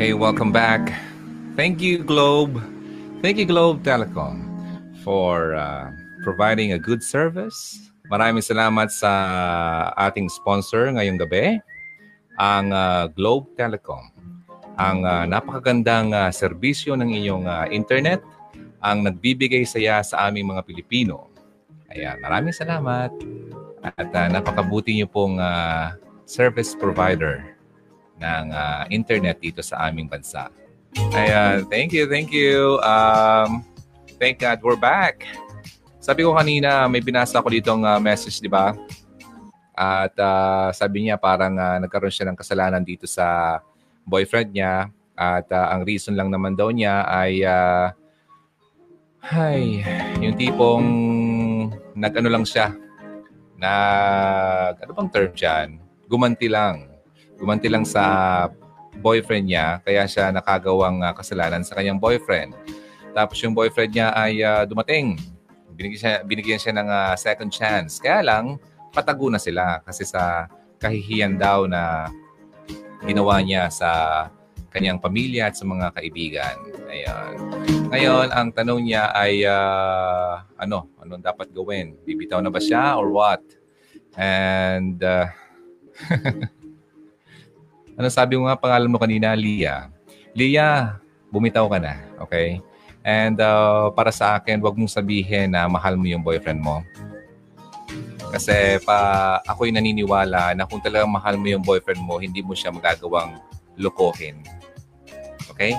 Hey, 0.00 0.16
welcome 0.16 0.48
back. 0.48 0.96
Thank 1.60 1.84
you, 1.84 2.00
Globe. 2.00 2.56
Thank 3.20 3.36
you, 3.36 3.44
Globe 3.44 3.84
Telecom, 3.84 4.40
for 5.04 5.52
uh, 5.52 5.92
providing 6.24 6.72
a 6.72 6.80
good 6.80 7.04
service. 7.04 7.76
Maraming 8.08 8.40
salamat 8.40 8.88
sa 8.88 9.12
ating 10.00 10.32
sponsor 10.32 10.88
ngayong 10.96 11.20
gabi, 11.20 11.60
ang 12.40 12.72
uh, 12.72 13.12
Globe 13.12 13.52
Telecom. 13.60 14.08
Ang 14.80 15.04
uh, 15.04 15.28
napakagandang 15.28 16.16
uh, 16.16 16.32
serbisyo 16.32 16.96
ng 16.96 17.20
inyong 17.20 17.44
uh, 17.44 17.68
internet 17.68 18.24
ang 18.80 19.04
nagbibigay 19.04 19.68
saya 19.68 20.00
sa 20.00 20.32
aming 20.32 20.48
mga 20.48 20.64
Pilipino. 20.64 21.28
Ayan, 21.92 22.16
maraming 22.24 22.56
salamat. 22.56 23.12
At 23.84 24.08
uh, 24.16 24.28
napakabuti 24.32 24.96
niyo 24.96 25.12
pong 25.12 25.36
uh, 25.36 25.92
service 26.24 26.72
provider 26.72 27.59
ng 28.20 28.44
uh, 28.52 28.84
internet 28.92 29.40
dito 29.40 29.64
sa 29.64 29.88
aming 29.88 30.06
bansa. 30.06 30.52
Ayan, 31.16 31.64
thank 31.72 31.90
you, 31.96 32.04
thank 32.04 32.28
you. 32.28 32.76
Um, 32.84 33.64
thank 34.20 34.38
God 34.42 34.60
we're 34.60 34.78
back. 34.78 35.24
Sabi 36.00 36.24
ko 36.24 36.36
kanina, 36.36 36.84
may 36.86 37.00
binasa 37.00 37.40
ko 37.40 37.48
dito 37.48 37.72
ng 37.72 37.84
uh, 37.84 38.00
message, 38.00 38.40
di 38.40 38.50
ba? 38.50 38.76
At 39.72 40.12
uh, 40.20 40.68
sabi 40.76 41.08
niya 41.08 41.16
parang 41.16 41.56
uh, 41.56 41.80
nagkaroon 41.80 42.12
siya 42.12 42.28
ng 42.28 42.36
kasalanan 42.36 42.84
dito 42.84 43.08
sa 43.08 43.58
boyfriend 44.04 44.52
niya. 44.52 44.92
At 45.16 45.48
uh, 45.52 45.76
ang 45.76 45.84
reason 45.84 46.16
lang 46.16 46.28
naman 46.32 46.56
daw 46.56 46.72
niya 46.72 47.04
ay 47.08 47.44
uh, 47.44 47.92
ay, 49.20 49.84
yung 50.24 50.32
tipong 50.40 50.86
nag-ano 51.92 52.32
lang 52.32 52.44
siya. 52.48 52.72
Nag, 53.60 54.80
ano 54.80 54.90
bang 54.96 55.10
term 55.12 55.32
dyan? 55.36 55.68
Gumanti 56.08 56.48
lang. 56.48 56.88
Gumanti 57.40 57.72
lang 57.72 57.88
sa 57.88 58.04
boyfriend 59.00 59.48
niya, 59.48 59.80
kaya 59.80 60.04
siya 60.04 60.28
nakagawang 60.28 61.00
uh, 61.00 61.16
kasalanan 61.16 61.64
sa 61.64 61.72
kanyang 61.72 61.96
boyfriend. 61.96 62.52
Tapos 63.16 63.40
yung 63.40 63.56
boyfriend 63.56 63.96
niya 63.96 64.12
ay 64.12 64.44
uh, 64.44 64.62
dumating. 64.68 65.16
Binigyan 65.72 65.98
siya, 65.98 66.14
binigyan 66.22 66.60
siya 66.60 66.74
ng 66.76 66.88
uh, 66.92 67.14
second 67.16 67.48
chance. 67.48 67.96
Kaya 67.96 68.20
lang, 68.20 68.60
patago 68.92 69.32
na 69.32 69.40
sila 69.40 69.80
kasi 69.80 70.04
sa 70.04 70.52
kahihiyan 70.76 71.40
daw 71.40 71.64
na 71.64 72.12
ginawa 73.00 73.40
niya 73.40 73.72
sa 73.72 73.90
kanyang 74.70 75.02
pamilya 75.02 75.50
at 75.50 75.58
sa 75.58 75.66
mga 75.66 75.96
kaibigan. 75.96 76.56
Ayan. 76.86 77.34
Ngayon, 77.90 78.28
ang 78.30 78.48
tanong 78.54 78.80
niya 78.86 79.10
ay, 79.10 79.42
uh, 79.42 80.46
ano, 80.54 80.86
anong 81.02 81.24
dapat 81.24 81.50
gawin? 81.50 81.98
Bibitaw 82.06 82.38
na 82.38 82.52
ba 82.54 82.62
siya 82.62 82.94
or 82.94 83.10
what? 83.10 83.42
And, 84.14 85.02
uh, 85.02 85.26
ano 88.00 88.08
sabi 88.08 88.40
mo 88.40 88.48
nga 88.48 88.56
pangalan 88.56 88.88
mo 88.88 88.96
kanina, 88.96 89.36
Lia? 89.36 89.92
Lia, 90.32 90.96
bumitaw 91.28 91.68
ka 91.68 91.76
na, 91.76 92.00
okay? 92.16 92.64
And 93.04 93.36
uh, 93.36 93.92
para 93.92 94.08
sa 94.08 94.40
akin, 94.40 94.56
wag 94.64 94.72
mong 94.72 94.88
sabihin 94.88 95.52
na 95.52 95.68
mahal 95.68 96.00
mo 96.00 96.08
yung 96.08 96.24
boyfriend 96.24 96.64
mo. 96.64 96.80
Kasi 98.32 98.80
pa 98.88 99.36
ako'y 99.44 99.68
naniniwala 99.68 100.56
na 100.56 100.64
kung 100.64 100.80
talagang 100.80 101.12
mahal 101.12 101.36
mo 101.36 101.44
yung 101.44 101.60
boyfriend 101.60 102.00
mo, 102.00 102.16
hindi 102.16 102.40
mo 102.40 102.56
siya 102.56 102.72
magagawang 102.72 103.36
lokohin. 103.76 104.40
Okay? 105.52 105.76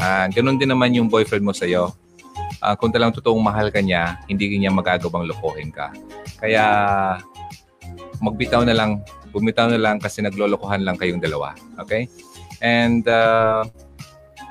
Uh, 0.00 0.32
ganun 0.32 0.56
din 0.56 0.72
naman 0.72 0.96
yung 0.96 1.12
boyfriend 1.12 1.44
mo 1.44 1.52
sa'yo. 1.52 1.92
Uh, 2.64 2.72
kung 2.80 2.88
talagang 2.88 3.12
totoong 3.12 3.44
mahal 3.44 3.68
ka 3.68 3.84
niya, 3.84 4.16
hindi 4.24 4.56
niya 4.56 4.72
magagawang 4.72 5.28
lokohin 5.28 5.68
ka. 5.68 5.92
Kaya 6.40 6.64
magbitaw 8.24 8.64
na 8.64 8.72
lang, 8.72 9.04
bumitaw 9.36 9.68
na 9.68 9.76
lang 9.76 10.00
kasi 10.00 10.24
naglolokohan 10.24 10.80
lang 10.80 10.96
kayong 10.96 11.20
dalawa. 11.20 11.52
Okay? 11.84 12.08
And 12.64 13.04
uh, 13.04 13.68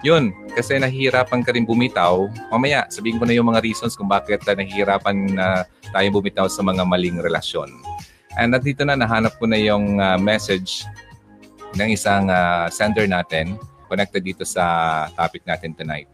yun, 0.06 0.30
kasi 0.54 0.78
nahihirapan 0.78 1.42
ka 1.42 1.50
rin 1.58 1.66
bumitaw. 1.66 2.30
Mamaya, 2.54 2.86
sabihin 2.94 3.18
ko 3.18 3.26
na 3.26 3.34
yung 3.34 3.50
mga 3.50 3.66
reasons 3.66 3.98
kung 3.98 4.06
bakit 4.06 4.46
uh, 4.46 4.54
nahihirapan 4.54 5.34
na 5.34 5.66
uh, 5.66 5.90
tayo 5.90 6.08
bumitaw 6.22 6.46
sa 6.46 6.62
mga 6.62 6.86
maling 6.86 7.18
relasyon. 7.18 7.74
And 8.38 8.54
at 8.54 8.62
dito 8.62 8.86
na, 8.86 8.94
nahanap 8.94 9.42
ko 9.42 9.50
na 9.50 9.58
yung 9.58 9.98
uh, 9.98 10.22
message 10.22 10.86
ng 11.74 11.90
isang 11.90 12.30
uh, 12.30 12.70
sender 12.70 13.10
natin 13.10 13.58
connected 13.90 14.22
dito 14.22 14.46
sa 14.46 15.08
topic 15.18 15.42
natin 15.50 15.74
tonight. 15.74 16.10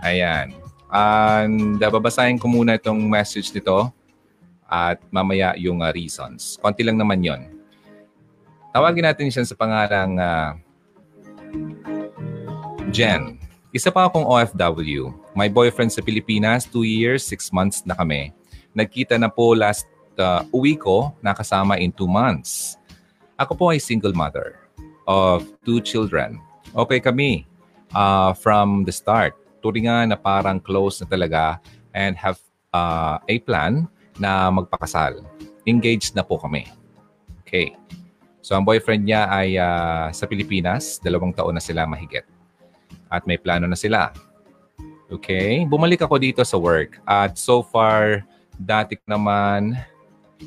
Ayan. 0.00 0.56
And 0.92 1.76
uh, 1.80 1.90
babasahin 1.92 2.40
ko 2.40 2.48
muna 2.48 2.80
itong 2.80 3.00
message 3.08 3.52
nito 3.52 3.92
at 4.68 5.00
mamaya 5.12 5.52
yung 5.60 5.84
uh, 5.84 5.92
reasons. 5.92 6.56
Konti 6.60 6.80
lang 6.80 6.96
naman 6.96 7.20
yon. 7.20 7.61
Tawagin 8.72 9.04
natin 9.04 9.28
siya 9.28 9.44
sa 9.44 9.54
pangalang 9.54 10.16
uh, 10.16 10.56
Jen. 12.88 13.36
Isa 13.72 13.88
pa 13.88 14.08
akong 14.08 14.24
OFW. 14.24 15.12
My 15.32 15.48
boyfriend 15.48 15.92
sa 15.92 16.04
Pilipinas, 16.04 16.68
2 16.68 16.84
years, 16.84 17.24
6 17.24 17.52
months 17.52 17.84
na 17.84 17.96
kami. 17.96 18.32
Nagkita 18.76 19.16
na 19.16 19.28
po 19.28 19.52
last 19.52 19.88
uh, 20.16 20.44
uwi 20.52 20.76
ko, 20.76 21.12
nakasama 21.24 21.76
in 21.80 21.92
2 21.92 22.04
months. 22.08 22.76
Ako 23.36 23.56
po 23.56 23.64
ay 23.72 23.80
single 23.80 24.12
mother 24.12 24.60
of 25.08 25.42
two 25.66 25.82
children 25.82 26.38
okay 26.76 27.00
kami 27.00 27.44
uh, 27.94 28.32
from 28.32 28.84
the 28.84 28.92
start. 28.92 29.36
Turingan 29.62 30.10
na 30.10 30.18
parang 30.18 30.58
close 30.58 31.00
na 31.00 31.06
talaga 31.06 31.60
and 31.94 32.18
have 32.18 32.40
uh, 32.74 33.20
a 33.28 33.36
plan 33.44 33.86
na 34.18 34.50
magpakasal. 34.50 35.22
Engaged 35.68 36.18
na 36.18 36.26
po 36.26 36.40
kami. 36.40 36.66
Okay. 37.46 37.76
So 38.42 38.58
ang 38.58 38.66
boyfriend 38.66 39.06
niya 39.06 39.30
ay 39.30 39.56
uh, 39.56 40.10
sa 40.10 40.26
Pilipinas, 40.26 40.98
dalawang 40.98 41.32
taon 41.32 41.56
na 41.56 41.62
sila 41.62 41.86
mahigit. 41.86 42.26
At 43.08 43.24
may 43.24 43.38
plano 43.38 43.70
na 43.70 43.78
sila. 43.78 44.10
Okay. 45.08 45.64
Bumalik 45.64 46.02
ako 46.02 46.18
dito 46.18 46.42
sa 46.42 46.58
work. 46.58 46.98
At 47.06 47.38
so 47.38 47.62
far, 47.62 48.26
dati 48.58 48.98
naman, 49.06 49.78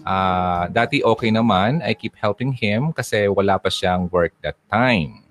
uh, 0.03 0.67
dati 0.69 1.00
okay 1.01 1.31
naman. 1.31 1.79
I 1.81 1.95
keep 1.95 2.19
helping 2.19 2.51
him 2.51 2.91
kasi 2.91 3.31
wala 3.31 3.56
pa 3.56 3.72
siyang 3.72 4.12
work 4.12 4.35
that 4.44 4.59
time 4.69 5.25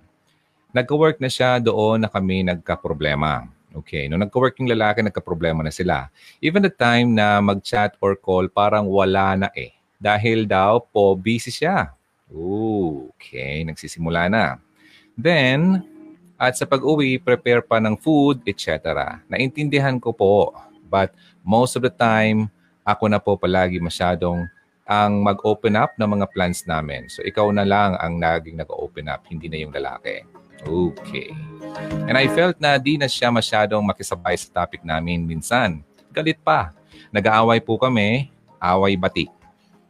nagka-work 0.74 1.22
na 1.22 1.30
siya 1.30 1.62
doon 1.62 2.02
na 2.02 2.10
kami 2.10 2.42
nagka-problema. 2.42 3.46
Okay, 3.74 4.10
no 4.10 4.18
nagka-work 4.18 4.58
yung 4.58 4.74
lalaki, 4.74 5.06
nagka-problema 5.06 5.62
na 5.62 5.70
sila. 5.70 6.10
Even 6.42 6.66
the 6.66 6.70
time 6.70 7.14
na 7.14 7.38
mag-chat 7.38 7.94
or 8.02 8.18
call, 8.18 8.50
parang 8.50 8.90
wala 8.90 9.46
na 9.46 9.48
eh. 9.54 9.70
Dahil 10.02 10.50
daw 10.50 10.82
po 10.82 11.14
busy 11.14 11.54
siya. 11.54 11.93
Ooh, 12.34 13.14
okay, 13.14 13.62
nagsisimula 13.62 14.26
na. 14.26 14.58
Then, 15.14 15.86
at 16.34 16.58
sa 16.58 16.66
pag-uwi, 16.66 17.22
prepare 17.22 17.62
pa 17.62 17.78
ng 17.78 17.94
food, 17.94 18.42
etc. 18.44 19.22
Naintindihan 19.30 20.02
ko 20.02 20.10
po. 20.10 20.50
But 20.90 21.14
most 21.46 21.78
of 21.78 21.86
the 21.86 21.94
time, 21.94 22.50
ako 22.82 23.06
na 23.06 23.22
po 23.22 23.38
palagi 23.38 23.78
masyadong 23.78 24.44
ang 24.84 25.24
mag-open 25.24 25.78
up 25.80 25.96
ng 25.96 26.20
mga 26.20 26.26
plans 26.36 26.68
namin. 26.68 27.08
So 27.08 27.24
ikaw 27.24 27.48
na 27.48 27.64
lang 27.64 27.96
ang 27.96 28.20
naging 28.20 28.60
nag-open 28.60 29.08
up, 29.08 29.24
hindi 29.30 29.48
na 29.48 29.58
yung 29.64 29.72
lalaki. 29.72 30.20
Okay. 30.64 31.32
And 32.04 32.20
I 32.20 32.28
felt 32.28 32.60
na 32.60 32.76
di 32.76 33.00
na 33.00 33.08
siya 33.08 33.32
masyadong 33.32 33.80
makisabay 33.80 34.36
sa 34.36 34.64
topic 34.64 34.84
namin 34.84 35.24
minsan. 35.24 35.80
Galit 36.12 36.36
pa. 36.44 36.76
Nag-aaway 37.10 37.64
po 37.64 37.80
kami, 37.80 38.28
away 38.60 38.94
bati. 39.00 39.26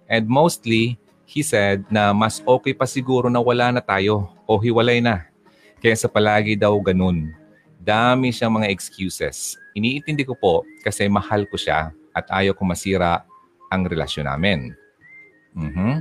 And 0.06 0.30
mostly, 0.30 0.94
he 1.34 1.42
said 1.42 1.82
na 1.90 2.14
mas 2.14 2.38
okay 2.46 2.70
pa 2.70 2.86
siguro 2.86 3.26
na 3.26 3.42
wala 3.42 3.74
na 3.74 3.82
tayo 3.82 4.30
o 4.46 4.54
hiwalay 4.54 5.02
na. 5.02 5.26
Kaya 5.82 5.98
sa 5.98 6.06
palagi 6.06 6.54
daw 6.54 6.78
ganun. 6.78 7.34
Dami 7.82 8.30
siyang 8.30 8.54
mga 8.54 8.70
excuses. 8.70 9.58
Iniintindi 9.74 10.22
ko 10.22 10.38
po 10.38 10.62
kasi 10.86 11.10
mahal 11.10 11.42
ko 11.50 11.58
siya 11.58 11.90
at 12.14 12.30
ayaw 12.30 12.54
ko 12.54 12.62
masira 12.62 13.26
ang 13.66 13.82
relasyon 13.82 14.30
namin. 14.30 14.70
Mm-hmm. 15.58 15.92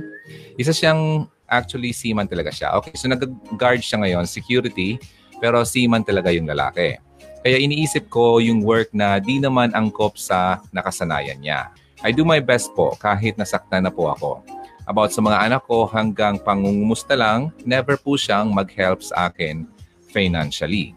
Isa 0.54 0.70
siyang 0.70 1.26
actually 1.50 1.90
seaman 1.90 2.30
talaga 2.30 2.54
siya. 2.54 2.78
Okay, 2.78 2.94
so 2.94 3.10
nag-guard 3.10 3.82
siya 3.82 4.00
ngayon, 4.06 4.30
security, 4.30 5.02
pero 5.42 5.66
seaman 5.66 6.06
talaga 6.06 6.30
yung 6.30 6.46
lalaki. 6.46 6.96
Kaya 7.44 7.60
iniisip 7.60 8.08
ko 8.08 8.40
yung 8.40 8.64
work 8.64 8.94
na 8.96 9.20
di 9.20 9.42
naman 9.42 9.74
angkop 9.74 10.16
sa 10.16 10.64
nakasanayan 10.72 11.42
niya. 11.42 11.74
I 12.00 12.14
do 12.14 12.24
my 12.24 12.40
best 12.40 12.72
po 12.72 12.96
kahit 12.96 13.36
nasaktan 13.36 13.84
na 13.84 13.92
po 13.92 14.08
ako. 14.08 14.40
About 14.84 15.16
sa 15.16 15.24
mga 15.24 15.48
anak 15.48 15.62
ko 15.64 15.88
hanggang 15.88 16.36
pangungumusta 16.36 17.16
lang, 17.16 17.48
never 17.64 17.96
po 17.96 18.20
siyang 18.20 18.52
mag-help 18.52 19.00
sa 19.00 19.32
akin 19.32 19.64
financially. 20.12 20.92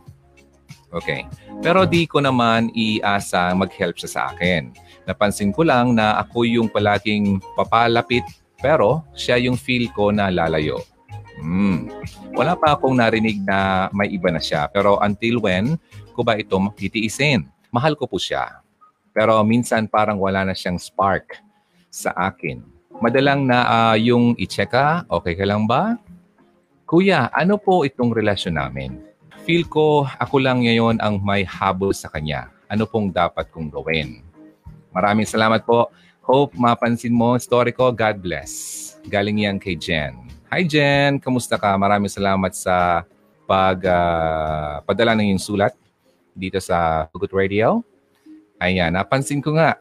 Okay. 0.92 1.28
Pero 1.60 1.84
di 1.84 2.08
ko 2.08 2.24
naman 2.24 2.72
iasa 2.76 3.52
mag-help 3.56 4.00
siya 4.00 4.10
sa 4.12 4.22
akin. 4.32 4.72
Napansin 5.08 5.52
ko 5.56 5.64
lang 5.64 5.96
na 5.96 6.20
ako 6.20 6.44
yung 6.48 6.68
palaging 6.68 7.40
papalapit 7.56 8.24
pero 8.60 9.04
siya 9.16 9.40
yung 9.40 9.56
feel 9.56 9.88
ko 9.96 10.12
na 10.12 10.28
lalayo. 10.28 10.84
Hmm. 11.38 11.88
Wala 12.34 12.58
pa 12.58 12.74
akong 12.74 12.98
narinig 12.98 13.40
na 13.46 13.88
may 13.94 14.10
iba 14.10 14.34
na 14.34 14.42
siya. 14.42 14.68
Pero 14.74 14.98
until 15.00 15.40
when 15.44 15.78
ko 16.18 16.26
ba 16.26 16.36
ito 16.36 16.58
titiisin? 16.76 17.46
Mahal 17.70 17.94
ko 17.94 18.10
po 18.10 18.18
siya. 18.18 18.64
Pero 19.14 19.38
minsan 19.46 19.86
parang 19.86 20.18
wala 20.18 20.44
na 20.46 20.54
siyang 20.58 20.82
spark 20.82 21.40
sa 21.94 22.14
akin. 22.14 22.77
Madalang 22.98 23.46
na 23.46 23.62
uh, 23.62 23.96
yung 23.96 24.34
i-check 24.42 24.74
ka, 24.74 25.06
okay 25.06 25.38
ka 25.38 25.46
lang 25.46 25.70
ba? 25.70 26.02
Kuya, 26.90 27.30
ano 27.30 27.62
po 27.62 27.86
itong 27.86 28.10
relasyon 28.10 28.58
namin? 28.58 28.98
Feel 29.46 29.70
ko 29.70 30.10
ako 30.18 30.42
lang 30.42 30.66
ngayon 30.66 30.98
ang 30.98 31.22
may 31.22 31.46
habol 31.46 31.94
sa 31.94 32.10
kanya. 32.10 32.50
Ano 32.66 32.90
pong 32.90 33.14
dapat 33.14 33.54
kong 33.54 33.70
gawin? 33.70 34.26
Maraming 34.90 35.30
salamat 35.30 35.62
po. 35.62 35.94
Hope 36.26 36.58
mapansin 36.58 37.14
mo 37.14 37.38
story 37.38 37.70
ko. 37.70 37.94
God 37.94 38.18
bless. 38.18 38.98
Galing 39.06 39.46
yan 39.46 39.62
kay 39.62 39.78
Jen. 39.78 40.18
Hi 40.50 40.66
Jen, 40.66 41.22
kamusta 41.22 41.62
ka? 41.62 41.78
Maraming 41.78 42.10
salamat 42.10 42.58
sa 42.58 43.06
pag 43.46 43.78
uh, 43.78 44.82
padala 44.90 45.14
ng 45.14 45.38
iyong 45.38 45.44
sulat 45.44 45.78
dito 46.34 46.58
sa 46.58 47.06
Hugot 47.14 47.30
Radio. 47.30 47.86
Ayan, 48.58 48.98
napansin 48.98 49.38
ko 49.38 49.54
nga. 49.54 49.78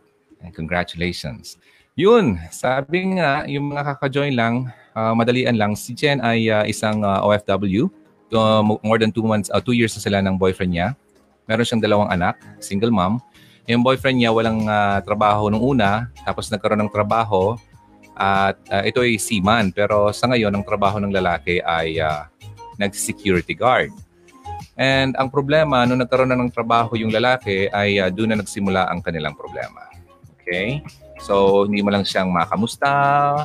Congratulations. 0.52 1.56
Yun, 1.96 2.37
sabi 2.52 3.16
nga, 3.16 3.48
yung 3.48 3.72
mga 3.72 3.96
kaka-join 3.96 4.37
lang, 4.37 4.69
uh, 4.93 5.16
madalian 5.16 5.56
lang. 5.56 5.72
Si 5.72 5.96
Jen 5.96 6.20
ay 6.20 6.52
uh, 6.52 6.60
isang 6.69 7.00
uh, 7.00 7.25
OFW. 7.25 7.88
Uh, 8.28 8.60
more 8.84 9.00
than 9.00 9.08
two 9.08 9.25
months, 9.25 9.48
uh, 9.48 9.64
two 9.64 9.72
years 9.72 9.96
na 9.96 10.04
sila 10.04 10.19
ng 10.20 10.37
boyfriend 10.37 10.76
niya. 10.76 10.93
Meron 11.48 11.64
siyang 11.64 11.81
dalawang 11.81 12.12
anak, 12.12 12.37
single 12.60 12.93
mom. 12.93 13.16
Yung 13.64 13.81
boyfriend 13.81 14.20
niya 14.20 14.28
walang 14.28 14.69
uh, 14.69 15.00
trabaho 15.08 15.48
nung 15.48 15.64
una, 15.64 16.12
tapos 16.20 16.52
nagkaroon 16.52 16.84
ng 16.84 16.93
trabaho, 16.93 17.56
at 18.12 18.60
uh, 18.69 18.84
ito 18.84 19.00
ay 19.00 19.16
seaman, 19.16 19.72
pero 19.72 20.12
sa 20.12 20.28
ngayon, 20.28 20.52
ang 20.52 20.69
trabaho 20.69 21.00
ng 21.00 21.16
lalaki 21.16 21.64
ay 21.64 21.96
uh, 21.96 22.28
nag-security 22.76 23.56
guard. 23.56 23.88
And 24.76 25.16
ang 25.16 25.32
problema, 25.32 25.88
nung 25.88 26.04
nagkaroon 26.04 26.28
na 26.28 26.37
ng 26.37 26.52
trabaho 26.52 26.93
yung 26.93 27.08
lalaki, 27.08 27.72
ay 27.72 28.04
uh, 28.04 28.12
doon 28.12 28.37
na 28.37 28.44
nagsimula 28.44 28.84
ang 28.84 29.00
kanilang 29.00 29.32
problema. 29.32 29.88
Okay? 30.44 30.84
So, 31.22 31.64
hindi 31.64 31.80
mo 31.80 31.88
lang 31.88 32.04
siyang 32.04 32.28
makamusta, 32.28 32.92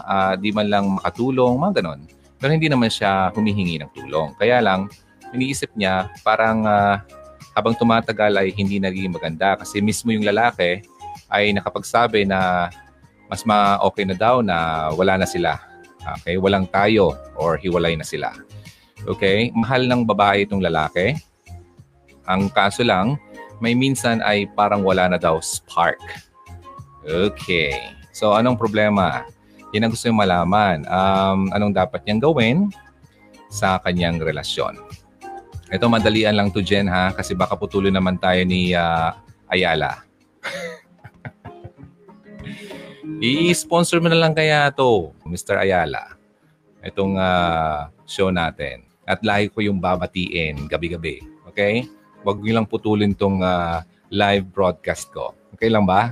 uh, 0.04 0.34
di 0.36 0.52
man 0.52 0.68
lang 0.68 0.86
makatulong, 1.00 1.56
mga 1.56 1.82
ganon. 1.82 2.02
Pero 2.42 2.52
hindi 2.52 2.68
naman 2.68 2.92
siya 2.92 3.32
humihingi 3.32 3.80
ng 3.80 3.92
tulong. 3.96 4.36
Kaya 4.36 4.60
lang, 4.60 4.92
iniisip 5.32 5.72
niya, 5.78 6.12
parang 6.26 6.68
uh, 6.68 7.00
habang 7.56 7.76
tumatagal 7.76 8.32
ay 8.40 8.52
hindi 8.56 8.80
naging 8.80 9.12
maganda 9.12 9.60
kasi 9.60 9.84
mismo 9.84 10.12
yung 10.12 10.24
lalaki 10.24 10.84
ay 11.32 11.52
nakapagsabi 11.56 12.24
na 12.28 12.72
mas 13.32 13.48
ma-okay 13.48 14.04
na 14.04 14.16
daw 14.16 14.44
na 14.44 14.90
wala 14.92 15.20
na 15.20 15.28
sila. 15.28 15.60
Okay? 16.20 16.36
Walang 16.36 16.68
tayo 16.68 17.16
or 17.40 17.56
hiwalay 17.56 17.96
na 17.96 18.04
sila. 18.04 18.36
Okay? 19.08 19.52
Mahal 19.56 19.88
ng 19.88 20.04
babae 20.04 20.44
itong 20.44 20.64
lalaki. 20.64 21.16
Ang 22.28 22.52
kaso 22.52 22.84
lang, 22.84 23.16
may 23.64 23.72
minsan 23.78 24.20
ay 24.26 24.50
parang 24.52 24.84
wala 24.84 25.08
na 25.12 25.20
daw 25.20 25.40
spark. 25.40 26.00
Okay. 27.02 27.74
So, 28.14 28.38
anong 28.38 28.60
problema? 28.60 29.26
Yan 29.72 29.88
ang 29.88 29.92
gusto 29.96 30.12
yung 30.12 30.20
malaman. 30.20 30.84
Um, 30.86 31.48
anong 31.56 31.74
dapat 31.74 32.04
niyang 32.04 32.22
gawin 32.22 32.58
sa 33.48 33.80
kanyang 33.80 34.20
relasyon? 34.20 34.76
Ito, 35.72 35.88
madalian 35.88 36.36
lang 36.36 36.52
to 36.52 36.60
Jen 36.60 36.92
ha, 36.92 37.16
kasi 37.16 37.32
baka 37.32 37.56
putulin 37.56 37.96
naman 37.96 38.20
tayo 38.20 38.44
ni 38.44 38.76
uh, 38.76 39.16
Ayala. 39.48 40.04
I-sponsor 43.24 44.04
mo 44.04 44.12
na 44.12 44.20
lang 44.20 44.36
kaya 44.36 44.68
to, 44.76 45.16
Mr. 45.24 45.64
Ayala. 45.64 46.20
Itong 46.84 47.16
uh, 47.16 47.88
show 48.04 48.28
natin. 48.34 48.84
At 49.08 49.24
lahi 49.24 49.48
ko 49.48 49.64
yung 49.64 49.80
babatiin 49.80 50.68
gabi-gabi. 50.68 51.24
Okay? 51.48 51.88
Huwag 52.28 52.44
niyo 52.44 52.60
lang 52.60 52.68
putulin 52.68 53.16
tong 53.16 53.40
uh, 53.40 53.80
live 54.12 54.44
broadcast 54.52 55.08
ko. 55.16 55.32
Okay 55.56 55.72
lang 55.72 55.88
ba? 55.88 56.12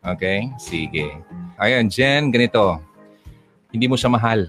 Okay? 0.00 0.48
Sige. 0.56 1.20
Ayan, 1.60 1.92
Jen, 1.92 2.32
ganito. 2.32 2.80
Hindi 3.70 3.86
mo 3.86 3.96
siya 4.00 4.10
mahal. 4.10 4.48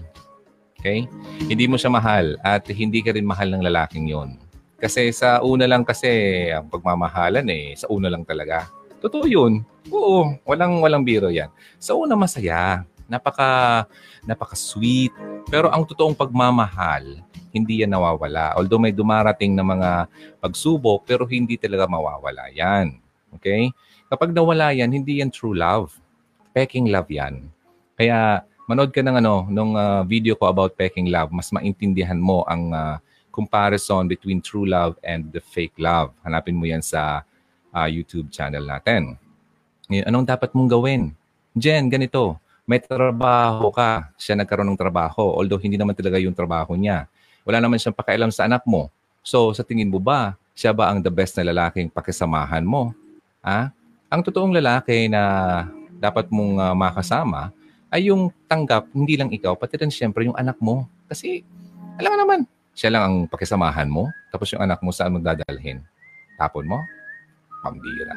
Okay? 0.80 1.06
Hindi 1.46 1.64
mo 1.68 1.76
siya 1.78 1.92
mahal 1.92 2.40
at 2.42 2.66
hindi 2.72 3.04
ka 3.04 3.14
rin 3.14 3.28
mahal 3.28 3.52
ng 3.52 3.62
lalaking 3.62 4.10
yon. 4.10 4.40
Kasi 4.82 5.14
sa 5.14 5.38
una 5.46 5.68
lang 5.70 5.86
kasi, 5.86 6.50
ang 6.50 6.66
pagmamahalan 6.66 7.46
eh, 7.46 7.78
sa 7.78 7.86
una 7.86 8.10
lang 8.10 8.26
talaga. 8.26 8.66
Totoo 8.98 9.30
yun. 9.30 9.62
Oo, 9.90 10.38
walang 10.46 10.78
walang 10.78 11.02
biro 11.02 11.26
'yan. 11.26 11.50
Sa 11.78 11.98
una 11.98 12.14
masaya, 12.14 12.86
napaka 13.10 13.82
napaka-sweet. 14.22 15.10
Pero 15.50 15.70
ang 15.70 15.82
totoong 15.82 16.14
pagmamahal, 16.14 17.18
hindi 17.50 17.82
yan 17.82 17.90
nawawala. 17.90 18.54
Although 18.54 18.78
may 18.78 18.94
dumarating 18.94 19.58
na 19.58 19.66
mga 19.66 19.90
pagsubok, 20.38 21.02
pero 21.02 21.26
hindi 21.26 21.58
talaga 21.58 21.90
mawawala 21.90 22.50
yan. 22.54 22.98
Okay? 23.38 23.74
Kapag 24.12 24.36
nawala 24.36 24.76
yan, 24.76 24.92
hindi 24.92 25.24
yan 25.24 25.32
true 25.32 25.56
love. 25.56 25.96
Peking 26.52 26.92
love 26.92 27.08
yan. 27.08 27.48
Kaya 27.96 28.44
manood 28.68 28.92
ka 28.92 29.00
ng 29.00 29.16
ano, 29.24 29.48
nung 29.48 29.72
uh, 29.72 30.04
video 30.04 30.36
ko 30.36 30.52
about 30.52 30.76
peking 30.76 31.08
love, 31.08 31.32
mas 31.32 31.48
maintindihan 31.48 32.20
mo 32.20 32.44
ang 32.44 32.76
uh, 32.76 33.00
comparison 33.32 34.04
between 34.04 34.44
true 34.44 34.68
love 34.68 35.00
and 35.00 35.32
the 35.32 35.40
fake 35.40 35.72
love. 35.80 36.12
Hanapin 36.28 36.60
mo 36.60 36.68
yan 36.68 36.84
sa 36.84 37.24
uh, 37.72 37.88
YouTube 37.88 38.28
channel 38.28 38.60
natin. 38.68 39.16
Ngayon, 39.88 40.04
anong 40.04 40.26
dapat 40.28 40.52
mong 40.52 40.68
gawin? 40.68 41.16
Jen, 41.56 41.88
ganito, 41.88 42.36
may 42.68 42.84
trabaho 42.84 43.72
ka. 43.72 44.12
Siya 44.20 44.36
nagkaroon 44.36 44.68
ng 44.76 44.80
trabaho, 44.80 45.40
although 45.40 45.56
hindi 45.56 45.80
naman 45.80 45.96
talaga 45.96 46.20
yung 46.20 46.36
trabaho 46.36 46.76
niya. 46.76 47.08
Wala 47.48 47.64
naman 47.64 47.80
siyang 47.80 47.96
pakialam 47.96 48.28
sa 48.28 48.44
anak 48.44 48.60
mo. 48.68 48.92
So, 49.24 49.56
sa 49.56 49.64
tingin 49.64 49.88
mo 49.88 49.96
ba, 49.96 50.36
siya 50.52 50.76
ba 50.76 50.92
ang 50.92 51.00
the 51.00 51.08
best 51.08 51.32
na 51.40 51.48
lalaking 51.48 51.88
pakisamahan 51.88 52.60
mo? 52.60 52.92
Ha? 53.40 53.72
Ang 54.12 54.20
totoong 54.20 54.52
lalaki 54.52 55.08
na 55.08 55.22
dapat 55.96 56.28
mong 56.28 56.60
uh, 56.60 56.76
makasama 56.76 57.48
ay 57.88 58.12
yung 58.12 58.28
tanggap, 58.44 58.84
hindi 58.92 59.16
lang 59.16 59.32
ikaw, 59.32 59.56
pati 59.56 59.80
rin 59.80 59.88
siyempre 59.88 60.28
yung 60.28 60.36
anak 60.36 60.60
mo. 60.60 60.84
Kasi, 61.08 61.40
alam 61.96 62.20
naman, 62.20 62.40
siya 62.76 62.92
lang 62.92 63.02
ang 63.08 63.16
pakisamahan 63.28 63.88
mo, 63.88 64.12
tapos 64.28 64.52
yung 64.52 64.60
anak 64.60 64.84
mo 64.84 64.92
saan 64.92 65.16
mo 65.16 65.20
dadalhin? 65.20 65.80
Tapon 66.36 66.68
mo? 66.68 66.80
pambira. 67.62 68.12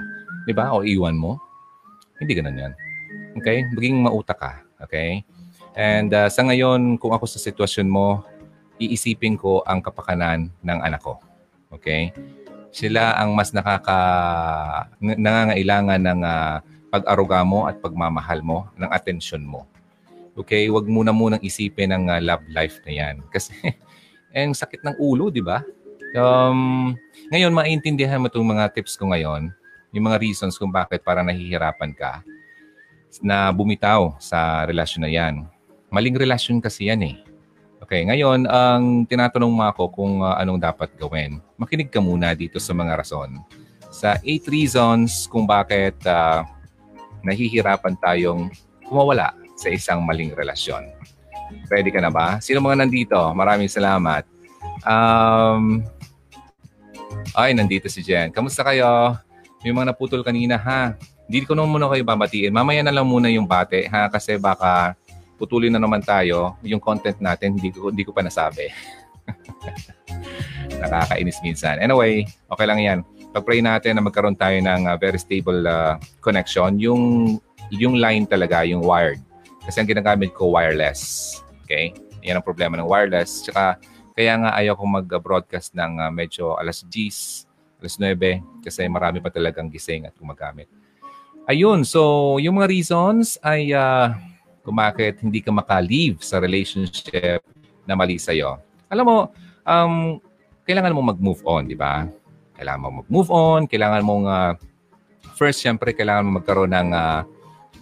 Di 0.50 0.52
ba? 0.52 0.74
O 0.74 0.82
iwan 0.82 1.14
mo. 1.14 1.38
Hindi 2.18 2.34
ganun 2.34 2.58
yan. 2.58 2.74
Okay? 3.38 3.70
Maging 3.70 4.02
mautak 4.02 4.42
ka. 4.42 4.52
Okay? 4.90 5.22
And 5.78 6.10
uh, 6.10 6.28
sa 6.28 6.42
ngayon, 6.42 6.98
kung 6.98 7.14
ako 7.14 7.30
sa 7.30 7.38
sitwasyon 7.38 7.88
mo, 7.88 8.26
iisipin 8.82 9.38
ko 9.38 9.62
ang 9.64 9.86
kapakanan 9.86 10.50
ng 10.66 10.80
anak 10.82 11.06
ko. 11.06 11.22
Okay? 11.70 12.12
Sila 12.76 13.16
ang 13.16 13.32
mas 13.32 13.56
nakaka 13.56 13.96
nangangailangan 15.00 16.02
ng 16.04 16.22
uh, 16.28 16.60
pag-aruga 16.92 17.40
mo 17.48 17.72
at 17.72 17.80
pagmamahal 17.80 18.44
mo, 18.44 18.68
ng 18.76 18.92
atensyon 18.92 19.48
mo. 19.48 19.64
Okay? 20.36 20.68
Huwag 20.68 20.84
muna 20.84 21.16
munang 21.16 21.40
isipin 21.40 21.96
ang 21.96 22.12
uh, 22.12 22.20
love 22.20 22.44
life 22.52 22.84
na 22.84 22.92
yan. 22.92 23.24
Kasi, 23.32 23.56
ang 24.36 24.52
sakit 24.52 24.84
ng 24.84 25.00
ulo, 25.00 25.32
di 25.32 25.40
ba? 25.40 25.64
Um, 26.20 26.92
ngayon, 27.32 27.56
maintindihan 27.56 28.20
mo 28.20 28.28
itong 28.28 28.44
mga 28.44 28.76
tips 28.76 29.00
ko 29.00 29.08
ngayon, 29.08 29.56
yung 29.96 30.06
mga 30.12 30.20
reasons 30.20 30.60
kung 30.60 30.72
bakit 30.72 31.00
para 31.00 31.24
nahihirapan 31.24 31.96
ka 31.96 32.20
na 33.24 33.56
bumitaw 33.56 34.20
sa 34.20 34.68
relasyon 34.68 35.08
na 35.08 35.12
yan. 35.16 35.48
Maling 35.88 36.20
relasyon 36.20 36.60
kasi 36.60 36.92
yan 36.92 37.08
eh. 37.08 37.16
Okay, 37.84 38.08
ngayon, 38.08 38.48
ang 38.48 39.04
tinatanong 39.04 39.52
mo 39.52 39.64
ako 39.68 39.84
kung 39.92 40.14
uh, 40.24 40.40
anong 40.40 40.64
dapat 40.64 40.96
gawin. 40.96 41.44
Makinig 41.60 41.92
ka 41.92 42.00
muna 42.00 42.32
dito 42.32 42.56
sa 42.56 42.72
mga 42.72 42.96
rason. 43.04 43.44
Sa 43.92 44.16
8 44.24 44.48
reasons 44.48 45.28
kung 45.28 45.44
bakit 45.44 46.00
uh, 46.08 46.48
nahihirapan 47.20 47.96
tayong 48.00 48.48
kumawala 48.88 49.36
sa 49.60 49.68
isang 49.72 50.04
maling 50.04 50.32
relasyon. 50.32 50.88
Ready 51.68 51.92
ka 51.92 52.00
na 52.00 52.10
ba? 52.10 52.40
Sino 52.40 52.64
mga 52.64 52.86
nandito? 52.86 53.20
Maraming 53.36 53.70
salamat. 53.70 54.24
Um, 54.86 55.84
ay, 57.36 57.52
nandito 57.52 57.92
si 57.92 58.02
Jen. 58.02 58.32
Kamusta 58.32 58.64
kayo? 58.64 59.20
May 59.66 59.74
mga 59.74 59.92
naputol 59.92 60.22
kanina 60.24 60.56
ha. 60.62 60.94
Hindi 61.26 61.42
ko 61.44 61.58
naman 61.58 61.74
muna 61.74 61.90
kayo 61.90 62.06
babatiin. 62.06 62.54
Mamaya 62.54 62.86
na 62.86 62.94
lang 62.94 63.10
muna 63.10 63.28
yung 63.34 63.50
bate 63.50 63.90
ha 63.90 64.06
kasi 64.08 64.38
baka 64.38 64.94
putulin 65.36 65.72
na 65.72 65.82
naman 65.82 66.04
tayo. 66.04 66.56
Yung 66.64 66.80
content 66.80 67.20
natin 67.20 67.56
hindi 67.56 67.72
ko, 67.72 67.92
hindi 67.92 68.04
ko 68.04 68.12
pa 68.16 68.24
nasabi. 68.24 68.72
Nakakainis 70.82 71.40
minsan. 71.44 71.80
Anyway, 71.80 72.28
okay 72.52 72.66
lang 72.68 72.80
yan. 72.82 73.00
Pag-pray 73.36 73.60
natin 73.60 74.00
na 74.00 74.04
magkaroon 74.04 74.36
tayo 74.36 74.56
ng 74.56 74.88
uh, 74.88 74.96
very 74.96 75.20
stable 75.20 75.68
uh, 75.68 76.00
connection. 76.24 76.80
Yung, 76.80 77.36
yung 77.72 78.00
line 78.00 78.24
talaga, 78.24 78.64
yung 78.64 78.84
wired. 78.84 79.20
Kasi 79.68 79.84
ang 79.84 79.90
ginagamit 79.90 80.32
ko, 80.32 80.56
wireless. 80.56 81.36
Okay? 81.66 81.92
Yan 82.24 82.40
ang 82.40 82.46
problema 82.46 82.80
ng 82.80 82.88
wireless. 82.88 83.44
Tsaka 83.44 83.82
kaya 84.16 84.34
nga 84.40 84.56
ayaw 84.56 84.80
ko 84.80 84.84
mag-broadcast 84.88 85.76
ng 85.76 86.00
uh, 86.00 86.12
medyo 86.14 86.56
alas 86.56 86.88
10, 86.88 87.84
alas 87.84 87.96
9 88.00 88.64
kasi 88.64 88.88
marami 88.88 89.20
pa 89.20 89.28
talagang 89.28 89.68
gising 89.68 90.08
at 90.08 90.16
gumagamit. 90.16 90.72
Ayun, 91.46 91.86
so 91.86 92.36
yung 92.42 92.58
mga 92.58 92.72
reasons 92.72 93.38
ay 93.46 93.70
uh, 93.76 94.10
kung 94.66 94.82
bakit 94.82 95.22
hindi 95.22 95.46
ka 95.46 95.54
maka-leave 95.54 96.26
sa 96.26 96.42
relationship 96.42 97.46
na 97.86 97.94
mali 97.94 98.18
sa'yo. 98.18 98.58
Alam 98.90 99.06
mo, 99.06 99.18
um, 99.62 100.18
kailangan 100.66 100.98
mo 100.98 101.06
mag-move 101.06 101.46
on, 101.46 101.70
di 101.70 101.78
ba? 101.78 102.10
Kailangan 102.58 102.82
mo 102.82 102.90
mag-move 103.06 103.30
on, 103.30 103.70
kailangan 103.70 104.02
mong 104.02 104.26
uh, 104.26 104.54
first, 105.38 105.62
syempre, 105.62 105.94
kailangan 105.94 106.26
mo 106.26 106.42
magkaroon 106.42 106.74
ng 106.74 106.90
uh, 106.98 107.22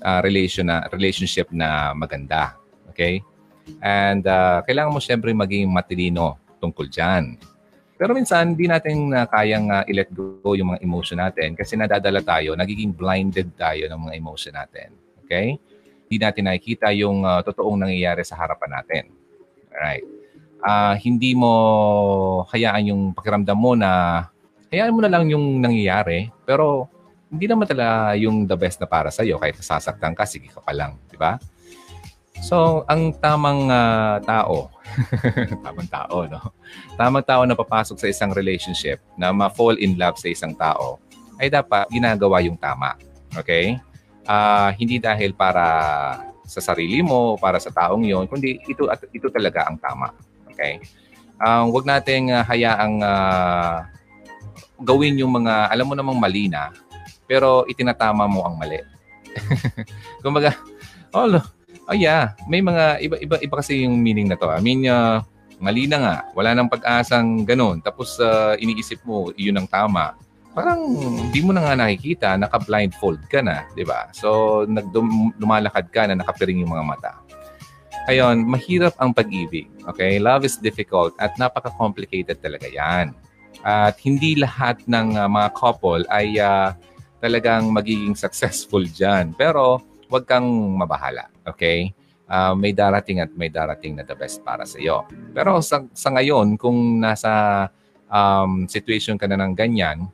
uh, 0.04 0.20
relation 0.20 0.68
na, 0.68 0.84
relationship 0.92 1.48
na 1.56 1.96
maganda. 1.96 2.60
Okay? 2.92 3.24
And 3.80 4.28
uh, 4.28 4.60
kailangan 4.68 4.92
mo 4.92 5.00
siyempre 5.00 5.32
maging 5.32 5.72
matilino 5.72 6.36
tungkol 6.60 6.92
dyan. 6.92 7.40
Pero 7.96 8.12
minsan, 8.12 8.60
hindi 8.60 8.68
natin 8.68 9.16
uh, 9.16 9.24
kayang 9.32 9.72
uh, 9.72 9.88
i-let 9.88 10.12
go 10.12 10.52
yung 10.60 10.76
mga 10.76 10.84
emotion 10.84 11.24
natin 11.24 11.56
kasi 11.56 11.80
nadadala 11.80 12.20
tayo, 12.20 12.60
nagiging 12.60 12.92
blinded 12.92 13.56
tayo 13.56 13.88
ng 13.88 14.00
mga 14.10 14.14
emotion 14.20 14.54
natin. 14.60 14.92
Okay? 15.24 15.56
Hindi 16.14 16.30
natin 16.30 16.46
nakikita 16.46 16.94
yung 16.94 17.26
uh, 17.26 17.42
totoong 17.42 17.90
nangyayari 17.90 18.22
sa 18.22 18.38
harapan 18.38 18.70
natin. 18.78 19.04
Alright. 19.74 20.06
Uh, 20.62 20.94
hindi 21.02 21.34
mo 21.34 21.50
hayaan 22.54 22.94
yung 22.94 23.02
pakiramdam 23.18 23.58
mo 23.58 23.74
na 23.74 24.22
hayaan 24.70 24.94
mo 24.94 25.02
na 25.02 25.10
lang 25.10 25.26
yung 25.26 25.58
nangyayari 25.58 26.30
pero 26.46 26.86
hindi 27.34 27.50
naman 27.50 27.66
talaga 27.66 28.14
yung 28.14 28.46
the 28.46 28.54
best 28.54 28.78
na 28.78 28.86
para 28.86 29.10
sa 29.10 29.26
iyo 29.26 29.42
kahit 29.42 29.58
sasaktan 29.58 30.14
ka 30.14 30.22
sige 30.22 30.54
ka 30.54 30.62
pa 30.62 30.70
lang, 30.70 31.02
di 31.10 31.18
ba? 31.18 31.42
So, 32.46 32.86
ang 32.86 33.18
tamang 33.18 33.74
uh, 33.74 34.22
tao, 34.22 34.70
tamang 35.66 35.90
tao, 35.90 36.30
no? 36.30 36.54
Tamang 36.94 37.26
tao 37.26 37.42
na 37.42 37.58
papasok 37.58 37.98
sa 37.98 38.06
isang 38.06 38.38
relationship 38.38 39.02
na 39.18 39.34
ma-fall 39.34 39.82
in 39.82 39.98
love 39.98 40.22
sa 40.22 40.30
isang 40.30 40.54
tao 40.54 41.02
ay 41.42 41.50
dapat 41.50 41.90
ginagawa 41.90 42.38
yung 42.46 42.62
tama. 42.62 42.94
Okay? 43.34 43.82
Uh, 44.24 44.72
hindi 44.80 45.04
dahil 45.04 45.36
para 45.36 45.66
sa 46.48 46.60
sarili 46.64 47.04
mo, 47.04 47.36
para 47.40 47.60
sa 47.60 47.72
taong 47.72 48.04
yon, 48.04 48.28
kundi 48.28 48.60
ito 48.68 48.88
at 48.88 49.04
ito 49.12 49.28
talaga 49.32 49.68
ang 49.68 49.80
tama. 49.80 50.12
Okay? 50.52 50.80
Uh, 51.40 51.68
wag 51.72 51.84
nating 51.84 52.32
uh, 52.32 52.44
hayaang 52.46 53.04
uh, 53.04 53.84
gawin 54.80 55.20
yung 55.20 55.32
mga 55.44 55.72
alam 55.72 55.88
mo 55.88 55.96
namang 55.96 56.20
mali 56.20 56.48
na 56.48 56.72
pero 57.28 57.64
itinatama 57.68 58.28
mo 58.28 58.46
ang 58.46 58.56
mali. 58.60 58.80
Kumbaga, 60.24 60.54
oh, 61.16 61.40
oh 61.90 61.96
yeah, 61.96 62.36
may 62.46 62.62
mga 62.62 63.02
iba-iba 63.02 63.36
iba 63.42 63.56
kasi 63.58 63.88
yung 63.88 63.98
meaning 64.00 64.30
na 64.30 64.38
to. 64.38 64.52
I 64.52 64.62
mean, 64.62 64.86
uh, 64.86 65.24
mali 65.58 65.88
na 65.88 65.98
nga, 65.98 66.16
wala 66.36 66.54
nang 66.54 66.70
pag-asang 66.70 67.48
ganun. 67.48 67.82
Tapos 67.82 68.20
uh, 68.20 68.54
iniisip 68.60 69.02
mo, 69.08 69.32
yun 69.40 69.58
ang 69.58 69.68
tama. 69.68 70.14
Parang 70.54 70.86
hindi 70.86 71.42
mo 71.42 71.50
na 71.50 71.66
nga 71.66 71.74
nakikita, 71.74 72.38
naka-blindfold 72.38 73.26
ka 73.26 73.42
na, 73.42 73.66
di 73.74 73.82
ba? 73.82 74.14
So, 74.14 74.62
nagdum- 74.70 75.34
lumalakad 75.42 75.90
ka 75.90 76.06
na 76.06 76.22
nakapiring 76.22 76.62
yung 76.62 76.78
mga 76.78 76.86
mata. 76.86 77.12
Ayon, 78.06 78.46
mahirap 78.46 78.94
ang 79.02 79.18
pag-ibig. 79.18 79.66
Okay? 79.90 80.22
Love 80.22 80.46
is 80.46 80.62
difficult 80.62 81.18
at 81.18 81.34
napaka-complicated 81.42 82.38
talaga 82.38 82.70
yan. 82.70 83.18
At 83.66 83.98
hindi 84.06 84.38
lahat 84.38 84.86
ng 84.86 85.18
uh, 85.18 85.26
mga 85.26 85.50
couple 85.58 86.06
ay 86.14 86.38
uh, 86.38 86.78
talagang 87.18 87.74
magiging 87.74 88.14
successful 88.14 88.86
dyan. 88.86 89.34
Pero, 89.34 89.82
huwag 90.06 90.30
kang 90.30 90.46
mabahala. 90.78 91.34
Okay? 91.50 91.90
Uh, 92.30 92.54
may 92.54 92.78
darating 92.78 93.26
at 93.26 93.34
may 93.34 93.50
darating 93.50 93.98
na 93.98 94.06
the 94.06 94.14
best 94.14 94.46
para 94.46 94.70
sa 94.70 94.78
iyo. 94.78 95.02
Pero 95.34 95.66
sa, 95.66 95.82
sa 95.98 96.14
ngayon, 96.14 96.62
kung 96.62 97.02
nasa 97.02 97.66
um, 98.06 98.70
situation 98.70 99.18
ka 99.18 99.26
na 99.26 99.42
ng 99.42 99.58
ganyan, 99.58 100.06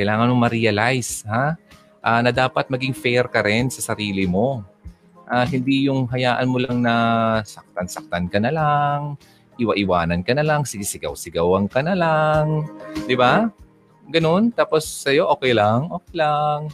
kailangan 0.00 0.32
mo 0.32 0.48
ma-realize 0.48 1.28
ha? 1.28 1.60
Uh, 2.00 2.20
na 2.24 2.32
dapat 2.32 2.72
maging 2.72 2.96
fair 2.96 3.28
ka 3.28 3.44
rin 3.44 3.68
sa 3.68 3.92
sarili 3.92 4.24
mo. 4.24 4.64
Uh, 5.28 5.44
hindi 5.44 5.84
yung 5.92 6.08
hayaan 6.08 6.48
mo 6.48 6.56
lang 6.56 6.80
na 6.80 6.94
saktan-saktan 7.44 8.32
ka 8.32 8.40
na 8.40 8.48
lang, 8.48 9.20
iwa-iwanan 9.60 10.24
ka 10.24 10.32
na 10.32 10.40
lang, 10.40 10.64
sisigaw-sigawan 10.64 11.68
ka 11.68 11.84
na 11.84 11.92
lang. 11.92 12.64
Di 13.04 13.12
ba? 13.12 13.52
Ganun. 14.08 14.48
Tapos 14.56 14.88
sa'yo, 14.88 15.28
okay 15.28 15.52
lang, 15.52 15.92
okay 15.92 16.16
lang 16.16 16.72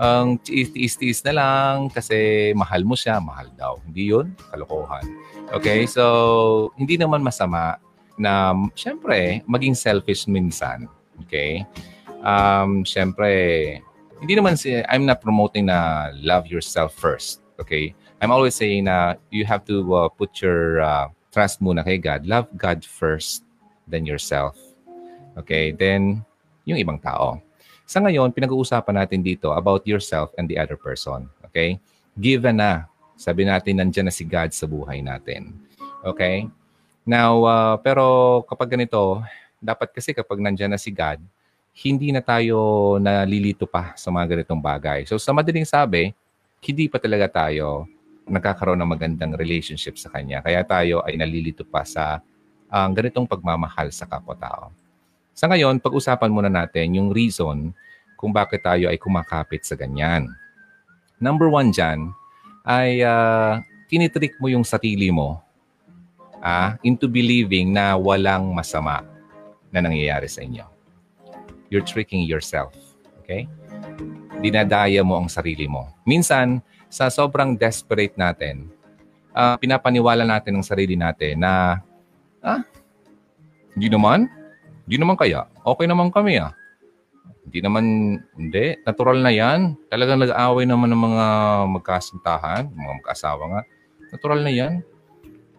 ang 0.00 0.40
um, 0.40 0.40
tiis-tiis 0.40 1.20
na 1.28 1.36
lang 1.36 1.92
kasi 1.92 2.50
mahal 2.56 2.88
mo 2.88 2.96
siya, 2.96 3.20
mahal 3.20 3.52
daw. 3.52 3.76
Hindi 3.84 4.08
yun, 4.08 4.32
kalokohan. 4.48 5.04
Okay, 5.52 5.84
so 5.84 6.72
hindi 6.80 6.96
naman 6.96 7.20
masama 7.20 7.76
na 8.16 8.56
syempre 8.72 9.44
maging 9.44 9.76
selfish 9.76 10.24
minsan. 10.24 10.88
Okay? 11.28 11.68
Um, 12.20 12.84
syempre, 12.84 13.80
hindi 14.20 14.34
naman 14.36 14.60
si 14.60 14.76
I'm 14.84 15.08
not 15.08 15.24
promoting 15.24 15.72
na 15.72 16.12
love 16.20 16.46
yourself 16.46 16.92
first. 16.92 17.40
Okay? 17.60 17.96
I'm 18.20 18.32
always 18.32 18.56
saying 18.56 18.84
na 18.84 19.16
you 19.32 19.48
have 19.48 19.64
to 19.68 19.80
uh, 19.96 20.08
put 20.12 20.40
your 20.44 20.84
uh, 20.84 21.08
trust 21.32 21.64
muna 21.64 21.84
kay 21.84 21.96
God. 21.96 22.28
Love 22.28 22.48
God 22.56 22.84
first, 22.84 23.44
then 23.88 24.04
yourself. 24.04 24.60
Okay? 25.40 25.72
Then, 25.72 26.20
yung 26.68 26.76
ibang 26.76 27.00
tao. 27.00 27.40
Sa 27.88 27.98
ngayon, 27.98 28.30
pinag-uusapan 28.36 29.02
natin 29.02 29.24
dito 29.24 29.50
about 29.56 29.82
yourself 29.88 30.30
and 30.36 30.46
the 30.46 30.60
other 30.60 30.76
person. 30.76 31.26
Okay? 31.48 31.80
Given 32.20 32.60
na, 32.60 32.86
sabi 33.16 33.48
natin 33.48 33.80
nandyan 33.80 34.08
na 34.08 34.14
si 34.14 34.28
God 34.28 34.52
sa 34.52 34.68
buhay 34.68 35.00
natin. 35.00 35.56
Okay? 36.04 36.46
Now, 37.08 37.42
uh, 37.48 37.74
pero 37.80 38.44
kapag 38.44 38.76
ganito, 38.76 39.24
dapat 39.58 39.90
kasi 39.96 40.12
kapag 40.12 40.38
nandyan 40.38 40.76
na 40.76 40.80
si 40.80 40.92
God, 40.92 41.18
hindi 41.74 42.10
na 42.10 42.20
tayo 42.20 42.96
nalilito 42.98 43.64
pa 43.64 43.94
sa 43.94 44.10
mga 44.10 44.36
ganitong 44.36 44.60
bagay. 44.60 45.06
So 45.06 45.16
sa 45.16 45.30
madaling 45.30 45.66
sabi, 45.66 46.12
hindi 46.60 46.84
pa 46.90 47.00
talaga 47.00 47.46
tayo 47.46 47.88
nagkakaroon 48.30 48.78
ng 48.78 48.90
magandang 48.90 49.32
relationship 49.34 49.98
sa 49.98 50.12
Kanya. 50.12 50.44
Kaya 50.44 50.62
tayo 50.62 51.02
ay 51.02 51.18
nalilito 51.18 51.66
pa 51.66 51.82
sa 51.82 52.22
ang 52.70 52.94
uh, 52.94 52.94
ganitong 52.94 53.26
pagmamahal 53.26 53.90
sa 53.90 54.06
kapwa-tao. 54.06 54.70
Sa 55.34 55.50
ngayon, 55.50 55.82
pag-usapan 55.82 56.30
muna 56.30 56.46
natin 56.46 56.94
yung 56.94 57.10
reason 57.10 57.74
kung 58.14 58.30
bakit 58.30 58.62
tayo 58.62 58.86
ay 58.86 58.94
kumakapit 58.94 59.66
sa 59.66 59.74
ganyan. 59.74 60.30
Number 61.18 61.50
one 61.50 61.74
dyan 61.74 62.14
ay 62.62 63.02
uh, 63.02 63.58
tinitrik 63.90 64.38
mo 64.38 64.46
yung 64.46 64.62
sarili 64.62 65.10
mo 65.10 65.42
ah, 66.38 66.78
into 66.86 67.10
believing 67.10 67.74
na 67.74 67.98
walang 67.98 68.54
masama 68.54 69.02
na 69.74 69.82
nangyayari 69.82 70.30
sa 70.30 70.46
inyo. 70.46 70.69
You're 71.70 71.86
tricking 71.86 72.26
yourself. 72.26 72.74
Okay? 73.22 73.46
Dinadaya 74.42 75.06
mo 75.06 75.22
ang 75.22 75.30
sarili 75.30 75.70
mo. 75.70 75.86
Minsan, 76.02 76.58
sa 76.90 77.06
sobrang 77.06 77.54
desperate 77.54 78.18
natin, 78.18 78.66
uh, 79.30 79.54
pinapaniwala 79.54 80.26
natin 80.26 80.58
ang 80.58 80.66
sarili 80.66 80.98
natin 80.98 81.46
na, 81.46 81.78
ah, 82.42 82.60
hindi 83.78 83.86
naman, 83.86 84.26
hindi 84.84 84.96
naman 84.98 85.14
kaya. 85.14 85.46
Okay 85.62 85.86
naman 85.86 86.10
kami 86.10 86.42
ah. 86.42 86.50
Hindi 87.46 87.62
naman, 87.62 87.84
hindi. 88.34 88.74
Natural 88.82 89.18
na 89.22 89.30
yan. 89.30 89.78
Talagang 89.86 90.18
nag-aaway 90.20 90.66
naman 90.66 90.90
ng 90.90 91.02
mga 91.02 91.26
magkasintahan, 91.78 92.68
mga 92.68 92.92
mag-asawa 93.02 93.42
nga. 93.54 93.62
Natural 94.10 94.40
na 94.42 94.52
yan. 94.52 94.82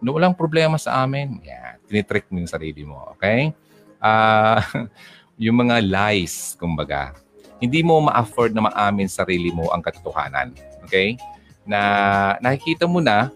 No, 0.04 0.12
walang 0.12 0.36
problema 0.36 0.76
sa 0.76 1.00
amin. 1.00 1.40
Yeah, 1.40 1.80
tinitrick 1.88 2.28
mo 2.28 2.44
yung 2.44 2.50
sarili 2.50 2.84
mo. 2.84 3.16
Okay? 3.16 3.56
Uh, 4.02 4.60
yung 5.42 5.58
mga 5.58 5.82
lies, 5.82 6.54
kumbaga. 6.54 7.18
Hindi 7.58 7.82
mo 7.82 7.98
ma-afford 8.06 8.54
na 8.54 8.70
maamin 8.70 9.10
sarili 9.10 9.50
mo 9.50 9.74
ang 9.74 9.82
katotohanan. 9.82 10.54
Okay? 10.86 11.18
Na 11.66 12.38
nakikita 12.38 12.86
mo 12.86 13.02
na, 13.02 13.34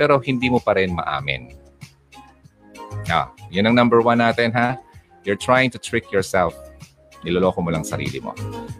pero 0.00 0.16
hindi 0.16 0.48
mo 0.48 0.56
pa 0.56 0.80
rin 0.80 0.96
maamin. 0.96 1.52
Ah, 3.12 3.28
yun 3.52 3.68
ang 3.68 3.76
number 3.76 4.00
one 4.00 4.16
natin 4.16 4.48
ha. 4.56 4.80
You're 5.28 5.36
trying 5.36 5.68
to 5.76 5.78
trick 5.78 6.08
yourself. 6.08 6.56
Niloloko 7.20 7.60
mo 7.60 7.68
lang 7.68 7.84
sarili 7.84 8.16
mo. 8.16 8.32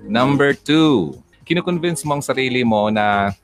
Number 0.09 0.57
two, 0.57 1.13
kinukonvince 1.45 2.09
mo 2.09 2.17
ang 2.17 2.25
sarili 2.25 2.65
mo 2.65 2.89
na 2.89 3.37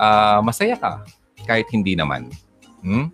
uh, 0.00 0.40
masaya 0.40 0.80
ka 0.80 1.04
kahit 1.44 1.68
hindi 1.68 1.92
naman. 1.92 2.32
Hmm? 2.80 3.12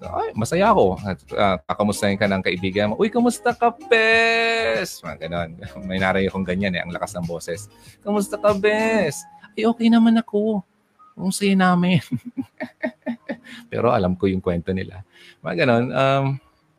So, 0.00 0.08
ay, 0.08 0.32
masaya 0.32 0.72
ako. 0.72 0.96
At 1.04 1.20
uh, 1.36 1.56
kakamustahin 1.68 2.16
ka 2.16 2.24
ng 2.24 2.40
kaibigan 2.40 2.88
mo. 2.90 2.94
Uy, 2.96 3.12
kamusta 3.12 3.52
ka, 3.52 3.68
bes? 3.92 5.04
Mga 5.04 5.28
ganon. 5.28 5.50
May 5.88 6.00
naray 6.00 6.24
akong 6.24 6.48
ganyan 6.48 6.72
eh, 6.72 6.80
ang 6.80 6.88
lakas 6.88 7.12
ng 7.12 7.28
boses. 7.28 7.68
Kamusta 8.00 8.40
ka, 8.40 8.56
bes? 8.56 9.20
Ay, 9.52 9.68
okay 9.68 9.92
naman 9.92 10.16
ako. 10.16 10.64
Ang 11.20 11.36
saya 11.36 11.52
namin. 11.52 12.00
Pero 13.70 13.92
alam 13.92 14.16
ko 14.16 14.24
yung 14.24 14.40
kwento 14.40 14.72
nila. 14.72 15.04
Mga 15.44 15.68
ganon. 15.68 15.86
Um, 15.92 16.26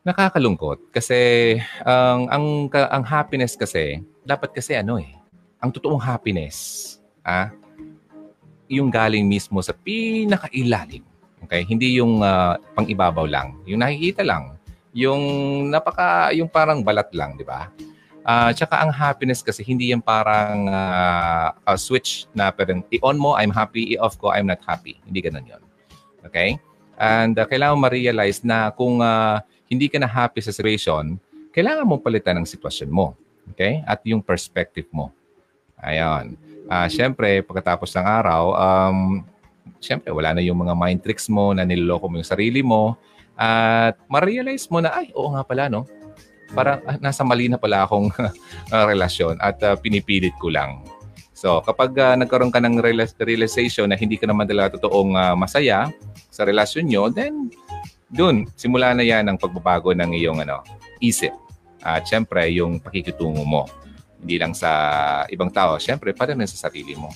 Nakakalungkot 0.01 0.89
kasi 0.89 1.61
ang 1.85 2.25
ang 2.33 2.73
ang 2.73 3.05
happiness 3.05 3.53
kasi 3.53 4.01
dapat 4.25 4.49
kasi 4.49 4.73
ano 4.73 4.97
eh. 4.97 5.13
Ang 5.61 5.69
totoong 5.69 6.01
happiness, 6.01 6.97
ah, 7.21 7.53
yung 8.65 8.89
galing 8.89 9.29
mismo 9.29 9.61
sa 9.61 9.77
pinakailalim. 9.77 11.05
Okay? 11.45 11.65
Hindi 11.65 11.97
yung 11.97 12.21
uh, 12.21 12.57
pang-ibabaw 12.77 13.25
lang. 13.25 13.57
Yung 13.65 13.81
nakikita 13.81 14.21
lang. 14.25 14.57
Yung 14.91 15.21
napaka 15.71 16.35
yung 16.35 16.51
parang 16.51 16.83
balat 16.83 17.07
lang, 17.15 17.39
di 17.39 17.47
ba? 17.47 17.71
Uh, 18.21 18.53
tsaka 18.53 18.77
ang 18.77 18.93
happiness 18.93 19.41
kasi 19.41 19.65
hindi 19.65 19.89
yan 19.89 20.03
parang 20.03 20.69
uh, 20.69 21.57
a 21.65 21.73
switch 21.73 22.29
na 22.37 22.53
parang 22.53 22.85
i-on 22.93 23.17
mo, 23.17 23.33
I'm 23.33 23.49
happy, 23.49 23.97
i-off 23.97 24.21
ko, 24.21 24.29
I'm 24.29 24.45
not 24.45 24.61
happy. 24.61 25.01
Hindi 25.09 25.25
ganun 25.25 25.49
yon 25.49 25.63
Okay? 26.29 26.61
And 27.01 27.33
uh, 27.33 27.49
kailangan 27.49 27.81
ma-realize 27.81 28.45
na 28.45 28.69
kung 28.69 29.01
uh, 29.01 29.41
hindi 29.65 29.89
ka 29.89 29.97
na 29.97 30.05
happy 30.05 30.37
sa 30.45 30.53
situation, 30.53 31.17
kailangan 31.49 31.89
mong 31.89 32.05
palitan 32.05 32.37
ang 32.37 32.45
sitwasyon 32.45 32.93
mo. 32.93 33.17
Okay? 33.57 33.81
At 33.89 34.05
yung 34.05 34.21
perspective 34.21 34.85
mo. 34.93 35.09
Ayan. 35.81 36.37
Uh, 36.69 36.85
Siyempre, 36.87 37.41
pagkatapos 37.41 37.89
ng 37.97 38.05
araw, 38.05 38.43
um, 38.53 39.25
syempre, 39.79 40.11
wala 40.11 40.35
na 40.35 40.41
yung 40.43 40.59
mga 40.59 40.75
mind 40.75 40.99
tricks 41.05 41.31
mo 41.31 41.55
na 41.55 41.63
niloloko 41.63 42.11
mo 42.11 42.19
yung 42.19 42.27
sarili 42.27 42.59
mo. 42.65 42.99
At 43.39 43.95
ma-realize 44.11 44.67
mo 44.67 44.83
na, 44.83 44.91
ay, 44.91 45.13
oo 45.15 45.31
nga 45.33 45.45
pala, 45.45 45.71
no? 45.71 45.87
Parang 46.51 46.83
ah, 46.83 46.99
nasa 46.99 47.23
mali 47.23 47.47
na 47.47 47.55
pala 47.55 47.87
akong 47.87 48.11
uh, 48.11 48.85
relasyon 48.91 49.39
at 49.39 49.55
uh, 49.63 49.79
pinipilit 49.79 50.35
ko 50.35 50.51
lang. 50.51 50.83
So, 51.31 51.63
kapag 51.63 51.95
uh, 51.97 52.13
nagkaroon 52.19 52.53
ka 52.53 52.61
ng 52.61 52.77
realization 53.17 53.89
na 53.89 53.97
hindi 53.97 54.19
ka 54.19 54.29
naman 54.29 54.45
talaga 54.45 54.77
totoong 54.77 55.17
uh, 55.17 55.33
masaya 55.33 55.89
sa 56.29 56.45
relasyon 56.45 56.85
nyo, 56.85 57.09
then 57.09 57.49
dun, 58.11 58.45
simula 58.59 58.91
na 58.93 59.01
yan 59.01 59.25
ang 59.25 59.39
pagbabago 59.39 59.95
ng 59.95 60.11
iyong 60.11 60.43
ano, 60.43 60.61
isip. 60.99 61.33
At 61.81 62.05
syempre, 62.05 62.45
yung 62.53 62.77
pakikitungo 62.77 63.41
mo. 63.41 63.65
Hindi 64.21 64.37
lang 64.37 64.53
sa 64.53 64.69
ibang 65.33 65.49
tao, 65.49 65.81
syempre, 65.81 66.13
para 66.13 66.37
rin 66.37 66.45
sa 66.45 66.69
sarili 66.69 66.93
mo. 66.93 67.09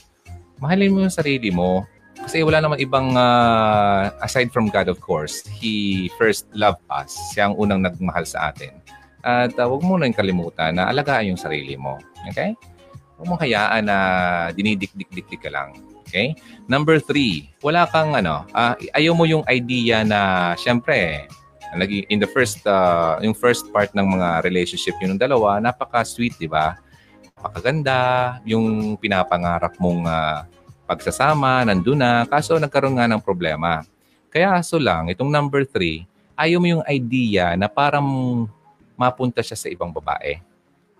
Mahalin 0.58 0.90
mo 0.90 1.00
yung 1.06 1.14
sarili 1.14 1.54
mo. 1.54 1.86
Kasi 2.16 2.42
wala 2.42 2.64
naman 2.64 2.80
ibang, 2.80 3.14
uh, 3.14 4.10
aside 4.24 4.50
from 4.50 4.72
God, 4.72 4.88
of 4.88 5.04
course, 5.04 5.44
He 5.46 6.08
first 6.16 6.48
loved 6.56 6.82
us. 6.88 7.12
Siya 7.36 7.52
ang 7.52 7.56
unang 7.60 7.84
nagmahal 7.84 8.24
sa 8.24 8.50
atin. 8.56 8.72
At 9.26 9.58
uh, 9.58 9.68
huwag 9.68 9.84
mo 9.84 9.98
nang 9.98 10.16
kalimutan 10.16 10.80
na 10.80 10.88
alagaan 10.88 11.36
yung 11.36 11.42
sarili 11.42 11.76
mo. 11.76 12.00
Okay? 12.32 12.56
Huwag 13.20 13.28
mong 13.28 13.42
hayaan 13.42 13.90
na 13.90 13.98
dinidikdik-dikdik 14.56 15.44
ka 15.44 15.52
lang. 15.52 15.76
Okay? 16.06 16.38
Number 16.70 17.02
three, 17.02 17.52
wala 17.66 17.90
kang 17.90 18.16
ano, 18.16 18.46
uh, 18.54 18.78
ayaw 18.96 19.18
mo 19.18 19.26
yung 19.26 19.44
idea 19.50 20.06
na, 20.06 20.54
syempre, 20.56 21.28
in 22.10 22.24
the 22.24 22.30
first, 22.30 22.64
uh, 22.64 23.20
yung 23.20 23.36
first 23.36 23.68
part 23.76 23.92
ng 23.92 24.06
mga 24.06 24.46
relationship 24.48 24.96
yung 25.04 25.20
dalawa, 25.20 25.60
napaka-sweet, 25.60 26.40
di 26.40 26.48
ba? 26.48 26.80
Napakaganda, 27.36 28.40
yung 28.48 28.96
pinapangarap 28.96 29.76
mong 29.82 30.08
uh, 30.08 30.48
pagsasama, 30.86 31.66
nandun 31.66 32.00
na, 32.00 32.24
kaso 32.30 32.58
nagkaroon 32.58 32.98
nga 32.98 33.10
ng 33.10 33.22
problema. 33.22 33.82
Kaya 34.30 34.58
aso 34.58 34.78
lang, 34.78 35.10
itong 35.10 35.30
number 35.30 35.66
three, 35.66 36.06
ayaw 36.38 36.62
mo 36.62 36.68
yung 36.70 36.86
idea 36.86 37.58
na 37.58 37.66
parang 37.66 38.06
mapunta 38.94 39.42
siya 39.42 39.58
sa 39.58 39.68
ibang 39.68 39.92
babae. 39.92 40.40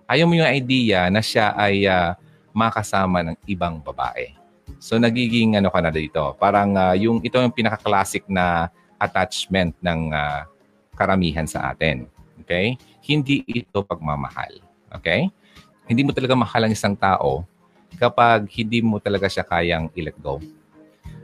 Ayaw 0.06 0.26
mo 0.26 0.34
yung 0.38 0.48
idea 0.48 1.08
na 1.10 1.22
siya 1.22 1.54
ay 1.54 1.86
uh, 1.86 2.14
makasama 2.54 3.22
ng 3.22 3.36
ibang 3.46 3.78
babae. 3.80 4.32
So 4.82 4.98
nagiging 4.98 5.56
ano 5.56 5.70
ka 5.70 5.80
na 5.80 5.92
dito, 5.94 6.34
parang 6.36 6.74
uh, 6.76 6.94
yung 6.96 7.22
ito 7.22 7.38
yung 7.38 7.54
pinaka-classic 7.54 8.26
na 8.28 8.68
attachment 8.96 9.76
ng 9.80 10.12
uh, 10.12 10.42
karamihan 10.96 11.44
sa 11.44 11.70
atin. 11.72 12.08
Okay? 12.42 12.76
Hindi 13.04 13.44
ito 13.46 13.84
pagmamahal. 13.84 14.58
Okay? 15.00 15.28
Hindi 15.86 16.02
mo 16.02 16.10
talaga 16.10 16.34
mahal 16.34 16.66
ang 16.66 16.72
isang 16.72 16.96
tao 16.96 17.46
kapag 17.96 18.48
hindi 18.52 18.84
mo 18.84 19.00
talaga 19.00 19.26
siya 19.26 19.44
kayang 19.44 19.88
i-let 19.96 20.16
go. 20.20 20.40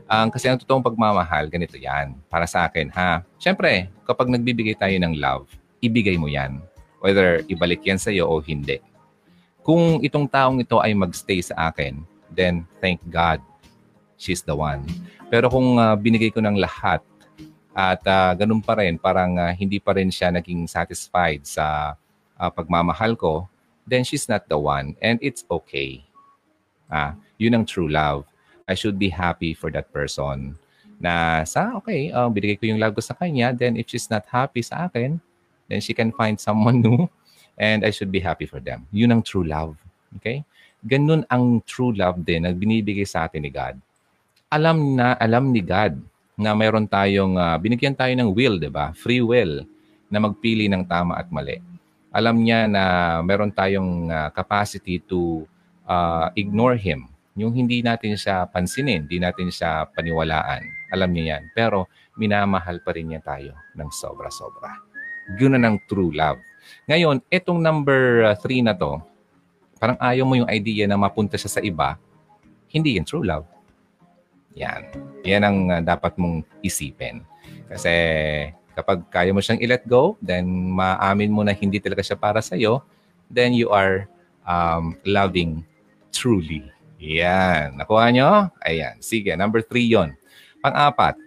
Ang 0.09 0.29
um, 0.29 0.33
kasi 0.33 0.51
ang 0.51 0.59
totoong 0.59 0.83
pagmamahal, 0.83 1.47
ganito 1.47 1.79
yan. 1.79 2.13
Para 2.27 2.43
sa 2.43 2.67
akin, 2.67 2.91
ha? 2.91 3.23
Siyempre, 3.39 3.87
kapag 4.03 4.27
nagbibigay 4.29 4.75
tayo 4.75 4.93
ng 4.99 5.15
love, 5.15 5.47
ibigay 5.79 6.19
mo 6.19 6.27
yan. 6.27 6.59
Whether 6.99 7.41
ibalik 7.47 7.81
yan 7.87 7.97
sa 7.97 8.11
iyo 8.11 8.27
o 8.27 8.43
hindi. 8.43 8.83
Kung 9.63 10.03
itong 10.03 10.27
taong 10.27 10.59
ito 10.59 10.75
ay 10.83 10.91
magstay 10.91 11.39
sa 11.39 11.71
akin, 11.71 12.03
then 12.27 12.67
thank 12.83 12.99
God, 13.07 13.39
she's 14.19 14.43
the 14.43 14.51
one. 14.51 14.83
Pero 15.31 15.47
kung 15.47 15.79
uh, 15.79 15.95
binigay 15.95 16.35
ko 16.35 16.43
ng 16.43 16.59
lahat 16.59 16.99
at 17.71 18.03
uh, 18.03 18.35
ganun 18.35 18.59
pa 18.59 18.75
rin, 18.77 18.99
parang 18.99 19.39
uh, 19.39 19.55
hindi 19.55 19.79
pa 19.79 19.95
rin 19.95 20.11
siya 20.11 20.35
naging 20.35 20.67
satisfied 20.67 21.47
sa 21.47 21.95
uh, 22.35 22.51
pagmamahal 22.51 23.15
ko, 23.15 23.47
then 23.87 24.03
she's 24.03 24.27
not 24.27 24.45
the 24.51 24.59
one 24.59 24.99
and 24.99 25.15
it's 25.23 25.47
okay. 25.47 26.03
Ah, 26.93 27.17
yun 27.41 27.57
ang 27.57 27.65
true 27.65 27.89
love. 27.89 28.29
I 28.69 28.77
should 28.77 29.01
be 29.01 29.09
happy 29.09 29.57
for 29.57 29.73
that 29.73 29.89
person 29.89 30.53
na 31.01 31.41
sa, 31.43 31.73
okay, 31.81 32.13
uh, 32.13 32.29
binigay 32.29 32.55
ko 32.55 32.69
yung 32.69 32.77
love 32.77 32.93
ko 32.93 33.01
sa 33.01 33.17
kanya, 33.17 33.51
then 33.51 33.75
if 33.75 33.89
she's 33.89 34.07
not 34.13 34.23
happy 34.29 34.61
sa 34.61 34.85
akin, 34.85 35.17
then 35.67 35.81
she 35.81 35.91
can 35.91 36.13
find 36.13 36.37
someone 36.37 36.79
new 36.85 37.09
and 37.57 37.83
I 37.83 37.89
should 37.89 38.13
be 38.13 38.21
happy 38.21 38.45
for 38.45 38.61
them. 38.61 38.85
Yun 38.93 39.11
ang 39.11 39.21
true 39.25 39.43
love. 39.43 39.75
Okay? 40.21 40.45
Ganun 40.85 41.25
ang 41.27 41.65
true 41.65 41.91
love 41.91 42.21
din 42.21 42.45
na 42.45 42.53
binibigay 42.53 43.03
sa 43.03 43.25
atin 43.25 43.43
ni 43.43 43.49
God. 43.49 43.75
Alam 44.53 44.95
na, 44.95 45.17
alam 45.17 45.49
ni 45.49 45.59
God 45.59 45.97
na 46.37 46.53
mayroon 46.53 46.85
tayong, 46.85 47.35
uh, 47.35 47.57
binigyan 47.57 47.97
tayo 47.97 48.13
ng 48.13 48.29
will, 48.31 48.61
di 48.61 48.69
ba? 48.69 48.93
Free 48.93 49.19
will 49.19 49.65
na 50.07 50.21
magpili 50.21 50.69
ng 50.69 50.85
tama 50.85 51.17
at 51.17 51.27
mali. 51.33 51.57
Alam 52.13 52.45
niya 52.45 52.69
na 52.69 52.83
meron 53.25 53.49
tayong 53.49 54.07
uh, 54.07 54.29
capacity 54.29 55.01
to 55.01 55.49
uh, 55.87 56.29
ignore 56.35 56.75
Him. 56.79 57.09
Yung 57.33 57.49
hindi 57.49 57.81
natin 57.81 58.13
siya 58.13 58.45
pansinin, 58.45 59.09
hindi 59.09 59.17
natin 59.17 59.49
siya 59.49 59.89
paniwalaan. 59.89 60.61
Alam 60.93 61.09
niya 61.09 61.37
yan. 61.37 61.43
Pero 61.57 61.89
minamahal 62.13 62.77
pa 62.85 62.93
rin 62.93 63.09
niya 63.09 63.25
tayo 63.25 63.57
ng 63.73 63.89
sobra-sobra. 63.89 64.77
Yun 65.41 65.57
na 65.57 65.61
ng 65.65 65.81
true 65.89 66.13
love. 66.13 66.37
Ngayon, 66.85 67.25
itong 67.33 67.57
number 67.57 68.33
3 68.37 68.37
uh, 68.37 68.63
na 68.69 68.73
to, 68.77 69.01
parang 69.81 69.97
ayaw 69.97 70.23
mo 70.29 70.37
yung 70.37 70.51
idea 70.51 70.85
na 70.85 70.95
mapunta 70.95 71.35
siya 71.35 71.59
sa 71.59 71.61
iba, 71.65 71.97
hindi 72.69 73.01
yan 73.01 73.05
true 73.07 73.25
love. 73.25 73.49
Yan. 74.53 74.93
Yan 75.25 75.43
ang 75.43 75.57
uh, 75.73 75.81
dapat 75.81 76.13
mong 76.21 76.45
isipin. 76.61 77.25
Kasi 77.65 77.93
kapag 78.77 79.09
kaya 79.09 79.33
mo 79.33 79.41
siyang 79.41 79.61
i-let 79.61 79.85
go, 79.89 80.13
then 80.21 80.45
maamin 80.77 81.33
mo 81.33 81.41
na 81.41 81.57
hindi 81.57 81.81
talaga 81.81 82.05
siya 82.05 82.17
para 82.17 82.41
sa 82.45 82.53
iyo, 82.53 82.85
then 83.33 83.57
you 83.57 83.73
are 83.73 84.05
um, 84.45 84.93
loving 85.01 85.65
truly. 86.13 86.63
Yan. 87.01 87.75
Nakuha 87.75 88.07
nyo? 88.13 88.47
Ayan. 88.63 88.95
Sige, 89.03 89.33
number 89.35 89.59
three 89.65 89.91
yon. 89.91 90.15
Pang-apat, 90.63 91.19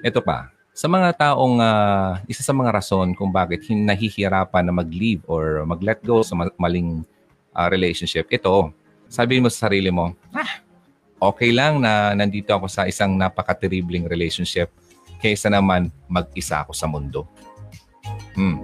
ito 0.00 0.24
pa. 0.24 0.48
Sa 0.72 0.88
mga 0.88 1.12
taong, 1.12 1.60
uh, 1.60 2.16
isa 2.24 2.40
sa 2.40 2.56
mga 2.56 2.72
rason 2.72 3.12
kung 3.12 3.28
bakit 3.28 3.68
nahihirapan 3.68 4.64
na 4.64 4.72
mag-leave 4.72 5.20
or 5.28 5.68
mag-let 5.68 6.00
go 6.00 6.24
sa 6.24 6.32
maling 6.56 7.04
uh, 7.52 7.68
relationship, 7.68 8.24
ito, 8.32 8.72
sabihin 9.12 9.44
mo 9.44 9.52
sa 9.52 9.68
sarili 9.68 9.92
mo, 9.92 10.16
ah, 10.32 10.64
okay 11.20 11.52
lang 11.52 11.84
na 11.84 12.16
nandito 12.16 12.56
ako 12.56 12.72
sa 12.72 12.88
isang 12.88 13.12
napaka-terribling 13.20 14.08
relationship 14.08 14.72
kaysa 15.20 15.52
naman 15.52 15.92
mag-isa 16.08 16.64
ako 16.64 16.72
sa 16.72 16.88
mundo. 16.88 17.28
Hmm. 18.32 18.58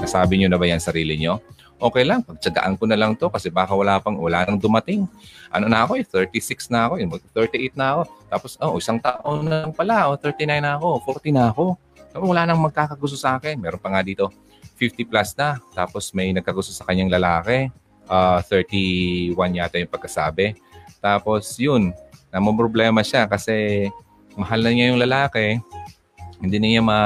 Nasabi 0.00 0.40
nyo 0.40 0.48
na 0.48 0.56
ba 0.56 0.64
yan 0.64 0.80
sarili 0.80 1.20
nyo? 1.20 1.38
Okay 1.76 2.08
lang, 2.08 2.24
pagtsagaan 2.24 2.80
ko 2.80 2.88
na 2.88 2.96
lang 2.96 3.12
to 3.12 3.28
kasi 3.28 3.52
baka 3.52 3.76
wala 3.76 4.00
pang, 4.00 4.16
wala 4.16 4.48
nang 4.48 4.56
dumating. 4.56 5.04
Ano 5.52 5.68
na 5.68 5.84
ako 5.84 6.00
eh, 6.00 6.04
36 6.08 6.72
na 6.72 6.88
ako, 6.88 6.94
eh, 6.96 7.04
38 7.04 7.76
na 7.76 7.86
ako. 7.92 8.02
Tapos, 8.32 8.50
oh, 8.64 8.80
isang 8.80 8.96
taon 8.96 9.44
na 9.44 9.68
lang 9.68 9.74
pala, 9.76 10.08
oh, 10.08 10.16
39 10.16 10.64
na 10.64 10.80
ako, 10.80 10.88
40 11.20 11.36
na 11.36 11.44
ako. 11.52 11.76
Wala 12.16 12.48
nang 12.48 12.64
magkakagusto 12.64 13.20
sa 13.20 13.36
akin. 13.36 13.60
Meron 13.60 13.76
pa 13.76 13.92
nga 13.92 14.00
dito, 14.00 14.32
50 14.80 15.04
plus 15.04 15.36
na. 15.36 15.60
Tapos 15.72 16.12
may 16.16 16.32
nagkagusto 16.32 16.72
sa 16.72 16.84
kanyang 16.88 17.12
lalaki. 17.12 17.68
Uh, 18.06 18.38
ah, 18.38 18.40
31 18.40 19.36
yata 19.56 19.76
yung 19.76 19.92
pagkasabi. 19.92 20.56
Tapos 21.00 21.56
yun, 21.60 21.92
problema 22.56 23.00
siya 23.04 23.26
kasi 23.26 23.88
mahal 24.36 24.60
na 24.62 24.70
niya 24.72 24.92
yung 24.92 25.00
lalaki. 25.00 25.60
Hindi 26.40 26.56
niya 26.60 26.84
ma, 26.84 27.00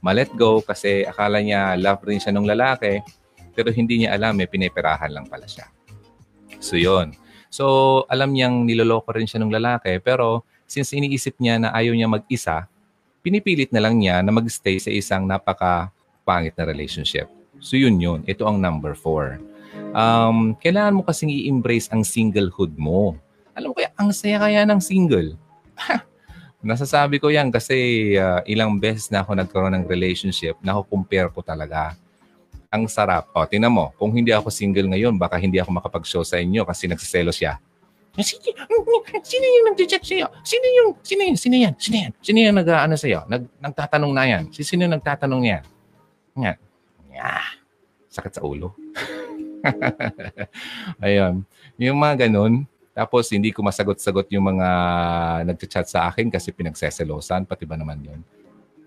ma-let 0.00 0.32
go 0.34 0.64
kasi 0.64 1.04
akala 1.04 1.44
niya 1.44 1.76
love 1.76 2.02
rin 2.04 2.20
siya 2.20 2.32
ng 2.32 2.48
lalaki. 2.48 3.04
Pero 3.56 3.72
hindi 3.72 4.04
niya 4.04 4.12
alam, 4.12 4.36
may 4.36 4.44
piniperahan 4.44 5.08
lang 5.08 5.24
pala 5.26 5.48
siya. 5.48 5.66
So 6.60 6.76
yun. 6.76 7.16
So 7.48 8.04
alam 8.12 8.36
niyang 8.36 8.68
niloloko 8.68 9.16
rin 9.16 9.24
siya 9.24 9.40
ng 9.40 9.50
lalaki. 9.56 9.96
Pero 10.04 10.44
since 10.68 10.92
iniisip 10.92 11.40
niya 11.40 11.56
na 11.56 11.68
ayaw 11.72 11.96
niya 11.96 12.12
mag-isa, 12.12 12.68
pinipilit 13.24 13.72
na 13.72 13.80
lang 13.80 13.96
niya 13.96 14.20
na 14.20 14.28
mag-stay 14.28 14.76
sa 14.76 14.92
isang 14.92 15.24
napaka 15.24 15.88
pangit 16.28 16.52
na 16.60 16.68
relationship. 16.68 17.32
So 17.64 17.80
yun 17.80 17.96
yun. 17.96 18.20
Ito 18.28 18.44
ang 18.44 18.60
number 18.60 18.92
four 18.92 19.40
um, 19.96 20.56
kailangan 20.60 20.96
mo 20.96 21.02
kasing 21.04 21.32
i-embrace 21.32 21.88
ang 21.88 22.04
singlehood 22.04 22.76
mo. 22.76 23.16
Alam 23.56 23.72
mo 23.72 23.74
kaya, 23.76 23.88
ang 23.96 24.12
saya 24.12 24.36
kaya 24.36 24.68
ng 24.68 24.80
single. 24.80 25.36
Nasasabi 26.66 27.16
ko 27.22 27.32
yan 27.32 27.48
kasi 27.48 28.12
uh, 28.18 28.44
ilang 28.44 28.76
beses 28.76 29.08
na 29.08 29.22
ako 29.22 29.38
nagkaroon 29.38 29.76
ng 29.80 29.86
relationship, 29.88 30.58
nakukumpare 30.60 31.30
ko 31.32 31.40
talaga. 31.40 31.96
Ang 32.76 32.92
sarap. 32.92 33.32
O, 33.32 33.48
tinan 33.48 33.72
mo, 33.72 33.96
kung 33.96 34.12
hindi 34.12 34.36
ako 34.36 34.52
single 34.52 34.92
ngayon, 34.92 35.16
baka 35.16 35.40
hindi 35.40 35.56
ako 35.56 35.80
makapag-show 35.80 36.20
sa 36.20 36.36
inyo 36.36 36.60
kasi 36.68 36.84
nagsiselo 36.84 37.32
siya. 37.32 37.56
Sino, 38.20 38.52
sino 39.24 39.44
yung 39.44 39.66
nag-chat 39.72 40.04
sa'yo? 40.04 40.28
Sino 40.44 40.66
yung, 40.76 40.90
sino 41.00 41.20
yun? 41.24 41.36
Sino 41.40 41.56
yan? 41.56 41.74
Sino 41.80 41.96
yan? 41.96 42.12
Sino 42.20 42.36
yung 42.44 42.56
nag-ano 42.60 42.94
sa'yo? 43.00 43.24
Nag, 43.28 43.48
nagtatanong 43.60 44.12
na 44.12 44.24
yan? 44.28 44.42
Sino 44.52 44.84
yung 44.84 44.94
nagtatanong 45.00 45.42
yan? 45.44 45.64
Nga. 46.36 46.52
Yeah. 47.12 47.44
Sakit 48.12 48.36
sa 48.36 48.44
ulo. 48.44 48.76
Ayun. 51.04 51.48
Yung 51.80 51.96
mga 51.96 52.28
ganun. 52.28 52.68
Tapos 52.96 53.28
hindi 53.28 53.52
ko 53.52 53.60
masagot-sagot 53.60 54.28
yung 54.32 54.56
mga 54.56 54.68
nagchat 55.48 55.88
sa 55.88 56.08
akin 56.08 56.32
kasi 56.32 56.52
pinagseselosan. 56.52 57.44
Pati 57.44 57.64
ba 57.68 57.76
naman 57.76 58.00
yun? 58.00 58.20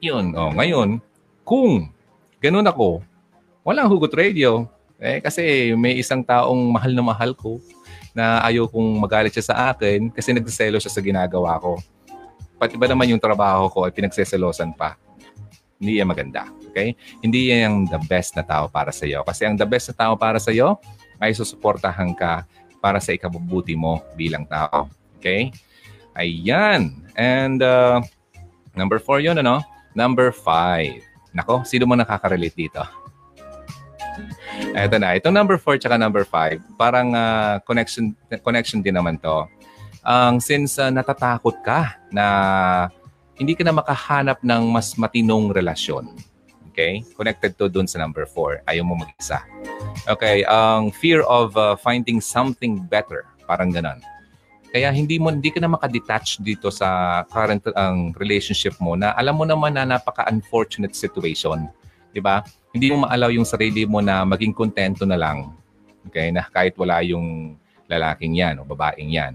Yun. 0.02 0.34
Oh, 0.34 0.50
ngayon, 0.54 0.98
kung 1.46 1.94
ganun 2.42 2.66
ako, 2.66 3.06
walang 3.64 3.90
hugot 3.90 4.14
radio. 4.16 4.68
Eh, 5.00 5.24
kasi 5.24 5.72
may 5.80 5.96
isang 5.96 6.20
taong 6.20 6.60
mahal 6.76 6.92
na 6.92 7.04
mahal 7.04 7.32
ko 7.32 7.64
na 8.12 8.44
ayaw 8.44 8.68
kong 8.68 9.00
magalit 9.00 9.32
siya 9.32 9.48
sa 9.48 9.56
akin 9.72 10.12
kasi 10.12 10.36
nagsiselo 10.36 10.76
siya 10.76 10.92
sa 10.92 11.00
ginagawa 11.00 11.56
ko. 11.62 11.80
pati 12.60 12.76
ba 12.76 12.92
naman 12.92 13.08
yung 13.08 13.24
trabaho 13.24 13.72
ko 13.72 13.88
ay 13.88 13.96
pinagseselosan 13.96 14.76
pa. 14.76 15.00
Hindi 15.80 16.04
yan 16.04 16.12
maganda. 16.12 16.52
Okay? 16.68 16.92
Hindi 17.24 17.56
yan 17.56 17.88
the 17.88 17.96
best 18.12 18.36
na 18.36 18.44
tao 18.44 18.68
para 18.68 18.92
sa 18.92 19.08
iyo. 19.08 19.24
Kasi 19.24 19.48
ang 19.48 19.56
the 19.56 19.64
best 19.64 19.88
na 19.92 19.96
tao 19.96 20.14
para 20.20 20.44
sa 20.44 20.52
iyo 20.52 20.76
ay 21.24 21.32
susuportahan 21.32 22.12
ka 22.12 22.44
para 22.84 23.00
sa 23.00 23.16
ikabubuti 23.16 23.80
mo 23.80 24.04
bilang 24.20 24.44
tao. 24.44 24.92
Okay? 25.16 25.56
Ayan. 26.20 27.00
And 27.16 27.64
uh, 27.64 28.04
number 28.76 29.00
four 29.00 29.24
yun, 29.24 29.40
ano? 29.40 29.64
Number 29.96 30.36
five. 30.36 31.00
Nako, 31.32 31.64
sino 31.64 31.88
mo 31.88 31.96
nakaka-relate 31.96 32.60
dito? 32.60 32.84
Ito 34.80 34.96
na. 34.96 35.20
Itong 35.20 35.36
number 35.36 35.60
4 35.60 35.84
tsaka 35.84 36.00
number 36.00 36.24
5, 36.24 36.80
parang 36.80 37.12
uh, 37.12 37.60
connection 37.68 38.16
connection 38.40 38.80
din 38.80 38.96
naman 38.96 39.20
to. 39.20 39.44
Ang 40.08 40.40
um, 40.40 40.44
since 40.44 40.80
uh, 40.80 40.88
natatakot 40.88 41.60
ka 41.60 42.00
na 42.16 42.26
hindi 43.36 43.56
ka 43.56 43.68
na 43.68 43.76
makahanap 43.76 44.40
ng 44.40 44.64
mas 44.72 44.96
matinong 44.96 45.52
relasyon. 45.52 46.08
Okay? 46.72 47.04
Connected 47.20 47.60
to 47.60 47.68
dun 47.68 47.88
sa 47.92 48.00
number 48.00 48.24
4. 48.24 48.64
Ayaw 48.72 48.84
mo 48.88 48.96
mag-isa. 48.96 49.44
Okay, 50.08 50.48
ang 50.48 50.92
um, 50.92 50.96
fear 50.96 51.28
of 51.28 51.52
uh, 51.60 51.76
finding 51.76 52.24
something 52.24 52.80
better. 52.88 53.28
Parang 53.44 53.72
ganon. 53.76 54.00
Kaya 54.70 54.94
hindi 54.94 55.18
mo 55.18 55.34
hindi 55.34 55.50
ka 55.50 55.60
na 55.60 55.72
makadetach 55.74 56.38
dito 56.46 56.70
sa 56.70 57.22
current 57.34 57.66
ang 57.74 58.14
relationship 58.22 58.78
mo 58.78 58.94
na 58.94 59.18
alam 59.18 59.34
mo 59.34 59.44
naman 59.44 59.74
na 59.74 59.98
napaka-unfortunate 59.98 60.94
situation, 60.94 61.66
'di 62.14 62.22
ba? 62.22 62.46
Hindi 62.72 62.94
mo 62.94 63.06
maalaw 63.08 63.34
yung 63.34 63.48
sarili 63.48 63.86
mo 63.86 64.00
na 64.00 64.22
maging 64.26 64.54
kontento 64.54 65.04
na 65.04 65.18
lang. 65.18 65.54
Okay, 66.10 66.30
na 66.34 66.46
kahit 66.48 66.78
wala 66.78 67.02
yung 67.06 67.58
lalaking 67.90 68.38
'yan 68.38 68.62
o 68.62 68.66
babaeng 68.66 69.10
'yan. 69.10 69.34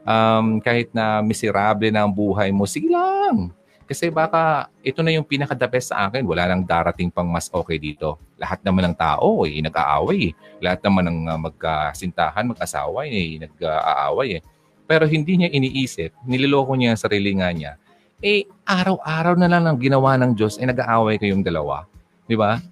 Um, 0.00 0.58
kahit 0.64 0.90
na 0.96 1.20
miserable 1.20 1.92
na 1.92 2.08
ang 2.08 2.12
buhay 2.12 2.48
mo, 2.50 2.64
sige 2.64 2.88
lang. 2.88 3.52
Kasi 3.90 4.06
baka 4.06 4.70
ito 4.86 5.02
na 5.02 5.10
yung 5.10 5.26
pinaka-the 5.26 5.66
best 5.66 5.90
sa 5.90 6.06
akin. 6.06 6.22
Wala 6.22 6.46
nang 6.46 6.62
darating 6.62 7.10
pang 7.10 7.26
mas 7.26 7.50
okay 7.50 7.74
dito. 7.74 8.22
Lahat 8.38 8.62
naman 8.62 8.86
ng 8.86 8.94
tao 8.94 9.42
eh, 9.42 9.58
nag-aaway. 9.58 10.30
Eh. 10.30 10.32
Lahat 10.62 10.78
naman 10.86 11.10
ng 11.10 11.18
uh, 11.26 11.40
magkasintahan, 11.50 12.54
mag-asawa 12.54 13.02
eh, 13.10 13.42
nag-aaway 13.42 14.38
eh. 14.38 14.42
Pero 14.86 15.10
hindi 15.10 15.42
niya 15.42 15.50
iniisip, 15.50 16.22
nililoko 16.22 16.70
niya 16.78 16.94
ang 16.94 17.02
sarili 17.02 17.34
nga 17.34 17.50
niya. 17.50 17.82
Eh, 18.22 18.46
araw-araw 18.62 19.34
na 19.34 19.50
lang 19.50 19.66
ang 19.66 19.74
ginawa 19.82 20.14
ng 20.22 20.38
Diyos, 20.38 20.62
eh 20.62 20.70
nag-aaway 20.70 21.18
kayong 21.18 21.42
dalawa. 21.42 21.89
Di 22.30 22.38
ba? 22.38 22.62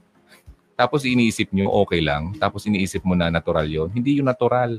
Tapos 0.78 1.02
iniisip 1.02 1.50
niyo, 1.50 1.66
okay 1.74 1.98
lang. 1.98 2.38
Tapos 2.38 2.62
iniisip 2.70 3.02
mo 3.02 3.18
na 3.18 3.26
natural 3.26 3.66
yon 3.66 3.90
Hindi 3.90 4.22
yung 4.22 4.30
natural. 4.30 4.78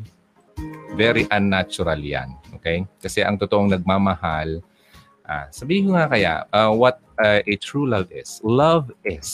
Very 0.96 1.28
unnatural 1.28 2.00
yan. 2.00 2.40
Okay? 2.56 2.88
Kasi 3.04 3.20
ang 3.20 3.36
totoong 3.36 3.76
nagmamahal, 3.76 4.64
ah, 5.28 5.52
sabihin 5.52 5.92
ko 5.92 6.00
nga 6.00 6.08
kaya, 6.08 6.48
uh, 6.56 6.72
what 6.72 7.04
uh, 7.20 7.44
a 7.44 7.56
true 7.60 7.84
love 7.84 8.08
is. 8.16 8.40
Love 8.48 8.96
is. 9.04 9.28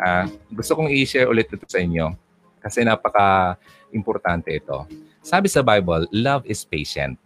Uh, 0.00 0.24
gusto 0.48 0.72
kong 0.72 0.88
i-share 0.88 1.28
ulit 1.28 1.52
ito 1.52 1.68
sa 1.68 1.84
inyo 1.84 2.16
kasi 2.64 2.80
napaka-importante 2.80 4.56
ito. 4.56 4.88
Sabi 5.20 5.52
sa 5.52 5.60
Bible, 5.60 6.08
love 6.16 6.48
is 6.48 6.64
patient. 6.64 7.20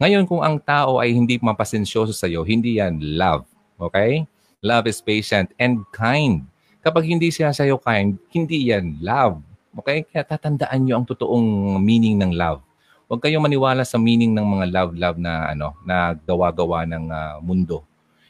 Ngayon, 0.00 0.24
kung 0.24 0.40
ang 0.40 0.56
tao 0.56 0.96
ay 0.96 1.12
hindi 1.12 1.36
mapasensyoso 1.36 2.16
sa 2.16 2.24
iyo, 2.24 2.40
hindi 2.40 2.80
yan 2.80 2.96
love. 3.20 3.44
Okay? 3.76 4.24
Love 4.64 4.88
is 4.88 5.04
patient 5.04 5.52
and 5.60 5.84
kind. 5.92 6.48
Kapag 6.84 7.08
hindi 7.08 7.32
siya 7.32 7.48
sa 7.56 7.64
iyo 7.64 7.80
kind, 7.80 8.20
hindi 8.28 8.68
yan 8.68 9.00
love. 9.00 9.40
Okay? 9.80 10.04
Kaya 10.04 10.20
tatandaan 10.28 10.84
niyo 10.84 11.00
ang 11.00 11.08
totoong 11.08 11.80
meaning 11.80 12.20
ng 12.20 12.36
love. 12.36 12.60
Huwag 13.08 13.24
kayong 13.24 13.40
maniwala 13.40 13.88
sa 13.88 13.96
meaning 13.96 14.36
ng 14.36 14.44
mga 14.44 14.66
love-love 14.68 15.16
na 15.16 15.48
ano 15.52 15.72
na 15.84 16.12
gawa-gawa 16.12 16.84
ng 16.84 17.04
uh, 17.08 17.36
mundo. 17.40 17.80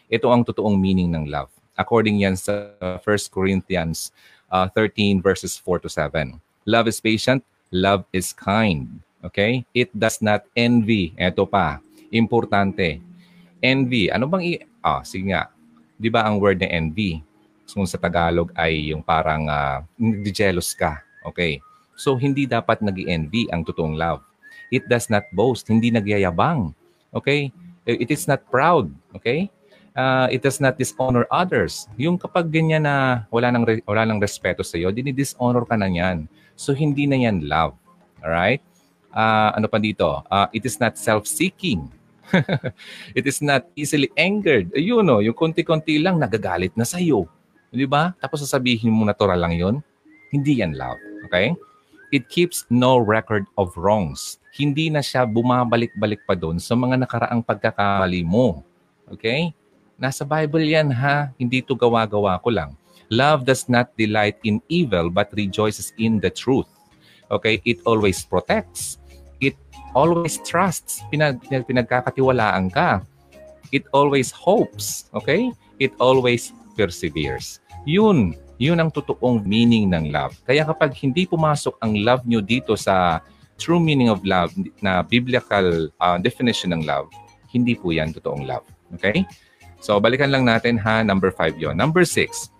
Ito 0.06 0.30
ang 0.30 0.46
totoong 0.46 0.78
meaning 0.78 1.10
ng 1.10 1.26
love. 1.26 1.50
According 1.74 2.22
yan 2.22 2.38
sa 2.38 2.78
1 2.78 3.02
Corinthians 3.34 4.14
uh, 4.46 4.66
ah, 4.66 4.68
13 4.70 5.18
verses 5.18 5.58
4 5.58 5.82
to 5.82 5.90
7. 5.90 6.38
Love 6.66 6.86
is 6.86 7.02
patient, 7.02 7.42
Love 7.74 8.06
is 8.14 8.30
kind. 8.30 9.02
Okay? 9.26 9.66
It 9.74 9.90
does 9.90 10.22
not 10.22 10.46
envy. 10.54 11.10
Ito 11.18 11.42
pa. 11.42 11.82
Importante. 12.14 13.02
Envy. 13.58 14.14
Ano 14.14 14.30
bang 14.30 14.42
i... 14.46 14.52
Ah, 14.78 15.02
sige 15.02 15.34
nga. 15.34 15.50
Di 15.98 16.06
ba 16.06 16.22
ang 16.22 16.38
word 16.38 16.62
na 16.62 16.70
envy? 16.70 17.18
Kung 17.74 17.90
sa 17.90 17.98
Tagalog 17.98 18.54
ay 18.54 18.94
yung 18.94 19.02
parang 19.02 19.50
uh, 19.50 19.82
jealous 20.30 20.70
ka. 20.78 21.02
Okay? 21.26 21.58
So, 21.98 22.14
hindi 22.14 22.46
dapat 22.46 22.78
nag 22.78 22.94
envy 22.94 23.50
ang 23.50 23.66
totoong 23.66 23.98
love. 23.98 24.22
It 24.70 24.86
does 24.86 25.10
not 25.10 25.26
boast. 25.34 25.66
Hindi 25.66 25.90
nagyayabang. 25.90 26.70
Okay? 27.10 27.50
It 27.82 28.14
is 28.14 28.30
not 28.30 28.46
proud. 28.46 28.94
Okay? 29.18 29.50
Uh, 29.94 30.26
it 30.26 30.42
does 30.42 30.58
not 30.58 30.74
dishonor 30.74 31.22
others. 31.30 31.86
Yung 31.94 32.18
kapag 32.18 32.50
ganyan 32.50 32.82
na 32.82 33.26
wala 33.30 33.54
nang, 33.54 33.62
re- 33.62 33.84
wala 33.86 34.02
nang 34.02 34.18
respeto 34.18 34.66
sa 34.66 34.74
iyo, 34.74 34.90
dinidishonor 34.90 35.62
ka 35.62 35.78
na 35.78 35.86
yan. 35.86 36.26
So 36.58 36.74
hindi 36.74 37.06
na 37.06 37.14
yan 37.14 37.46
love. 37.46 37.78
Alright? 38.18 38.58
Uh, 39.14 39.54
ano 39.54 39.70
pa 39.70 39.78
dito? 39.78 40.26
Uh, 40.26 40.50
it 40.50 40.66
is 40.66 40.82
not 40.82 40.98
self-seeking. 40.98 41.86
it 43.18 43.22
is 43.22 43.38
not 43.38 43.70
easily 43.78 44.10
angered. 44.18 44.74
Ayun 44.74 45.06
no, 45.06 45.22
yung 45.22 45.38
konti-konti 45.38 46.02
lang 46.02 46.18
nagagalit 46.18 46.74
na 46.74 46.82
sa 46.82 46.98
iyo. 46.98 47.30
Di 47.74 47.90
ba? 47.90 48.14
Tapos 48.22 48.38
sasabihin 48.46 48.94
mo 48.94 49.02
natural 49.02 49.42
lang 49.42 49.58
yun. 49.58 49.82
Hindi 50.30 50.62
yan 50.62 50.78
love. 50.78 50.98
Okay? 51.26 51.58
It 52.14 52.30
keeps 52.30 52.62
no 52.70 53.02
record 53.02 53.50
of 53.58 53.74
wrongs. 53.74 54.38
Hindi 54.54 54.86
na 54.86 55.02
siya 55.02 55.26
bumabalik-balik 55.26 56.22
pa 56.22 56.38
doon 56.38 56.62
sa 56.62 56.78
mga 56.78 57.02
nakaraang 57.02 57.42
pagkakamali 57.42 58.22
mo. 58.22 58.62
Okay? 59.10 59.50
Nasa 59.98 60.22
Bible 60.22 60.62
yan 60.62 60.94
ha. 60.94 61.34
Hindi 61.34 61.58
to 61.66 61.74
gawa-gawa 61.74 62.38
ko 62.38 62.54
lang. 62.54 62.78
Love 63.10 63.42
does 63.42 63.66
not 63.66 63.90
delight 63.98 64.38
in 64.46 64.62
evil 64.70 65.10
but 65.10 65.34
rejoices 65.34 65.90
in 65.98 66.22
the 66.22 66.30
truth. 66.30 66.70
Okay? 67.34 67.58
It 67.66 67.82
always 67.82 68.22
protects. 68.22 69.02
It 69.42 69.58
always 69.98 70.38
trusts. 70.46 71.02
Pinag 71.10 71.42
pinagkakatiwalaan 71.50 72.70
ka. 72.70 73.02
It 73.74 73.90
always 73.90 74.30
hopes. 74.30 75.10
Okay? 75.10 75.50
It 75.82 75.90
always 75.98 76.54
perseveres. 76.78 77.58
Yun. 77.84 78.36
Yun 78.56 78.78
ang 78.78 78.90
totoong 78.90 79.42
meaning 79.44 79.90
ng 79.90 80.14
love. 80.14 80.36
Kaya 80.46 80.62
kapag 80.64 80.94
hindi 81.00 81.26
pumasok 81.26 81.74
ang 81.82 81.98
love 82.00 82.22
nyo 82.24 82.40
dito 82.40 82.78
sa 82.78 83.20
true 83.58 83.82
meaning 83.82 84.10
of 84.10 84.22
love 84.22 84.54
na 84.82 85.02
biblical 85.02 85.90
uh, 85.98 86.18
definition 86.18 86.70
ng 86.72 86.86
love, 86.86 87.10
hindi 87.50 87.74
po 87.74 87.90
yan 87.90 88.14
totoong 88.14 88.46
love. 88.46 88.64
Okay? 88.94 89.26
So, 89.82 89.98
balikan 90.00 90.32
lang 90.32 90.46
natin 90.48 90.80
ha. 90.80 91.04
Number 91.04 91.34
five 91.34 91.58
yon. 91.60 91.76
Number 91.76 92.06
six, 92.06 92.54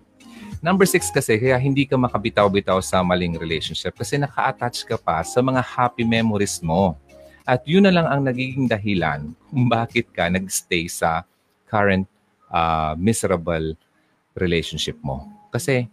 Number 0.65 0.89
six 0.89 1.13
kasi, 1.13 1.37
kaya 1.37 1.61
hindi 1.61 1.85
ka 1.85 1.93
makabitaw-bitaw 2.01 2.81
sa 2.81 3.05
maling 3.05 3.37
relationship 3.37 3.93
kasi 4.01 4.17
naka-attach 4.17 4.89
ka 4.89 4.97
pa 4.97 5.21
sa 5.21 5.45
mga 5.45 5.61
happy 5.61 6.09
memories 6.09 6.65
mo. 6.65 6.97
At 7.45 7.61
yun 7.69 7.85
na 7.85 7.93
lang 7.93 8.09
ang 8.09 8.25
nagiging 8.25 8.65
dahilan 8.65 9.37
kung 9.53 9.69
bakit 9.69 10.09
ka 10.17 10.25
nag-stay 10.33 10.89
sa 10.89 11.29
current 11.69 12.09
uh, 12.49 12.97
miserable 12.97 13.77
relationship 14.35 14.99
mo. 15.01 15.27
Kasi 15.49 15.87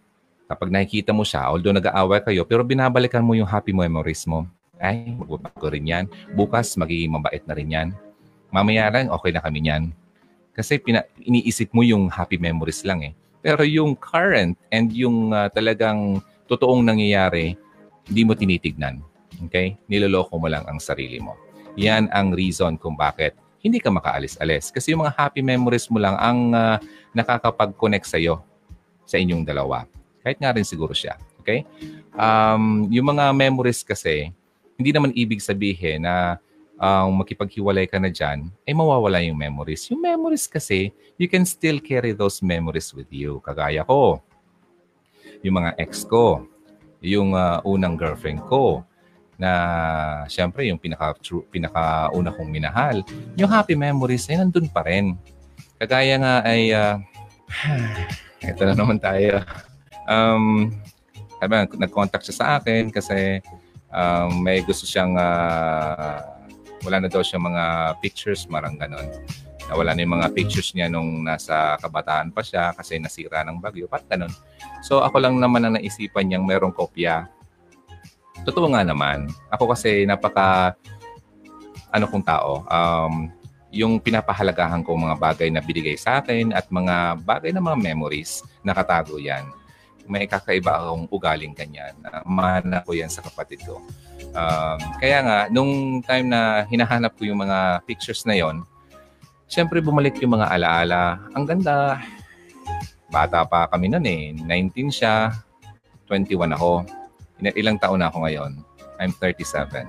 kapag 0.50 0.68
nakikita 0.68 1.14
mo 1.14 1.24
siya, 1.24 1.48
although 1.48 1.72
nag-aaway 1.72 2.20
kayo, 2.20 2.44
pero 2.44 2.60
binabalikan 2.66 3.24
mo 3.24 3.32
yung 3.32 3.48
happy 3.48 3.72
memories 3.72 4.26
mo, 4.28 4.44
ay, 4.82 5.14
magbabago 5.14 5.70
rin 5.70 5.86
yan. 5.86 6.04
Bukas, 6.34 6.74
magiging 6.74 7.14
mabait 7.14 7.46
na 7.46 7.54
rin 7.54 7.70
yan. 7.70 7.88
Mamaya 8.50 8.90
lang, 8.90 9.08
okay 9.14 9.30
na 9.30 9.38
kami 9.38 9.62
yan. 9.70 9.94
Kasi 10.52 10.76
pina- 10.76 11.06
iniisip 11.22 11.70
mo 11.72 11.86
yung 11.86 12.10
happy 12.10 12.36
memories 12.36 12.82
lang 12.82 13.00
eh. 13.06 13.14
Pero 13.40 13.62
yung 13.62 13.94
current 13.94 14.58
and 14.74 14.90
yung 14.90 15.30
uh, 15.30 15.48
talagang 15.54 16.20
totoong 16.50 16.82
nangyayari, 16.82 17.54
hindi 18.10 18.22
mo 18.26 18.34
tinitignan. 18.34 19.00
Okay? 19.48 19.78
Niloloko 19.86 20.36
mo 20.36 20.50
lang 20.50 20.66
ang 20.66 20.82
sarili 20.82 21.22
mo. 21.22 21.38
Yan 21.78 22.10
ang 22.12 22.36
reason 22.36 22.76
kung 22.76 22.98
bakit 22.98 23.38
hindi 23.62 23.78
ka 23.78 23.88
makaalis-alis. 23.94 24.74
Kasi 24.74 24.92
yung 24.92 25.06
mga 25.06 25.14
happy 25.14 25.40
memories 25.40 25.86
mo 25.86 26.02
lang 26.02 26.18
ang 26.18 26.50
uh, 26.50 26.76
nakakapag-connect 27.14 28.10
sa'yo, 28.10 28.42
sa 29.06 29.16
inyong 29.16 29.46
dalawa. 29.46 29.86
Kahit 30.22 30.38
nga 30.42 30.50
rin 30.50 30.66
siguro 30.66 30.90
siya. 30.90 31.14
Okay? 31.42 31.66
Um, 32.14 32.90
yung 32.90 33.14
mga 33.14 33.30
memories 33.34 33.86
kasi, 33.86 34.34
hindi 34.78 34.90
naman 34.90 35.14
ibig 35.14 35.42
sabihin 35.42 36.06
na 36.06 36.38
uh, 36.78 37.06
makipaghiwalay 37.10 37.86
ka 37.86 38.02
na 38.02 38.10
dyan, 38.10 38.50
ay 38.66 38.74
mawawala 38.74 39.22
yung 39.22 39.38
memories. 39.38 39.86
Yung 39.90 40.02
memories 40.02 40.50
kasi, 40.50 40.90
you 41.18 41.30
can 41.30 41.46
still 41.46 41.78
carry 41.78 42.10
those 42.10 42.42
memories 42.42 42.90
with 42.90 43.10
you. 43.10 43.38
Kagaya 43.46 43.86
ko, 43.86 44.22
yung 45.42 45.62
mga 45.62 45.78
ex 45.78 46.02
ko, 46.06 46.46
yung 47.02 47.34
uh, 47.34 47.58
unang 47.66 47.98
girlfriend 47.98 48.42
ko, 48.46 48.86
na 49.40 49.50
syempre 50.28 50.68
yung 50.68 50.78
pinaka 50.78 51.16
true, 51.20 51.44
pinaka 51.48 52.12
una 52.12 52.32
kong 52.32 52.50
minahal, 52.50 53.00
yung 53.36 53.50
happy 53.50 53.74
memories 53.74 54.28
ay 54.28 54.40
nandun 54.40 54.68
pa 54.68 54.84
rin. 54.84 55.16
Kagaya 55.80 56.14
nga 56.20 56.34
ay 56.46 56.70
uh, 56.78 56.96
ito 58.42 58.62
na 58.66 58.74
naman 58.74 58.98
tayo. 58.98 59.42
Um, 60.06 60.74
sabi, 61.42 61.58
nag-contact 61.78 62.26
siya 62.26 62.36
sa 62.38 62.46
akin 62.58 62.90
kasi 62.94 63.42
um, 63.90 64.42
may 64.42 64.62
gusto 64.62 64.86
siyang 64.86 65.18
uh, 65.18 66.22
wala 66.82 67.02
na 67.02 67.08
daw 67.10 67.22
siya 67.22 67.38
mga 67.38 67.96
pictures, 68.02 68.46
marang 68.50 68.78
ganon. 68.78 69.06
Nawala 69.70 69.94
na 69.94 70.02
yung 70.02 70.14
mga 70.18 70.28
pictures 70.34 70.74
niya 70.74 70.90
nung 70.90 71.22
nasa 71.22 71.78
kabataan 71.78 72.34
pa 72.34 72.42
siya 72.42 72.74
kasi 72.74 72.98
nasira 72.98 73.46
ng 73.46 73.62
bagyo. 73.62 73.86
Pat 73.86 74.02
ganun. 74.10 74.30
So 74.82 75.00
ako 75.00 75.22
lang 75.22 75.38
naman 75.38 75.62
ang 75.62 75.78
naisipan 75.78 76.26
niyang 76.26 76.42
merong 76.42 76.74
kopya. 76.74 77.30
Totoo 78.42 78.66
nga 78.72 78.82
naman. 78.82 79.30
Ako 79.50 79.70
kasi 79.70 80.04
napaka 80.04 80.74
ano 81.92 82.08
kong 82.08 82.24
tao. 82.24 82.64
Um, 82.66 83.28
yung 83.72 84.00
pinapahalagahan 84.00 84.84
ko 84.84 84.96
mga 84.96 85.16
bagay 85.16 85.48
na 85.48 85.64
binigay 85.64 85.96
sa 85.96 86.20
akin 86.20 86.52
at 86.52 86.68
mga 86.68 87.24
bagay 87.24 87.50
na 87.52 87.64
mga 87.64 87.78
memories, 87.80 88.44
nakatago 88.64 89.16
yan 89.16 89.48
may 90.10 90.26
kakaiba 90.26 90.78
akong 90.78 91.06
ugaling 91.10 91.54
ganyan. 91.54 91.94
Mana 92.26 92.82
ko 92.82 92.94
yan 92.94 93.10
sa 93.10 93.22
kapatid 93.22 93.62
ko. 93.62 93.78
Um, 94.32 94.80
kaya 94.98 95.18
nga, 95.22 95.38
nung 95.52 96.02
time 96.02 96.26
na 96.30 96.66
hinahanap 96.66 97.14
ko 97.14 97.26
yung 97.28 97.42
mga 97.42 97.84
pictures 97.86 98.26
na 98.26 98.34
yon, 98.34 98.66
syempre 99.46 99.78
bumalik 99.78 100.18
yung 100.22 100.38
mga 100.38 100.50
alaala. 100.50 101.22
Ang 101.36 101.44
ganda. 101.46 102.00
Bata 103.12 103.44
pa 103.44 103.68
kami 103.68 103.92
noon 103.92 104.06
eh. 104.08 104.22
19 104.40 104.88
siya, 104.88 105.36
21 106.08 106.56
ako. 106.56 107.01
Ilang 107.50 107.82
taon 107.82 107.98
na 107.98 108.06
ako 108.12 108.22
ngayon? 108.22 108.52
I'm 109.02 109.10
37. 109.18 109.82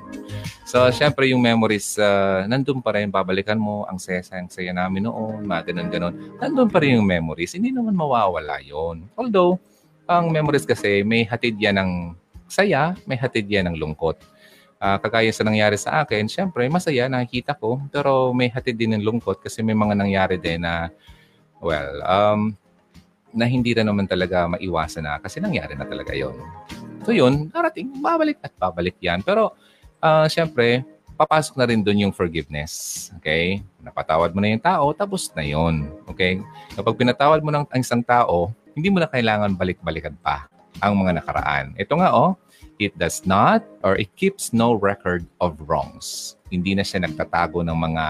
So, 0.66 0.90
syempre 0.90 1.30
yung 1.30 1.46
memories, 1.46 2.02
uh, 2.02 2.50
nandun 2.50 2.82
pa 2.82 2.98
rin, 2.98 3.14
babalikan 3.14 3.62
mo, 3.62 3.86
ang 3.86 4.02
saya-saya 4.02 4.42
ang 4.42 4.50
saya 4.50 4.74
namin 4.74 5.06
noon, 5.06 5.46
mga 5.46 5.70
ganun-ganun. 5.70 6.14
Nandun 6.42 6.70
pa 6.74 6.82
rin 6.82 6.98
yung 6.98 7.06
memories. 7.06 7.54
Hindi 7.54 7.70
naman 7.70 7.94
mawawala 7.94 8.58
yon 8.66 9.06
Although, 9.14 9.62
ang 10.10 10.34
memories 10.34 10.66
kasi 10.66 11.06
may 11.06 11.30
hatid 11.30 11.62
yan 11.62 11.78
ng 11.78 11.92
saya, 12.50 12.98
may 13.06 13.16
hatid 13.16 13.46
yan 13.46 13.70
ng 13.70 13.78
lungkot. 13.78 14.18
Uh, 14.84 15.00
kagaya 15.00 15.32
sa 15.32 15.48
nangyari 15.48 15.80
sa 15.80 16.04
akin, 16.04 16.28
syempre 16.28 16.68
masaya, 16.68 17.08
nakikita 17.08 17.56
ko, 17.56 17.80
pero 17.88 18.36
may 18.36 18.52
hatid 18.52 18.76
din 18.76 18.98
ng 18.98 19.06
lungkot 19.06 19.40
kasi 19.40 19.64
may 19.64 19.78
mga 19.78 19.96
nangyari 19.96 20.36
din 20.36 20.66
na, 20.66 20.92
well, 21.64 22.04
um, 22.04 22.52
na 23.32 23.48
hindi 23.48 23.72
na 23.74 23.88
naman 23.88 24.06
talaga 24.06 24.46
maiwasan 24.46 25.08
na 25.08 25.18
kasi 25.24 25.40
nangyari 25.40 25.74
na 25.74 25.88
talaga 25.88 26.12
yon. 26.12 26.36
So 27.04 27.12
yun, 27.12 27.52
darating, 27.52 27.92
babalik 28.00 28.40
at 28.40 28.56
babalik 28.56 28.96
yan. 29.04 29.20
Pero 29.20 29.52
uh, 30.00 30.28
syempre, 30.32 30.88
papasok 31.20 31.60
na 31.60 31.68
rin 31.68 31.84
doon 31.84 32.10
yung 32.10 32.14
forgiveness. 32.16 33.08
Okay? 33.20 33.62
Napatawad 33.84 34.32
mo 34.32 34.40
na 34.40 34.56
yung 34.56 34.64
tao, 34.64 34.92
tapos 34.96 35.30
na 35.36 35.44
yon. 35.44 35.92
Okay? 36.10 36.40
Kapag 36.74 36.96
pinatawad 36.96 37.44
mo 37.44 37.52
ng 37.52 37.68
isang 37.76 38.02
tao, 38.02 38.56
hindi 38.74 38.90
mo 38.90 39.04
na 39.04 39.08
kailangan 39.12 39.54
balik-balikan 39.54 40.16
pa 40.24 40.50
ang 40.82 40.98
mga 40.98 41.22
nakaraan. 41.22 41.78
Ito 41.78 41.94
nga 42.00 42.10
oh, 42.16 42.34
it 42.82 42.96
does 42.98 43.24
not 43.28 43.62
or 43.86 44.00
it 44.00 44.10
keeps 44.18 44.52
no 44.52 44.74
record 44.74 45.28
of 45.38 45.60
wrongs. 45.70 46.40
Hindi 46.50 46.74
na 46.74 46.82
siya 46.82 47.06
nagtatago 47.06 47.62
ng 47.62 47.78
mga 47.78 48.06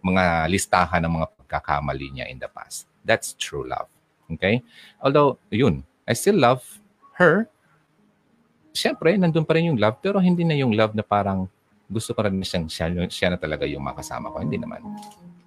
mga 0.00 0.24
listahan 0.48 1.04
ng 1.04 1.12
mga 1.20 1.26
pagkakamali 1.36 2.08
niya 2.14 2.26
in 2.30 2.40
the 2.40 2.48
past. 2.48 2.88
That's 3.04 3.36
true 3.36 3.66
love. 3.66 3.90
Okay? 4.30 4.62
Although, 5.02 5.42
yun, 5.50 5.82
I 6.06 6.14
still 6.14 6.38
love 6.38 6.62
her. 7.18 7.50
Siyempre, 8.70 9.18
nandun 9.18 9.42
pa 9.46 9.58
rin 9.58 9.74
yung 9.74 9.78
love, 9.78 9.98
pero 9.98 10.22
hindi 10.22 10.46
na 10.46 10.54
yung 10.54 10.74
love 10.74 10.94
na 10.94 11.02
parang 11.02 11.50
gusto 11.90 12.14
ko 12.14 12.22
rin 12.22 12.38
siyang 12.38 12.70
siya, 12.70 12.86
siya 13.10 13.28
na 13.34 13.38
talaga 13.38 13.66
yung 13.66 13.82
makasama 13.82 14.30
ko. 14.30 14.38
Hindi 14.38 14.62
naman. 14.62 14.78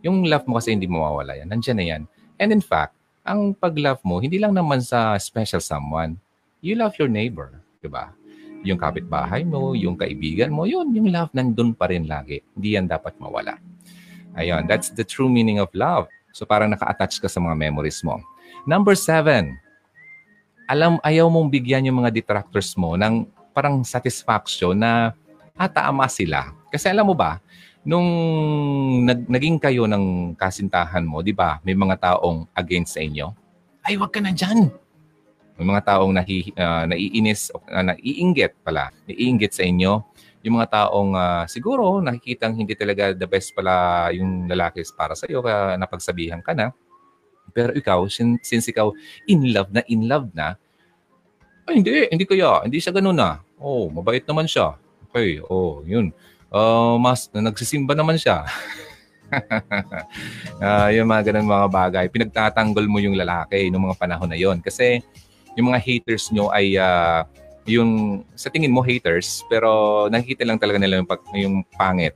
Yung 0.04 0.28
love 0.28 0.44
mo 0.44 0.60
kasi 0.60 0.76
hindi 0.76 0.92
mawawala 0.92 1.40
yan. 1.40 1.48
Nandiyan 1.48 1.78
na 1.80 1.86
yan. 1.88 2.02
And 2.36 2.52
in 2.52 2.60
fact, 2.60 2.92
ang 3.24 3.56
pag-love 3.56 4.04
mo, 4.04 4.20
hindi 4.20 4.36
lang 4.36 4.52
naman 4.52 4.84
sa 4.84 5.16
special 5.16 5.64
someone. 5.64 6.20
You 6.60 6.76
love 6.76 7.00
your 7.00 7.08
neighbor, 7.08 7.56
di 7.80 7.88
ba? 7.88 8.12
Yung 8.68 8.76
kapitbahay 8.76 9.48
mo, 9.48 9.72
yung 9.72 9.96
kaibigan 9.96 10.52
mo, 10.52 10.68
yun, 10.68 10.92
yung 10.92 11.08
love 11.08 11.32
nandun 11.32 11.72
pa 11.72 11.88
rin 11.88 12.04
lagi. 12.04 12.44
Hindi 12.56 12.76
yan 12.76 12.92
dapat 12.92 13.16
mawala. 13.24 13.56
Ayun, 14.36 14.68
that's 14.68 14.92
the 14.92 15.08
true 15.08 15.32
meaning 15.32 15.64
of 15.64 15.72
love. 15.72 16.12
So 16.36 16.44
parang 16.44 16.76
naka-attach 16.76 17.24
ka 17.24 17.32
sa 17.32 17.40
mga 17.40 17.56
memories 17.56 18.04
mo. 18.04 18.20
Number 18.68 18.96
seven, 18.96 19.56
alam, 20.68 21.00
ayaw 21.04 21.28
mong 21.28 21.50
bigyan 21.52 21.88
yung 21.88 22.04
mga 22.04 22.14
detractors 22.14 22.76
mo 22.80 22.96
ng 22.96 23.28
parang 23.54 23.84
satisfaction 23.86 24.74
na 24.74 25.14
ah, 25.54 25.70
tama 25.70 26.10
sila. 26.10 26.52
Kasi 26.74 26.90
alam 26.90 27.06
mo 27.06 27.14
ba, 27.14 27.38
nung 27.86 28.08
nag, 29.06 29.28
naging 29.28 29.60
kayo 29.60 29.86
ng 29.86 30.34
kasintahan 30.40 31.04
mo, 31.04 31.22
di 31.22 31.36
ba, 31.36 31.60
may 31.62 31.76
mga 31.78 32.00
taong 32.00 32.50
against 32.56 32.98
sa 32.98 33.04
inyo, 33.04 33.30
ay 33.84 34.00
wag 34.00 34.12
ka 34.16 34.24
na 34.24 34.32
dyan. 34.32 34.72
May 35.60 35.66
mga 35.70 35.86
taong 35.86 36.16
nahi, 36.16 36.50
uh, 36.58 36.90
naiinis, 36.90 37.54
uh, 37.54 37.84
naiinggit 37.86 38.58
pala, 38.66 38.90
naiinggit 39.06 39.54
sa 39.54 39.62
inyo. 39.68 40.02
Yung 40.44 40.60
mga 40.60 40.72
taong 40.72 41.14
uh, 41.14 41.44
siguro 41.46 42.02
nakikitang 42.02 42.58
hindi 42.58 42.74
talaga 42.74 43.14
the 43.14 43.28
best 43.30 43.54
pala 43.54 44.10
yung 44.16 44.50
lalaki 44.50 44.82
para 44.98 45.14
sa 45.14 45.30
iyo, 45.30 45.46
kaya 45.46 45.78
napagsabihan 45.78 46.42
ka 46.42 46.58
na. 46.58 46.74
Pero 47.52 47.76
ikaw, 47.76 48.08
since, 48.08 48.48
since 48.48 48.66
ikaw 48.72 48.96
in 49.28 49.52
love 49.52 49.70
na 49.76 49.84
in 49.92 50.08
love 50.08 50.32
na, 50.32 50.56
ay 51.68 51.84
hindi, 51.84 52.08
hindi 52.08 52.24
kaya, 52.24 52.64
hindi 52.64 52.80
siya 52.80 52.96
ganun 52.96 53.20
na. 53.20 53.44
Oh, 53.60 53.92
mabait 53.92 54.24
naman 54.24 54.48
siya. 54.48 54.80
Okay, 55.12 55.44
oh, 55.44 55.84
yun 55.84 56.16
oh, 56.54 56.96
mas 57.02 57.28
nagsisimba 57.34 57.98
naman 57.98 58.16
siya. 58.16 58.46
uh, 60.62 60.90
yung 60.96 61.10
mga 61.10 61.34
ganun 61.34 61.50
mga 61.50 61.68
bagay. 61.74 62.06
Pinagtatanggol 62.14 62.86
mo 62.86 63.02
yung 63.02 63.18
lalaki 63.18 63.74
noong 63.74 63.92
mga 63.92 64.00
panahon 64.00 64.30
na 64.30 64.38
yon 64.38 64.62
Kasi 64.62 65.02
yung 65.58 65.74
mga 65.74 65.82
haters 65.82 66.30
nyo 66.30 66.54
ay 66.54 66.78
uh, 66.78 67.26
yung 67.66 68.22
sa 68.38 68.54
tingin 68.54 68.74
mo 68.74 68.84
haters 68.86 69.42
pero 69.48 70.06
nakikita 70.12 70.46
lang 70.46 70.62
talaga 70.62 70.78
nila 70.78 71.02
yung, 71.02 71.10
yung 71.34 71.56
pangit. 71.74 72.14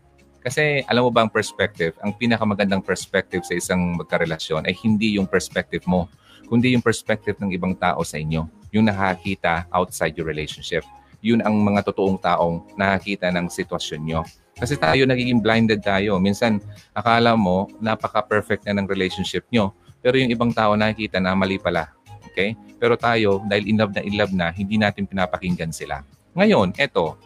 Kasi 0.48 0.80
alam 0.88 1.04
mo 1.04 1.12
ba 1.12 1.28
ang 1.28 1.32
perspective, 1.32 1.92
ang 2.00 2.16
pinakamagandang 2.16 2.80
perspective 2.80 3.44
sa 3.44 3.52
isang 3.60 4.00
magkarelasyon 4.00 4.64
ay 4.64 4.74
hindi 4.80 5.20
yung 5.20 5.28
perspective 5.28 5.84
mo, 5.84 6.08
kundi 6.48 6.72
yung 6.72 6.86
perspective 6.86 7.36
ng 7.44 7.52
ibang 7.52 7.76
tao 7.76 8.00
sa 8.08 8.16
inyo, 8.16 8.48
yung 8.72 8.88
nakakita 8.88 9.68
outside 9.76 10.16
your 10.16 10.24
relationship 10.24 10.88
yun 11.22 11.42
ang 11.42 11.58
mga 11.60 11.86
totoong 11.86 12.20
taong 12.22 12.64
nakakita 12.78 13.34
ng 13.34 13.50
sitwasyon 13.50 14.02
nyo. 14.06 14.22
Kasi 14.58 14.74
tayo 14.74 15.06
nagiging 15.06 15.42
blinded 15.42 15.86
tayo. 15.86 16.18
Minsan, 16.18 16.58
akala 16.94 17.38
mo, 17.38 17.70
napaka-perfect 17.78 18.66
na 18.66 18.82
ng 18.82 18.90
relationship 18.90 19.46
nyo. 19.54 19.74
Pero 20.02 20.18
yung 20.18 20.34
ibang 20.34 20.50
tao 20.50 20.74
nakikita 20.74 21.22
na 21.22 21.38
mali 21.38 21.62
pala. 21.62 21.94
Okay? 22.34 22.58
Pero 22.82 22.98
tayo, 22.98 23.42
dahil 23.46 23.70
in 23.70 23.78
love 23.78 23.94
na 23.94 24.02
in 24.02 24.16
love 24.18 24.34
na, 24.34 24.50
hindi 24.50 24.82
natin 24.82 25.06
pinapakinggan 25.06 25.70
sila. 25.70 26.02
Ngayon, 26.38 26.74
eto, 26.78 27.18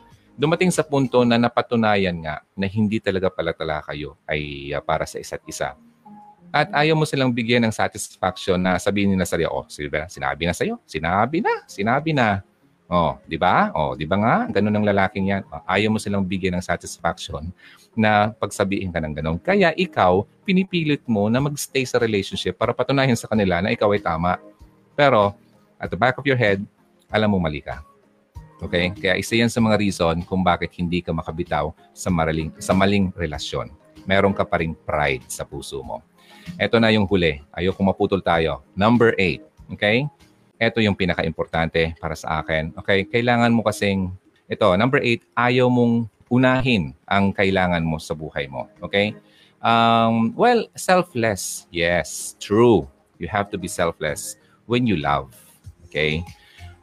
dumating 0.42 0.74
sa 0.74 0.82
punto 0.82 1.22
na 1.22 1.38
napatunayan 1.38 2.18
nga 2.18 2.42
na 2.58 2.66
hindi 2.66 2.98
talaga 2.98 3.30
pala 3.30 3.54
tala 3.54 3.86
kayo 3.86 4.18
ay 4.26 4.74
uh, 4.74 4.82
para 4.82 5.06
sa 5.06 5.22
isa't 5.22 5.46
isa. 5.46 5.78
At 6.50 6.74
ayaw 6.74 6.98
mo 6.98 7.06
silang 7.06 7.30
bigyan 7.30 7.62
ng 7.70 7.72
satisfaction 7.72 8.58
na 8.58 8.82
sabihin 8.82 9.14
nila 9.14 9.24
sa 9.24 9.38
iyo, 9.38 9.54
oh, 9.54 9.64
sinabi 9.70 10.50
na 10.50 10.52
sa'yo, 10.58 10.82
sinabi 10.84 11.40
na, 11.40 11.54
sinabi 11.70 12.12
na. 12.12 12.42
Oh, 12.92 13.16
'di 13.24 13.40
ba? 13.40 13.72
Oh, 13.72 13.96
'di 13.96 14.04
ba 14.04 14.20
nga? 14.20 14.36
Ganun 14.60 14.76
ang 14.76 14.84
lalaking 14.84 15.32
'yan. 15.32 15.48
Oh, 15.48 15.64
ayaw 15.64 15.96
mo 15.96 16.00
silang 16.02 16.28
bigyan 16.28 16.60
ng 16.60 16.66
satisfaction 16.66 17.48
na 17.96 18.36
pagsabihin 18.36 18.92
ka 18.92 19.00
ng 19.00 19.16
ganun. 19.16 19.40
Kaya 19.40 19.72
ikaw, 19.80 20.28
pinipilit 20.44 21.00
mo 21.08 21.32
na 21.32 21.40
magstay 21.40 21.88
sa 21.88 21.96
relationship 22.04 22.60
para 22.60 22.76
patunayan 22.76 23.16
sa 23.16 23.32
kanila 23.32 23.64
na 23.64 23.72
ikaw 23.72 23.88
ay 23.96 24.04
tama. 24.04 24.36
Pero 24.92 25.32
at 25.80 25.88
the 25.88 25.96
back 25.96 26.20
of 26.20 26.28
your 26.28 26.36
head, 26.36 26.60
alam 27.08 27.32
mo 27.32 27.40
mali 27.40 27.64
ka. 27.64 27.80
Okay? 28.62 28.94
Kaya 28.94 29.18
isa 29.18 29.36
yan 29.36 29.50
sa 29.50 29.60
mga 29.60 29.82
reason 29.82 30.22
kung 30.24 30.46
bakit 30.46 30.72
hindi 30.78 31.02
ka 31.02 31.12
makabitaw 31.12 31.74
sa 31.92 32.14
maling, 32.14 32.54
sa 32.62 32.78
maling 32.78 33.10
relasyon. 33.18 33.74
Meron 34.06 34.38
ka 34.38 34.46
pa 34.46 34.62
ring 34.62 34.74
pride 34.74 35.26
sa 35.28 35.44
puso 35.44 35.82
mo. 35.82 36.06
Ito 36.58 36.78
na 36.78 36.94
yung 36.94 37.10
huli. 37.10 37.42
Ayoko 37.54 37.82
maputol 37.82 38.22
tayo. 38.22 38.66
Number 38.74 39.14
eight. 39.18 39.46
Okay? 39.74 40.06
ito 40.62 40.78
yung 40.78 40.94
pinaka-importante 40.94 41.98
para 41.98 42.14
sa 42.14 42.46
akin. 42.46 42.70
Okay, 42.78 43.10
kailangan 43.10 43.50
mo 43.50 43.66
kasing, 43.66 44.14
ito, 44.46 44.70
number 44.78 45.02
eight, 45.02 45.26
ayaw 45.34 45.66
mong 45.74 46.06
unahin 46.30 46.94
ang 47.10 47.34
kailangan 47.34 47.82
mo 47.82 47.98
sa 47.98 48.14
buhay 48.14 48.46
mo. 48.46 48.70
Okay? 48.78 49.18
Um, 49.58 50.38
well, 50.38 50.70
selfless. 50.78 51.66
Yes, 51.74 52.38
true. 52.38 52.86
You 53.18 53.26
have 53.34 53.50
to 53.50 53.58
be 53.58 53.66
selfless 53.66 54.38
when 54.70 54.86
you 54.86 55.02
love. 55.02 55.34
Okay? 55.90 56.22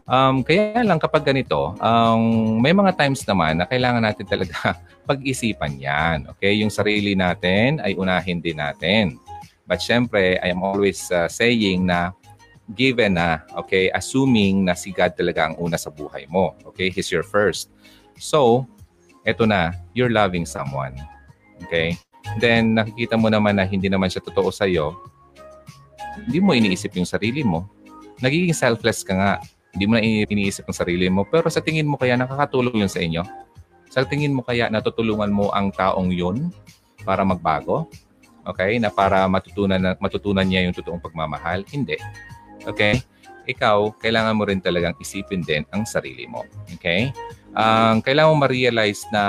Um, 0.09 0.40
kaya 0.40 0.81
lang 0.81 0.97
kapag 0.97 1.29
ganito, 1.29 1.77
um, 1.85 2.57
may 2.64 2.73
mga 2.73 2.97
times 2.97 3.21
naman 3.29 3.61
na 3.61 3.68
kailangan 3.68 4.01
natin 4.01 4.25
talaga 4.25 4.73
pag-isipan 5.09 5.77
yan. 5.77 6.25
Okay? 6.33 6.57
Yung 6.64 6.73
sarili 6.73 7.12
natin 7.12 7.85
ay 7.85 7.92
unahin 7.92 8.40
din 8.40 8.57
natin. 8.57 9.21
But 9.68 9.85
syempre, 9.85 10.40
I 10.40 10.49
am 10.49 10.64
always 10.64 11.12
uh, 11.12 11.29
saying 11.29 11.85
na 11.85 12.16
given 12.73 13.21
na, 13.21 13.44
okay, 13.53 13.92
assuming 13.92 14.64
na 14.64 14.73
si 14.73 14.97
God 14.97 15.12
talaga 15.12 15.53
ang 15.53 15.61
una 15.61 15.77
sa 15.77 15.92
buhay 15.92 16.25
mo. 16.29 16.57
Okay, 16.73 16.88
He's 16.88 17.12
your 17.12 17.25
first. 17.25 17.68
So, 18.16 18.64
eto 19.29 19.44
na, 19.44 19.77
you're 19.92 20.12
loving 20.12 20.49
someone. 20.49 20.97
Okay? 21.68 22.01
Then, 22.40 22.77
nakikita 22.77 23.21
mo 23.21 23.29
naman 23.29 23.61
na 23.61 23.68
hindi 23.68 23.92
naman 23.92 24.09
siya 24.09 24.25
totoo 24.25 24.49
sa'yo, 24.49 24.97
hindi 26.25 26.40
mo 26.40 26.57
iniisip 26.57 26.97
yung 26.97 27.09
sarili 27.09 27.44
mo. 27.44 27.68
Nagiging 28.25 28.57
selfless 28.57 29.05
ka 29.07 29.14
nga. 29.14 29.35
Hindi 29.79 29.87
mo 29.87 29.95
na 29.95 30.03
iniisip 30.03 30.67
yung 30.67 30.75
sarili 30.75 31.07
mo. 31.07 31.23
Pero 31.23 31.47
sa 31.47 31.62
tingin 31.62 31.87
mo 31.87 31.95
kaya 31.95 32.19
nakakatulong 32.19 32.83
yun 32.83 32.91
sa 32.91 32.99
inyo? 32.99 33.23
Sa 33.95 34.03
tingin 34.03 34.35
mo 34.35 34.43
kaya 34.43 34.67
natutulungan 34.67 35.31
mo 35.31 35.55
ang 35.55 35.71
taong 35.71 36.11
yun 36.11 36.51
para 37.07 37.23
magbago? 37.23 37.87
okay, 38.49 38.81
na 38.81 38.88
para 38.88 39.29
matutunan, 39.29 39.77
na, 39.77 39.93
matutunan 40.01 40.43
niya 40.49 40.64
yung 40.64 40.73
totoong 40.73 41.05
pagmamahal. 41.05 41.62
Hindi. 41.69 42.01
Okay? 42.64 43.05
Ikaw, 43.45 44.01
kailangan 44.01 44.37
mo 44.37 44.49
rin 44.49 44.64
talagang 44.64 44.97
isipin 44.97 45.45
din 45.45 45.69
ang 45.73 45.85
sarili 45.85 46.25
mo. 46.25 46.49
Okay? 46.81 47.12
Ang 47.53 48.01
um, 48.01 48.05
kailangan 48.05 48.33
mo 48.33 48.37
ma-realize 48.49 49.05
na 49.12 49.25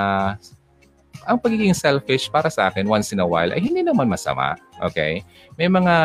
ang 1.28 1.36
pagiging 1.36 1.76
selfish 1.76 2.32
para 2.32 2.48
sa 2.48 2.72
akin 2.72 2.88
once 2.88 3.12
in 3.12 3.20
a 3.20 3.28
while 3.28 3.52
ay 3.52 3.60
hindi 3.60 3.84
naman 3.84 4.08
masama. 4.08 4.56
Okay? 4.80 5.24
May 5.60 5.68
mga 5.68 5.96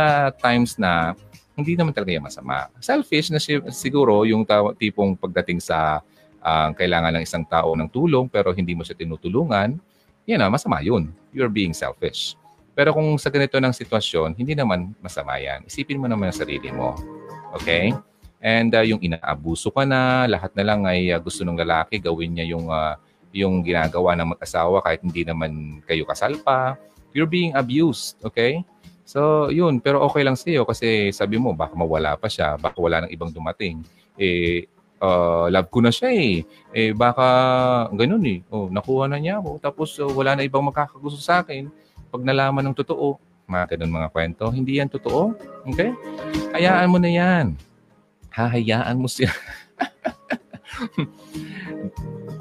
times 0.43 0.75
na 0.79 1.15
hindi 1.55 1.79
naman 1.79 1.95
talaga 1.95 2.15
yung 2.15 2.27
masama. 2.27 2.67
Selfish 2.83 3.31
na 3.31 3.39
siguro 3.71 4.27
yung 4.27 4.43
tipong 4.75 5.15
pagdating 5.15 5.63
sa 5.63 6.03
uh, 6.43 6.71
kailangan 6.75 7.19
ng 7.19 7.25
isang 7.25 7.47
tao 7.47 7.73
ng 7.79 7.89
tulong 7.89 8.27
pero 8.27 8.51
hindi 8.51 8.75
mo 8.75 8.83
siya 8.83 8.99
tinutulungan, 8.99 9.79
yan 10.25 10.41
na, 10.41 10.49
masama 10.49 10.81
yun. 10.81 11.13
You're 11.31 11.53
being 11.53 11.77
selfish. 11.77 12.35
Pero 12.75 12.91
kung 12.91 13.15
sa 13.23 13.31
ganito 13.31 13.55
ng 13.61 13.71
sitwasyon, 13.71 14.35
hindi 14.35 14.59
naman 14.59 14.97
masama 14.99 15.39
yan. 15.39 15.63
Isipin 15.69 16.01
mo 16.01 16.11
naman 16.11 16.35
ang 16.35 16.37
sarili 16.37 16.75
mo. 16.75 16.99
Okay? 17.55 17.95
And 18.43 18.75
uh, 18.75 18.83
yung 18.83 18.99
inaabuso 18.99 19.71
ka 19.71 19.87
na, 19.87 20.27
lahat 20.27 20.53
na 20.59 20.65
lang 20.67 20.83
ay 20.85 21.15
uh, 21.15 21.23
gusto 21.23 21.47
ng 21.47 21.55
lalaki, 21.55 22.03
gawin 22.03 22.35
niya 22.35 22.57
yung 22.57 22.67
uh, 22.69 22.99
yung 23.35 23.63
ginagawa 23.67 24.15
ng 24.15 24.37
mag-asawa 24.37 24.83
kahit 24.83 25.03
hindi 25.03 25.27
naman 25.27 25.83
kayo 25.87 26.07
kasal 26.07 26.39
pa. 26.43 26.79
You're 27.15 27.31
being 27.31 27.55
abused, 27.55 28.19
okay? 28.27 28.63
So, 29.05 29.53
yun. 29.53 29.79
Pero 29.85 30.01
okay 30.05 30.25
lang 30.25 30.37
sa'yo 30.37 30.65
kasi 30.65 31.13
sabi 31.13 31.37
mo, 31.37 31.53
baka 31.53 31.77
mawala 31.77 32.17
pa 32.17 32.29
siya, 32.29 32.57
baka 32.57 32.81
wala 32.81 33.05
nang 33.05 33.13
ibang 33.13 33.31
dumating. 33.31 33.85
Eh, 34.17 34.67
uh, 34.99 35.47
love 35.53 35.69
ko 35.69 35.85
na 35.85 35.93
siya 35.93 36.11
eh. 36.13 36.43
Eh, 36.73 36.91
baka 36.97 37.27
ganun 37.93 38.25
eh. 38.25 38.41
Oh, 38.49 38.73
nakuha 38.73 39.07
na 39.07 39.21
niya 39.21 39.39
ako. 39.45 39.61
Tapos 39.61 39.95
uh, 40.01 40.09
wala 40.09 40.41
na 40.41 40.43
ibang 40.49 40.65
makakagusto 40.65 41.21
sa 41.21 41.45
akin. 41.45 41.69
Pag 42.09 42.25
nalaman 42.25 42.65
ng 42.73 42.77
totoo, 42.77 43.21
mga 43.45 43.77
ganun 43.77 43.93
mga 43.93 44.09
kwento, 44.09 44.49
hindi 44.49 44.81
yan 44.81 44.89
totoo. 44.89 45.37
Okay? 45.69 45.93
Hayaan 46.57 46.89
mo 46.89 46.97
na 46.97 47.13
yan. 47.13 47.47
Hahayaan 48.33 48.97
mo 48.97 49.07
siya. 49.07 49.31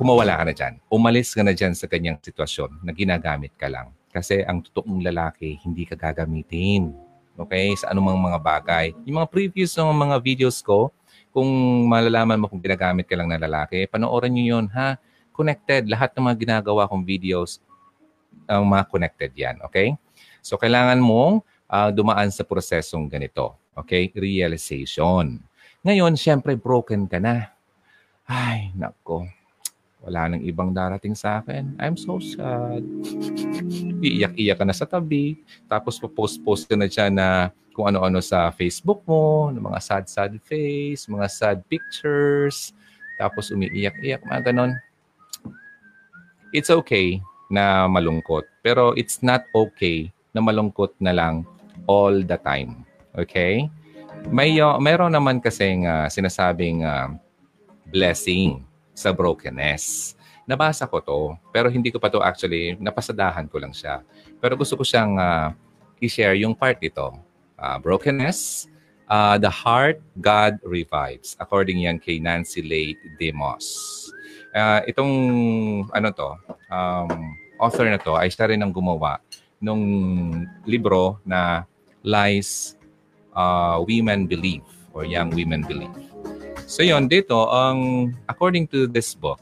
kumawala 0.04 0.36
ka 0.36 0.44
na 0.44 0.54
dyan. 0.54 0.74
Umalis 0.90 1.32
ka 1.32 1.42
na 1.46 1.54
dyan 1.56 1.74
sa 1.78 1.88
kanyang 1.88 2.20
sitwasyon 2.20 2.84
na 2.84 2.92
ginagamit 2.92 3.54
ka 3.56 3.70
lang. 3.70 3.94
Kasi 4.14 4.46
ang 4.46 4.62
totoong 4.62 5.02
lalaki, 5.02 5.58
hindi 5.66 5.90
ka 5.90 5.98
gagamitin. 5.98 6.94
Okay? 7.34 7.74
Sa 7.74 7.90
anumang 7.90 8.22
mga 8.22 8.38
bagay. 8.38 8.86
Yung 9.10 9.18
mga 9.18 9.30
previous 9.34 9.74
ng 9.74 9.90
mga 9.90 10.22
videos 10.22 10.62
ko, 10.62 10.94
kung 11.34 11.50
malalaman 11.90 12.38
mo 12.38 12.46
kung 12.46 12.62
ginagamit 12.62 13.10
ka 13.10 13.18
lang 13.18 13.34
ng 13.34 13.42
lalaki, 13.42 13.90
panoorin 13.90 14.38
nyo 14.38 14.46
yun, 14.46 14.66
ha? 14.70 15.02
Connected. 15.34 15.90
Lahat 15.90 16.14
ng 16.14 16.30
mga 16.30 16.38
ginagawa 16.38 16.86
kong 16.86 17.02
videos, 17.02 17.58
uh, 18.46 18.62
mga 18.62 18.86
connected 18.86 19.32
yan. 19.34 19.58
Okay? 19.66 19.98
So, 20.46 20.62
kailangan 20.62 21.02
mong 21.02 21.42
uh, 21.66 21.90
dumaan 21.90 22.30
sa 22.30 22.46
prosesong 22.46 23.10
ganito. 23.10 23.58
Okay? 23.74 24.14
Realization. 24.14 25.42
Ngayon, 25.82 26.14
syempre, 26.14 26.54
broken 26.54 27.10
ka 27.10 27.18
na. 27.18 27.50
Ay, 28.30 28.70
nako 28.78 29.43
wala 30.04 30.36
nang 30.36 30.44
ibang 30.44 30.76
darating 30.76 31.16
sa 31.16 31.40
akin. 31.40 31.80
I'm 31.80 31.96
so 31.96 32.20
sad. 32.20 32.84
Iiyak-iyak 34.04 34.60
ka 34.60 34.66
na 34.68 34.76
sa 34.76 34.84
tabi. 34.84 35.40
Tapos 35.72 35.96
post-post 35.96 36.68
ka 36.68 36.76
na 36.76 36.92
dyan 36.92 37.16
na 37.16 37.56
kung 37.72 37.88
ano-ano 37.88 38.20
sa 38.20 38.52
Facebook 38.52 39.02
mo, 39.08 39.50
ng 39.50 39.64
mga 39.64 39.80
sad-sad 39.80 40.38
face, 40.44 41.08
mga 41.08 41.28
sad 41.32 41.58
pictures. 41.72 42.76
Tapos 43.16 43.50
umiiyak-iyak, 43.50 44.28
mga 44.28 44.52
ganon. 44.52 44.76
It's 46.52 46.70
okay 46.70 47.24
na 47.48 47.88
malungkot. 47.88 48.44
Pero 48.60 48.92
it's 49.00 49.24
not 49.24 49.48
okay 49.56 50.12
na 50.36 50.44
malungkot 50.44 50.94
na 51.00 51.16
lang 51.16 51.48
all 51.88 52.28
the 52.28 52.38
time. 52.44 52.84
Okay? 53.16 53.72
May, 54.28 54.60
uh, 54.60 54.78
meron 54.84 55.16
naman 55.16 55.40
kasing 55.40 55.88
uh, 55.88 56.12
sinasabing 56.12 56.84
uh, 56.84 57.16
blessing 57.88 58.68
sa 58.94 59.12
brokenness. 59.12 60.16
Nabasa 60.46 60.86
ko 60.86 61.00
to, 61.02 61.20
pero 61.50 61.68
hindi 61.68 61.90
ko 61.90 61.98
pa 61.98 62.12
to 62.12 62.22
actually, 62.22 62.78
napasadahan 62.78 63.50
ko 63.50 63.58
lang 63.60 63.74
siya. 63.74 64.06
Pero 64.38 64.54
gusto 64.56 64.78
ko 64.78 64.84
siyang 64.84 65.18
uh, 65.18 65.52
i-share 66.04 66.36
yung 66.38 66.54
part 66.54 66.78
nito. 66.84 67.16
Uh, 67.56 67.80
brokenness, 67.80 68.68
uh, 69.08 69.40
the 69.40 69.50
heart 69.50 70.04
God 70.20 70.60
revives. 70.68 71.40
According 71.40 71.88
yan 71.88 71.98
kay 71.98 72.20
Nancy 72.20 72.60
Leigh 72.60 73.00
Demos. 73.18 73.66
Uh, 74.54 74.84
itong 74.86 75.14
ano 75.96 76.08
to, 76.12 76.30
um, 76.70 77.10
author 77.58 77.88
na 77.88 77.98
to 77.98 78.14
ay 78.20 78.28
siya 78.30 78.52
rin 78.52 78.62
ang 78.62 78.76
gumawa 78.76 79.24
nung 79.64 79.82
libro 80.68 81.24
na 81.24 81.64
Lies 82.04 82.76
uh, 83.32 83.80
Women 83.80 84.28
Believe 84.28 84.68
or 84.92 85.08
Young 85.08 85.32
Women 85.32 85.64
Believe. 85.64 86.13
So 86.74 86.82
yon 86.82 87.06
dito, 87.06 87.54
ang 87.54 88.10
um, 88.10 88.26
according 88.26 88.66
to 88.74 88.90
this 88.90 89.14
book, 89.14 89.38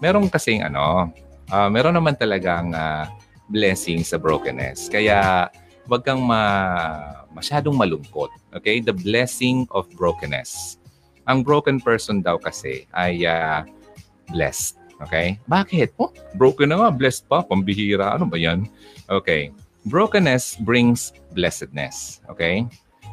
meron 0.00 0.32
kasing 0.32 0.64
ano, 0.64 1.12
uh, 1.52 1.68
meron 1.68 1.92
naman 1.92 2.16
talagang 2.16 2.72
uh, 2.72 3.04
blessing 3.52 4.00
sa 4.00 4.16
brokenness. 4.16 4.88
Kaya 4.88 5.52
wag 5.92 6.08
kang 6.08 6.24
ma, 6.24 6.40
masyadong 7.36 7.76
malungkot. 7.76 8.32
Okay? 8.56 8.80
The 8.80 8.96
blessing 8.96 9.68
of 9.76 9.92
brokenness. 9.92 10.80
Ang 11.28 11.44
broken 11.44 11.84
person 11.84 12.24
daw 12.24 12.40
kasi 12.40 12.88
ay 12.96 13.28
uh, 13.28 13.68
blessed. 14.32 14.80
Okay? 15.04 15.36
Bakit? 15.44 15.92
Oh, 16.00 16.16
broken 16.32 16.72
na 16.72 16.80
nga, 16.80 16.88
blessed 16.88 17.28
pa, 17.28 17.44
pambihira. 17.44 18.16
Ano 18.16 18.24
ba 18.24 18.40
yan? 18.40 18.72
Okay. 19.12 19.52
Brokenness 19.84 20.56
brings 20.64 21.12
blessedness. 21.36 22.24
Okay? 22.32 22.64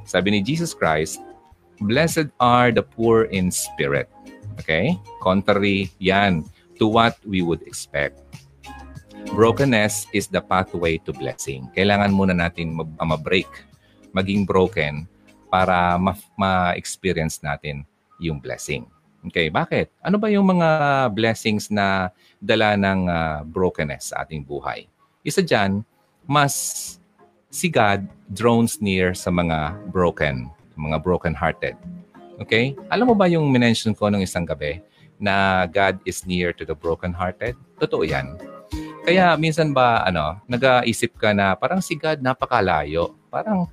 Sabi 0.07 0.31
ni 0.31 0.39
Jesus 0.39 0.71
Christ, 0.71 1.19
Blessed 1.81 2.29
are 2.37 2.69
the 2.69 2.85
poor 2.85 3.25
in 3.33 3.49
spirit. 3.49 4.05
Okay? 4.61 4.93
Contrary 5.17 5.89
yan 5.97 6.45
to 6.77 6.85
what 6.85 7.17
we 7.25 7.41
would 7.41 7.65
expect. 7.65 8.21
Brokenness 9.33 10.05
is 10.13 10.29
the 10.29 10.41
pathway 10.41 11.01
to 11.05 11.13
blessing. 11.13 11.69
Kailangan 11.73 12.13
muna 12.13 12.37
natin 12.37 12.77
ma-break, 12.77 13.49
maging 14.13 14.45
broken 14.45 15.09
para 15.49 15.97
ma-experience 16.37 17.41
natin 17.41 17.81
yung 18.21 18.37
blessing. 18.37 18.85
Okay, 19.29 19.53
bakit? 19.53 19.93
Ano 20.01 20.17
ba 20.17 20.33
yung 20.33 20.49
mga 20.49 20.69
blessings 21.13 21.69
na 21.69 22.09
dala 22.41 22.73
ng 22.73 23.09
uh, 23.09 23.39
brokenness 23.45 24.13
sa 24.13 24.25
ating 24.25 24.41
buhay? 24.41 24.89
Isa 25.21 25.45
dyan, 25.45 25.85
mas 26.25 26.97
si 27.53 27.69
God 27.69 28.05
drones 28.29 28.81
near 28.81 29.13
sa 29.13 29.29
mga 29.29 29.77
broken 29.93 30.49
mga 30.75 30.97
broken-hearted. 31.03 31.75
Okay? 32.41 32.73
Alam 32.89 33.13
mo 33.13 33.15
ba 33.15 33.29
yung 33.29 33.49
minention 33.53 33.93
ko 33.93 34.09
nung 34.09 34.23
isang 34.23 34.47
gabi 34.47 34.81
na 35.21 35.65
God 35.69 36.01
is 36.03 36.25
near 36.25 36.51
to 36.55 36.65
the 36.65 36.73
broken-hearted? 36.73 37.53
Totoo 37.77 38.01
yan. 38.01 38.35
Kaya 39.01 39.33
minsan 39.37 39.73
ba, 39.73 40.05
ano, 40.05 40.37
nag-aisip 40.45 41.17
ka 41.17 41.33
na 41.33 41.57
parang 41.57 41.81
si 41.81 41.97
God 41.97 42.21
napakalayo. 42.21 43.17
Parang 43.33 43.65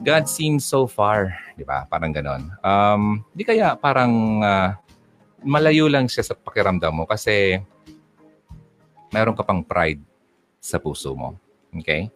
God 0.00 0.24
seems 0.30 0.64
so 0.64 0.88
far, 0.88 1.34
di 1.58 1.66
ba? 1.66 1.84
Parang 1.90 2.14
ganon. 2.14 2.48
Um, 2.64 3.26
di 3.34 3.44
kaya 3.44 3.76
parang 3.76 4.40
uh, 4.40 4.72
malayo 5.42 5.90
lang 5.90 6.06
siya 6.06 6.24
sa 6.24 6.34
pakiramdam 6.38 6.94
mo 6.94 7.04
kasi 7.04 7.60
meron 9.12 9.36
ka 9.36 9.44
pang 9.44 9.60
pride 9.60 10.00
sa 10.62 10.78
puso 10.78 11.12
mo. 11.12 11.36
Okay? 11.82 12.08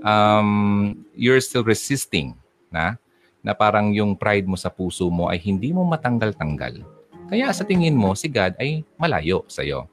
Um, 0.00 1.04
you're 1.12 1.40
still 1.44 1.62
resisting 1.62 2.34
na 2.72 2.96
na 3.40 3.56
parang 3.56 3.92
yung 3.92 4.16
pride 4.16 4.44
mo 4.44 4.56
sa 4.56 4.68
puso 4.68 5.08
mo 5.08 5.32
ay 5.32 5.40
hindi 5.40 5.72
mo 5.72 5.84
matanggal-tanggal. 5.88 6.84
Kaya 7.30 7.46
sa 7.54 7.64
tingin 7.64 7.96
mo, 7.96 8.12
si 8.18 8.26
God 8.26 8.58
ay 8.58 8.82
malayo 8.98 9.46
sa 9.46 9.62
iyo. 9.62 9.86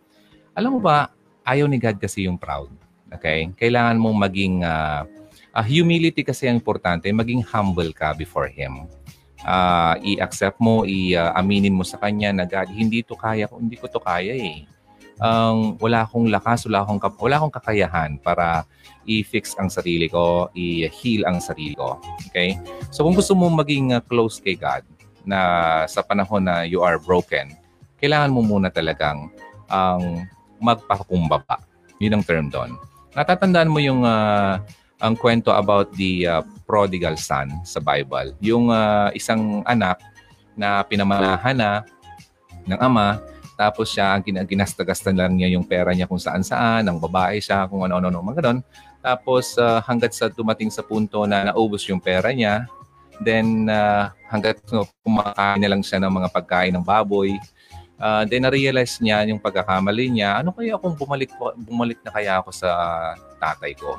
Alam 0.57 0.77
mo 0.77 0.79
ba, 0.81 1.13
ayaw 1.45 1.69
ni 1.69 1.77
God 1.77 2.01
kasi 2.01 2.25
yung 2.25 2.35
proud. 2.35 2.73
Okay? 3.13 3.53
Kailangan 3.55 3.95
mong 4.01 4.17
maging, 4.27 4.55
uh, 4.65 5.05
uh, 5.55 5.65
humility 5.65 6.25
kasi 6.25 6.49
ang 6.49 6.59
importante, 6.59 7.07
maging 7.09 7.45
humble 7.45 7.93
ka 7.95 8.11
before 8.17 8.49
Him. 8.49 8.89
Uh, 9.45 9.95
i-accept 10.01 10.57
mo, 10.57 10.83
i-aminin 10.83 11.71
mo 11.71 11.85
sa 11.85 12.01
Kanya 12.01 12.33
na 12.33 12.45
God, 12.45 12.67
hindi 12.73 13.05
to 13.05 13.13
kaya, 13.13 13.45
hindi 13.53 13.77
ko 13.77 13.85
to 13.87 14.01
kaya 14.01 14.33
eh. 14.33 14.65
Um, 15.17 15.73
wala 15.81 16.05
akong 16.05 16.29
lakas, 16.29 16.69
wala 16.69 16.85
akong, 16.85 17.01
wala 17.17 17.35
akong 17.41 17.53
kakayahan 17.53 18.21
para 18.21 18.69
i-fix 19.07 19.55
ang 19.57 19.71
sarili 19.71 20.11
ko, 20.11 20.51
i-heal 20.53 21.23
ang 21.25 21.39
sarili 21.39 21.73
ko. 21.73 21.97
Okay? 22.29 22.59
So 22.91 23.07
kung 23.07 23.15
gusto 23.15 23.33
mo 23.33 23.47
maging 23.49 23.95
uh, 23.95 24.03
close 24.03 24.37
kay 24.43 24.59
God 24.59 24.83
na 25.23 25.39
sa 25.87 26.03
panahon 26.03 26.43
na 26.43 26.67
you 26.67 26.83
are 26.83 26.99
broken, 26.99 27.55
kailangan 27.97 28.35
mo 28.35 28.43
muna 28.43 28.67
talagang 28.69 29.31
ang 29.71 30.23
um, 30.23 30.27
magpakumbaba. 30.61 31.63
Yun 31.97 32.19
ang 32.19 32.23
term 32.23 32.45
doon. 32.51 32.77
Natatandaan 33.17 33.71
mo 33.71 33.81
yung 33.81 34.05
uh, 34.05 34.61
ang 35.01 35.13
kwento 35.17 35.53
about 35.53 35.89
the 35.97 36.25
uh, 36.25 36.41
prodigal 36.65 37.17
son 37.17 37.49
sa 37.65 37.81
Bible. 37.81 38.33
Yung 38.41 38.69
uh, 38.69 39.09
isang 39.13 39.65
anak 39.65 40.01
na 40.57 40.81
pinamanahan 40.85 41.57
na 41.57 41.71
ng 42.65 42.79
ama 42.81 43.21
Tapos 43.57 43.89
siya, 43.89 44.13
ang 44.13 44.21
ginasta-gasta 44.21 45.09
lang 45.09 45.33
niya 45.33 45.57
yung 45.57 45.65
pera 45.65 45.89
niya 45.89 46.05
kung 46.05 46.21
saan-saan, 46.21 46.85
ang 46.85 47.01
babae 47.01 47.41
siya, 47.41 47.65
kung 47.65 47.81
ano-ano, 47.81 48.21
mga 48.21 48.37
ganun. 48.37 48.61
Tapos 49.07 49.55
uh, 49.55 49.79
hanggat 49.87 50.11
sa 50.11 50.27
dumating 50.27 50.67
sa 50.67 50.83
punto 50.83 51.23
na 51.23 51.47
naubos 51.47 51.87
yung 51.87 52.03
pera 52.03 52.35
niya, 52.35 52.67
then 53.23 53.71
uh, 53.71 54.11
hanggat 54.27 54.59
no, 54.67 54.83
kumakain 54.99 55.63
na 55.63 55.71
lang 55.71 55.79
siya 55.79 56.03
ng 56.03 56.11
mga 56.11 56.27
pagkain 56.27 56.75
ng 56.75 56.83
baboy, 56.83 57.31
uh, 58.03 58.27
then 58.27 58.43
na-realize 58.43 58.99
niya 58.99 59.23
yung 59.31 59.39
pagkakamali 59.39 60.11
niya, 60.11 60.43
ano 60.43 60.51
kaya 60.51 60.75
kung 60.75 60.99
bumalik, 60.99 61.31
bumalik 61.55 62.03
na 62.03 62.11
kaya 62.11 62.43
ako 62.43 62.51
sa 62.51 62.69
tatay 63.39 63.79
ko? 63.79 63.95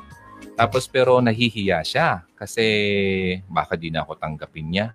Tapos 0.53 0.85
pero 0.85 1.17
nahihiya 1.25 1.81
siya 1.81 2.21
kasi 2.37 2.63
baka 3.49 3.73
di 3.73 3.89
na 3.89 4.05
ako 4.05 4.13
tanggapin 4.13 4.69
niya. 4.69 4.93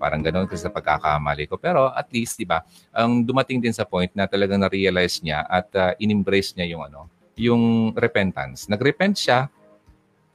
Parang 0.00 0.24
ganoon 0.24 0.48
kasi 0.48 0.64
sa 0.64 0.72
pagkakamali 0.72 1.46
ko. 1.46 1.60
Pero 1.60 1.92
at 1.92 2.10
least, 2.10 2.34
di 2.40 2.42
ba, 2.42 2.64
ang 2.90 3.22
dumating 3.22 3.62
din 3.62 3.70
sa 3.70 3.86
point 3.86 4.10
na 4.16 4.26
talagang 4.26 4.58
na-realize 4.58 5.22
niya 5.22 5.44
at 5.46 5.68
uh, 5.76 5.92
in-embrace 6.00 6.58
niya 6.58 6.74
yung 6.74 6.82
ano, 6.82 7.06
yung 7.36 7.94
repentance. 7.96 8.68
Nag-repent 8.68 9.16
siya 9.16 9.48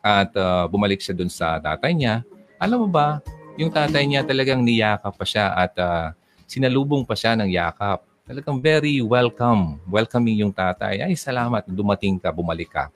at 0.02 0.32
uh, 0.38 0.66
bumalik 0.72 1.02
siya 1.02 1.14
dun 1.14 1.30
sa 1.30 1.58
tatay 1.62 1.94
niya. 1.94 2.24
Alam 2.58 2.86
mo 2.86 2.90
ba, 2.90 3.22
yung 3.58 3.74
tatay 3.74 4.06
niya 4.06 4.22
talagang 4.26 4.62
niyakap 4.62 5.14
pa 5.14 5.26
siya 5.26 5.54
at 5.54 5.74
uh, 5.78 6.14
sinalubong 6.46 7.04
pa 7.04 7.18
siya 7.18 7.34
ng 7.38 7.50
yakap. 7.50 8.06
Talagang 8.28 8.60
very 8.60 9.00
welcome. 9.00 9.80
Welcoming 9.88 10.44
yung 10.44 10.52
tatay. 10.52 11.00
Ay, 11.00 11.16
salamat. 11.16 11.64
Dumating 11.68 12.20
ka, 12.20 12.30
bumalik 12.30 12.72
ka. 12.72 12.92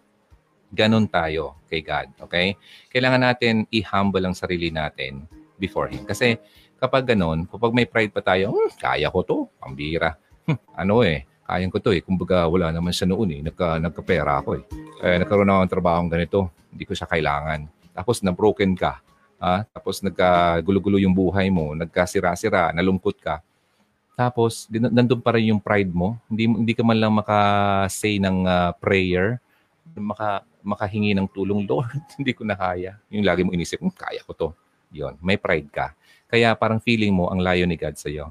Ganon 0.72 1.08
tayo 1.08 1.60
kay 1.68 1.84
God. 1.84 2.12
Okay? 2.28 2.56
Kailangan 2.92 3.32
natin 3.32 3.64
i-humble 3.72 4.24
ang 4.24 4.36
sarili 4.36 4.72
natin 4.72 5.24
before 5.56 5.88
Him. 5.88 6.04
Kasi 6.04 6.36
kapag 6.80 7.08
ganon, 7.08 7.48
kapag 7.48 7.72
may 7.72 7.88
pride 7.88 8.12
pa 8.12 8.24
tayo, 8.24 8.52
hmm, 8.52 8.76
kaya 8.76 9.08
ko 9.08 9.20
to, 9.24 9.38
pambira. 9.60 10.20
Hmm, 10.44 10.60
ano 10.84 11.06
eh, 11.06 11.28
kaya 11.52 11.68
ko 11.68 11.84
to 11.84 11.92
eh. 11.92 12.00
Kumbaga 12.00 12.48
wala 12.48 12.72
naman 12.72 12.96
siya 12.96 13.12
noon 13.12 13.30
eh. 13.36 13.42
Nagka, 13.44 13.76
nagkapera 13.84 14.40
ako 14.40 14.56
eh. 14.56 14.64
eh 15.04 15.20
nagkaroon 15.20 15.52
ako 15.52 15.60
ng 15.68 15.74
trabaho 15.76 16.00
ganito. 16.08 16.40
Hindi 16.72 16.88
ko 16.88 16.96
siya 16.96 17.12
kailangan. 17.12 17.68
Tapos 17.92 18.24
na-broken 18.24 18.72
ka. 18.80 19.04
Ah, 19.42 19.66
tapos 19.74 20.06
nagkagulo-gulo 20.06 21.02
yung 21.02 21.18
buhay 21.18 21.50
mo, 21.50 21.74
nagkasira-sira, 21.74 22.70
nalungkot 22.78 23.18
ka. 23.18 23.42
Tapos 24.14 24.70
nandun 24.70 25.18
pa 25.18 25.34
rin 25.34 25.50
yung 25.50 25.58
pride 25.58 25.90
mo. 25.90 26.22
Hindi 26.30 26.46
hindi 26.46 26.74
ka 26.78 26.86
man 26.86 27.02
lang 27.02 27.10
maka-say 27.18 28.22
ng 28.22 28.46
uh, 28.46 28.70
prayer, 28.78 29.42
maka 29.98 30.46
makahingi 30.62 31.18
ng 31.18 31.26
tulong, 31.34 31.66
Lord, 31.70 31.90
hindi 32.22 32.38
ko 32.38 32.46
na 32.46 32.54
kaya. 32.54 33.02
Yung 33.10 33.26
lagi 33.26 33.42
mo 33.42 33.50
inisip, 33.50 33.82
hmm, 33.82 33.98
kaya 33.98 34.22
ko 34.22 34.32
to. 34.38 34.50
Yon, 34.94 35.18
may 35.26 35.42
pride 35.42 35.74
ka. 35.74 35.98
Kaya 36.30 36.54
parang 36.54 36.78
feeling 36.78 37.12
mo 37.12 37.34
ang 37.34 37.42
layo 37.42 37.66
ni 37.66 37.76
God 37.76 37.98
sa 37.98 38.14
iyo. 38.14 38.30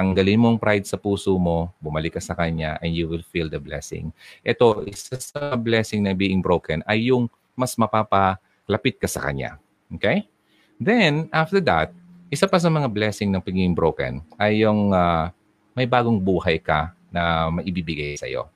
Tanggalin 0.00 0.40
mo 0.40 0.48
ang 0.48 0.56
pride 0.56 0.88
sa 0.88 0.96
puso 0.96 1.36
mo, 1.36 1.76
bumalik 1.76 2.16
ka 2.16 2.24
sa 2.24 2.32
Kanya, 2.32 2.80
and 2.80 2.96
you 2.96 3.04
will 3.04 3.20
feel 3.20 3.52
the 3.52 3.60
blessing. 3.60 4.08
Ito, 4.40 4.88
isa 4.88 5.20
sa 5.20 5.52
blessing 5.60 6.00
na 6.00 6.16
being 6.16 6.40
broken 6.40 6.80
ay 6.88 7.12
yung 7.12 7.28
mas 7.52 7.76
mapapalapit 7.76 8.96
ka 8.96 9.04
sa 9.04 9.28
Kanya. 9.28 9.60
Okay? 9.92 10.24
Then, 10.80 11.28
after 11.36 11.60
that, 11.68 11.92
isa 12.32 12.48
pa 12.48 12.56
sa 12.56 12.72
mga 12.72 12.88
blessing 12.88 13.28
ng 13.28 13.44
pagiging 13.44 13.76
broken 13.76 14.24
ay 14.40 14.64
yung 14.64 14.96
uh, 14.96 15.28
may 15.76 15.84
bagong 15.84 16.16
buhay 16.16 16.56
ka 16.56 16.96
na 17.12 17.52
maibibigay 17.52 18.16
sa 18.16 18.24
iyo. 18.24 18.48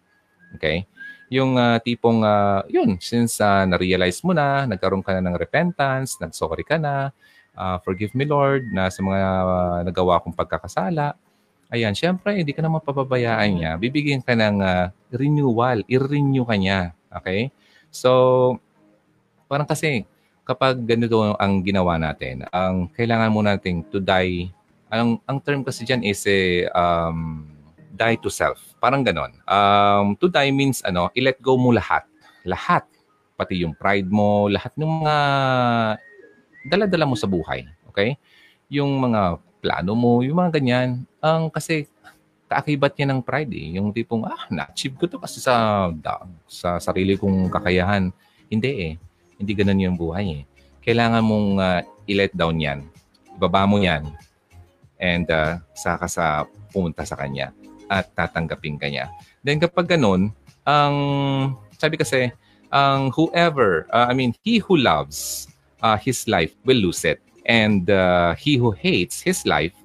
Okay? 0.56 0.88
Yung 1.28 1.60
uh, 1.60 1.76
tipong, 1.76 2.24
uh, 2.24 2.64
yun, 2.72 2.96
since 3.04 3.36
uh, 3.44 3.68
na-realize 3.68 4.24
mo 4.24 4.32
na, 4.32 4.64
nagkaroon 4.64 5.04
ka 5.04 5.12
na 5.12 5.28
ng 5.28 5.36
repentance, 5.36 6.16
nag-sorry 6.24 6.64
ka 6.64 6.80
na, 6.80 7.12
uh, 7.52 7.76
forgive 7.84 8.16
me 8.16 8.24
Lord, 8.24 8.64
na 8.72 8.88
sa 8.88 9.04
mga 9.04 9.20
uh, 9.44 9.80
nagawa 9.84 10.24
kong 10.24 10.32
pagkakasala, 10.32 11.20
ayan, 11.74 11.92
syempre, 11.92 12.38
hindi 12.38 12.54
ka 12.54 12.62
na 12.62 12.70
mapapabayaan 12.70 13.50
niya. 13.50 13.72
Bibigyan 13.74 14.22
ka 14.22 14.38
ng 14.38 14.62
uh, 14.62 14.94
renewal, 15.10 15.82
i-renew 15.90 16.46
ka 16.46 16.54
niya. 16.54 16.94
Okay? 17.10 17.50
So, 17.90 18.10
parang 19.50 19.66
kasi, 19.66 20.06
kapag 20.46 20.78
ganito 20.86 21.34
ang 21.34 21.66
ginawa 21.66 21.98
natin, 21.98 22.46
ang 22.54 22.86
kailangan 22.94 23.34
mo 23.34 23.42
nating 23.42 23.90
to 23.90 23.98
die, 23.98 24.54
ang, 24.86 25.18
ang 25.26 25.42
term 25.42 25.66
kasi 25.66 25.82
dyan 25.82 26.06
is 26.06 26.22
eh, 26.30 26.70
um, 26.70 27.50
die 27.94 28.18
to 28.22 28.30
self. 28.30 28.62
Parang 28.78 29.02
ganon. 29.02 29.34
Um, 29.50 30.14
to 30.18 30.30
die 30.30 30.54
means 30.54 30.82
ano, 30.86 31.10
i-let 31.18 31.42
go 31.42 31.58
mo 31.58 31.74
lahat. 31.74 32.06
Lahat. 32.46 32.86
Pati 33.34 33.66
yung 33.66 33.74
pride 33.74 34.06
mo, 34.06 34.46
lahat 34.46 34.70
ng 34.78 34.86
mga 35.02 35.16
dala-dala 36.70 37.06
mo 37.06 37.18
sa 37.18 37.26
buhay. 37.26 37.66
Okay? 37.90 38.14
Yung 38.70 38.98
mga 39.02 39.42
plano 39.64 39.96
mo, 39.96 40.20
yung 40.20 40.36
mga 40.36 40.60
ganyan. 40.60 41.08
Ang 41.24 41.48
kasi 41.48 41.88
kaakibat 42.52 42.92
niya 43.00 43.08
ng 43.08 43.24
pride 43.24 43.56
eh. 43.56 43.80
Yung 43.80 43.88
tipong, 43.96 44.28
ah, 44.28 44.44
na-achieve 44.52 45.00
ko 45.00 45.08
to 45.08 45.16
kasi 45.16 45.40
sa, 45.40 45.88
sa 46.44 46.76
sarili 46.76 47.16
kong 47.16 47.48
kakayahan. 47.48 48.12
Hindi 48.52 48.70
eh 48.76 48.92
hindi 49.38 49.52
ganun 49.54 49.82
yung 49.82 49.98
buhay 49.98 50.26
eh. 50.30 50.42
Kailangan 50.84 51.24
mong 51.24 51.48
uh, 51.58 51.80
i-let 52.08 52.32
down 52.36 52.60
yan. 52.60 52.78
Ibaba 53.34 53.64
mo 53.66 53.80
yan. 53.80 54.08
And 55.00 55.26
uh, 55.28 55.58
saka 55.74 56.06
sa 56.06 56.26
pumunta 56.70 57.02
sa 57.04 57.18
kanya 57.18 57.50
at 57.90 58.12
tatanggapin 58.14 58.78
kanya. 58.78 59.10
Then 59.42 59.60
kapag 59.60 59.96
ganun, 59.96 60.32
ang 60.64 60.94
sabi 61.76 62.00
kasi, 62.00 62.32
ang 62.72 63.12
whoever, 63.12 63.86
uh, 63.92 64.08
I 64.08 64.14
mean, 64.16 64.32
he 64.42 64.58
who 64.58 64.80
loves 64.80 65.46
uh, 65.84 65.98
his 65.98 66.24
life 66.24 66.54
will 66.64 66.78
lose 66.78 67.04
it. 67.04 67.20
And 67.44 67.88
uh, 67.92 68.34
he 68.34 68.56
who 68.56 68.72
hates 68.72 69.20
his 69.20 69.44
life 69.44 69.76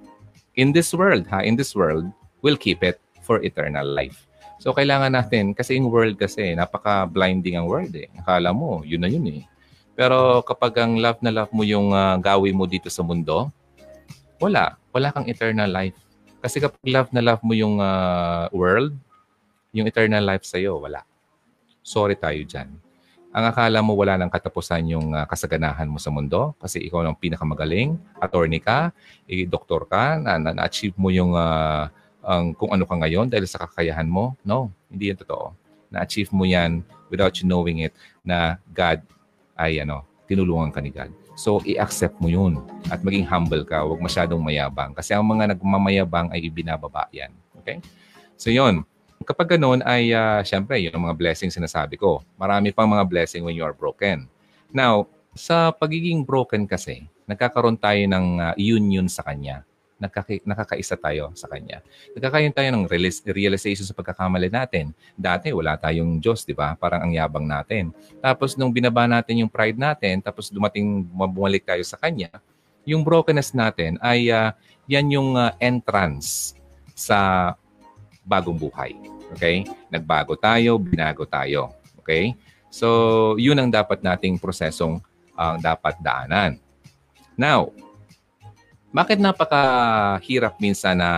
in 0.55 0.71
this 0.71 0.95
world, 0.95 1.27
ha, 1.27 1.43
in 1.43 1.59
this 1.59 1.75
world, 1.75 2.07
will 2.39 2.55
keep 2.55 2.83
it 2.83 2.99
for 3.23 3.43
eternal 3.43 3.83
life. 3.83 4.27
So 4.59 4.75
kailangan 4.75 5.15
natin, 5.15 5.55
kasi 5.55 5.79
yung 5.79 5.87
world 5.87 6.19
kasi, 6.19 6.55
napaka-blinding 6.55 7.55
ang 7.55 7.67
world 7.67 7.95
eh. 7.95 8.11
Akala 8.19 8.51
mo, 8.51 8.83
yun 8.83 9.03
na 9.03 9.11
yun 9.11 9.23
eh. 9.27 9.43
Pero 9.95 10.43
kapag 10.43 10.79
ang 10.79 10.99
love 10.99 11.19
na 11.19 11.31
love 11.31 11.51
mo 11.51 11.63
yung 11.63 11.91
uh, 11.91 12.15
gawin 12.19 12.55
mo 12.55 12.63
dito 12.67 12.87
sa 12.87 13.03
mundo, 13.03 13.51
wala. 14.39 14.79
Wala 14.95 15.11
kang 15.11 15.27
eternal 15.27 15.67
life. 15.67 15.95
Kasi 16.39 16.63
kapag 16.63 16.79
love 16.87 17.11
na 17.11 17.23
love 17.23 17.43
mo 17.43 17.51
yung 17.51 17.83
uh, 17.83 18.47
world, 18.55 18.95
yung 19.75 19.87
eternal 19.87 20.23
life 20.23 20.47
sa'yo, 20.47 20.79
wala. 20.79 21.03
Sorry 21.83 22.15
tayo 22.15 22.39
dyan. 22.43 22.71
Ang 23.29 23.45
akala 23.45 23.85
mo 23.85 23.93
wala 23.93 24.17
nang 24.17 24.33
katapusan 24.33 24.89
yung 24.89 25.13
uh, 25.13 25.21
kasaganahan 25.29 25.85
mo 25.85 26.01
sa 26.01 26.09
mundo 26.09 26.57
kasi 26.57 26.81
ikaw 26.81 27.05
ang 27.05 27.13
pinakamagaling, 27.13 27.93
attorney 28.17 28.57
ka, 28.57 28.89
eh, 29.29 29.45
doktor 29.45 29.85
ka, 29.85 30.17
na, 30.17 30.41
na, 30.41 30.49
na-achieve 30.57 30.97
mo 30.97 31.13
yung 31.13 31.37
uh, 31.37 31.85
ang 32.25 32.57
kung 32.57 32.73
ano 32.73 32.89
ka 32.89 32.97
ngayon 32.97 33.29
dahil 33.29 33.45
sa 33.45 33.69
kakayahan 33.69 34.09
mo. 34.09 34.33
No, 34.41 34.73
hindi 34.89 35.13
yan 35.13 35.21
totoo. 35.21 35.53
Na-achieve 35.93 36.33
mo 36.33 36.41
yan 36.45 36.81
without 37.13 37.37
you 37.37 37.45
knowing 37.45 37.85
it 37.85 37.93
na 38.25 38.57
God 38.73 39.05
ay 39.53 39.77
ano, 39.85 40.01
tinulungan 40.25 40.73
ka 40.73 40.81
ni 40.81 40.89
God. 40.89 41.13
So, 41.39 41.63
i-accept 41.63 42.19
mo 42.19 42.27
yun 42.27 42.59
at 42.91 42.99
maging 42.99 43.23
humble 43.29 43.63
ka. 43.63 43.85
Huwag 43.85 44.03
masyadong 44.03 44.43
mayabang. 44.43 44.91
Kasi 44.91 45.15
ang 45.15 45.23
mga 45.23 45.55
nagmamayabang 45.55 46.33
ay 46.35 46.49
ibinababa 46.49 47.07
yan. 47.15 47.31
Okay? 47.63 47.79
So, 48.35 48.51
yun. 48.51 48.83
Kapag 49.23 49.59
ganun 49.59 49.83
ay, 49.83 50.15
uh, 50.15 50.41
syempre, 50.43 50.79
yun 50.79 50.95
ang 50.95 51.09
mga 51.11 51.17
blessings 51.19 51.55
sinasabi 51.55 51.99
ko. 51.99 52.23
Marami 52.39 52.71
pang 52.71 52.87
mga 52.87 53.05
blessing 53.05 53.43
when 53.43 53.55
you 53.55 53.65
are 53.67 53.75
broken. 53.75 54.25
Now, 54.71 55.07
sa 55.35 55.75
pagiging 55.75 56.23
broken 56.23 56.65
kasi, 56.65 57.05
nagkakaroon 57.29 57.77
tayo 57.77 57.99
ng 57.99 58.27
uh, 58.39 58.53
union 58.57 59.05
sa 59.11 59.21
Kanya 59.21 59.67
nakaka- 59.99 60.41
nakakaisa 60.47 60.95
tayo 60.95 61.29
sa 61.35 61.51
Kanya. 61.51 61.83
Nagkakaroon 62.15 62.55
tayo 62.55 62.69
ng 62.71 62.87
realization 63.27 63.83
sa 63.83 63.93
pagkakamali 63.93 64.47
natin. 64.47 64.95
Dati 65.13 65.51
wala 65.51 65.75
tayong 65.75 66.23
Diyos, 66.23 66.47
di 66.47 66.55
ba? 66.55 66.73
Parang 66.79 67.05
ang 67.05 67.11
yabang 67.11 67.43
natin. 67.43 67.91
Tapos 68.23 68.55
nung 68.55 68.71
binaba 68.71 69.05
natin 69.05 69.43
yung 69.45 69.51
pride 69.51 69.77
natin, 69.77 70.23
tapos 70.23 70.47
dumating, 70.49 71.03
bumalik 71.05 71.67
tayo 71.67 71.83
sa 71.83 71.99
Kanya, 71.99 72.31
yung 72.87 73.03
brokenness 73.03 73.51
natin 73.51 73.99
ay 73.99 74.31
uh, 74.31 74.55
yan 74.89 75.11
yung 75.11 75.35
uh, 75.35 75.53
entrance 75.59 76.55
sa 76.95 77.53
bagong 78.29 78.61
buhay. 78.61 78.93
Okay? 79.33 79.65
Nagbago 79.89 80.37
tayo, 80.37 80.77
binago 80.77 81.25
tayo. 81.25 81.73
Okay? 82.05 82.37
So, 82.69 83.33
yun 83.41 83.57
ang 83.57 83.73
dapat 83.73 84.05
nating 84.05 84.37
prosesong 84.37 85.01
ang 85.33 85.57
uh, 85.57 85.61
dapat 85.63 85.97
daanan. 86.03 86.61
Now, 87.39 87.73
bakit 88.91 89.17
napakahirap 89.17 90.59
minsan 90.59 90.99
na 90.99 91.11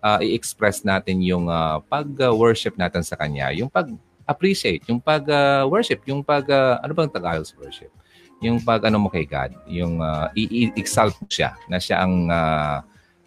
uh, 0.00 0.18
i-express 0.24 0.82
natin 0.82 1.20
yung 1.20 1.46
uh, 1.52 1.82
pag-worship 1.86 2.78
natin 2.80 3.04
sa 3.04 3.18
Kanya, 3.18 3.52
yung 3.52 3.68
pag-appreciate, 3.68 4.88
yung 4.88 5.02
pag-worship, 5.02 6.00
yung 6.08 6.24
pag, 6.24 6.48
uh, 6.48 6.80
ano 6.80 6.96
bang 6.96 7.12
Tagalog 7.12 7.46
worship? 7.60 7.92
Yung 8.40 8.60
pag 8.60 8.84
ano 8.88 9.00
mo 9.00 9.08
kay 9.08 9.28
God, 9.28 9.52
yung 9.68 10.00
uh, 10.00 10.32
i-exalt 10.36 11.16
siya, 11.28 11.56
na 11.68 11.76
siya 11.76 12.04
ang 12.04 12.28
uh, 12.32 12.80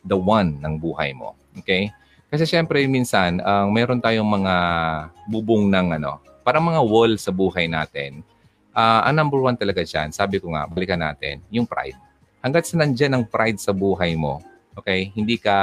the 0.05 0.17
one 0.17 0.57
ng 0.61 0.81
buhay 0.81 1.13
mo. 1.13 1.37
Okay? 1.61 1.93
Kasi 2.29 2.45
syempre 2.45 2.85
minsan, 2.85 3.41
uh, 3.41 3.65
meron 3.69 3.97
tayong 3.97 4.27
mga 4.27 4.55
bubong 5.25 5.65
ng 5.69 5.97
ano, 5.97 6.21
parang 6.45 6.65
mga 6.65 6.81
wall 6.85 7.17
sa 7.17 7.33
buhay 7.33 7.65
natin. 7.65 8.21
Uh, 8.73 9.01
ang 9.03 9.17
number 9.17 9.41
one 9.41 9.57
talaga 9.57 9.81
dyan, 9.81 10.13
sabi 10.13 10.37
ko 10.37 10.53
nga, 10.53 10.69
balikan 10.69 11.01
natin, 11.01 11.41
yung 11.49 11.65
pride 11.65 11.97
hanggat 12.43 12.67
sa 12.67 12.79
nandiyan 12.79 13.19
ang 13.19 13.23
pride 13.27 13.59
sa 13.59 13.75
buhay 13.75 14.15
mo, 14.15 14.39
okay, 14.75 15.11
hindi 15.15 15.35
ka 15.35 15.55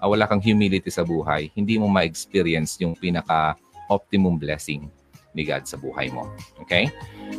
uh, 0.00 0.08
wala 0.08 0.24
kang 0.24 0.40
humility 0.40 0.88
sa 0.88 1.04
buhay, 1.04 1.52
hindi 1.52 1.76
mo 1.76 1.88
ma-experience 1.88 2.80
yung 2.80 2.96
pinaka-optimum 2.96 4.40
blessing 4.40 4.88
ni 5.32 5.42
God 5.48 5.64
sa 5.64 5.76
buhay 5.80 6.12
mo. 6.12 6.28
Okay? 6.64 6.92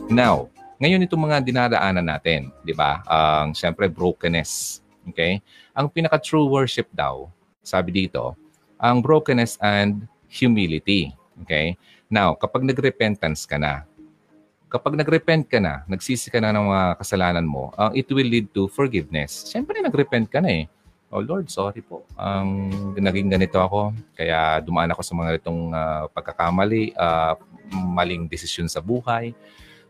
Now, 0.09 0.49
ngayon 0.81 1.05
itong 1.05 1.29
mga 1.29 1.45
dinadaanan 1.45 2.05
natin, 2.05 2.49
di 2.65 2.73
ba? 2.73 3.01
Ang 3.05 3.53
uh, 3.53 3.57
syempre 3.57 3.85
brokenness. 3.89 4.81
Okay? 5.09 5.41
Ang 5.77 5.89
pinaka-true 5.89 6.49
worship 6.49 6.89
daw, 6.93 7.29
sabi 7.64 8.05
dito, 8.05 8.36
ang 8.78 8.99
brokenness 8.99 9.55
and 9.64 10.05
humility. 10.28 11.16
Okay? 11.41 11.80
Now, 12.11 12.36
kapag 12.36 12.68
nag-repentance 12.68 13.47
ka 13.47 13.55
na, 13.57 13.88
kapag 14.68 14.99
nag-repent 14.99 15.47
ka 15.47 15.57
na, 15.61 15.88
nagsisi 15.88 16.28
ka 16.34 16.41
na 16.43 16.51
ng 16.51 16.68
mga 16.68 16.86
kasalanan 16.99 17.47
mo, 17.47 17.72
uh, 17.80 17.89
it 17.95 18.09
will 18.11 18.28
lead 18.28 18.51
to 18.51 18.68
forgiveness. 18.70 19.49
Siyempre, 19.49 19.80
nag-repent 19.80 20.28
ka 20.30 20.43
na 20.43 20.49
eh. 20.49 20.66
Oh 21.14 21.22
Lord, 21.22 21.45
sorry 21.53 21.86
po. 21.86 22.01
Ang 22.18 22.74
um, 22.74 22.97
naging 22.97 23.30
ganito 23.30 23.61
ako, 23.61 23.93
kaya 24.18 24.57
dumaan 24.66 24.89
ako 24.89 25.01
sa 25.05 25.14
mga 25.14 25.38
itong 25.38 25.70
uh, 25.70 26.09
pagkakamali, 26.09 26.97
uh, 26.97 27.38
maling 27.70 28.26
desisyon 28.26 28.66
sa 28.66 28.82
buhay. 28.82 29.30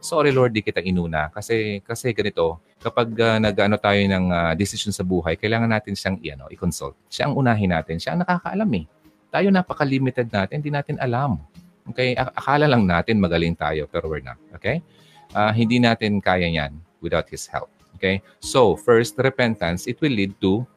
Sorry 0.04 0.36
Lord, 0.36 0.51
di 0.51 0.60
kita 0.60 0.84
inuna 0.84 1.32
kasi 1.32 1.80
kasi 1.80 2.12
ganito, 2.12 2.60
kapag 2.84 3.08
uh, 3.16 3.39
nag-ano 3.39 3.80
tayo 3.80 4.04
ng 4.04 4.26
uh, 4.36 4.51
desisyon 4.51 4.91
sa 4.91 4.99
buhay, 4.99 5.39
kailangan 5.39 5.72
natin 5.72 5.95
siyang 5.95 6.20
i-ano, 6.20 6.51
i-consult. 6.51 6.99
Siya 7.08 7.32
ang 7.32 7.39
unahin 7.39 7.72
natin, 7.72 7.95
siya 8.04 8.12
ang 8.12 8.28
nakakaalam 8.28 8.68
eh. 8.76 8.86
Tayo 9.32 9.47
napaka-limited 9.47 10.28
natin, 10.28 10.60
hindi 10.60 10.76
natin 10.76 10.99
alam. 10.99 11.39
Okay? 11.88 12.20
Akala 12.20 12.68
lang 12.68 12.84
natin 12.84 13.16
magaling 13.16 13.56
tayo, 13.56 13.88
pero 13.88 14.12
we're 14.12 14.20
not. 14.20 14.36
Okay? 14.60 14.84
Uh, 15.32 15.56
hindi 15.56 15.80
natin 15.80 16.20
kaya 16.20 16.51
yan 16.51 16.76
without 16.99 17.32
His 17.32 17.47
help. 17.47 17.72
Okay? 17.95 18.20
So, 18.43 18.76
first, 18.76 19.16
repentance, 19.16 19.88
it 19.88 20.04
will 20.04 20.12
lead 20.12 20.36
to 20.43 20.68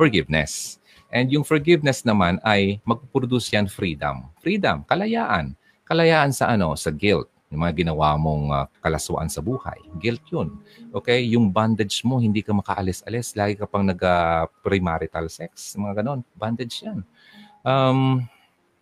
forgiveness. 0.00 0.80
And 1.12 1.28
yung 1.28 1.44
forgiveness 1.44 2.08
naman 2.08 2.40
ay 2.40 2.80
magpuproduce 2.88 3.52
yan 3.52 3.68
freedom. 3.68 4.32
Freedom, 4.40 4.80
kalayaan. 4.88 5.52
Kalayaan 5.84 6.32
sa 6.32 6.56
ano? 6.56 6.72
Sa 6.72 6.88
guilt. 6.88 7.28
Yung 7.50 7.62
mga 7.62 7.86
ginawa 7.86 8.18
mong 8.18 8.44
uh, 8.50 8.66
kalaswaan 8.82 9.30
sa 9.30 9.38
buhay. 9.38 9.78
Guilt 10.02 10.22
yun. 10.34 10.58
Okay? 10.90 11.22
Yung 11.30 11.54
bondage 11.54 12.02
mo, 12.02 12.18
hindi 12.18 12.42
ka 12.42 12.50
makaalis-alis. 12.50 13.38
Lagi 13.38 13.54
ka 13.54 13.70
pang 13.70 13.86
nag-premarital 13.86 15.30
sex. 15.30 15.78
Mga 15.78 16.02
ganon. 16.02 16.20
Bondage 16.34 16.82
yan. 16.82 17.06
Um, 17.62 18.26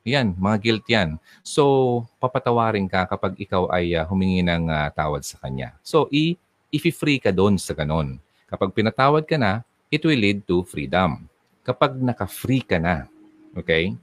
yan, 0.05 0.37
mga 0.37 0.57
guilt 0.61 0.87
yan. 0.89 1.17
So, 1.41 2.05
papatawarin 2.21 2.85
ka 2.89 3.09
kapag 3.09 3.41
ikaw 3.41 3.73
ay 3.73 3.97
uh, 3.97 4.05
humingi 4.05 4.45
ng 4.45 4.69
uh, 4.69 4.89
tawad 4.93 5.25
sa 5.25 5.41
kanya. 5.41 5.73
So, 5.81 6.09
i- 6.13 6.37
i-free 6.69 7.21
ka 7.21 7.33
doon 7.33 7.57
sa 7.57 7.73
ganon. 7.73 8.21
Kapag 8.45 8.73
pinatawad 8.77 9.25
ka 9.25 9.41
na, 9.41 9.65
it 9.89 10.05
will 10.05 10.21
lead 10.21 10.45
to 10.45 10.61
freedom. 10.69 11.25
Kapag 11.65 11.97
naka-free 11.97 12.61
ka 12.61 12.77
na, 12.77 13.09
okay, 13.57 13.97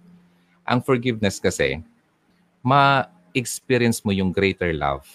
ang 0.65 0.81
forgiveness 0.81 1.37
kasi, 1.37 1.85
ma-experience 3.31 4.03
mo 4.03 4.11
yung 4.11 4.35
greater 4.35 4.75
love 4.75 5.07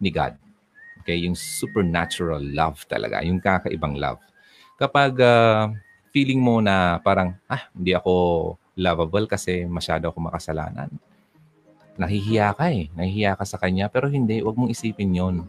ni 0.00 0.08
God. 0.08 0.32
Okay, 1.04 1.28
yung 1.28 1.36
supernatural 1.36 2.40
love 2.40 2.88
talaga, 2.88 3.20
yung 3.20 3.36
kakaibang 3.36 4.00
love. 4.00 4.16
Kapag 4.80 5.12
uh, 5.20 5.68
feeling 6.08 6.40
mo 6.40 6.64
na 6.64 6.96
parang, 7.04 7.36
ah, 7.44 7.68
hindi 7.76 7.92
ako 7.92 8.56
lovable 8.72 9.28
kasi 9.28 9.68
masyado 9.68 10.08
ako 10.08 10.32
makasalanan 10.32 10.88
nahihiya 11.94 12.54
ka 12.54 12.70
eh. 12.70 12.90
Nahihiya 12.94 13.38
ka 13.38 13.44
sa 13.46 13.58
kanya. 13.58 13.86
Pero 13.86 14.10
hindi, 14.10 14.42
wag 14.42 14.58
mong 14.58 14.70
isipin 14.70 15.14
yon. 15.14 15.46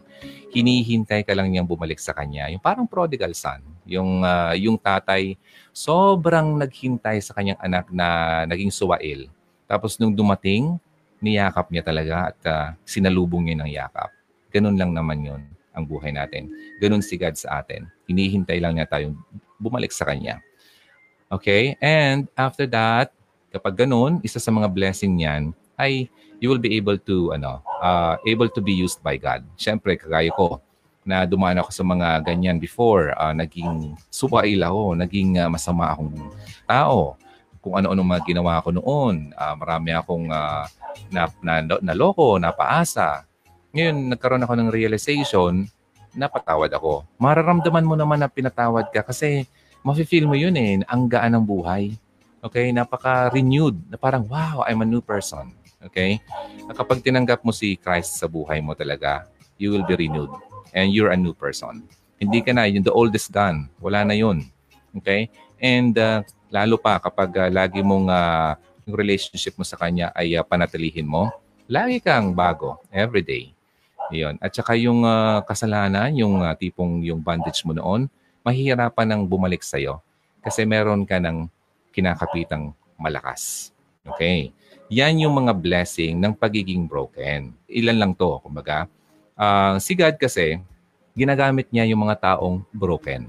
Hinihintay 0.54 1.26
ka 1.26 1.34
lang 1.34 1.50
niyang 1.50 1.66
bumalik 1.66 1.98
sa 1.98 2.14
kanya. 2.14 2.46
Yung 2.50 2.62
parang 2.62 2.86
prodigal 2.86 3.34
son. 3.34 3.62
Yung, 3.86 4.22
uh, 4.22 4.54
yung 4.54 4.78
tatay, 4.78 5.34
sobrang 5.74 6.54
naghintay 6.58 7.18
sa 7.22 7.34
kanyang 7.34 7.58
anak 7.58 7.90
na 7.90 8.42
naging 8.46 8.70
suwail. 8.70 9.26
Tapos 9.66 9.98
nung 9.98 10.14
dumating, 10.14 10.78
niyakap 11.20 11.72
niya 11.72 11.82
talaga 11.82 12.14
at 12.32 12.38
uh, 12.46 12.68
sinalubong 12.84 13.48
niya 13.48 13.56
ng 13.60 13.70
yakap. 13.72 14.10
Ganun 14.52 14.76
lang 14.76 14.92
naman 14.92 15.24
yon 15.24 15.42
ang 15.76 15.84
buhay 15.84 16.12
natin. 16.12 16.48
Ganun 16.80 17.04
si 17.04 17.20
God 17.20 17.36
sa 17.36 17.60
atin. 17.60 17.84
Hinihintay 18.08 18.56
lang 18.60 18.80
niya 18.80 18.88
tayong 18.88 19.16
bumalik 19.60 19.92
sa 19.92 20.08
Kanya. 20.08 20.40
Okay? 21.28 21.76
And 21.84 22.32
after 22.32 22.64
that, 22.72 23.12
kapag 23.52 23.84
ganun, 23.84 24.24
isa 24.24 24.40
sa 24.40 24.48
mga 24.48 24.72
blessing 24.72 25.20
niyan 25.20 25.52
ay 25.76 26.08
you 26.40 26.48
will 26.48 26.60
be 26.60 26.76
able 26.76 26.96
to 26.96 27.32
ano 27.32 27.60
uh, 27.80 28.16
able 28.24 28.48
to 28.48 28.60
be 28.64 28.72
used 28.72 29.00
by 29.04 29.16
God. 29.20 29.44
Siyempre, 29.56 29.96
kagaya 29.96 30.32
ko 30.32 30.60
na 31.06 31.22
dumaan 31.22 31.60
ako 31.62 31.70
sa 31.70 31.84
mga 31.86 32.26
ganyan 32.26 32.58
before, 32.58 33.14
uh, 33.14 33.30
naging 33.30 33.94
suwail 34.10 34.58
ako, 34.66 34.98
naging 34.98 35.38
uh, 35.38 35.46
masama 35.46 35.94
akong 35.94 36.12
tao. 36.66 37.14
Kung 37.62 37.78
ano-ano 37.78 38.02
mga 38.02 38.26
ginawa 38.26 38.62
ko 38.62 38.74
noon, 38.74 39.30
uh, 39.34 39.54
marami 39.54 39.94
akong 39.94 40.26
uh, 40.30 40.66
na, 41.12 41.30
na, 41.40 41.62
naloko, 41.80 42.36
napaasa. 42.36 43.24
Ngayon, 43.76 44.12
nagkaroon 44.14 44.44
ako 44.44 44.54
ng 44.56 44.68
realization, 44.72 45.68
napatawad 46.16 46.72
ako. 46.72 47.04
Mararamdaman 47.20 47.84
mo 47.84 47.94
naman 47.94 48.20
na 48.20 48.28
pinatawad 48.28 48.88
ka 48.88 49.04
kasi 49.04 49.44
mafe-feel 49.84 50.24
mo 50.24 50.34
yun 50.34 50.56
eh, 50.56 50.80
ang 50.88 51.06
gaan 51.06 51.36
ng 51.36 51.44
buhay. 51.44 51.94
Okay, 52.40 52.70
napaka-renewed. 52.70 53.90
Na 53.90 53.98
parang, 54.00 54.24
wow, 54.26 54.64
I'm 54.64 54.82
a 54.82 54.88
new 54.88 55.02
person. 55.04 55.52
Okay? 55.82 56.18
Kapag 56.72 57.02
tinanggap 57.02 57.42
mo 57.46 57.52
si 57.52 57.74
Christ 57.76 58.18
sa 58.18 58.26
buhay 58.26 58.62
mo 58.62 58.74
talaga, 58.74 59.28
you 59.60 59.70
will 59.70 59.86
be 59.86 59.94
renewed. 59.94 60.30
And 60.76 60.90
you're 60.92 61.14
a 61.14 61.18
new 61.18 61.32
person. 61.32 61.86
Hindi 62.16 62.40
ka 62.40 62.52
na, 62.56 62.66
yung 62.66 62.84
the 62.84 62.94
oldest 62.94 63.30
gone. 63.30 63.68
Wala 63.78 64.04
na 64.04 64.14
yun. 64.16 64.46
Okay? 64.96 65.28
And 65.60 65.96
uh, 65.96 66.24
lalo 66.50 66.76
pa 66.80 67.00
kapag 67.00 67.30
uh, 67.36 67.50
lagi 67.50 67.80
mong 67.80 68.08
uh, 68.08 68.56
yung 68.86 68.94
relationship 68.94 69.58
mo 69.58 69.66
sa 69.66 69.74
Kanya 69.74 70.14
ay 70.14 70.38
uh, 70.38 70.46
panatilihin 70.46 71.10
mo, 71.10 71.34
lagi 71.66 71.98
kang 71.98 72.30
bago 72.30 72.78
every 72.94 73.20
day. 73.20 73.50
Yun. 74.14 74.38
At 74.38 74.54
saka 74.54 74.78
yung 74.78 75.02
uh, 75.02 75.42
kasalanan, 75.42 76.14
yung 76.14 76.38
uh, 76.38 76.54
tipong 76.54 77.02
yung 77.02 77.18
bondage 77.18 77.66
mo 77.66 77.74
noon, 77.74 78.06
mahihirapan 78.46 79.10
nang 79.10 79.22
bumalik 79.26 79.66
sa'yo 79.66 79.98
kasi 80.38 80.62
meron 80.62 81.02
ka 81.02 81.18
ng 81.18 81.50
kinakapitang 81.90 82.70
malakas. 82.94 83.74
Okay? 84.06 84.54
Yan 84.86 85.18
yung 85.18 85.34
mga 85.34 85.58
blessing 85.58 86.14
ng 86.22 86.38
pagiging 86.38 86.86
broken. 86.86 87.50
Ilan 87.66 87.98
lang 87.98 88.12
to, 88.14 88.38
kumbaga. 88.38 88.86
Uh, 89.34 89.82
si 89.82 89.98
God 89.98 90.14
kasi, 90.14 90.62
ginagamit 91.18 91.66
niya 91.74 91.90
yung 91.90 92.06
mga 92.06 92.38
taong 92.38 92.62
broken. 92.70 93.26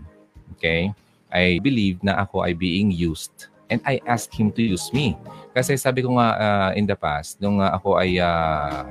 Okay? 0.53 0.93
I 1.33 1.57
believe 1.57 1.97
na 2.05 2.21
ako 2.21 2.45
ay 2.45 2.53
being 2.53 2.93
used 2.93 3.49
and 3.67 3.79
I 3.83 3.99
ask 4.07 4.31
Him 4.31 4.51
to 4.55 4.61
use 4.63 4.89
me. 4.91 5.15
Kasi 5.51 5.75
sabi 5.75 6.03
ko 6.05 6.15
nga 6.15 6.29
uh, 6.37 6.71
in 6.75 6.87
the 6.87 6.95
past, 6.95 7.39
nung 7.41 7.59
uh, 7.59 7.71
ako 7.73 7.99
ay 7.99 8.19
uh, 8.19 8.87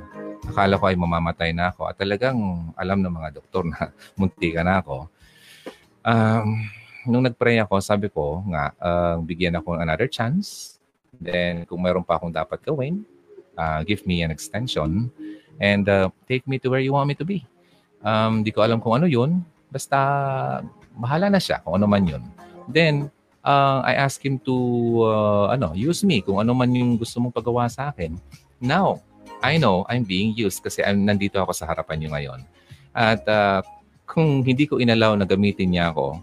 akala 0.47 0.79
ko 0.79 0.85
ay 0.87 0.97
mamamatay 0.97 1.51
na 1.51 1.75
ako 1.75 1.91
at 1.91 1.97
talagang 1.99 2.71
alam 2.79 3.03
ng 3.03 3.13
mga 3.13 3.29
doktor 3.41 3.67
na 3.67 3.91
munti 4.19 4.53
ka 4.55 4.63
na 4.63 4.81
ako. 4.85 5.11
Um, 6.07 6.71
nung 7.07 7.27
nagpray 7.27 7.59
ako, 7.63 7.83
sabi 7.83 8.07
ko 8.11 8.43
nga, 8.51 8.71
uh, 8.79 9.19
bigyan 9.23 9.59
ako 9.59 9.75
ng 9.75 9.83
another 9.83 10.07
chance 10.07 10.77
Then, 11.21 11.65
kung 11.65 11.81
meron 11.81 12.05
pa 12.05 12.21
akong 12.21 12.33
dapat 12.33 12.61
gawin, 12.65 13.05
uh, 13.57 13.81
give 13.85 14.05
me 14.05 14.21
an 14.21 14.31
extension 14.33 15.09
and 15.57 15.89
uh, 15.89 16.13
take 16.29 16.45
me 16.45 16.61
to 16.61 16.69
where 16.69 16.83
you 16.83 16.93
want 16.93 17.09
me 17.09 17.17
to 17.17 17.25
be. 17.25 17.45
Um, 18.05 18.45
di 18.45 18.53
ko 18.53 18.61
alam 18.63 18.79
kung 18.81 19.01
ano 19.01 19.09
yun. 19.09 19.41
Basta, 19.73 19.99
bahala 20.97 21.33
na 21.33 21.41
siya 21.41 21.61
kung 21.65 21.81
ano 21.81 21.87
man 21.89 22.05
yun. 22.05 22.23
Then, 22.69 23.09
uh, 23.47 23.79
I 23.87 23.95
ask 23.95 24.19
him 24.19 24.43
to 24.43 24.55
uh, 25.07 25.47
ano, 25.55 25.71
use 25.79 26.03
me 26.03 26.21
kung 26.21 26.43
ano 26.43 26.51
man 26.53 26.75
yung 26.75 26.99
gusto 26.99 27.23
mong 27.23 27.33
pagawa 27.33 27.71
sa 27.71 27.95
akin. 27.95 28.19
Now, 28.59 28.99
I 29.41 29.63
know 29.63 29.87
I'm 29.87 30.03
being 30.03 30.35
used 30.35 30.67
kasi 30.67 30.83
I'm, 30.83 31.07
nandito 31.07 31.39
ako 31.39 31.55
sa 31.55 31.71
harapan 31.71 32.03
niyo 32.03 32.11
ngayon. 32.11 32.41
At 32.91 33.23
uh, 33.31 33.63
kung 34.03 34.43
hindi 34.43 34.67
ko 34.67 34.83
inalaw 34.83 35.15
na 35.15 35.29
gamitin 35.29 35.71
niya 35.79 35.95
ako, 35.95 36.19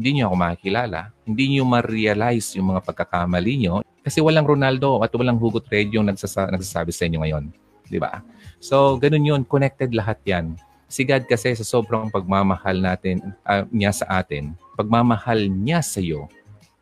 hindi 0.00 0.18
niyo 0.18 0.32
ako 0.32 0.34
makikilala. 0.40 1.12
Hindi 1.28 1.44
niyo 1.52 1.62
ma-realize 1.68 2.56
yung 2.56 2.72
mga 2.72 2.80
pagkakamali 2.88 3.54
niyo 3.60 3.84
kasi 4.02 4.18
walang 4.18 4.48
Ronaldo 4.48 4.98
at 5.04 5.12
walang 5.14 5.38
Hugot 5.38 5.68
Red 5.70 5.94
yung 5.94 6.10
nagsasa- 6.10 6.50
nagsasabi 6.50 6.90
sa 6.90 7.06
inyo 7.06 7.18
ngayon. 7.22 7.44
Di 7.86 8.00
ba? 8.00 8.24
So, 8.62 8.96
ganun 8.96 9.26
yun. 9.26 9.42
Connected 9.44 9.92
lahat 9.92 10.18
yan. 10.24 10.56
Si 10.90 11.06
God 11.06 11.24
kasi 11.24 11.54
sa 11.56 11.64
sobrang 11.64 12.10
pagmamahal 12.12 12.82
natin, 12.82 13.22
uh, 13.46 13.64
niya 13.72 13.94
sa 13.94 14.22
atin, 14.22 14.52
pagmamahal 14.76 15.48
niya 15.48 15.80
sa 15.80 16.02
iyo, 16.02 16.28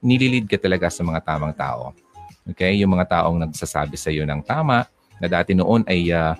nililid 0.01 0.49
ka 0.49 0.57
talaga 0.57 0.89
sa 0.89 1.05
mga 1.05 1.21
tamang 1.23 1.55
tao. 1.55 1.93
Okay? 2.49 2.77
Yung 2.81 2.97
mga 2.97 3.21
taong 3.21 3.37
nagsasabi 3.49 3.97
sa 3.97 4.09
iyo 4.13 4.25
ng 4.25 4.43
tama, 4.45 4.89
na 5.21 5.29
dati 5.29 5.53
noon 5.53 5.85
ay 5.85 6.09
uh, 6.17 6.33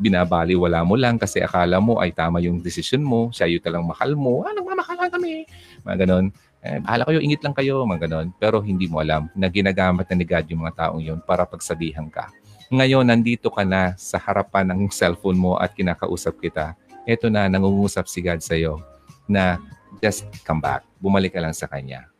binabali 0.00 0.56
wala 0.56 0.80
mo 0.80 0.96
lang 0.96 1.20
kasi 1.20 1.44
akala 1.44 1.76
mo 1.78 2.00
ay 2.00 2.10
tama 2.16 2.40
yung 2.40 2.64
decision 2.64 3.04
mo, 3.04 3.28
siya 3.28 3.44
yung 3.44 3.60
talang 3.60 3.84
mahal 3.84 4.16
mo, 4.16 4.42
ah, 4.48 4.56
nagmamahal 4.56 5.12
kami. 5.12 5.44
Mga 5.84 6.08
ganun. 6.08 6.26
Eh, 6.66 6.82
bahala 6.82 7.06
kayo, 7.06 7.22
ingit 7.22 7.46
lang 7.46 7.54
kayo, 7.54 7.86
mga 7.86 8.10
ganon. 8.10 8.26
Pero 8.42 8.58
hindi 8.58 8.90
mo 8.90 8.98
alam 8.98 9.30
na 9.38 9.46
ginagamit 9.46 10.08
na 10.10 10.16
ni 10.18 10.26
God 10.26 10.46
yung 10.50 10.66
mga 10.66 10.74
taong 10.74 10.98
yun 10.98 11.20
para 11.22 11.46
pagsabihan 11.46 12.10
ka. 12.10 12.32
Ngayon, 12.74 13.06
nandito 13.06 13.54
ka 13.54 13.62
na 13.62 13.94
sa 13.94 14.18
harapan 14.18 14.74
ng 14.74 14.90
cellphone 14.90 15.38
mo 15.38 15.54
at 15.54 15.70
kinakausap 15.78 16.42
kita. 16.42 16.74
Ito 17.06 17.30
na, 17.30 17.46
nangungusap 17.46 18.10
si 18.10 18.18
God 18.18 18.42
sa 18.42 18.58
iyo 18.58 18.82
na 19.30 19.62
just 20.02 20.26
come 20.42 20.58
back. 20.58 20.82
Bumalik 20.98 21.38
ka 21.38 21.38
lang 21.38 21.54
sa 21.54 21.70
Kanya. 21.70 22.15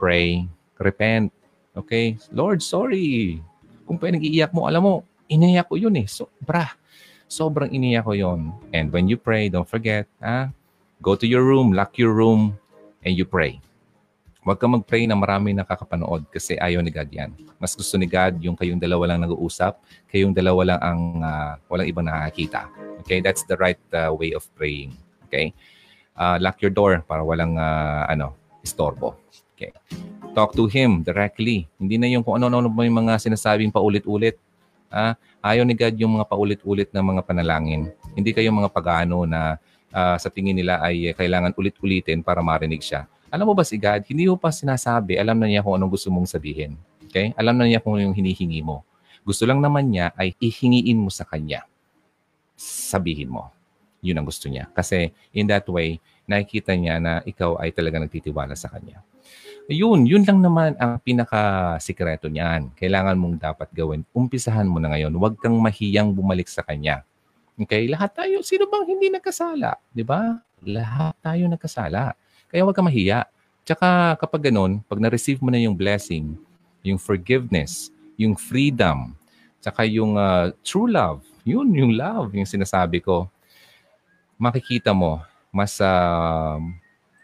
Pray, 0.00 0.48
Repent. 0.80 1.28
Okay? 1.76 2.16
Lord, 2.32 2.64
sorry. 2.64 3.36
Kung 3.84 4.00
pwedeng 4.00 4.24
iiyak 4.24 4.56
mo, 4.56 4.64
alam 4.64 4.80
mo, 4.80 4.94
iniyak 5.28 5.68
ko 5.68 5.76
yun 5.76 5.92
eh. 6.00 6.08
Sobra. 6.08 6.72
Sobrang 7.28 7.68
iniyak 7.68 8.08
ko 8.08 8.16
yun. 8.16 8.56
And 8.72 8.88
when 8.88 9.12
you 9.12 9.20
pray, 9.20 9.52
don't 9.52 9.68
forget, 9.68 10.08
ah, 10.24 10.48
go 11.04 11.14
to 11.14 11.28
your 11.28 11.44
room, 11.44 11.76
lock 11.76 12.00
your 12.00 12.16
room, 12.16 12.56
and 13.04 13.12
you 13.12 13.28
pray. 13.28 13.60
Huwag 14.40 14.56
ka 14.56 14.64
mag-pray 14.64 15.04
na 15.04 15.12
marami 15.12 15.52
nakakapanood 15.52 16.24
kasi 16.32 16.56
ayaw 16.56 16.80
ni 16.80 16.88
God 16.88 17.12
yan. 17.12 17.30
Mas 17.60 17.76
gusto 17.76 18.00
ni 18.00 18.08
God 18.08 18.40
yung 18.40 18.56
kayong 18.56 18.80
dalawa 18.80 19.12
lang 19.12 19.28
nag-uusap, 19.28 19.76
kayong 20.08 20.32
dalawa 20.32 20.74
lang 20.74 20.80
ang 20.80 21.00
uh, 21.20 21.52
walang 21.68 21.88
ibang 21.92 22.08
nakakita. 22.08 22.72
Okay? 23.04 23.20
That's 23.20 23.44
the 23.44 23.60
right 23.60 23.80
uh, 23.92 24.16
way 24.16 24.32
of 24.32 24.48
praying. 24.56 24.96
Okay? 25.28 25.52
Uh, 26.16 26.40
lock 26.40 26.56
your 26.64 26.72
door 26.72 27.04
para 27.04 27.20
walang 27.20 27.60
uh, 27.60 28.08
ano, 28.08 28.32
istorbo. 28.64 29.20
Okay? 29.60 29.76
Talk 30.32 30.56
to 30.56 30.64
Him 30.64 31.04
directly. 31.04 31.68
Hindi 31.76 32.00
na 32.00 32.08
yung 32.08 32.24
kung 32.24 32.40
ano-ano 32.40 32.64
yung 32.64 32.96
mga 33.04 33.20
sinasabing 33.20 33.68
paulit-ulit. 33.68 34.40
Ah, 34.88 35.14
ayaw 35.44 35.68
ni 35.68 35.76
God 35.76 36.00
yung 36.00 36.16
mga 36.16 36.26
paulit-ulit 36.26 36.88
na 36.96 37.04
mga 37.04 37.20
panalangin. 37.22 37.92
Hindi 38.16 38.32
kayo 38.32 38.48
mga 38.48 38.72
pagano 38.72 39.28
na 39.28 39.60
uh, 39.92 40.16
sa 40.16 40.32
tingin 40.32 40.56
nila 40.56 40.80
ay 40.80 41.12
kailangan 41.12 41.52
ulit-ulitin 41.54 42.24
para 42.24 42.40
marinig 42.40 42.80
siya 42.80 43.04
alam 43.30 43.46
mo 43.46 43.54
ba 43.54 43.62
si 43.62 43.78
God, 43.78 44.02
hindi 44.10 44.26
mo 44.26 44.34
pa 44.34 44.50
sinasabi, 44.50 45.14
alam 45.14 45.38
na 45.38 45.46
niya 45.46 45.62
kung 45.62 45.78
anong 45.78 45.94
gusto 45.94 46.10
mong 46.10 46.26
sabihin. 46.26 46.74
Okay? 47.06 47.30
Alam 47.38 47.62
na 47.62 47.70
niya 47.70 47.78
kung 47.78 47.94
yung 47.96 48.10
hinihingi 48.10 48.58
mo. 48.58 48.82
Gusto 49.22 49.46
lang 49.46 49.62
naman 49.62 49.86
niya 49.86 50.10
ay 50.18 50.34
ihingiin 50.42 50.98
mo 50.98 51.14
sa 51.14 51.22
Kanya. 51.22 51.62
Sabihin 52.58 53.30
mo. 53.30 53.54
Yun 54.02 54.18
ang 54.18 54.26
gusto 54.26 54.50
niya. 54.50 54.66
Kasi 54.74 55.14
in 55.30 55.46
that 55.46 55.62
way, 55.70 56.02
nakikita 56.26 56.74
niya 56.74 56.98
na 56.98 57.22
ikaw 57.22 57.54
ay 57.62 57.70
talaga 57.70 58.02
nagtitiwala 58.02 58.58
sa 58.58 58.66
Kanya. 58.66 58.98
Yun, 59.70 60.02
yun 60.02 60.26
lang 60.26 60.42
naman 60.42 60.74
ang 60.82 60.98
pinaka-sikreto 60.98 62.26
niyan. 62.26 62.74
Kailangan 62.74 63.14
mong 63.14 63.38
dapat 63.38 63.70
gawin. 63.70 64.02
Umpisahan 64.10 64.66
mo 64.66 64.82
na 64.82 64.90
ngayon. 64.90 65.14
Huwag 65.14 65.38
kang 65.38 65.54
mahiyang 65.62 66.10
bumalik 66.10 66.50
sa 66.50 66.66
Kanya. 66.66 67.06
Okay? 67.54 67.86
Lahat 67.86 68.10
tayo, 68.10 68.42
sino 68.42 68.66
bang 68.66 68.82
hindi 68.90 69.06
nagkasala? 69.14 69.78
Di 69.94 70.02
ba? 70.02 70.42
Lahat 70.66 71.14
tayo 71.22 71.46
nagkasala. 71.46 72.18
Kaya 72.50 72.66
huwag 72.66 72.74
ka 72.74 72.82
mahiya. 72.82 73.30
Tsaka 73.62 74.18
kapag 74.18 74.50
ganun, 74.50 74.82
pag 74.90 74.98
na-receive 74.98 75.38
mo 75.38 75.54
na 75.54 75.62
yung 75.62 75.78
blessing, 75.78 76.34
yung 76.82 76.98
forgiveness, 76.98 77.94
yung 78.18 78.34
freedom, 78.34 79.14
tsaka 79.62 79.86
yung 79.86 80.18
uh, 80.18 80.50
true 80.66 80.90
love, 80.90 81.22
yun 81.46 81.70
yung 81.70 81.94
love, 81.94 82.34
yung 82.34 82.48
sinasabi 82.48 82.98
ko, 82.98 83.30
makikita 84.34 84.90
mo, 84.90 85.22
mas 85.54 85.78
uh, 85.78 86.58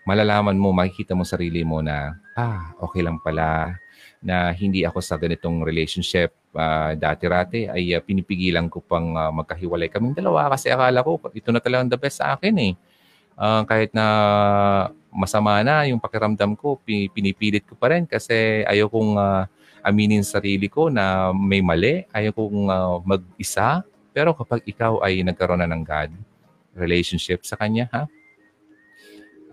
malalaman 0.07 0.55
mo, 0.55 0.71
makikita 0.71 1.19
mo 1.19 1.27
sarili 1.27 1.67
mo 1.67 1.83
na, 1.83 2.15
ah, 2.39 2.71
okay 2.79 3.03
lang 3.03 3.19
pala, 3.19 3.75
na 4.23 4.55
hindi 4.55 4.83
ako 4.87 4.99
sa 5.03 5.19
ganitong 5.21 5.63
relationship 5.63 6.35
uh, 6.57 6.97
dati-rati 6.97 7.69
ay 7.69 7.95
uh, 7.95 8.03
pinipigilan 8.03 8.67
ko 8.67 8.81
pang 8.81 9.13
uh, 9.15 9.31
magkahiwalay 9.31 9.93
kaming 9.93 10.17
dalawa 10.17 10.51
kasi 10.51 10.73
akala 10.73 11.05
ko 11.05 11.21
ito 11.31 11.53
na 11.53 11.61
talagang 11.61 11.87
the 11.87 11.99
best 12.01 12.19
sa 12.19 12.35
akin 12.35 12.55
eh. 12.59 12.73
Uh, 13.37 13.63
kahit 13.69 13.93
na 13.93 14.07
masama 15.13 15.61
na 15.61 15.85
yung 15.85 16.01
pakiramdam 16.01 16.57
ko, 16.57 16.81
pinipilit 16.87 17.69
ko 17.69 17.77
pa 17.77 17.93
rin 17.93 18.09
kasi 18.09 18.65
ayaw 18.65 18.89
kong 18.89 19.21
uh, 19.21 19.45
aminin 19.85 20.25
sarili 20.25 20.67
ko 20.67 20.89
na 20.89 21.31
may 21.37 21.61
mali, 21.61 22.09
ayaw 22.11 22.33
kong 22.33 22.67
uh, 22.73 22.97
mag-isa. 23.05 23.85
Pero 24.17 24.33
kapag 24.33 24.65
ikaw 24.65 25.05
ay 25.05 25.21
nagkaroon 25.21 25.61
na 25.61 25.69
ng 25.69 25.85
God, 25.85 26.11
relationship 26.73 27.45
sa 27.45 27.61
Kanya, 27.61 27.87
ha? 27.93 28.09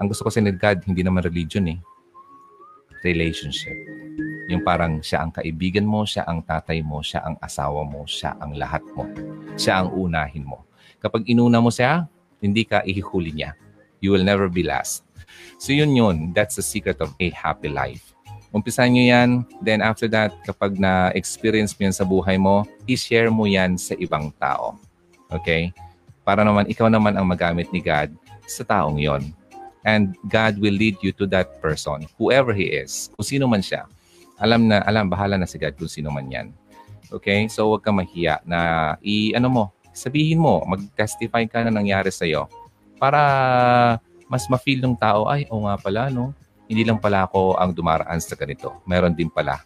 Ang 0.01 0.09
gusto 0.09 0.25
ko 0.25 0.29
sa 0.33 0.41
God, 0.41 0.85
hindi 0.89 1.05
naman 1.05 1.21
religion 1.21 1.69
eh. 1.69 1.77
Relationship. 3.05 3.75
Yung 4.49 4.65
parang 4.65 4.99
siya 4.99 5.23
ang 5.23 5.31
kaibigan 5.31 5.85
mo, 5.85 6.03
siya 6.03 6.25
ang 6.25 6.41
tatay 6.41 6.81
mo, 6.81 6.99
siya 6.99 7.21
ang 7.23 7.35
asawa 7.39 7.85
mo, 7.85 8.03
siya 8.09 8.35
ang 8.41 8.57
lahat 8.57 8.81
mo. 8.97 9.05
Siya 9.53 9.85
ang 9.85 9.93
unahin 9.93 10.43
mo. 10.43 10.65
Kapag 10.97 11.27
inuna 11.27 11.61
mo 11.61 11.69
siya, 11.69 12.07
hindi 12.43 12.67
ka 12.67 12.83
ihihuli 12.83 13.31
niya. 13.31 13.55
You 14.03 14.11
will 14.11 14.25
never 14.25 14.51
be 14.51 14.67
last. 14.67 15.07
So 15.61 15.71
yun 15.71 15.95
yun. 15.95 16.35
That's 16.35 16.59
the 16.59 16.65
secret 16.65 16.99
of 16.99 17.15
a 17.19 17.27
happy 17.31 17.71
life. 17.71 18.13
Umpisan 18.53 18.93
nyo 18.93 19.01
yan. 19.01 19.29
Then 19.65 19.81
after 19.81 20.05
that, 20.13 20.35
kapag 20.45 20.77
na-experience 20.77 21.73
mo 21.73 21.89
yan 21.89 21.95
sa 21.95 22.05
buhay 22.05 22.37
mo, 22.37 22.67
i-share 22.85 23.33
mo 23.33 23.49
yan 23.49 23.79
sa 23.81 23.97
ibang 23.97 24.29
tao. 24.37 24.77
Okay? 25.31 25.73
Para 26.21 26.45
naman, 26.45 26.69
ikaw 26.69 26.91
naman 26.91 27.17
ang 27.17 27.25
magamit 27.25 27.71
ni 27.73 27.81
God 27.81 28.13
sa 28.45 28.61
taong 28.61 29.01
yon. 29.01 29.33
And 29.83 30.15
God 30.31 30.63
will 30.63 30.75
lead 30.75 30.99
you 31.03 31.11
to 31.19 31.27
that 31.35 31.59
person, 31.59 32.07
whoever 32.15 32.55
he 32.55 32.71
is, 32.71 33.11
kung 33.15 33.27
sino 33.27 33.45
man 33.51 33.59
siya. 33.59 33.83
Alam 34.39 34.71
na, 34.71 34.79
alam, 34.87 35.11
bahala 35.11 35.35
na 35.35 35.47
si 35.47 35.59
God 35.59 35.75
kung 35.75 35.91
sino 35.91 36.07
man 36.07 36.31
yan. 36.31 36.55
Okay? 37.11 37.51
So, 37.51 37.67
huwag 37.71 37.83
kang 37.83 37.99
mahiya 37.99 38.39
na 38.47 38.93
i, 39.03 39.35
ano 39.35 39.47
mo, 39.51 39.63
sabihin 39.91 40.41
mo, 40.41 40.63
mag-testify 40.65 41.45
ka 41.45 41.67
na 41.67 41.71
nangyari 41.71 42.09
sa'yo 42.09 42.47
para 42.97 43.21
mas 44.31 44.47
ma-feel 44.47 44.81
ng 44.81 44.95
tao, 44.97 45.27
ay, 45.27 45.45
o 45.51 45.67
nga 45.67 45.75
pala, 45.77 46.07
no? 46.09 46.31
Hindi 46.65 46.87
lang 46.87 46.97
pala 46.97 47.27
ako 47.27 47.59
ang 47.59 47.75
dumaraan 47.75 48.17
sa 48.23 48.33
ganito. 48.39 48.81
Meron 48.87 49.13
din 49.13 49.29
pala. 49.29 49.61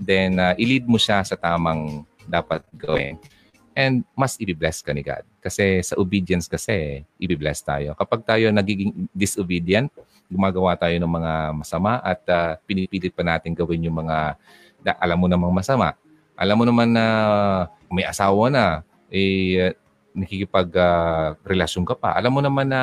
Then, 0.00 0.40
uh, 0.40 0.56
i-lead 0.56 0.88
mo 0.88 0.96
siya 0.96 1.22
sa 1.22 1.36
tamang 1.36 2.02
dapat 2.24 2.64
gawin. 2.74 3.20
And 3.78 4.02
mas 4.18 4.34
i-bless 4.42 4.82
ka 4.82 4.90
ni 4.90 5.06
God. 5.06 5.22
Kasi 5.38 5.86
sa 5.86 5.94
obedience 5.94 6.50
kasi, 6.50 7.06
i-bless 7.22 7.62
tayo. 7.62 7.94
Kapag 7.94 8.26
tayo 8.26 8.50
nagiging 8.50 9.06
disobedient, 9.14 9.86
gumagawa 10.26 10.74
tayo 10.74 10.98
ng 10.98 11.06
mga 11.06 11.32
masama 11.54 12.02
at 12.02 12.18
uh, 12.26 12.58
pinipilit 12.66 13.14
pa 13.14 13.22
natin 13.22 13.54
gawin 13.54 13.86
yung 13.86 14.02
mga 14.02 14.34
da, 14.82 14.98
alam 14.98 15.22
mo 15.22 15.30
namang 15.30 15.54
masama. 15.54 15.94
Alam 16.34 16.58
mo 16.58 16.64
naman 16.66 16.90
na 16.90 17.04
may 17.86 18.02
asawa 18.02 18.50
na, 18.50 18.82
eh, 19.14 19.74
nakikipag-relasyon 20.10 21.86
uh, 21.86 21.88
ka 21.88 21.94
pa. 21.94 22.10
Alam 22.18 22.34
mo 22.34 22.40
naman 22.42 22.66
na 22.66 22.82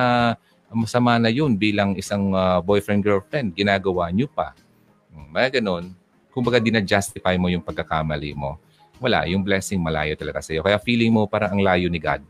masama 0.72 1.20
na 1.20 1.28
yun 1.28 1.56
bilang 1.60 1.92
isang 2.00 2.32
uh, 2.32 2.64
boyfriend-girlfriend, 2.64 3.52
ginagawa 3.52 4.12
nyo 4.16 4.32
pa. 4.32 4.56
Hmm, 5.12 5.28
mga 5.32 5.60
ganun, 5.60 5.92
kumbaga 6.32 6.60
dinadjustify 6.60 7.36
mo 7.40 7.52
yung 7.52 7.64
pagkakamali 7.64 8.36
mo. 8.36 8.60
Wala, 9.00 9.28
yung 9.28 9.44
blessing 9.44 9.80
malayo 9.80 10.16
talaga 10.16 10.40
sa'yo. 10.40 10.64
Kaya 10.64 10.80
feeling 10.80 11.12
mo 11.12 11.28
parang 11.28 11.56
ang 11.56 11.62
layo 11.62 11.92
ni 11.92 12.00
God. 12.00 12.24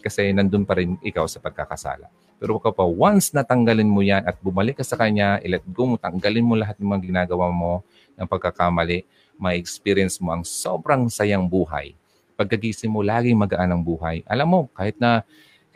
Kasi 0.00 0.32
nandun 0.32 0.68
pa 0.68 0.76
rin 0.76 0.96
ikaw 1.00 1.24
sa 1.24 1.40
pagkakasala. 1.40 2.08
Pero 2.40 2.56
ka 2.56 2.72
pa, 2.72 2.84
once 2.84 3.36
natanggalin 3.36 3.88
mo 3.88 4.00
yan 4.00 4.24
at 4.24 4.36
bumalik 4.40 4.80
ka 4.80 4.84
sa 4.84 4.96
Kanya, 4.96 5.40
i-let 5.44 5.64
go 5.68 5.84
mo, 5.84 5.96
tanggalin 6.00 6.44
mo 6.44 6.56
lahat 6.56 6.80
ng 6.80 6.88
mga 6.88 7.02
ginagawa 7.04 7.52
mo 7.52 7.84
ng 8.16 8.24
pagkakamali, 8.24 9.04
may 9.36 9.60
experience 9.60 10.16
mo 10.20 10.32
ang 10.32 10.44
sobrang 10.44 11.08
sayang 11.12 11.44
buhay. 11.44 11.92
Pagkagising 12.40 12.88
mo, 12.88 13.04
laging 13.04 13.36
magaan 13.36 13.76
ang 13.76 13.84
buhay. 13.84 14.24
Alam 14.24 14.48
mo, 14.48 14.60
kahit 14.72 14.96
na 14.96 15.20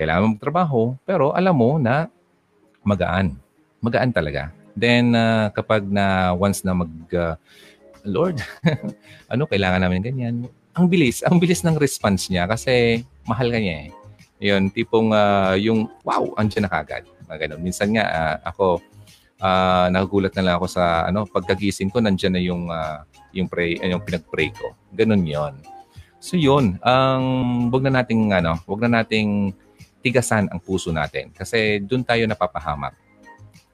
kailangan 0.01 0.25
mo 0.25 0.29
magtrabaho, 0.37 0.81
pero 1.05 1.37
alam 1.37 1.53
mo 1.53 1.77
na 1.77 2.09
magaan. 2.81 3.37
Magaan 3.85 4.13
talaga. 4.13 4.49
Then, 4.73 5.13
uh, 5.13 5.53
kapag 5.53 5.85
na 5.85 6.33
once 6.33 6.65
na 6.65 6.73
mag, 6.73 6.93
uh, 7.13 7.37
Lord, 8.05 8.41
ano, 9.33 9.49
kailangan 9.49 9.81
namin 9.81 10.05
ganyan. 10.05 10.35
Ang 10.77 10.87
bilis, 10.91 11.25
ang 11.25 11.41
bilis 11.41 11.65
ng 11.65 11.81
response 11.81 12.29
niya 12.29 12.45
kasi 12.45 13.05
mahal 13.25 13.49
ka 13.49 13.59
niya 13.59 13.89
eh. 13.89 13.91
Yun, 14.45 14.69
tipong 14.69 15.15
uh, 15.15 15.57
yung, 15.57 15.89
wow, 16.05 16.37
andyan 16.37 16.69
na 16.69 16.73
kagad. 16.73 17.09
Mga 17.25 17.57
Minsan 17.57 17.97
nga, 17.97 18.05
uh, 18.05 18.37
ako, 18.45 18.83
uh, 19.41 19.87
nagugulat 19.93 20.33
na 20.37 20.45
lang 20.45 20.55
ako 20.57 20.67
sa 20.71 21.09
ano 21.09 21.29
pagkagising 21.29 21.93
ko 21.93 22.01
nandiyan 22.01 22.33
na 22.35 22.43
yung 22.43 22.63
uh, 22.73 23.05
yung 23.37 23.49
pray 23.51 23.77
yung 23.81 24.05
pinag-pray 24.05 24.49
ko. 24.55 24.73
Ganun 24.95 25.25
'yon. 25.27 25.55
So 26.23 26.41
'yun, 26.41 26.81
ang 26.81 27.25
um, 27.69 27.73
wag 27.73 27.85
na 27.85 28.01
nating 28.01 28.33
ano, 28.33 28.57
wag 28.65 28.81
na 28.87 29.03
nating 29.03 29.53
tigasan 30.05 30.49
ang 30.53 30.61
puso 30.61 30.93
natin 30.93 31.33
kasi 31.33 31.81
doon 31.85 32.05
tayo 32.05 32.25
napapahamak. 32.25 32.97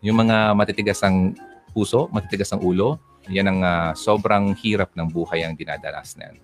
Yung 0.00 0.16
mga 0.16 0.56
matitigas 0.56 1.02
ang 1.04 1.36
puso, 1.70 2.08
matitigas 2.10 2.50
ang 2.50 2.62
ulo, 2.64 2.98
yan 3.28 3.50
ang 3.50 3.60
uh, 3.60 3.90
sobrang 3.92 4.56
hirap 4.56 4.94
ng 4.96 5.10
buhay 5.10 5.44
ang 5.44 5.58
dinadanas 5.58 6.16
na 6.16 6.32
yan. 6.32 6.36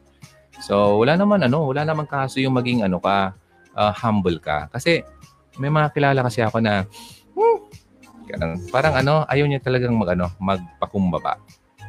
So, 0.61 1.01
wala 1.01 1.17
naman 1.17 1.45
ano, 1.45 1.69
wala 1.69 1.85
naman 1.85 2.09
kaso 2.09 2.41
yung 2.41 2.57
maging 2.57 2.85
ano 2.85 3.01
ka, 3.01 3.33
uh, 3.77 3.93
humble 3.93 4.41
ka. 4.41 4.69
Kasi 4.73 5.05
may 5.57 5.73
mga 5.73 5.93
kilala 5.93 6.21
kasi 6.25 6.45
ako 6.45 6.61
na 6.61 6.85
hmm, 7.37 7.59
ganun, 8.29 8.53
parang 8.69 8.97
ano, 8.97 9.25
ayaw 9.29 9.47
niya 9.49 9.61
talagang 9.65 9.97
mag, 9.97 10.17
ano, 10.17 10.33
magpakumbaba. 10.41 11.41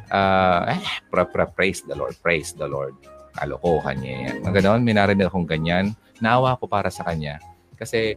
Uh, 0.08 0.72
eh, 0.72 0.80
pra, 1.12 1.28
pra, 1.28 1.44
praise 1.44 1.84
the 1.84 1.92
Lord, 1.92 2.16
praise 2.24 2.56
the 2.56 2.64
Lord. 2.64 2.96
Kalokohan 3.36 4.00
niya 4.00 4.14
yan. 4.32 4.36
Mga 4.40 4.64
ganon, 4.64 4.80
may 4.82 4.96
narinig 4.96 5.28
akong 5.28 5.44
ganyan. 5.44 5.92
Naawa 6.18 6.56
ko 6.56 6.64
para 6.64 6.88
sa 6.88 7.04
kanya. 7.04 7.38
Kasi 7.76 8.16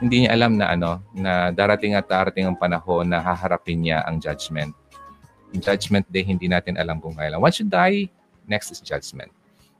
hindi 0.00 0.24
niya 0.24 0.34
alam 0.34 0.58
na 0.58 0.74
ano 0.74 1.04
na 1.14 1.54
darating 1.54 1.94
at 1.94 2.10
darating 2.10 2.50
ang 2.50 2.58
panahon 2.58 3.06
na 3.06 3.22
haharapin 3.22 3.84
niya 3.84 4.02
ang 4.06 4.18
judgment. 4.18 4.74
Judgment 5.58 6.06
day 6.10 6.26
hindi 6.26 6.50
natin 6.50 6.74
alam 6.74 6.98
kung 6.98 7.14
kailan. 7.14 7.38
Once 7.38 7.62
you 7.62 7.66
die, 7.66 8.10
next 8.50 8.74
is 8.74 8.82
judgment. 8.82 9.30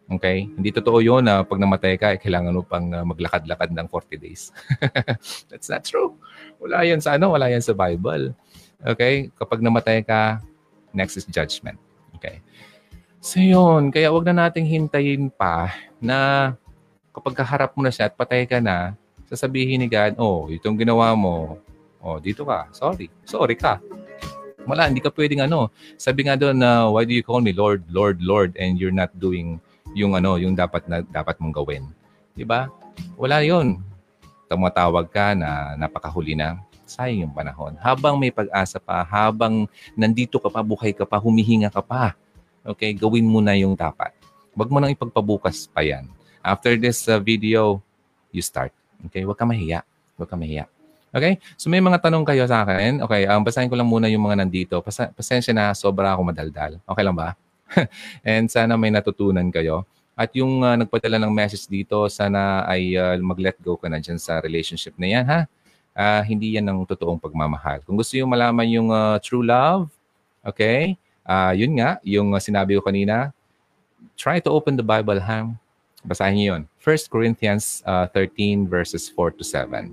Okay? 0.06 0.46
Hindi 0.46 0.70
totoo 0.70 1.00
yun 1.00 1.24
na 1.24 1.42
pag 1.42 1.58
namatay 1.58 1.96
ka, 1.96 2.12
eh, 2.14 2.20
kailangan 2.20 2.52
mo 2.54 2.62
pang 2.62 2.92
uh, 2.92 3.02
maglakad-lakad 3.02 3.72
ng 3.72 3.86
40 3.88 4.20
days. 4.20 4.52
That's 5.50 5.72
not 5.72 5.82
true. 5.82 6.14
Wala 6.60 6.84
yan 6.84 7.00
sa 7.00 7.16
ano, 7.16 7.32
wala 7.32 7.48
yan 7.48 7.64
sa 7.64 7.72
Bible. 7.72 8.36
Okay? 8.84 9.32
Kapag 9.34 9.64
namatay 9.64 10.04
ka, 10.04 10.38
next 10.92 11.16
is 11.16 11.26
judgment. 11.26 11.80
Okay. 12.20 12.44
So 13.24 13.40
yun, 13.40 13.88
kaya 13.88 14.12
wag 14.12 14.28
na 14.28 14.46
nating 14.46 14.68
hintayin 14.68 15.32
pa 15.32 15.72
na 15.96 16.52
kapag 17.16 17.32
kaharap 17.40 17.72
mo 17.72 17.80
na 17.80 17.88
siya 17.88 18.12
at 18.12 18.14
patay 18.14 18.44
ka 18.44 18.60
na, 18.60 18.92
sasabihin 19.32 19.80
ni 19.80 19.88
God, 19.88 20.20
oh, 20.20 20.52
itong 20.52 20.76
ginawa 20.76 21.16
mo, 21.16 21.56
oh, 22.04 22.20
dito 22.20 22.44
ka, 22.44 22.68
sorry, 22.76 23.08
sorry 23.24 23.56
ka. 23.56 23.80
Wala, 24.64 24.88
hindi 24.88 25.04
ka 25.04 25.12
pwedeng 25.12 25.44
ano. 25.44 25.68
Sabi 26.00 26.24
nga 26.24 26.40
doon 26.40 26.56
na, 26.56 26.88
uh, 26.88 26.96
why 26.96 27.04
do 27.04 27.12
you 27.12 27.20
call 27.20 27.44
me 27.44 27.52
Lord, 27.52 27.84
Lord, 27.92 28.24
Lord, 28.24 28.56
and 28.56 28.80
you're 28.80 28.94
not 28.94 29.12
doing 29.20 29.60
yung 29.92 30.16
ano, 30.16 30.40
yung 30.40 30.56
dapat 30.56 30.88
na 30.88 31.04
dapat 31.04 31.36
mong 31.36 31.52
gawin. 31.52 31.84
'Di 32.32 32.48
ba? 32.48 32.72
Wala 33.20 33.44
'yon. 33.44 33.84
Tumatawag 34.48 35.12
ka 35.12 35.36
na 35.36 35.76
napakahuli 35.76 36.32
na. 36.32 36.60
Sayang 36.84 37.28
yung 37.28 37.34
panahon. 37.36 37.76
Habang 37.80 38.20
may 38.20 38.28
pag-asa 38.28 38.76
pa, 38.76 39.00
habang 39.04 39.64
nandito 39.96 40.36
ka 40.36 40.52
pa, 40.52 40.60
buhay 40.60 40.92
ka 40.92 41.08
pa, 41.08 41.16
humihinga 41.16 41.72
ka 41.72 41.80
pa. 41.80 42.12
Okay, 42.60 42.92
gawin 42.92 43.24
mo 43.24 43.40
na 43.40 43.56
yung 43.56 43.72
dapat. 43.72 44.12
Huwag 44.52 44.68
mo 44.68 44.80
nang 44.80 44.92
ipagpabukas 44.92 45.68
pa 45.68 45.80
yan. 45.80 46.08
After 46.44 46.76
this 46.76 47.08
uh, 47.08 47.16
video, 47.16 47.80
you 48.32 48.44
start. 48.44 48.72
Okay, 49.08 49.24
huwag 49.24 49.36
ka 49.40 49.48
mahiya. 49.48 49.80
Huwag 50.16 50.28
ka 50.28 50.36
mahiya. 50.36 50.68
Okay? 51.14 51.38
So 51.54 51.70
may 51.70 51.78
mga 51.78 52.02
tanong 52.02 52.26
kayo 52.26 52.42
sa 52.50 52.66
akin. 52.66 52.98
Okay, 53.06 53.30
um, 53.30 53.46
basahin 53.46 53.70
ko 53.70 53.78
lang 53.78 53.86
muna 53.86 54.10
yung 54.10 54.26
mga 54.26 54.42
nandito. 54.42 54.82
Pas- 54.82 55.14
pasensya 55.14 55.54
na, 55.54 55.70
sobra 55.70 56.10
ako 56.10 56.34
madaldal. 56.34 56.82
Okay 56.82 57.02
lang 57.06 57.14
ba? 57.14 57.38
And 58.26 58.50
sana 58.50 58.74
may 58.74 58.90
natutunan 58.90 59.46
kayo. 59.54 59.86
At 60.14 60.30
yung 60.34 60.62
uh, 60.62 60.78
nagpadala 60.78 61.18
ng 61.22 61.30
message 61.30 61.66
dito, 61.66 62.06
sana 62.06 62.66
ay 62.70 62.94
uh, 62.94 63.18
mag-let 63.22 63.58
go 63.62 63.74
ka 63.74 63.90
na 63.90 63.98
dyan 63.98 64.18
sa 64.18 64.38
relationship 64.38 64.94
na 64.94 65.06
yan, 65.10 65.26
ha? 65.26 65.40
Uh, 65.94 66.22
hindi 66.26 66.58
yan 66.58 66.66
ang 66.66 66.82
totoong 66.86 67.18
pagmamahal. 67.18 67.82
Kung 67.86 67.98
gusto 67.98 68.14
yung 68.18 68.30
malaman 68.30 68.66
yung 68.66 68.90
uh, 68.90 69.18
true 69.18 69.42
love, 69.42 69.90
okay? 70.42 70.98
Uh, 71.26 71.54
yun 71.54 71.74
nga, 71.78 71.98
yung 72.06 72.30
uh, 72.30 72.38
sinabi 72.38 72.78
ko 72.78 72.82
kanina, 72.82 73.34
try 74.14 74.38
to 74.38 74.54
open 74.54 74.78
the 74.78 74.86
Bible, 74.86 75.18
ha? 75.18 75.50
Basahin 76.04 76.36
niyo 76.36 76.46
yun. 76.56 76.62
1 76.84 77.08
Corinthians 77.08 77.80
uh, 77.88 78.04
13 78.12 78.68
verses 78.68 79.08
4 79.08 79.40
to 79.40 79.44
7. 79.44 79.88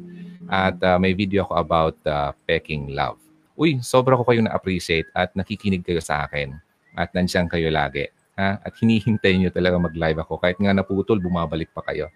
At 0.52 0.76
uh, 0.84 1.00
may 1.00 1.16
video 1.16 1.48
ako 1.48 1.54
about 1.56 1.96
uh, 2.04 2.36
pecking 2.44 2.92
love. 2.92 3.16
Uy, 3.56 3.80
sobra 3.80 4.20
ko 4.20 4.28
kayo 4.28 4.44
na-appreciate 4.44 5.08
at 5.16 5.32
nakikinig 5.32 5.88
kayo 5.88 6.04
sa 6.04 6.28
akin. 6.28 6.60
At 6.92 7.16
nandiyan 7.16 7.48
kayo 7.48 7.72
lagi. 7.72 8.12
Ha? 8.36 8.60
At 8.60 8.74
hinihintay 8.76 9.40
nyo 9.40 9.50
talaga 9.52 9.80
mag-live 9.80 10.20
ako. 10.20 10.40
Kahit 10.44 10.60
nga 10.60 10.76
naputol, 10.76 11.24
bumabalik 11.24 11.72
pa 11.72 11.80
kayo. 11.88 12.12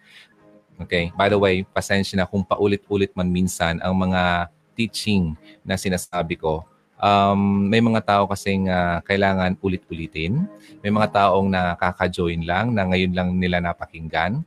Okay? 0.83 1.15
By 1.15 1.31
the 1.31 1.39
way, 1.39 1.63
pasensya 1.63 2.19
na 2.19 2.27
kung 2.27 2.43
paulit-ulit 2.43 3.15
man 3.15 3.31
minsan 3.31 3.79
ang 3.79 3.95
mga 3.95 4.51
teaching 4.75 5.39
na 5.63 5.79
sinasabi 5.79 6.35
ko. 6.35 6.67
Um, 6.95 7.67
may 7.67 7.83
mga 7.83 8.07
tao 8.07 8.23
kasing 8.25 8.71
uh, 8.71 9.03
kailangan 9.03 9.59
ulit-ulitin. 9.59 10.47
May 10.79 10.91
mga 10.91 11.11
taong 11.11 11.51
nakaka-join 11.51 12.47
lang 12.47 12.71
na 12.71 12.87
ngayon 12.87 13.11
lang 13.11 13.29
nila 13.35 13.59
napakinggan. 13.59 14.43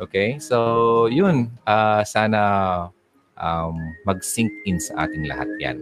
Okay? 0.00 0.40
So, 0.40 1.06
yun. 1.12 1.52
Uh, 1.68 2.00
sana 2.08 2.40
um, 3.36 3.76
mag-sink 4.08 4.50
in 4.64 4.80
sa 4.80 5.04
ating 5.04 5.28
lahat 5.28 5.48
yan. 5.60 5.78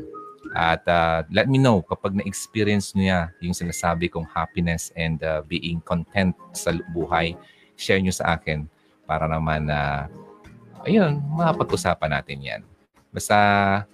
At 0.50 0.82
uh, 0.90 1.22
let 1.30 1.46
me 1.46 1.62
know 1.62 1.78
kapag 1.86 2.18
na-experience 2.18 2.98
niya 2.98 3.30
yung 3.38 3.54
sinasabi 3.54 4.10
kong 4.10 4.26
happiness 4.26 4.90
and 4.98 5.22
uh, 5.22 5.46
being 5.46 5.78
content 5.86 6.34
sa 6.50 6.74
buhay, 6.90 7.38
share 7.78 8.02
niyo 8.02 8.10
sa 8.10 8.34
akin 8.34 8.66
para 9.06 9.30
naman 9.30 9.70
na 9.70 10.10
uh, 10.10 10.86
ayun, 10.86 11.22
mapag-usapan 11.38 12.10
natin 12.18 12.38
yan. 12.42 12.62
Basta 13.10 13.36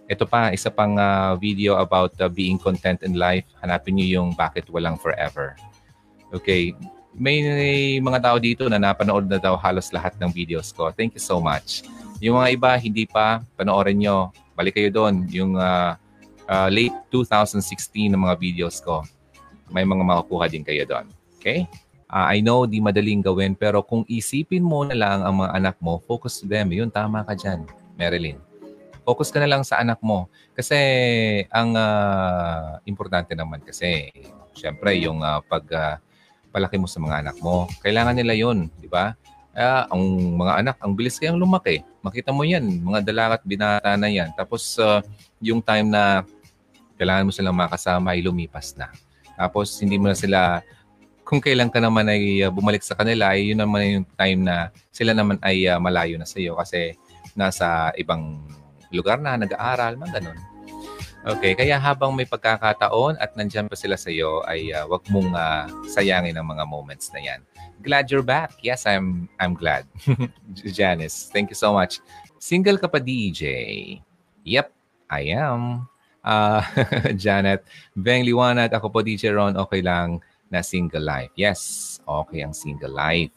ito 0.07 0.29
pa, 0.29 0.53
isa 0.53 0.69
pang 0.69 1.01
uh, 1.01 1.35
video 1.41 1.81
about 1.81 2.13
uh, 2.21 2.29
being 2.29 2.61
content 2.61 3.01
in 3.01 3.17
life. 3.17 3.49
Hanapin 3.65 3.97
niyo 3.97 4.21
yung 4.21 4.37
bakit 4.37 4.69
walang 4.69 5.01
forever. 5.01 5.57
Okay, 6.37 6.77
may 7.17 7.41
mga 7.97 8.19
tao 8.21 8.37
dito 8.37 8.69
na 8.69 8.77
napanood 8.77 9.25
na 9.25 9.41
daw 9.41 9.57
halos 9.57 9.89
lahat 9.89 10.13
ng 10.21 10.29
videos 10.29 10.69
ko. 10.69 10.93
Thank 10.93 11.17
you 11.17 11.25
so 11.25 11.41
much. 11.41 11.81
Yung 12.21 12.37
mga 12.37 12.49
iba, 12.53 12.71
hindi 12.77 13.09
pa, 13.09 13.41
panoorin 13.57 13.97
nyo. 14.05 14.33
Balik 14.53 14.77
kayo 14.77 14.93
doon. 14.93 15.25
Yung 15.33 15.57
uh, 15.57 15.97
uh, 16.49 16.69
late 16.69 16.95
2016 17.13 18.13
ng 18.13 18.21
mga 18.21 18.37
videos 18.37 18.85
ko. 18.85 19.01
May 19.73 19.89
mga 19.89 20.05
makukuha 20.05 20.47
din 20.53 20.65
kayo 20.65 20.85
doon. 20.85 21.09
Okay? 21.41 21.65
Uh, 22.07 22.27
I 22.31 22.39
know, 22.39 22.69
di 22.69 22.79
madaling 22.79 23.25
gawin, 23.25 23.59
pero 23.59 23.83
kung 23.83 24.07
isipin 24.07 24.63
mo 24.63 24.87
na 24.87 24.95
lang 24.95 25.27
ang 25.27 25.43
mga 25.43 25.51
anak 25.59 25.77
mo, 25.83 25.99
focus 26.07 26.39
to 26.39 26.47
them. 26.47 26.71
Yun, 26.71 26.93
tama 26.93 27.27
ka 27.27 27.35
dyan, 27.35 27.67
Marilyn. 27.99 28.46
Focus 29.07 29.31
ka 29.31 29.39
na 29.39 29.47
lang 29.47 29.63
sa 29.63 29.79
anak 29.79 30.03
mo. 30.03 30.27
Kasi 30.59 30.75
ang 31.55 31.79
uh, 31.79 32.83
importante 32.91 33.39
naman 33.39 33.63
kasi, 33.63 34.11
syempre, 34.51 34.99
yung 34.99 35.23
uh, 35.23 35.39
pag 35.47 35.63
uh, 35.71 35.95
palaki 36.51 36.75
mo 36.75 36.91
sa 36.91 36.99
mga 36.99 37.23
anak 37.23 37.37
mo, 37.39 37.71
kailangan 37.87 38.19
nila 38.19 38.35
yun, 38.35 38.67
di 38.83 38.91
ba? 38.91 39.15
Uh, 39.55 39.87
ang 39.95 40.03
mga 40.43 40.53
anak, 40.59 40.77
ang 40.83 40.99
bilis 40.99 41.23
kayang 41.23 41.39
lumaki. 41.39 41.87
Makita 42.03 42.35
mo 42.35 42.43
yan, 42.43 42.67
mga 42.83 43.07
dalakat 43.07 43.47
binata 43.47 43.95
na 43.95 44.11
yan. 44.11 44.35
Tapos 44.35 44.75
uh, 44.83 44.99
yung 45.39 45.63
time 45.63 45.87
na 45.87 46.27
kailangan 46.99 47.29
mo 47.29 47.33
silang 47.33 47.55
makasama 47.55 48.19
ay 48.19 48.27
lumipas 48.27 48.75
na. 48.75 48.91
Tapos 49.39 49.79
hindi 49.79 50.03
mo 50.03 50.11
na 50.11 50.19
sila, 50.19 50.67
kung 51.23 51.39
kailan 51.39 51.71
ka 51.71 51.79
naman 51.79 52.11
ay 52.11 52.43
uh, 52.43 52.51
bumalik 52.51 52.83
sa 52.83 52.99
kanila, 52.99 53.37
ay 53.37 53.55
yun 53.55 53.61
naman 53.61 54.03
yung 54.03 54.07
time 54.19 54.41
na 54.43 54.75
sila 54.91 55.15
naman 55.15 55.39
ay 55.47 55.69
uh, 55.71 55.79
malayo 55.79 56.19
na 56.19 56.27
sa 56.27 56.43
iyo 56.43 56.59
kasi 56.59 56.99
nasa 57.37 57.93
ibang 58.01 58.41
lugar 58.93 59.19
na, 59.19 59.39
nag-aaral, 59.39 59.99
mga 59.99 60.21
ganun. 60.23 60.39
Okay, 61.27 61.59
kaya 61.59 61.75
habang 61.75 62.15
may 62.15 62.23
pagkakataon 62.23 63.19
at 63.19 63.35
nandyan 63.35 63.67
pa 63.67 63.75
sila 63.75 63.99
sa 63.99 64.15
iyo, 64.15 64.47
ay 64.47 64.71
uh, 64.71 64.87
wag 64.87 65.03
mong 65.11 65.35
uh, 65.35 65.67
sayangin 65.91 66.39
ang 66.39 66.47
mga 66.47 66.63
moments 66.63 67.11
na 67.11 67.19
yan 67.19 67.43
glad 67.87 68.11
you're 68.11 68.27
back. 68.27 68.59
Yes, 68.63 68.87
I'm 68.87 69.29
I'm 69.39 69.55
glad. 69.55 69.87
Janice, 70.77 71.31
thank 71.33 71.55
you 71.55 71.59
so 71.59 71.73
much. 71.73 72.01
Single 72.43 72.83
ka 72.83 72.89
pa 72.89 72.99
DJ? 72.99 73.45
Yep, 74.43 74.75
I 75.07 75.23
am. 75.39 75.87
Uh, 76.27 76.63
Janet, 77.23 77.63
Beng 77.95 78.27
Liwanat, 78.27 78.75
ako 78.75 78.91
po 78.91 78.99
DJ 79.07 79.31
Ron, 79.31 79.55
okay 79.55 79.79
lang 79.79 80.19
na 80.51 80.63
single 80.63 81.07
life. 81.07 81.31
Yes, 81.39 81.99
okay 82.03 82.43
ang 82.43 82.51
single 82.51 82.91
life. 82.91 83.31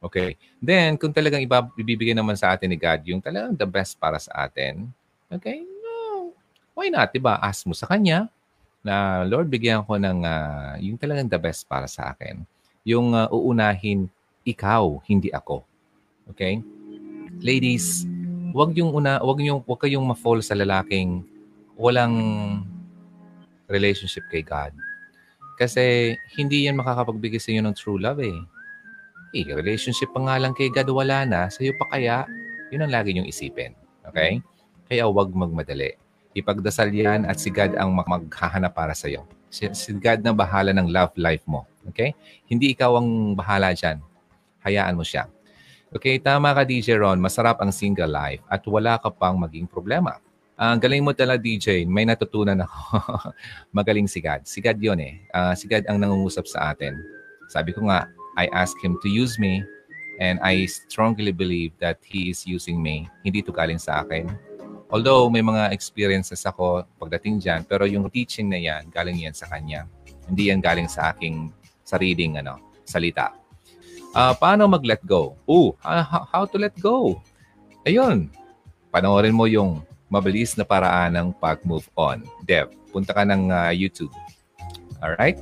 Okay. 0.00 0.40
Then, 0.60 0.96
kung 0.96 1.12
talagang 1.12 1.44
ibibigay 1.76 2.16
naman 2.16 2.34
sa 2.36 2.56
atin 2.56 2.72
ni 2.72 2.80
God 2.80 3.04
yung 3.04 3.20
talagang 3.20 3.52
the 3.52 3.68
best 3.68 4.00
para 4.00 4.16
sa 4.16 4.48
atin, 4.48 4.88
okay, 5.28 5.60
no, 5.60 6.32
why 6.72 6.88
not? 6.88 7.12
Diba? 7.12 7.36
Ask 7.36 7.68
mo 7.68 7.76
sa 7.76 7.84
Kanya 7.84 8.32
na, 8.80 9.28
Lord, 9.28 9.52
bigyan 9.52 9.84
ko 9.84 10.00
ng 10.00 10.24
uh, 10.24 10.80
yung 10.80 10.96
talagang 10.96 11.28
the 11.28 11.36
best 11.36 11.68
para 11.68 11.84
sa 11.84 12.16
akin 12.16 12.40
yung 12.84 13.12
uh, 13.12 13.28
uunahin 13.28 14.08
ikaw, 14.44 15.00
hindi 15.04 15.28
ako. 15.32 15.64
Okay? 16.32 16.64
Ladies, 17.40 18.08
wag 18.56 18.72
yung 18.76 18.92
una, 18.96 19.20
wag 19.20 19.40
yung 19.44 19.60
wag 19.64 19.80
kayong 19.80 20.04
ma-fall 20.04 20.40
sa 20.40 20.56
lalaking 20.56 21.24
walang 21.76 22.16
relationship 23.68 24.24
kay 24.32 24.44
God. 24.44 24.72
Kasi 25.60 26.16
hindi 26.36 26.64
yan 26.68 26.80
makakapagbigay 26.80 27.40
sa 27.40 27.52
inyo 27.52 27.62
ng 27.68 27.76
true 27.76 28.00
love 28.00 28.20
eh. 28.24 28.38
Eh, 29.30 29.46
relationship 29.46 30.10
pa 30.10 30.20
nga 30.26 30.36
lang 30.42 30.50
kay 30.50 30.70
God 30.74 30.90
wala 30.90 31.22
na, 31.22 31.46
sa 31.46 31.62
iyo 31.62 31.70
pa 31.78 31.86
kaya, 31.86 32.26
yun 32.74 32.82
ang 32.82 32.90
lagi 32.90 33.14
niyong 33.14 33.30
isipin. 33.30 33.78
Okay? 34.10 34.42
Kaya 34.90 35.06
wag 35.06 35.30
magmadali. 35.30 35.94
Ipagdasal 36.34 36.90
yan 36.90 37.26
at 37.26 37.38
si 37.38 37.50
God 37.50 37.78
ang 37.78 37.94
maghahanap 37.94 38.74
para 38.74 38.94
sa 38.94 39.06
iyo. 39.06 39.26
Si, 39.50 39.66
si 39.74 39.94
God 39.94 40.22
na 40.22 40.34
bahala 40.34 40.74
ng 40.74 40.90
love 40.90 41.14
life 41.14 41.42
mo. 41.46 41.66
Okay? 41.90 42.14
Hindi 42.50 42.74
ikaw 42.74 42.98
ang 42.98 43.38
bahala 43.38 43.70
dyan. 43.70 44.02
Hayaan 44.66 44.98
mo 44.98 45.06
siya. 45.06 45.30
Okay, 45.90 46.22
tama 46.22 46.54
ka 46.54 46.62
DJ 46.62 47.02
Ron. 47.02 47.18
Masarap 47.18 47.58
ang 47.58 47.74
single 47.74 48.10
life 48.10 48.42
at 48.46 48.62
wala 48.70 48.94
ka 49.02 49.10
pang 49.10 49.34
maging 49.34 49.66
problema. 49.66 50.22
Ang 50.54 50.76
uh, 50.76 50.82
galing 50.86 51.02
mo 51.02 51.10
talaga 51.10 51.42
DJ. 51.42 51.82
May 51.88 52.06
natutunan 52.06 52.62
ako. 52.62 52.78
Magaling 53.78 54.06
si 54.06 54.22
God. 54.22 54.46
Si 54.46 54.62
God 54.62 54.78
yun 54.78 55.02
eh. 55.02 55.18
Uh, 55.34 55.56
si 55.56 55.66
God 55.66 55.88
ang 55.90 55.98
nangungusap 55.98 56.46
sa 56.46 56.70
atin. 56.70 56.94
Sabi 57.50 57.74
ko 57.74 57.90
nga, 57.90 58.06
I 58.40 58.48
ask 58.56 58.72
Him 58.80 58.96
to 59.04 59.08
use 59.12 59.36
me 59.36 59.60
and 60.16 60.40
I 60.40 60.64
strongly 60.64 61.36
believe 61.36 61.76
that 61.84 62.00
He 62.00 62.32
is 62.32 62.48
using 62.48 62.80
me. 62.80 63.12
Hindi 63.20 63.44
to 63.44 63.52
galing 63.52 63.76
sa 63.76 64.00
akin 64.00 64.32
Although 64.90 65.30
may 65.30 65.38
mga 65.38 65.70
experiences 65.70 66.42
ako 66.42 66.82
pagdating 66.98 67.38
dyan, 67.38 67.62
pero 67.62 67.86
yung 67.86 68.10
teaching 68.10 68.50
na 68.50 68.58
yan, 68.58 68.90
galing 68.90 69.22
yan 69.22 69.30
sa 69.30 69.46
kanya. 69.46 69.86
Hindi 70.26 70.50
yan 70.50 70.58
galing 70.58 70.90
sa 70.90 71.14
aking 71.14 71.54
sariling 71.86 72.42
ano, 72.42 72.58
salita. 72.82 73.30
Uh, 74.10 74.34
paano 74.34 74.66
mag-let 74.66 74.98
go? 75.06 75.38
Oh, 75.46 75.78
uh, 75.86 76.02
how 76.34 76.42
to 76.42 76.58
let 76.58 76.74
go? 76.82 77.22
Ayun, 77.86 78.34
panoorin 78.90 79.30
mo 79.30 79.46
yung 79.46 79.86
mabilis 80.10 80.58
na 80.58 80.66
paraan 80.66 81.14
ng 81.14 81.28
pag-move 81.38 81.86
on. 81.94 82.26
Dev, 82.42 82.74
punta 82.90 83.14
ka 83.14 83.22
ng 83.22 83.46
uh, 83.46 83.70
YouTube. 83.70 84.10
Alright? 84.98 85.38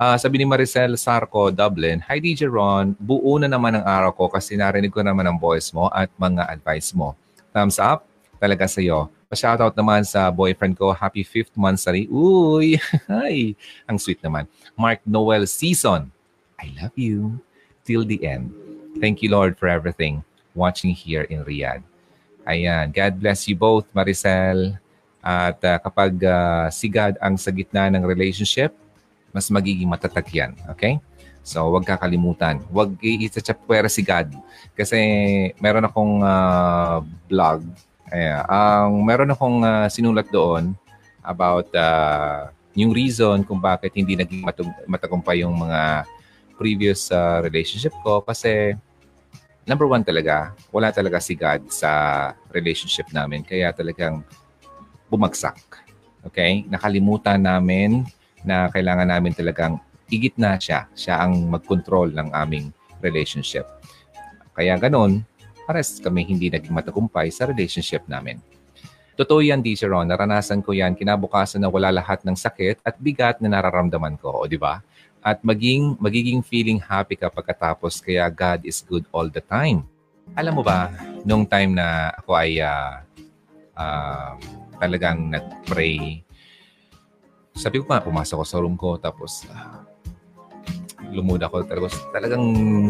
Uh, 0.00 0.16
sabi 0.16 0.40
ni 0.40 0.48
Maricel 0.48 0.96
Sarco, 0.96 1.52
Dublin, 1.52 2.00
Hi 2.08 2.16
DJ 2.16 2.48
Ron, 2.48 2.96
buo 2.96 3.36
na 3.36 3.44
naman 3.44 3.76
ang 3.76 3.84
araw 3.84 4.16
ko 4.16 4.32
kasi 4.32 4.56
narinig 4.56 4.88
ko 4.88 5.04
naman 5.04 5.28
ang 5.28 5.36
voice 5.36 5.76
mo 5.76 5.92
at 5.92 6.08
mga 6.16 6.48
advice 6.48 6.96
mo. 6.96 7.12
Thumbs 7.52 7.76
up, 7.76 8.08
talaga 8.40 8.64
sa 8.64 8.80
iyo. 8.80 9.12
Pa-shoutout 9.28 9.76
naman 9.76 10.00
sa 10.08 10.32
boyfriend 10.32 10.72
ko. 10.80 10.96
Happy 10.96 11.20
fifth 11.20 11.52
month 11.52 11.84
sari. 11.84 12.08
Uy! 12.08 12.80
Hi! 13.12 13.52
Ang 13.84 14.00
sweet 14.00 14.24
naman. 14.24 14.48
Mark 14.72 15.04
Noel 15.04 15.44
Season. 15.44 16.08
I 16.56 16.72
love 16.80 16.96
you. 16.96 17.36
Till 17.84 18.08
the 18.08 18.24
end. 18.24 18.56
Thank 19.04 19.20
you, 19.20 19.28
Lord, 19.28 19.60
for 19.60 19.68
everything. 19.68 20.24
Watching 20.56 20.96
here 20.96 21.28
in 21.28 21.44
Riyadh. 21.44 21.84
Ayan. 22.48 22.88
God 22.96 23.20
bless 23.20 23.44
you 23.44 23.54
both, 23.54 23.84
Maricel. 23.92 24.80
At 25.20 25.60
uh, 25.60 25.76
kapag 25.76 26.16
uh, 26.24 26.72
sigad 26.72 27.20
ang 27.20 27.36
sa 27.36 27.52
gitna 27.52 27.92
ng 27.92 28.00
relationship, 28.00 28.72
mas 29.30 29.48
magiging 29.50 29.88
matatag 29.90 30.26
yan. 30.30 30.52
Okay? 30.74 30.98
So, 31.40 31.66
huwag 31.72 31.88
kakalimutan. 31.88 32.60
Huwag 32.68 32.94
i-chapwera 33.00 33.88
si 33.88 34.04
God. 34.04 34.30
Kasi 34.76 34.98
meron 35.58 35.88
akong 35.88 36.20
uh, 36.20 37.00
blog. 37.26 37.64
Ayan. 38.10 38.44
Ang 38.44 38.92
um, 39.00 39.06
meron 39.06 39.32
akong 39.32 39.58
uh, 39.64 39.86
sinulat 39.88 40.28
doon 40.28 40.76
about 41.24 41.70
uh, 41.72 42.50
yung 42.74 42.92
reason 42.94 43.42
kung 43.46 43.58
bakit 43.58 43.94
hindi 43.94 44.14
naging 44.18 44.42
matug- 44.44 44.78
matagumpay 44.86 45.42
yung 45.42 45.56
mga 45.56 46.06
previous 46.60 47.08
uh, 47.08 47.40
relationship 47.40 47.94
ko 48.04 48.20
kasi 48.20 48.76
number 49.64 49.88
one 49.88 50.04
talaga, 50.04 50.52
wala 50.68 50.92
talaga 50.92 51.22
si 51.22 51.38
God 51.38 51.70
sa 51.72 51.90
relationship 52.52 53.08
namin. 53.14 53.46
Kaya 53.46 53.72
talagang 53.72 54.20
bumagsak. 55.08 55.56
Okay? 56.26 56.68
Nakalimutan 56.68 57.40
namin 57.40 58.04
na 58.44 58.68
kailangan 58.72 59.08
namin 59.08 59.36
talagang 59.36 59.80
igit 60.10 60.34
na 60.36 60.58
siya. 60.58 60.90
Siya 60.92 61.22
ang 61.22 61.48
mag-control 61.48 62.12
ng 62.12 62.34
aming 62.34 62.74
relationship. 63.00 63.64
Kaya 64.52 64.76
ganun, 64.76 65.24
pares 65.64 66.02
kami 66.02 66.26
hindi 66.26 66.50
naging 66.50 66.74
matagumpay 66.74 67.30
sa 67.30 67.46
relationship 67.46 68.04
namin. 68.10 68.42
Totoo 69.20 69.44
yan, 69.44 69.60
DJ 69.60 69.86
Ron. 69.86 70.08
Naranasan 70.08 70.64
ko 70.64 70.72
yan 70.72 70.96
kinabukasan 70.96 71.60
na 71.60 71.68
wala 71.68 71.92
lahat 71.92 72.24
ng 72.24 72.32
sakit 72.32 72.80
at 72.80 72.96
bigat 72.96 73.36
na 73.44 73.52
nararamdaman 73.52 74.16
ko. 74.16 74.32
O 74.32 74.48
di 74.48 74.56
ba? 74.56 74.80
At 75.20 75.44
maging, 75.44 76.00
magiging 76.00 76.40
feeling 76.40 76.80
happy 76.80 77.20
ka 77.20 77.28
pagkatapos 77.28 78.00
kaya 78.00 78.32
God 78.32 78.64
is 78.64 78.80
good 78.80 79.04
all 79.12 79.28
the 79.28 79.44
time. 79.44 79.84
Alam 80.32 80.60
mo 80.60 80.62
ba, 80.64 80.88
nung 81.28 81.44
time 81.44 81.76
na 81.76 82.16
ako 82.16 82.30
ay 82.32 82.64
uh, 82.64 83.04
uh, 83.76 84.40
talagang 84.80 85.28
nag-pray, 85.28 86.24
sabi 87.54 87.82
ko 87.82 87.84
pa, 87.86 88.00
pumasok 88.00 88.42
ko 88.42 88.46
sa 88.46 88.60
room 88.62 88.76
ko, 88.78 88.96
tapos 88.96 89.44
uh, 89.50 89.82
lumud 91.10 91.42
ako. 91.42 91.66
Tapos 91.66 91.92
talagang 92.14 92.42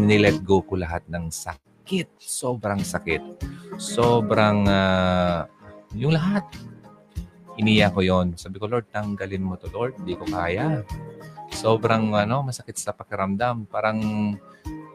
nilet 0.05 0.41
go 0.45 0.61
ko 0.61 0.77
lahat 0.77 1.05
ng 1.09 1.33
sakit. 1.33 2.09
Sobrang 2.21 2.81
sakit. 2.85 3.23
Sobrang, 3.81 4.69
uh, 4.69 5.49
yung 5.97 6.15
lahat. 6.15 6.45
Iniya 7.61 7.93
ko 7.93 8.01
yon 8.01 8.41
Sabi 8.41 8.57
ko, 8.57 8.71
Lord, 8.71 8.89
tanggalin 8.89 9.45
mo 9.45 9.59
to, 9.61 9.69
Lord. 9.69 9.99
Hindi 10.01 10.17
ko 10.17 10.25
kaya. 10.29 10.81
Sobrang 11.51 12.15
ano, 12.15 12.47
masakit 12.47 12.79
sa 12.79 12.95
pakiramdam. 12.95 13.69
Parang, 13.69 13.99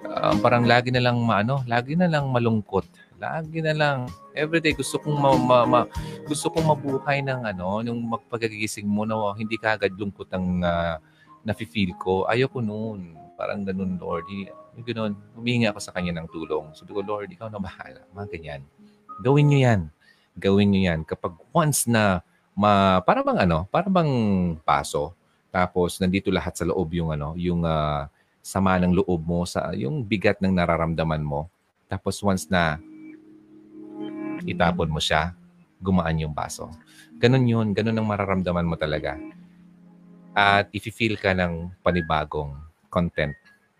uh, 0.07 0.35
parang 0.39 0.63
lagi 0.65 0.89
na 0.89 1.03
lang 1.03 1.19
maano, 1.21 1.61
lagi 1.67 1.93
na 1.93 2.09
lang 2.09 2.31
malungkot. 2.31 3.04
Lagi 3.15 3.63
na 3.63 3.71
lang. 3.71 3.97
Everyday 4.35 4.75
gusto 4.75 4.99
kong 4.99 5.15
ma, 5.15 5.31
ma, 5.39 5.57
ma, 5.63 5.81
gusto 6.27 6.51
kong 6.51 6.67
mabuhay 6.67 7.23
ng 7.23 7.47
ano, 7.47 7.79
yung 7.79 8.03
magpagagising 8.11 8.83
mo 8.83 9.07
na 9.07 9.15
hindi 9.39 9.55
ka 9.55 9.79
agad 9.79 9.95
lungkot 9.95 10.27
ang 10.35 10.59
uh, 10.59 10.99
nafe-feel 11.47 11.95
ko, 11.95 12.27
ayoko 12.27 12.59
noon. 12.59 13.15
Parang 13.39 13.63
ganun, 13.63 13.95
Lord. 13.95 14.27
Yung 14.75 14.83
ganun, 14.83 15.13
humingi 15.35 15.67
ako 15.67 15.79
sa 15.79 15.95
Kanya 15.95 16.19
ng 16.19 16.27
tulong. 16.27 16.75
Sabi 16.75 16.91
ko, 16.91 17.03
Lord, 17.03 17.31
ikaw 17.31 17.47
na 17.47 17.59
bahala. 17.59 18.03
Mga 18.11 18.27
ganyan. 18.35 18.61
Gawin 19.23 19.47
nyo 19.47 19.59
yan. 19.59 19.81
Gawin 20.35 20.67
nyo 20.71 20.81
yan. 20.83 20.99
Kapag 21.07 21.35
once 21.55 21.87
na, 21.87 22.19
ma, 22.51 22.99
para 23.03 23.23
bang 23.23 23.47
ano, 23.47 23.67
para 23.71 23.87
bang 23.87 24.11
paso, 24.63 25.15
tapos 25.55 25.99
nandito 26.03 26.27
lahat 26.31 26.59
sa 26.59 26.67
loob 26.67 26.91
yung 26.91 27.15
ano, 27.15 27.31
yung 27.39 27.63
uh, 27.63 28.07
sama 28.43 28.75
ng 28.79 28.91
loob 28.91 29.23
mo, 29.23 29.47
sa 29.47 29.71
yung 29.71 30.03
bigat 30.03 30.43
ng 30.43 30.51
nararamdaman 30.51 31.23
mo. 31.23 31.47
Tapos 31.87 32.19
once 32.19 32.51
na 32.51 32.75
itapon 34.43 34.91
mo 34.91 34.99
siya, 34.99 35.31
gumaan 35.79 36.19
yung 36.19 36.35
baso. 36.35 36.67
Ganun 37.15 37.47
yun. 37.47 37.67
Ganun 37.71 37.95
ang 37.95 38.07
mararamdaman 38.07 38.67
mo 38.67 38.75
talaga 38.75 39.15
at 40.35 40.67
ifi-feel 40.75 41.15
ka 41.15 41.31
ng 41.31 41.71
panibagong 41.79 42.59
content 42.91 43.31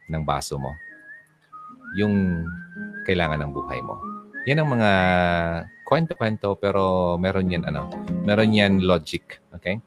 ng 0.08 0.24
baso 0.24 0.56
mo. 0.56 0.72
Yung 1.99 2.47
kailangan 3.03 3.43
ng 3.43 3.51
buhay 3.51 3.84
mo. 3.84 3.99
Yan 4.47 4.64
ang 4.64 4.72
mga 4.72 4.91
kwento-kwento 5.84 6.56
pero 6.56 7.16
meron 7.20 7.51
yan 7.51 7.68
ano, 7.68 7.91
meron 8.24 8.56
yan 8.56 8.80
logic, 8.88 9.43
okay? 9.51 9.84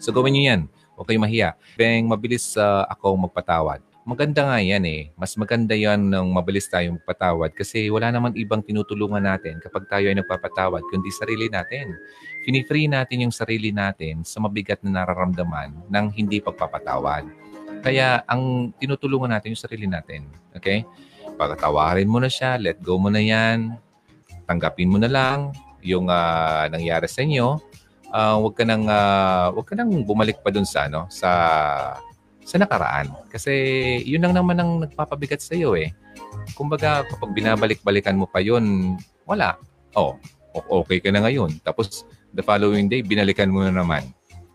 So 0.00 0.10
gawin 0.16 0.34
niyo 0.34 0.44
yan. 0.56 0.62
Huwag 0.96 1.12
kayong 1.12 1.28
mahiya. 1.28 1.52
Beng 1.76 2.08
mabilis 2.08 2.56
uh, 2.56 2.88
ako 2.88 3.28
magpatawad. 3.28 3.84
Maganda 4.06 4.46
nga 4.46 4.62
yan 4.62 4.86
eh. 4.86 5.10
Mas 5.18 5.34
maganda 5.34 5.74
yan 5.74 5.98
nung 5.98 6.30
mabilis 6.30 6.70
tayong 6.70 7.02
magpatawad 7.02 7.50
kasi 7.58 7.90
wala 7.90 8.14
naman 8.14 8.38
ibang 8.38 8.62
tinutulungan 8.62 9.18
natin 9.18 9.58
kapag 9.58 9.90
tayo 9.90 10.06
ay 10.06 10.14
nagpapatawad 10.14 10.78
kundi 10.86 11.10
sarili 11.10 11.50
natin. 11.50 11.90
Fini-free 12.46 12.86
natin 12.86 13.26
yung 13.26 13.34
sarili 13.34 13.74
natin 13.74 14.22
sa 14.22 14.38
mabigat 14.38 14.78
na 14.86 15.02
nararamdaman 15.02 15.90
ng 15.90 16.06
hindi 16.14 16.38
pagpapatawad. 16.38 17.26
Kaya 17.82 18.22
ang 18.30 18.70
tinutulungan 18.78 19.34
natin 19.34 19.58
yung 19.58 19.64
sarili 19.66 19.90
natin. 19.90 20.30
Okay? 20.54 20.86
Pagkatawarin 21.34 22.06
mo 22.06 22.22
na 22.22 22.30
siya, 22.30 22.62
let 22.62 22.78
go 22.78 23.02
mo 23.02 23.10
na 23.10 23.18
yan, 23.18 23.74
tanggapin 24.46 24.86
mo 24.86 25.02
na 25.02 25.10
lang 25.10 25.50
yung 25.82 26.06
uh, 26.06 26.70
nangyari 26.70 27.10
sa 27.10 27.26
inyo. 27.26 27.58
Uh, 28.14 28.38
wag 28.38 28.54
ka 28.54 28.62
nang 28.62 28.86
uh, 28.86 29.50
wag 29.50 29.66
ka 29.66 29.74
nang 29.74 29.90
bumalik 30.06 30.38
pa 30.46 30.54
dun 30.54 30.62
sa 30.62 30.86
ano 30.86 31.10
sa 31.10 31.30
sa 32.46 32.62
nakaraan. 32.62 33.10
Kasi 33.26 33.50
yun 34.06 34.22
lang 34.22 34.38
naman 34.38 34.56
ang 34.62 34.70
nagpapabigat 34.86 35.42
sa 35.42 35.58
iyo 35.58 35.74
eh. 35.74 35.90
Kumbaga, 36.54 37.02
kapag 37.02 37.34
binabalik-balikan 37.34 38.14
mo 38.14 38.30
pa 38.30 38.38
yun, 38.38 38.94
wala. 39.26 39.58
Oh, 39.98 40.14
okay 40.54 41.02
ka 41.02 41.10
na 41.10 41.26
ngayon. 41.26 41.58
Tapos, 41.66 42.06
the 42.30 42.46
following 42.46 42.86
day, 42.86 43.02
binalikan 43.02 43.50
mo 43.50 43.66
na 43.66 43.74
naman 43.74 44.06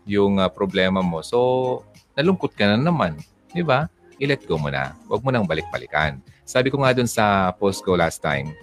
yung 0.08 0.40
uh, 0.40 0.48
problema 0.48 1.04
mo. 1.04 1.20
So, 1.20 1.84
nalungkot 2.16 2.56
ka 2.56 2.64
na 2.64 2.80
naman. 2.80 3.20
Di 3.52 3.60
ba? 3.60 3.86
I-let 4.16 4.48
go 4.48 4.56
mo 4.56 4.72
na. 4.72 4.96
Huwag 5.06 5.20
mo 5.20 5.28
nang 5.28 5.44
balik-balikan. 5.44 6.24
Sabi 6.48 6.72
ko 6.72 6.80
nga 6.80 6.96
dun 6.96 7.06
sa 7.06 7.52
post 7.52 7.84
ko 7.84 7.92
last 7.92 8.24
time 8.24 8.56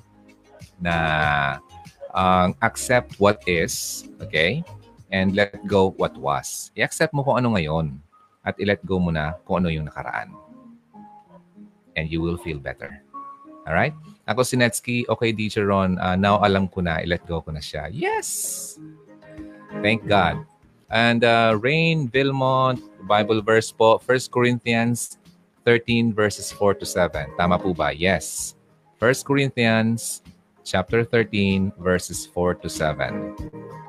na 0.82 0.95
uh, 2.17 2.49
accept 2.65 3.13
what 3.21 3.39
is, 3.45 4.03
okay? 4.17 4.65
And 5.13 5.38
let 5.38 5.53
go 5.69 5.93
what 6.01 6.17
was. 6.17 6.73
I-accept 6.73 7.13
mo 7.13 7.21
kung 7.21 7.38
ano 7.38 7.53
ngayon 7.53 8.09
at 8.45 8.55
i-let 8.59 8.83
go 8.85 8.99
mo 8.99 9.11
na 9.11 9.35
kung 9.43 9.63
ano 9.63 9.69
yung 9.69 9.87
nakaraan. 9.87 10.31
And 11.95 12.07
you 12.07 12.21
will 12.23 12.39
feel 12.39 12.59
better. 12.59 13.03
Alright? 13.67 13.93
Ako 14.29 14.41
si 14.45 14.55
Netsky, 14.55 15.05
okay, 15.09 15.33
Teacher 15.33 15.67
Ron, 15.67 15.99
uh, 15.99 16.15
now 16.15 16.39
alam 16.41 16.69
ko 16.69 16.81
na, 16.81 17.03
i-let 17.03 17.25
go 17.27 17.41
ko 17.41 17.51
na 17.51 17.59
siya. 17.59 17.89
Yes! 17.91 18.79
Thank 19.83 20.07
God. 20.07 20.41
And 20.89 21.21
uh, 21.21 21.57
Rain 21.61 22.09
Vilmont, 22.09 22.81
Bible 23.05 23.41
verse 23.41 23.69
po, 23.69 24.01
1 24.01 24.33
Corinthians 24.33 25.19
13 25.65 26.13
verses 26.13 26.49
4 26.49 26.81
to 26.81 26.85
7. 26.85 27.37
Tama 27.37 27.61
po 27.61 27.77
ba? 27.77 27.93
Yes. 27.93 28.55
1 28.97 29.21
Corinthians 29.21 30.25
chapter 30.65 31.05
13 31.05 31.73
verses 31.77 32.25
4 32.25 32.65
to 32.65 32.69
7. 32.69 33.37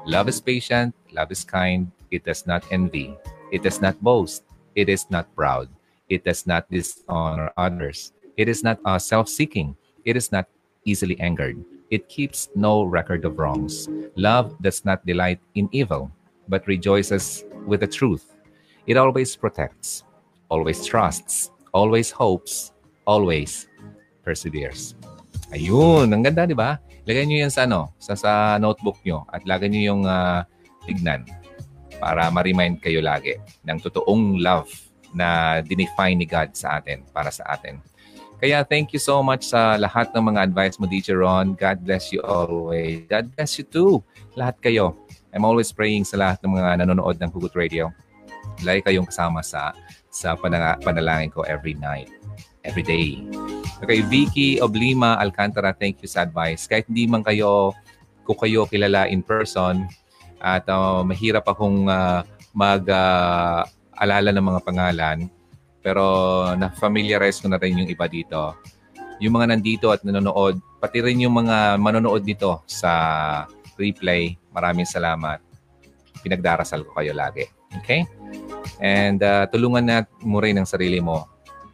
Love 0.04 0.28
is 0.28 0.40
patient, 0.40 0.92
love 1.12 1.32
is 1.32 1.44
kind, 1.44 1.88
it 2.10 2.24
does 2.24 2.46
not 2.46 2.64
envy, 2.72 3.16
It 3.50 3.62
does 3.62 3.82
not 3.82 3.98
boast. 4.00 4.44
It 4.74 4.88
is 4.88 5.10
not 5.10 5.26
proud. 5.34 5.68
It 6.08 6.24
does 6.24 6.46
not 6.46 6.70
dishonor 6.70 7.50
others. 7.56 8.12
It 8.36 8.48
is 8.48 8.62
not 8.62 8.78
uh, 8.84 8.98
self 8.98 9.28
seeking. 9.28 9.76
It 10.04 10.16
is 10.16 10.30
not 10.30 10.46
easily 10.84 11.18
angered. 11.20 11.58
It 11.90 12.08
keeps 12.08 12.48
no 12.54 12.84
record 12.86 13.24
of 13.24 13.38
wrongs. 13.38 13.90
Love 14.14 14.54
does 14.62 14.84
not 14.84 15.04
delight 15.04 15.40
in 15.54 15.68
evil, 15.72 16.10
but 16.46 16.66
rejoices 16.66 17.44
with 17.66 17.80
the 17.80 17.90
truth. 17.90 18.38
It 18.86 18.96
always 18.96 19.34
protects, 19.34 20.04
always 20.48 20.86
trusts, 20.86 21.50
always 21.74 22.10
hopes, 22.10 22.72
always 23.06 23.66
perseveres. 24.22 24.94
Ayun, 25.50 26.14
ang 26.14 26.22
ganda, 26.22 26.46
di 26.46 26.54
ba? 26.54 26.78
Lagay 27.10 27.26
niyo 27.26 27.42
yan 27.42 27.50
sa 27.50 27.66
ano, 27.66 27.90
sa, 27.98 28.14
sa 28.14 28.54
notebook 28.62 29.02
niyo 29.02 29.26
at 29.34 29.42
lagay 29.42 29.66
niyo 29.66 29.94
yung 29.94 30.02
uh, 30.06 30.46
tignan 30.86 31.26
para 32.00 32.32
ma-remind 32.32 32.80
kayo 32.80 33.04
lagi 33.04 33.36
ng 33.68 33.78
totoong 33.78 34.40
love 34.40 34.72
na 35.12 35.60
dinefine 35.60 36.16
ni 36.16 36.26
God 36.26 36.56
sa 36.56 36.80
atin, 36.80 37.04
para 37.12 37.28
sa 37.28 37.44
atin. 37.52 37.78
Kaya 38.40 38.64
thank 38.64 38.96
you 38.96 39.02
so 39.02 39.20
much 39.20 39.52
sa 39.52 39.76
lahat 39.76 40.16
ng 40.16 40.32
mga 40.32 40.48
advice 40.48 40.80
mo, 40.80 40.88
DJ 40.88 41.12
Ron. 41.12 41.52
God 41.52 41.84
bless 41.84 42.08
you 42.08 42.24
always. 42.24 43.04
God 43.04 43.28
bless 43.36 43.60
you 43.60 43.68
too. 43.68 44.00
Lahat 44.32 44.56
kayo. 44.64 44.96
I'm 45.36 45.44
always 45.44 45.68
praying 45.76 46.08
sa 46.08 46.16
lahat 46.16 46.40
ng 46.40 46.56
mga 46.56 46.80
nanonood 46.80 47.20
ng 47.20 47.28
Hugot 47.28 47.52
Radio. 47.52 47.92
Lagi 48.64 48.80
kayong 48.80 49.04
kasama 49.12 49.44
sa 49.44 49.76
sa 50.08 50.34
panang- 50.40 50.80
panalangin 50.80 51.28
ko 51.30 51.44
every 51.44 51.76
night, 51.76 52.08
every 52.64 52.82
day. 52.82 53.20
Okay, 53.84 54.00
Vicky 54.08 54.56
Oblima 54.58 55.20
Alcantara, 55.20 55.76
thank 55.76 56.00
you 56.00 56.08
sa 56.08 56.24
advice. 56.24 56.64
Kahit 56.64 56.88
hindi 56.88 57.04
man 57.06 57.20
kayo, 57.20 57.76
ko 58.24 58.32
kayo 58.40 58.64
kilala 58.66 59.04
in 59.08 59.20
person, 59.20 59.84
At 60.40 60.64
uh, 60.72 61.04
mahirap 61.04 61.44
akong 61.44 61.86
uh, 61.86 62.24
mag-alala 62.56 64.28
uh, 64.32 64.34
ng 64.34 64.46
mga 64.48 64.60
pangalan. 64.64 65.18
Pero 65.84 66.04
na-familiarize 66.56 67.44
ko 67.44 67.52
na 67.52 67.60
rin 67.60 67.84
yung 67.84 67.90
iba 67.92 68.08
dito. 68.08 68.56
Yung 69.20 69.36
mga 69.36 69.52
nandito 69.52 69.92
at 69.92 70.00
nanonood, 70.00 70.56
pati 70.80 71.04
rin 71.04 71.20
yung 71.20 71.36
mga 71.36 71.76
manonood 71.76 72.24
dito 72.24 72.64
sa 72.64 72.92
replay. 73.76 74.36
Maraming 74.52 74.88
salamat. 74.88 75.40
Pinagdarasal 76.24 76.84
ko 76.88 76.96
kayo 76.96 77.12
lagi. 77.12 77.44
Okay? 77.80 78.08
And 78.80 79.20
uh, 79.20 79.44
tulungan 79.48 79.84
na 79.84 79.96
mo 80.24 80.40
rin 80.40 80.56
ang 80.56 80.68
sarili 80.68 81.00
mo. 81.00 81.28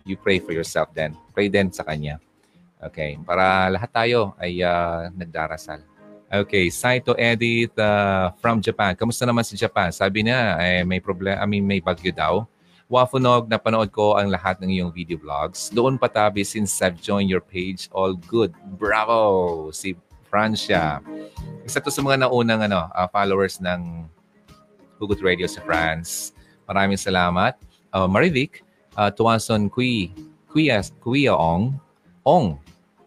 You 0.06 0.18
pray 0.18 0.38
for 0.42 0.54
yourself 0.54 0.90
then. 0.94 1.14
Pray 1.34 1.50
din 1.50 1.70
sa 1.70 1.82
Kanya. 1.82 2.18
Okay? 2.82 3.18
Para 3.22 3.70
lahat 3.70 3.90
tayo 3.90 4.34
ay 4.38 4.62
uh, 4.62 5.10
nagdarasal. 5.14 5.95
Okay, 6.26 6.74
Saito 6.74 7.14
Edith 7.14 7.78
uh, 7.78 8.34
from 8.42 8.58
Japan. 8.58 8.98
Kamusta 8.98 9.22
naman 9.22 9.46
si 9.46 9.54
Japan? 9.54 9.94
Sabi 9.94 10.26
niya, 10.26 10.58
eh, 10.58 10.82
may 10.82 10.98
problem, 10.98 11.38
I 11.38 11.46
mean, 11.46 11.62
may 11.62 11.78
bagyo 11.78 12.10
daw. 12.10 12.42
Wafunog, 12.90 13.46
napanood 13.46 13.94
ko 13.94 14.18
ang 14.18 14.30
lahat 14.34 14.58
ng 14.58 14.74
iyong 14.74 14.90
video 14.90 15.18
vlogs. 15.22 15.70
Doon 15.70 15.94
patabi 15.94 16.42
since 16.42 16.74
I've 16.82 16.98
joined 16.98 17.30
your 17.30 17.42
page. 17.42 17.86
All 17.94 18.18
good. 18.18 18.50
Bravo! 18.74 19.70
Si 19.70 19.94
Francia. 20.26 20.98
Isa 21.62 21.78
to 21.78 21.94
sa 21.94 22.02
mga 22.02 22.26
naunang 22.26 22.66
ano, 22.66 22.90
uh, 22.90 23.06
followers 23.06 23.62
ng 23.62 24.10
Hugot 24.98 25.22
Radio 25.22 25.46
sa 25.46 25.62
France. 25.62 26.34
Maraming 26.66 26.98
salamat. 26.98 27.54
Uh, 27.94 28.10
Marivic, 28.10 28.66
uh, 28.98 29.14
Tuwason 29.14 29.70
Kui, 29.70 30.10
Kuya, 30.50 30.82
Kuya 30.98 31.38
Ong, 31.38 31.78
Ong, 32.26 32.58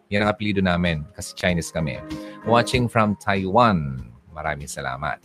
yan 0.08 0.24
ang 0.24 0.32
apelido 0.32 0.64
namin 0.64 1.04
kasi 1.12 1.36
Chinese 1.36 1.68
kami. 1.68 2.00
Watching 2.48 2.88
from 2.88 3.20
Taiwan. 3.20 4.00
Maraming 4.32 4.70
salamat. 4.70 5.20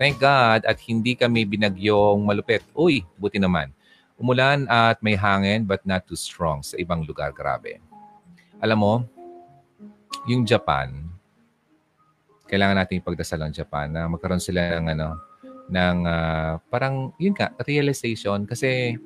Thank 0.00 0.16
God 0.18 0.64
at 0.64 0.80
hindi 0.88 1.12
kami 1.12 1.44
binagyong 1.44 2.24
malupit. 2.24 2.64
Uy, 2.72 3.04
buti 3.20 3.36
naman. 3.36 3.70
Umulan 4.16 4.64
at 4.70 4.96
may 5.04 5.18
hangin 5.18 5.68
but 5.68 5.84
not 5.84 6.08
too 6.08 6.16
strong 6.16 6.64
sa 6.64 6.80
ibang 6.80 7.04
lugar. 7.04 7.36
Grabe. 7.36 7.78
Alam 8.64 8.78
mo, 8.80 8.94
yung 10.24 10.48
Japan, 10.48 11.04
kailangan 12.48 12.80
natin 12.80 13.00
ipagdasal 13.02 13.44
ang 13.44 13.52
Japan 13.52 13.92
na 13.92 14.08
magkaroon 14.08 14.40
sila 14.40 14.80
ng 14.80 14.96
ano, 14.96 15.20
ng 15.68 15.96
uh, 16.04 16.52
parang 16.68 17.12
yun 17.20 17.36
ka, 17.36 17.52
realization 17.64 18.44
kasi 18.44 18.96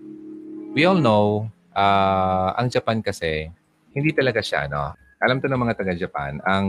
we 0.75 0.83
all 0.87 0.99
know 0.99 1.47
uh, 1.75 2.55
ang 2.59 2.71
Japan 2.71 2.99
kasi 3.03 3.51
hindi 3.95 4.11
talaga 4.11 4.43
siya 4.43 4.67
no 4.67 4.95
alam 5.19 5.43
to 5.43 5.51
ng 5.51 5.59
mga 5.59 5.75
taga-Japan, 5.83 6.39
ang 6.47 6.66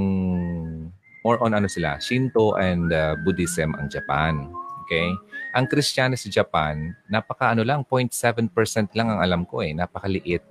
more 1.22 1.38
on 1.43 1.54
ano 1.54 1.70
sila, 1.70 2.02
Shinto 2.02 2.58
and 2.58 2.89
uh, 2.89 3.14
Buddhism 3.22 3.78
ang 3.78 3.91
Japan. 3.91 4.50
Okay? 4.86 5.14
Ang 5.54 5.66
Kristiyano 5.70 6.18
sa 6.18 6.30
Japan, 6.34 6.93
napaka 7.06 7.54
ano 7.54 7.62
lang, 7.62 7.86
0.7% 7.86 8.50
lang 8.97 9.08
ang 9.14 9.20
alam 9.22 9.41
ko 9.45 9.62
eh, 9.62 9.74
napakaliit. 9.74 10.41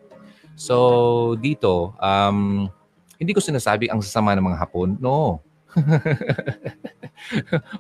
So, 0.55 1.35
dito, 1.39 1.95
um, 1.99 2.71
hindi 3.19 3.35
ko 3.35 3.43
sinasabi 3.43 3.91
ang 3.91 4.03
sasama 4.03 4.35
ng 4.35 4.47
mga 4.47 4.59
Hapon. 4.63 4.99
No. 5.03 5.43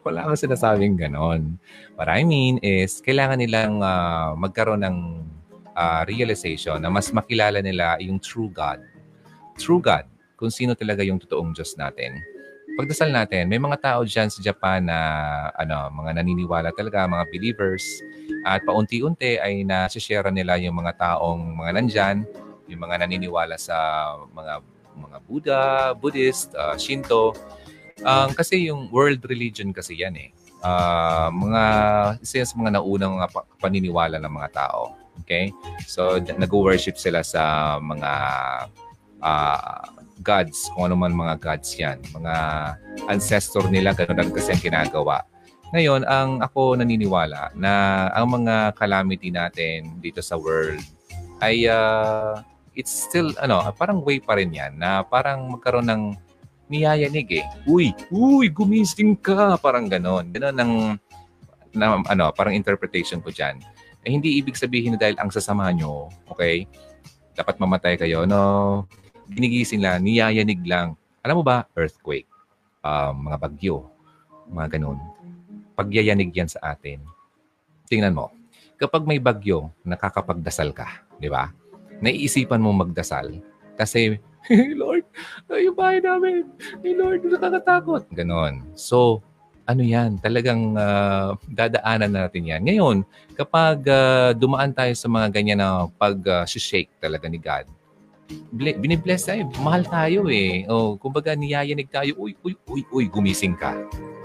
Wala 0.06 0.26
akong 0.26 0.38
sinasabing 0.38 0.98
ganon. 0.98 1.58
What 1.94 2.10
I 2.10 2.26
mean 2.26 2.58
is, 2.62 3.02
kailangan 3.02 3.38
nilang 3.38 3.82
uh, 3.82 4.34
magkaroon 4.34 4.82
ng 4.82 4.96
uh, 5.78 6.02
realization 6.06 6.82
na 6.82 6.90
mas 6.90 7.10
makilala 7.14 7.62
nila 7.62 7.98
yung 8.02 8.18
true 8.18 8.50
God 8.50 8.82
true 9.58 9.82
God, 9.82 10.06
kung 10.38 10.54
sino 10.54 10.78
talaga 10.78 11.02
yung 11.02 11.18
totoong 11.18 11.50
Diyos 11.52 11.74
natin. 11.74 12.22
Pagdasal 12.78 13.10
natin, 13.10 13.50
may 13.50 13.58
mga 13.58 13.82
tao 13.82 14.06
dyan 14.06 14.30
sa 14.30 14.38
Japan 14.38 14.86
na 14.86 14.98
ano, 15.58 15.90
mga 15.90 16.22
naniniwala 16.22 16.70
talaga, 16.78 17.10
mga 17.10 17.26
believers, 17.34 17.82
at 18.46 18.62
paunti-unti 18.62 19.42
ay 19.42 19.66
na-share 19.66 20.30
nila 20.30 20.54
yung 20.62 20.78
mga 20.78 20.94
taong 20.94 21.58
mga 21.58 21.70
nandyan, 21.74 22.16
yung 22.70 22.78
mga 22.86 23.02
naniniwala 23.02 23.58
sa 23.58 23.74
mga 24.30 24.62
mga 24.98 25.18
Buddha, 25.26 25.62
Buddhist, 25.94 26.54
uh, 26.54 26.78
Shinto. 26.78 27.34
Um, 28.06 28.30
kasi 28.30 28.70
yung 28.70 28.86
world 28.94 29.26
religion 29.26 29.74
kasi 29.74 29.98
yan 29.98 30.14
eh. 30.14 30.30
Uh, 30.62 31.30
mga 31.34 31.62
isa 32.22 32.46
sa 32.46 32.54
mga 32.58 32.78
naunang 32.78 33.18
mga 33.18 33.28
paniniwala 33.58 34.22
ng 34.22 34.32
mga 34.38 34.50
tao. 34.54 34.94
Okay? 35.26 35.50
So, 35.86 36.18
nag-worship 36.18 36.94
sila 36.94 37.26
sa 37.26 37.74
mga 37.82 38.10
uh, 39.22 39.82
gods, 40.22 40.70
kung 40.74 40.90
ano 40.90 40.96
man 40.98 41.14
mga 41.14 41.34
gods 41.38 41.70
yan. 41.78 41.98
Mga 42.10 42.34
ancestor 43.06 43.66
nila, 43.70 43.94
ganun 43.94 44.34
kasi 44.34 44.54
ang 44.54 44.62
ginagawa. 44.62 45.22
Ngayon, 45.70 46.08
ang 46.08 46.40
ako 46.40 46.80
naniniwala 46.80 47.52
na 47.52 48.06
ang 48.16 48.40
mga 48.40 48.72
calamity 48.72 49.28
natin 49.28 50.00
dito 50.00 50.24
sa 50.24 50.40
world 50.40 50.80
ay 51.44 51.68
uh, 51.68 52.40
it's 52.72 52.90
still, 52.90 53.30
ano, 53.38 53.60
parang 53.76 54.00
way 54.00 54.18
pa 54.18 54.40
rin 54.40 54.48
yan 54.48 54.80
na 54.80 55.04
parang 55.04 55.50
magkaroon 55.52 55.86
ng 55.86 56.02
niyayanig 56.68 57.42
eh. 57.42 57.44
Uy, 57.64 57.96
uy, 58.12 58.48
gumising 58.52 59.16
ka. 59.16 59.56
Parang 59.60 59.88
ganon. 59.88 60.28
Ganon 60.30 60.56
ang, 60.56 60.72
na, 61.72 62.00
ano, 62.06 62.30
parang 62.32 62.56
interpretation 62.56 63.20
ko 63.24 63.32
dyan. 63.32 63.60
Eh, 64.06 64.12
hindi 64.14 64.38
ibig 64.38 64.54
sabihin 64.54 64.94
na 64.94 65.00
dahil 65.00 65.16
ang 65.18 65.32
sasama 65.32 65.68
nyo, 65.74 66.08
okay, 66.30 66.68
dapat 67.34 67.58
mamatay 67.58 67.98
kayo. 67.98 68.24
No, 68.24 68.84
ginigising 69.28 69.84
lang, 69.84 70.02
niyayanig 70.02 70.60
lang. 70.64 70.96
Alam 71.22 71.40
mo 71.40 71.44
ba, 71.44 71.68
earthquake, 71.76 72.28
uh, 72.82 73.12
mga 73.12 73.36
bagyo, 73.36 73.86
mga 74.48 74.78
ganun. 74.78 74.98
Pagyayanig 75.76 76.32
yan 76.34 76.48
sa 76.48 76.74
atin. 76.74 77.04
Tingnan 77.86 78.16
mo, 78.16 78.32
kapag 78.80 79.04
may 79.04 79.20
bagyo, 79.20 79.70
nakakapagdasal 79.84 80.72
ka, 80.72 81.04
di 81.20 81.28
ba? 81.28 81.52
Naiisipan 82.00 82.62
mo 82.62 82.72
magdasal 82.72 83.38
kasi, 83.76 84.16
hey 84.48 84.72
Lord, 84.72 85.04
yung 85.52 85.76
bahay 85.76 86.00
namin, 86.00 86.48
hey 86.80 86.96
Lord, 86.96 87.22
nakakatakot. 87.26 88.08
Ganon. 88.10 88.64
So, 88.74 89.20
ano 89.68 89.84
yan, 89.84 90.16
talagang 90.24 90.72
uh, 90.80 91.36
dadaanan 91.52 92.16
natin 92.16 92.48
yan. 92.48 92.64
Ngayon, 92.64 92.96
kapag 93.36 93.84
uh, 93.84 94.32
dumaan 94.32 94.72
tayo 94.72 94.96
sa 94.96 95.12
mga 95.12 95.28
ganyan 95.28 95.60
na 95.60 95.84
pag-shake 96.00 96.88
uh, 96.88 96.98
talaga 97.04 97.28
ni 97.28 97.36
God, 97.36 97.68
binibless 98.52 99.28
tayo. 99.28 99.48
Mahal 99.60 99.84
tayo 99.88 100.28
eh. 100.28 100.64
Oh, 100.68 100.96
kumbaga 101.00 101.32
niyayanig 101.32 101.88
tayo. 101.88 102.16
Uy, 102.20 102.36
uy, 102.44 102.54
uy, 102.68 102.82
uy, 102.92 103.04
gumising 103.08 103.56
ka. 103.56 103.72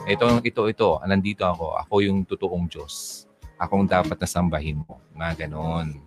Ito, 0.04 0.43
ito, 0.43 0.62
ito. 0.68 0.89
Nandito 1.08 1.47
ako. 1.47 1.80
Ako 1.88 1.93
yung 2.04 2.28
totoong 2.28 2.68
Diyos. 2.68 3.26
Akong 3.56 3.88
dapat 3.88 4.20
na 4.20 4.28
sambahin 4.28 4.84
mo. 4.84 4.99
Mga 5.16 5.47
ganon. 5.47 6.04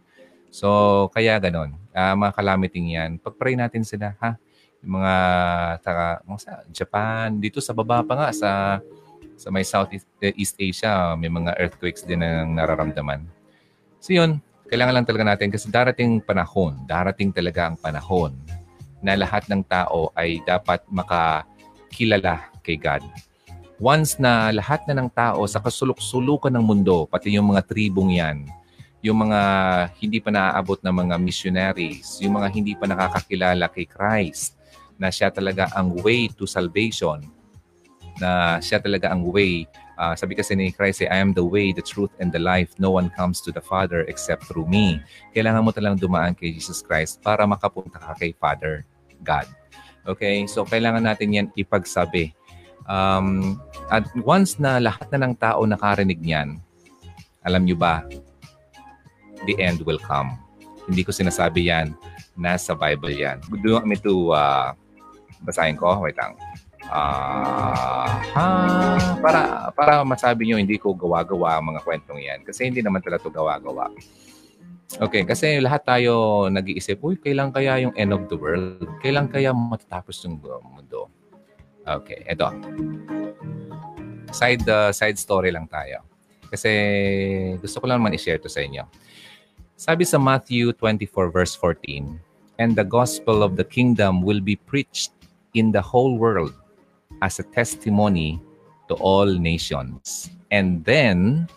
So, 0.53 1.09
kaya 1.13 1.41
ganon. 1.41 1.77
Uh, 1.97 2.15
mga 2.17 2.33
calamiting 2.37 2.93
yan. 2.93 3.17
Pagpray 3.17 3.57
natin 3.57 3.85
sila, 3.85 4.13
ha? 4.21 4.37
Yung 4.85 5.01
mga 5.01 5.15
taga, 5.81 6.21
mga 6.29 6.41
sa 6.41 6.53
Japan, 6.69 7.41
dito 7.41 7.61
sa 7.65 7.73
baba 7.73 8.05
pa 8.05 8.15
nga, 8.17 8.29
sa 8.33 8.51
sa 9.37 9.53
may 9.53 9.65
Southeast 9.65 10.09
East 10.37 10.57
Asia, 10.57 11.13
may 11.17 11.29
mga 11.29 11.57
earthquakes 11.61 12.09
din 12.09 12.25
na 12.25 12.45
nararamdaman. 12.49 13.29
So 14.01 14.17
yun, 14.17 14.41
kailangan 14.67 14.95
lang 15.01 15.07
talaga 15.07 15.25
natin 15.35 15.49
kasi 15.55 15.71
darating 15.71 16.19
panahon, 16.19 16.83
darating 16.91 17.31
talaga 17.31 17.71
ang 17.71 17.77
panahon 17.79 18.35
na 18.99 19.15
lahat 19.15 19.47
ng 19.47 19.63
tao 19.63 20.11
ay 20.19 20.43
dapat 20.43 20.83
makakilala 20.91 22.51
kay 22.67 22.75
God. 22.75 23.07
Once 23.77 24.17
na 24.17 24.51
lahat 24.51 24.83
na 24.89 24.97
ng 24.97 25.11
tao 25.13 25.45
sa 25.45 25.61
kasulok-sulukan 25.61 26.51
ng 26.51 26.65
mundo, 26.65 27.05
pati 27.07 27.37
yung 27.37 27.53
mga 27.53 27.63
tribong 27.69 28.17
yan, 28.17 28.49
yung 29.05 29.29
mga 29.29 29.41
hindi 30.01 30.19
pa 30.19 30.33
naaabot 30.33 30.81
na 30.81 30.91
mga 30.91 31.15
missionaries, 31.21 32.19
yung 32.25 32.41
mga 32.41 32.49
hindi 32.51 32.73
pa 32.73 32.89
nakakakilala 32.89 33.69
kay 33.71 33.87
Christ, 33.87 34.57
na 34.97 35.13
siya 35.13 35.29
talaga 35.29 35.69
ang 35.77 35.93
way 36.01 36.27
to 36.33 36.49
salvation, 36.49 37.21
na 38.17 38.59
siya 38.65 38.81
talaga 38.81 39.13
ang 39.13 39.29
way 39.29 39.69
Uh, 39.97 40.13
sabi 40.13 40.37
kasi 40.37 40.53
ni 40.53 40.69
Christ, 40.69 41.01
I 41.09 41.17
am 41.17 41.33
the 41.33 41.45
way, 41.45 41.73
the 41.73 41.81
truth, 41.81 42.13
and 42.21 42.29
the 42.29 42.41
life. 42.41 42.77
No 42.77 42.93
one 42.93 43.09
comes 43.17 43.41
to 43.49 43.51
the 43.51 43.65
Father 43.65 44.05
except 44.13 44.45
through 44.45 44.69
me. 44.69 45.01
Kailangan 45.33 45.65
mo 45.65 45.73
talang 45.73 45.97
dumaan 45.97 46.37
kay 46.37 46.53
Jesus 46.53 46.85
Christ 46.85 47.25
para 47.25 47.49
makapunta 47.49 47.97
ka 47.97 48.13
kay 48.21 48.37
Father 48.37 48.85
God. 49.25 49.49
Okay? 50.05 50.45
So, 50.45 50.69
kailangan 50.69 51.09
natin 51.09 51.33
yan 51.33 51.47
ipagsabi. 51.57 52.37
Um, 52.87 53.59
at 53.91 54.07
once 54.23 54.61
na 54.61 54.79
lahat 54.79 55.09
na 55.11 55.27
ng 55.27 55.35
tao 55.41 55.65
nakarinig 55.65 56.21
niyan, 56.23 56.61
alam 57.43 57.65
nyo 57.65 57.75
ba, 57.75 58.05
the 59.49 59.57
end 59.57 59.81
will 59.89 59.99
come. 59.99 60.37
Hindi 60.87 61.03
ko 61.03 61.11
sinasabi 61.11 61.73
yan. 61.73 61.97
Nasa 62.37 62.77
Bible 62.77 63.17
yan. 63.17 63.41
Do 63.49 63.65
you 63.65 63.75
want 63.81 63.89
me 63.89 63.97
to 64.05 64.37
uh, 64.37 64.77
basahin 65.43 65.81
ko? 65.81 65.99
Wait 66.05 66.15
lang. 66.21 66.37
Uh, 66.87 68.07
ha, 68.35 68.47
para, 69.19 69.41
para 69.75 69.93
masabi 70.07 70.47
nyo, 70.47 70.57
hindi 70.57 70.79
ko 70.79 70.95
gawa-gawa 70.95 71.59
ang 71.59 71.75
mga 71.75 71.81
kwentong 71.83 72.21
yan. 72.23 72.41
Kasi 72.47 72.71
hindi 72.71 72.83
naman 72.83 73.03
talaga 73.03 73.27
ito 73.27 73.35
gawa-gawa. 73.35 73.91
Okay, 75.03 75.27
kasi 75.27 75.59
lahat 75.59 75.83
tayo 75.83 76.47
nag-iisip, 76.47 77.03
uy, 77.03 77.19
kailan 77.19 77.51
kaya 77.51 77.83
yung 77.83 77.95
end 77.99 78.15
of 78.15 78.31
the 78.31 78.39
world? 78.39 78.87
Kailan 79.03 79.27
kaya 79.27 79.51
matatapos 79.51 80.23
yung 80.23 80.39
mundo? 80.63 81.11
Okay, 81.83 82.23
eto. 82.31 82.55
Side, 84.31 84.63
uh, 84.71 84.95
side 84.95 85.19
story 85.19 85.51
lang 85.51 85.67
tayo. 85.67 86.07
Kasi 86.47 86.71
gusto 87.59 87.83
ko 87.83 87.91
lang 87.91 87.99
naman 87.99 88.15
i-share 88.15 88.39
to 88.39 88.47
sa 88.47 88.63
inyo. 88.63 88.87
Sabi 89.75 90.07
sa 90.07 90.23
Matthew 90.23 90.73
24 90.79 91.35
verse 91.35 91.59
14, 91.59 92.17
And 92.57 92.73
the 92.73 92.87
gospel 92.87 93.43
of 93.43 93.59
the 93.59 93.67
kingdom 93.67 94.25
will 94.25 94.41
be 94.41 94.57
preached 94.57 95.13
in 95.53 95.75
the 95.75 95.83
whole 95.83 96.17
world 96.17 96.55
as 97.23 97.39
a 97.39 97.47
testimony 97.55 98.41
to 98.89 98.95
all 99.01 99.27
nations. 99.27 100.31
And 100.51 100.85
then 100.85 101.49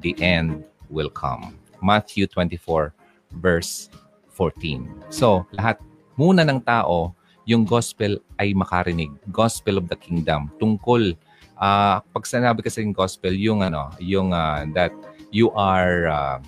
the 0.00 0.14
end 0.22 0.64
will 0.88 1.10
come. 1.10 1.58
Matthew 1.82 2.26
24 2.26 2.92
verse 3.40 3.88
14. 4.34 4.88
So, 5.10 5.46
lahat 5.52 5.80
muna 6.16 6.44
ng 6.48 6.64
tao, 6.64 7.14
yung 7.44 7.64
gospel 7.64 8.20
ay 8.38 8.54
makarinig. 8.54 9.10
Gospel 9.32 9.76
of 9.76 9.88
the 9.88 9.98
kingdom. 9.98 10.52
Tungkol, 10.60 11.16
uh, 11.58 11.96
pag 12.00 12.24
sinabi 12.24 12.62
kasi 12.64 12.84
yung 12.84 12.96
gospel, 12.96 13.32
yung 13.34 13.60
ano, 13.64 13.90
yung 13.98 14.32
uh, 14.32 14.64
that 14.72 14.92
you 15.34 15.50
are 15.52 16.08
uh, 16.08 16.38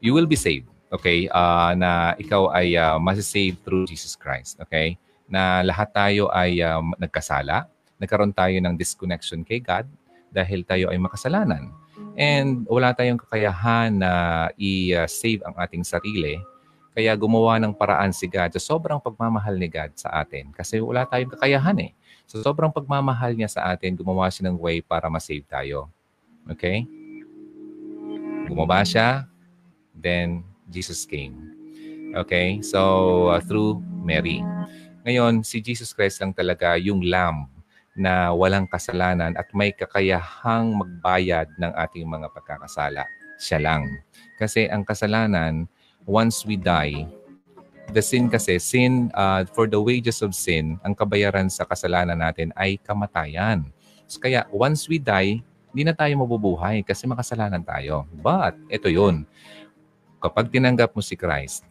you 0.00 0.12
will 0.12 0.26
be 0.26 0.36
saved. 0.36 0.68
Okay? 0.90 1.30
Uh, 1.30 1.72
na 1.78 2.18
ikaw 2.18 2.50
ay 2.50 2.74
uh, 2.74 2.98
masasave 2.98 3.56
through 3.62 3.86
Jesus 3.86 4.18
Christ. 4.18 4.58
Okay? 4.68 4.98
Na 5.30 5.62
lahat 5.62 5.94
tayo 5.94 6.26
ay 6.34 6.58
uh, 6.60 6.82
nagkasala. 6.98 7.70
Nagkaroon 8.02 8.34
tayo 8.34 8.56
ng 8.58 8.74
disconnection 8.74 9.46
kay 9.46 9.62
God 9.62 9.86
dahil 10.34 10.66
tayo 10.66 10.90
ay 10.90 10.98
makasalanan. 10.98 11.70
And 12.18 12.66
wala 12.66 12.90
tayong 12.90 13.22
kakayahan 13.22 13.94
na 13.94 14.12
i-save 14.58 15.46
ang 15.46 15.54
ating 15.54 15.86
sarili. 15.86 16.36
Kaya 16.90 17.14
gumawa 17.14 17.62
ng 17.62 17.70
paraan 17.70 18.10
si 18.10 18.26
God 18.26 18.50
sa 18.58 18.74
sobrang 18.74 18.98
pagmamahal 18.98 19.54
ni 19.54 19.70
God 19.70 19.94
sa 19.94 20.10
atin. 20.18 20.50
Kasi 20.50 20.82
wala 20.82 21.06
tayong 21.06 21.32
kakayahan 21.38 21.78
eh. 21.86 21.92
So 22.26 22.42
sobrang 22.42 22.74
pagmamahal 22.74 23.38
niya 23.38 23.50
sa 23.50 23.70
atin, 23.70 23.94
gumawa 23.94 24.26
siya 24.26 24.50
ng 24.50 24.58
way 24.58 24.82
para 24.82 25.06
ma-save 25.06 25.46
tayo. 25.46 25.86
Okay? 26.50 26.82
Gumawa 28.50 28.82
siya, 28.82 29.30
then 29.94 30.42
Jesus 30.66 31.06
came. 31.06 31.54
Okay? 32.14 32.58
So, 32.62 33.30
uh, 33.30 33.38
through 33.38 33.82
Mary. 34.02 34.42
Ngayon, 35.06 35.40
si 35.40 35.64
Jesus 35.64 35.96
Christ 35.96 36.20
lang 36.20 36.36
talaga 36.36 36.76
yung 36.76 37.00
lamb 37.00 37.48
na 37.96 38.32
walang 38.36 38.68
kasalanan 38.68 39.32
at 39.34 39.48
may 39.56 39.72
kakayahang 39.72 40.76
magbayad 40.76 41.48
ng 41.56 41.72
ating 41.72 42.04
mga 42.04 42.28
pagkakasala. 42.32 43.04
Siya 43.40 43.58
lang. 43.60 43.88
Kasi 44.36 44.68
ang 44.68 44.84
kasalanan, 44.84 45.64
once 46.04 46.44
we 46.44 46.60
die, 46.60 47.08
the 47.90 48.04
sin 48.04 48.28
kasi, 48.28 48.60
sin, 48.60 49.08
uh, 49.16 49.42
for 49.56 49.66
the 49.66 49.80
wages 49.80 50.20
of 50.20 50.36
sin, 50.36 50.76
ang 50.84 50.92
kabayaran 50.92 51.48
sa 51.48 51.64
kasalanan 51.64 52.20
natin 52.20 52.52
ay 52.54 52.76
kamatayan. 52.80 53.66
So, 54.04 54.20
kaya 54.20 54.44
once 54.52 54.86
we 54.86 55.00
die, 55.00 55.40
hindi 55.72 55.82
na 55.86 55.96
tayo 55.96 56.12
mabubuhay 56.20 56.84
kasi 56.84 57.08
makasalanan 57.08 57.64
tayo. 57.64 58.04
But, 58.20 58.58
ito 58.68 58.86
yun 58.92 59.24
kapag 60.20 60.52
tinanggap 60.52 60.92
mo 60.92 61.00
si 61.00 61.16
Christ, 61.16 61.64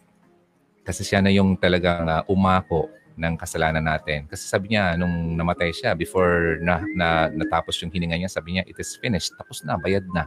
kasi 0.82 1.06
siya 1.06 1.22
na 1.22 1.30
yung 1.30 1.54
talagang 1.54 2.10
uh, 2.10 2.26
umako 2.26 2.90
ng 3.20 3.36
kasalanan 3.36 3.84
natin. 3.84 4.24
Kasi 4.32 4.48
sabi 4.48 4.72
niya, 4.74 4.96
nung 4.96 5.36
namatay 5.36 5.76
siya, 5.76 5.92
before 5.92 6.58
na, 6.64 6.80
na 6.96 7.28
natapos 7.28 7.76
yung 7.84 7.92
hininga 7.92 8.16
niya, 8.16 8.32
sabi 8.32 8.56
niya, 8.56 8.64
it 8.64 8.80
is 8.80 8.96
finished. 8.96 9.36
Tapos 9.36 9.62
na, 9.68 9.76
bayad 9.76 10.08
na. 10.16 10.26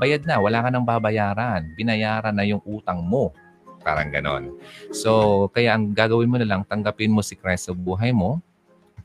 Bayad 0.00 0.24
na, 0.24 0.40
wala 0.40 0.64
ka 0.64 0.68
nang 0.72 0.88
babayaran. 0.88 1.76
Binayaran 1.76 2.32
na 2.32 2.48
yung 2.48 2.64
utang 2.64 3.04
mo. 3.04 3.36
Parang 3.84 4.08
ganon. 4.08 4.56
So, 4.90 5.46
kaya 5.52 5.76
ang 5.76 5.92
gagawin 5.92 6.32
mo 6.32 6.40
na 6.40 6.48
lang, 6.48 6.64
tanggapin 6.64 7.12
mo 7.12 7.20
si 7.20 7.36
Christ 7.36 7.68
sa 7.68 7.76
buhay 7.76 8.10
mo. 8.16 8.40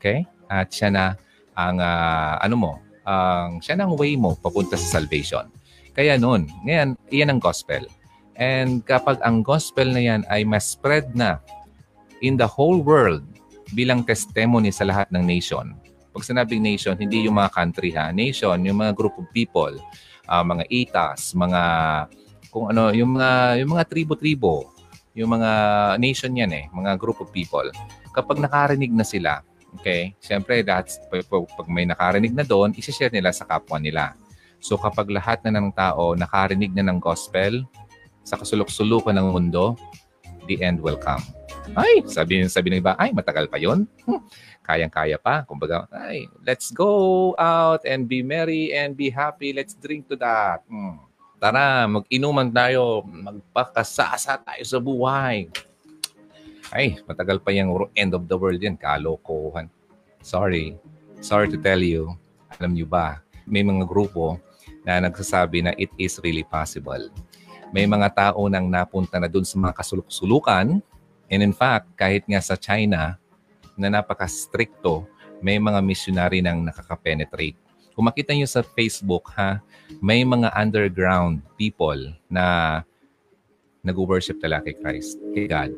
Okay? 0.00 0.24
At 0.48 0.72
siya 0.72 0.88
na 0.88 1.04
ang, 1.52 1.76
uh, 1.76 2.40
ano 2.40 2.56
mo, 2.56 2.72
ang, 3.04 3.60
siya 3.60 3.76
na 3.76 3.84
ang 3.84 3.94
way 4.00 4.16
mo 4.16 4.34
papunta 4.40 4.80
sa 4.80 4.98
salvation. 4.98 5.44
Kaya 5.92 6.16
noon, 6.16 6.48
ngayon, 6.64 6.96
iyan 7.12 7.36
ang 7.36 7.40
gospel 7.44 7.84
And 8.40 8.80
kapag 8.88 9.20
ang 9.20 9.44
gospel 9.44 9.92
na 9.92 10.00
yan 10.00 10.24
ay 10.32 10.48
mas 10.48 10.72
spread 10.72 11.12
na 11.12 11.44
in 12.20 12.36
the 12.36 12.46
whole 12.46 12.80
world 12.80 13.24
bilang 13.72 14.04
testimony 14.04 14.72
sa 14.72 14.86
lahat 14.86 15.08
ng 15.12 15.22
nation. 15.24 15.76
Pag 16.10 16.26
sinabing 16.26 16.62
nation, 16.62 16.98
hindi 16.98 17.26
yung 17.26 17.38
mga 17.38 17.54
country 17.54 17.94
ha. 17.94 18.10
Nation, 18.10 18.58
yung 18.66 18.82
mga 18.82 18.98
group 18.98 19.14
of 19.14 19.26
people, 19.30 19.70
uh, 20.26 20.42
mga 20.42 20.66
itas, 20.68 21.32
mga 21.38 21.62
kung 22.50 22.74
ano, 22.74 22.90
yung 22.90 23.14
mga 23.14 23.62
yung 23.62 23.70
mga 23.78 23.84
tribo-tribo, 23.86 24.74
yung 25.14 25.38
mga 25.38 25.50
nation 26.02 26.34
yan 26.34 26.50
eh, 26.50 26.64
mga 26.74 26.98
group 26.98 27.22
of 27.22 27.30
people. 27.30 27.66
Kapag 28.10 28.42
nakarinig 28.42 28.90
na 28.90 29.06
sila, 29.06 29.46
okay, 29.78 30.18
siyempre 30.18 30.66
that's, 30.66 30.98
pag, 31.10 31.46
may 31.70 31.86
nakarinig 31.86 32.34
na 32.34 32.42
doon, 32.42 32.74
isi-share 32.74 33.14
nila 33.14 33.30
sa 33.30 33.46
kapwa 33.46 33.78
nila. 33.78 34.18
So 34.58 34.74
kapag 34.74 35.08
lahat 35.08 35.46
na 35.46 35.54
ng 35.56 35.70
tao 35.72 36.18
nakarinig 36.18 36.74
na 36.74 36.84
ng 36.90 36.98
gospel, 36.98 37.62
sa 38.26 38.34
kasulok-sulukan 38.36 39.14
ng 39.14 39.30
mundo, 39.30 39.78
the 40.50 40.58
end 40.60 40.82
will 40.82 40.98
come. 40.98 41.22
Ay, 41.76 42.02
sabi, 42.08 42.42
sabi 42.50 42.68
ng 42.72 42.80
iba, 42.82 42.98
ay, 42.98 43.14
matagal 43.14 43.46
pa 43.46 43.60
yon. 43.60 43.86
Hmm, 44.04 44.20
kayang-kaya 44.66 45.16
pa. 45.20 45.46
Kumbaga, 45.46 45.86
ay, 45.94 46.26
let's 46.42 46.74
go 46.74 47.32
out 47.38 47.84
and 47.86 48.10
be 48.10 48.24
merry 48.24 48.74
and 48.74 48.98
be 48.98 49.08
happy. 49.12 49.54
Let's 49.54 49.76
drink 49.78 50.10
to 50.10 50.16
that. 50.18 50.66
Hmm. 50.66 51.02
Tara, 51.40 51.88
mag-inuman 51.88 52.52
tayo. 52.52 53.04
Magpakasasa 53.06 54.40
tayo 54.44 54.62
sa 54.66 54.78
buhay. 54.82 55.48
Ay, 56.70 57.00
matagal 57.08 57.40
pa 57.42 57.50
yung 57.50 57.88
end 57.96 58.12
of 58.12 58.28
the 58.28 58.36
world 58.36 58.60
yan. 58.60 58.76
Kalokohan. 58.76 59.66
Sorry. 60.20 60.76
Sorry 61.24 61.48
to 61.48 61.58
tell 61.58 61.80
you. 61.80 62.12
Alam 62.60 62.76
niyo 62.76 62.86
ba, 62.86 63.24
may 63.48 63.64
mga 63.64 63.88
grupo 63.88 64.36
na 64.84 65.00
nagsasabi 65.00 65.64
na 65.64 65.72
it 65.80 65.90
is 65.96 66.20
really 66.20 66.44
possible 66.44 67.08
may 67.70 67.86
mga 67.86 68.08
tao 68.10 68.50
nang 68.50 68.66
napunta 68.66 69.16
na 69.22 69.30
doon 69.30 69.46
sa 69.46 69.56
mga 69.58 69.74
kasuluk-sulukan. 69.78 70.82
And 71.30 71.40
in 71.46 71.54
fact, 71.54 71.94
kahit 71.94 72.26
nga 72.26 72.42
sa 72.42 72.58
China, 72.58 73.16
na 73.80 73.88
napaka-stricto, 73.88 75.08
may 75.40 75.56
mga 75.56 75.80
missionary 75.80 76.44
nang 76.44 76.60
nakaka-penetrate. 76.60 77.56
Kung 77.96 78.04
makita 78.04 78.36
nyo 78.36 78.44
sa 78.44 78.60
Facebook, 78.60 79.32
ha, 79.40 79.64
may 80.04 80.20
mga 80.20 80.52
underground 80.52 81.40
people 81.56 81.96
na 82.28 82.80
nag-worship 83.80 84.36
talaga 84.36 84.68
kay 84.68 84.76
Christ, 84.76 85.16
kay 85.32 85.48
God. 85.48 85.72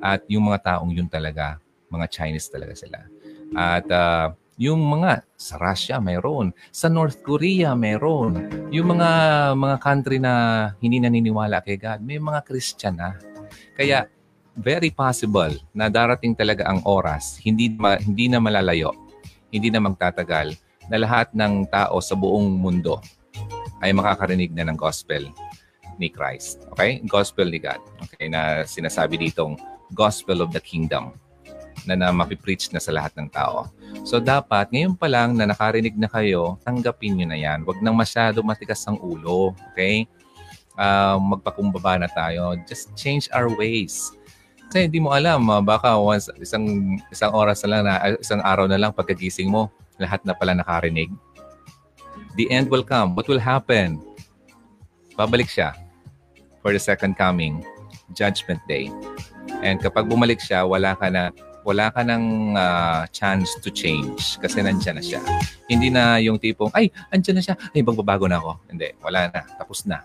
At 0.00 0.24
yung 0.32 0.48
mga 0.48 0.64
taong 0.64 0.88
yun 0.96 1.08
talaga, 1.08 1.60
mga 1.92 2.08
Chinese 2.08 2.48
talaga 2.48 2.72
sila. 2.72 3.04
At 3.52 3.86
uh, 3.92 4.32
yung 4.56 4.80
mga 4.80 5.26
sa 5.36 5.60
Russia 5.60 6.00
mayroon, 6.00 6.56
sa 6.72 6.88
North 6.88 7.20
Korea 7.20 7.76
mayroon. 7.76 8.48
Yung 8.72 8.96
mga 8.96 9.10
mga 9.52 9.76
country 9.84 10.16
na 10.16 10.32
hindi 10.80 11.02
naniniwala 11.02 11.60
kay 11.60 11.76
God, 11.76 12.00
may 12.00 12.16
mga 12.16 12.40
Christian 12.46 12.96
na. 12.96 13.20
Kaya 13.76 14.08
very 14.58 14.90
possible 14.90 15.50
na 15.74 15.90
darating 15.90 16.34
talaga 16.34 16.66
ang 16.66 16.82
oras, 16.86 17.38
hindi 17.42 17.74
ma, 17.74 17.98
hindi 17.98 18.30
na 18.30 18.38
malalayo, 18.38 18.94
hindi 19.50 19.70
na 19.70 19.82
magtatagal 19.82 20.54
na 20.90 20.96
lahat 21.00 21.32
ng 21.34 21.66
tao 21.70 21.98
sa 21.98 22.14
buong 22.14 22.60
mundo 22.60 23.00
ay 23.82 23.90
makakarinig 23.92 24.54
na 24.54 24.68
ng 24.70 24.78
gospel 24.78 25.26
ni 25.98 26.10
Christ. 26.10 26.66
Okay? 26.74 27.02
Gospel 27.06 27.50
ni 27.50 27.58
God. 27.62 27.80
Okay, 28.08 28.30
na 28.30 28.66
sinasabi 28.66 29.18
ditong 29.18 29.58
gospel 29.94 30.42
of 30.42 30.50
the 30.50 30.62
kingdom 30.62 31.14
na, 31.86 31.94
na 31.94 32.08
mapipreach 32.10 32.70
na 32.72 32.80
sa 32.80 32.90
lahat 32.94 33.14
ng 33.18 33.28
tao. 33.30 33.70
So 34.02 34.18
dapat, 34.18 34.70
ngayon 34.74 34.94
pa 34.98 35.06
lang 35.06 35.38
na 35.38 35.46
nakarinig 35.50 35.94
na 35.94 36.10
kayo, 36.10 36.58
tanggapin 36.64 37.14
nyo 37.18 37.26
na 37.30 37.38
yan. 37.38 37.62
Huwag 37.62 37.78
nang 37.82 37.94
masyado 37.94 38.42
matigas 38.42 38.82
ang 38.86 38.98
ulo. 38.98 39.54
Okay? 39.72 40.06
Uh, 40.74 41.20
magpakumbaba 41.20 42.00
na 42.00 42.10
tayo. 42.10 42.58
Just 42.66 42.90
change 42.98 43.30
our 43.30 43.46
ways. 43.46 44.10
Kasi 44.68 44.90
hindi 44.90 44.98
mo 44.98 45.14
alam, 45.14 45.46
uh, 45.48 45.62
baka 45.62 45.94
once, 45.98 46.28
isang, 46.40 46.96
isang 47.12 47.30
oras 47.30 47.62
na 47.64 47.68
lang, 47.70 47.82
na, 47.86 47.94
uh, 48.00 48.16
isang 48.18 48.42
araw 48.42 48.66
na 48.66 48.80
lang 48.80 48.90
pagkagising 48.90 49.48
mo, 49.48 49.70
lahat 50.00 50.22
na 50.26 50.34
pala 50.34 50.56
nakarinig. 50.56 51.10
The 52.34 52.50
end 52.50 52.70
will 52.70 52.82
come. 52.82 53.14
What 53.14 53.30
will 53.30 53.42
happen? 53.42 54.02
Babalik 55.14 55.46
siya 55.46 55.78
for 56.58 56.74
the 56.74 56.82
second 56.82 57.14
coming, 57.14 57.62
Judgment 58.18 58.58
Day. 58.66 58.90
And 59.62 59.78
kapag 59.78 60.10
bumalik 60.10 60.42
siya, 60.42 60.66
wala 60.66 60.98
ka 60.98 61.06
na 61.12 61.30
wala 61.64 61.88
ka 61.88 62.04
ng 62.04 62.54
uh, 62.54 63.08
chance 63.08 63.56
to 63.64 63.72
change 63.72 64.36
kasi 64.38 64.60
nandiyan 64.60 65.00
na 65.00 65.04
siya. 65.04 65.20
Hindi 65.64 65.88
na 65.88 66.20
yung 66.20 66.36
tipong, 66.36 66.68
ay, 66.76 66.92
andyan 67.08 67.40
na 67.40 67.42
siya, 67.42 67.56
ay, 67.72 67.80
magbabago 67.80 68.28
na 68.28 68.36
ako. 68.36 68.60
Hindi, 68.68 68.92
wala 69.00 69.32
na, 69.32 69.40
tapos 69.56 69.88
na. 69.88 70.04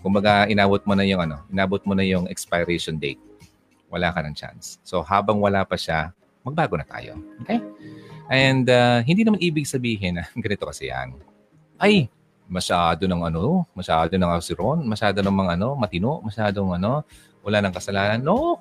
Kumbaga, 0.00 0.48
inabot 0.48 0.80
mo 0.88 0.96
na 0.96 1.04
yung 1.04 1.20
ano, 1.20 1.44
inabot 1.52 1.84
mo 1.84 1.92
na 1.92 2.08
yung 2.08 2.24
expiration 2.32 2.96
date. 2.96 3.20
Wala 3.88 4.12
ka 4.12 4.20
ng 4.24 4.36
chance. 4.36 4.80
So, 4.84 5.00
habang 5.00 5.40
wala 5.40 5.64
pa 5.64 5.76
siya, 5.76 6.12
magbago 6.44 6.76
na 6.76 6.86
tayo. 6.86 7.16
Okay? 7.44 7.60
And 8.28 8.68
uh, 8.68 9.00
hindi 9.04 9.24
naman 9.24 9.40
ibig 9.40 9.64
sabihin 9.64 10.20
na 10.20 10.28
ganito 10.44 10.68
kasi 10.68 10.92
yan. 10.92 11.16
Ay, 11.80 12.12
masyado 12.48 13.04
ng 13.04 13.22
ano, 13.28 13.64
masyado 13.72 14.12
ng 14.16 14.32
asiron, 14.32 14.84
masyado 14.84 15.20
ng 15.20 15.32
mga 15.32 15.50
ano, 15.60 15.76
matino, 15.76 16.20
masyadong 16.24 16.76
ano, 16.76 17.04
wala 17.44 17.64
ng 17.64 17.72
kasalanan. 17.72 18.20
No, 18.20 18.60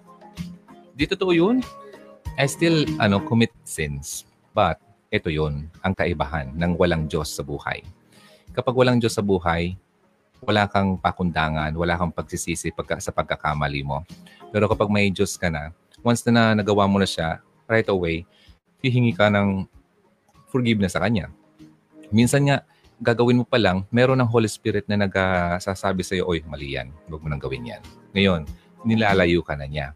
di 0.96 1.08
totoo 1.08 1.36
yun. 1.36 1.64
I 2.38 2.46
still 2.46 2.86
ano 3.02 3.20
commit 3.24 3.52
sins. 3.68 4.28
But 4.56 4.80
ito 5.10 5.32
yon 5.32 5.72
ang 5.82 5.96
kaibahan 5.96 6.52
ng 6.54 6.76
walang 6.76 7.08
Diyos 7.08 7.32
sa 7.32 7.42
buhay. 7.42 7.84
Kapag 8.52 8.76
walang 8.76 9.00
Diyos 9.00 9.16
sa 9.16 9.24
buhay, 9.24 9.76
wala 10.44 10.70
kang 10.70 11.00
pakundangan, 11.00 11.74
wala 11.74 11.98
kang 11.98 12.14
pagsisisi 12.14 12.70
pagka, 12.76 13.02
sa 13.02 13.10
pagkakamali 13.10 13.82
mo. 13.82 14.06
Pero 14.52 14.66
kapag 14.72 14.88
may 14.88 15.12
Diyos 15.12 15.36
ka 15.36 15.52
na, 15.52 15.76
once 16.02 16.24
na, 16.28 16.32
na 16.32 16.44
nagawa 16.64 16.88
mo 16.88 16.98
na 16.98 17.08
siya, 17.08 17.44
right 17.68 17.88
away, 17.92 18.24
hihingi 18.80 19.12
ka 19.12 19.28
ng 19.28 19.68
forgiveness 20.48 20.96
sa 20.96 21.04
Kanya. 21.04 21.28
Minsan 22.10 22.48
nga, 22.48 22.64
gagawin 22.98 23.44
mo 23.44 23.46
pa 23.46 23.60
lang, 23.60 23.86
meron 23.94 24.18
ng 24.18 24.30
Holy 24.30 24.50
Spirit 24.50 24.88
na 24.90 25.06
nagsasabi 25.06 26.02
sa 26.02 26.16
iyo, 26.18 26.26
oy, 26.26 26.42
mali 26.48 26.74
yan. 26.80 26.90
Huwag 27.12 27.22
mo 27.22 27.28
nang 27.30 27.42
gawin 27.42 27.68
yan. 27.68 27.84
Ngayon, 28.16 28.42
nilalayo 28.88 29.44
ka 29.44 29.54
na 29.54 29.68
niya. 29.68 29.94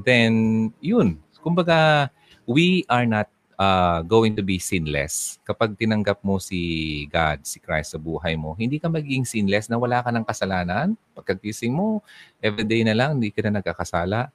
Then, 0.00 0.34
yun. 0.82 1.22
Kumbaga, 1.40 2.10
we 2.44 2.82
are 2.90 3.06
not 3.06 3.30
uh, 3.58 4.02
going 4.04 4.34
to 4.34 4.42
be 4.42 4.58
sinless. 4.58 5.38
Kapag 5.42 5.74
tinanggap 5.78 6.22
mo 6.22 6.38
si 6.38 7.04
God, 7.10 7.42
si 7.46 7.58
Christ 7.58 7.94
sa 7.94 8.00
buhay 8.00 8.34
mo, 8.38 8.54
hindi 8.54 8.78
ka 8.78 8.90
magiging 8.90 9.26
sinless 9.26 9.70
na 9.70 9.78
wala 9.78 10.02
ka 10.02 10.10
ng 10.10 10.26
kasalanan. 10.26 10.98
Pagkagising 11.14 11.74
mo, 11.74 12.02
everyday 12.42 12.82
na 12.82 12.94
lang, 12.94 13.18
hindi 13.18 13.30
ka 13.30 13.46
na 13.46 13.60
nagkakasala. 13.60 14.30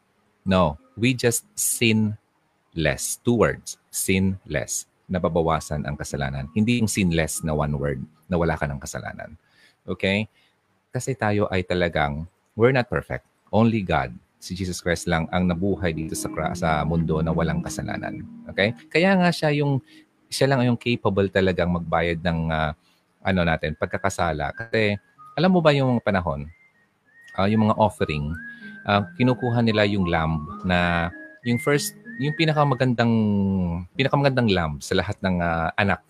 No, 0.47 0.79
we 0.95 1.13
just 1.13 1.45
sin 1.55 2.15
less. 2.73 3.19
Two 3.21 3.35
words, 3.35 3.77
sin 3.91 4.39
less. 4.47 4.87
Nababawasan 5.09 5.83
ang 5.89 5.97
kasalanan. 5.97 6.47
Hindi 6.53 6.79
yung 6.79 6.89
sinless 6.89 7.41
na 7.41 7.51
one 7.51 7.75
word 7.75 7.99
na 8.29 8.37
wala 8.37 8.55
ka 8.55 8.69
ng 8.69 8.79
kasalanan. 8.79 9.35
Okay? 9.89 10.29
Kasi 10.93 11.17
tayo 11.17 11.49
ay 11.49 11.65
talagang, 11.65 12.29
we're 12.53 12.73
not 12.73 12.89
perfect. 12.89 13.25
Only 13.49 13.81
God 13.81 14.13
si 14.39 14.55
Jesus 14.55 14.79
Christ 14.79 15.05
lang 15.05 15.27
ang 15.35 15.51
nabuhay 15.51 15.91
dito 15.91 16.15
sa 16.15 16.31
sa 16.55 16.87
mundo 16.87 17.19
na 17.19 17.35
walang 17.35 17.59
kasalanan. 17.59 18.23
Okay? 18.47 18.71
Kaya 18.87 19.19
nga 19.19 19.29
siya 19.29 19.51
yung 19.51 19.83
siya 20.31 20.47
lang 20.47 20.63
yung 20.63 20.79
capable 20.79 21.27
talagang 21.27 21.75
magbayad 21.75 22.23
ng 22.23 22.39
uh, 22.49 22.71
ano 23.23 23.41
natin, 23.43 23.75
pagkakasala. 23.75 24.55
Kasi 24.55 24.95
alam 25.35 25.51
mo 25.51 25.59
ba 25.59 25.75
yung 25.75 25.99
panahon, 25.99 26.47
uh, 27.35 27.47
yung 27.49 27.67
mga 27.67 27.75
offering, 27.75 28.31
uh, 28.87 29.03
kinukuha 29.19 29.59
nila 29.59 29.83
yung 29.83 30.07
lamb 30.07 30.47
na 30.63 31.09
yung 31.43 31.59
first, 31.59 31.95
yung 32.19 32.35
pinakamagandang 32.35 33.13
pinakamagandang 33.95 34.49
lamb 34.51 34.75
sa 34.79 34.95
lahat 34.95 35.19
ng 35.19 35.39
uh, 35.43 35.69
anak. 35.75 36.01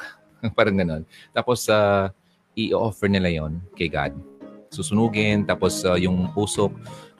Parang 0.58 0.78
ganoon. 0.78 1.04
Tapos 1.34 1.66
uh, 1.70 2.10
i-offer 2.54 3.10
nila 3.10 3.30
yon 3.32 3.64
kay 3.74 3.90
God. 3.90 4.14
Susunugin, 4.70 5.50
tapos 5.50 5.82
uh, 5.82 5.98
yung 5.98 6.30
usok, 6.38 6.70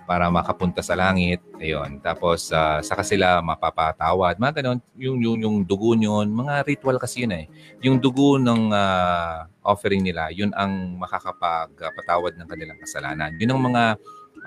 para 0.10 0.26
makapunta 0.34 0.82
sa 0.82 0.98
langit. 0.98 1.38
Ayun. 1.62 2.02
Tapos 2.02 2.50
uh, 2.50 2.82
saka 2.82 3.06
sila 3.06 3.46
mapapatawad. 3.46 4.42
Mga 4.42 4.54
ganun. 4.66 4.80
Yung, 4.98 5.22
yung, 5.22 5.38
yung 5.38 5.56
dugo 5.62 5.94
yun. 5.94 6.34
Mga 6.34 6.66
ritual 6.66 6.98
kasi 6.98 7.30
yun 7.30 7.38
eh. 7.38 7.46
Yung 7.86 8.02
dugo 8.02 8.42
ng 8.42 8.74
uh, 8.74 9.46
offering 9.62 10.02
nila, 10.02 10.34
yun 10.34 10.50
ang 10.58 10.98
makakapagpatawad 10.98 12.42
ng 12.42 12.48
kanilang 12.50 12.82
kasalanan. 12.82 13.38
Yun 13.38 13.54
ang 13.54 13.62
mga 13.70 13.84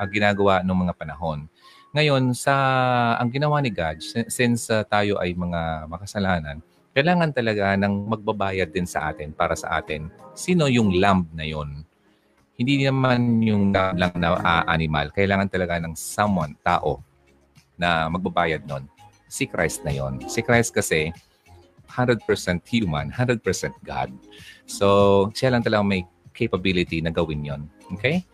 uh, 0.02 0.06
ginagawa 0.10 0.66
ng 0.66 0.74
mga 0.82 0.98
panahon. 0.98 1.47
Ngayon, 1.94 2.34
sa 2.34 2.55
ang 3.22 3.30
ginawa 3.30 3.62
ni 3.62 3.70
God, 3.70 4.02
since 4.26 4.66
uh, 4.66 4.82
tayo 4.82 5.22
ay 5.22 5.30
mga 5.30 5.86
makasalanan, 5.86 6.59
kailangan 6.90 7.30
talaga 7.30 7.78
ng 7.78 8.10
magbabayad 8.10 8.74
din 8.74 8.89
sa 8.89 9.14
atin 9.14 9.30
para 9.30 9.55
sa 9.55 9.78
atin. 9.78 10.10
Sino 10.34 10.66
yung 10.66 10.90
lamb 10.98 11.30
na 11.30 11.47
yon? 11.47 11.86
Hindi 12.57 12.85
naman 12.85 13.41
yung 13.41 13.73
lang 13.73 14.15
na 14.16 14.37
uh, 14.37 14.65
animal. 14.69 15.09
Kailangan 15.11 15.49
talaga 15.49 15.81
ng 15.81 15.97
someone, 15.97 16.55
tao, 16.61 17.01
na 17.81 18.07
magbabayad 18.12 18.69
nun. 18.69 18.87
Si 19.27 19.49
Christ 19.49 19.83
na 19.83 19.93
yon. 19.97 20.20
Si 20.29 20.45
Christ 20.45 20.77
kasi 20.77 21.11
100% 21.89 22.24
human, 22.69 23.09
100% 23.12 23.41
God. 23.85 24.12
So, 24.69 25.29
siya 25.33 25.53
lang 25.53 25.65
talaga 25.65 25.85
may 25.85 26.05
capability 26.33 27.01
na 27.01 27.12
gawin 27.12 27.45
yon. 27.45 27.62
Okay? 27.97 28.24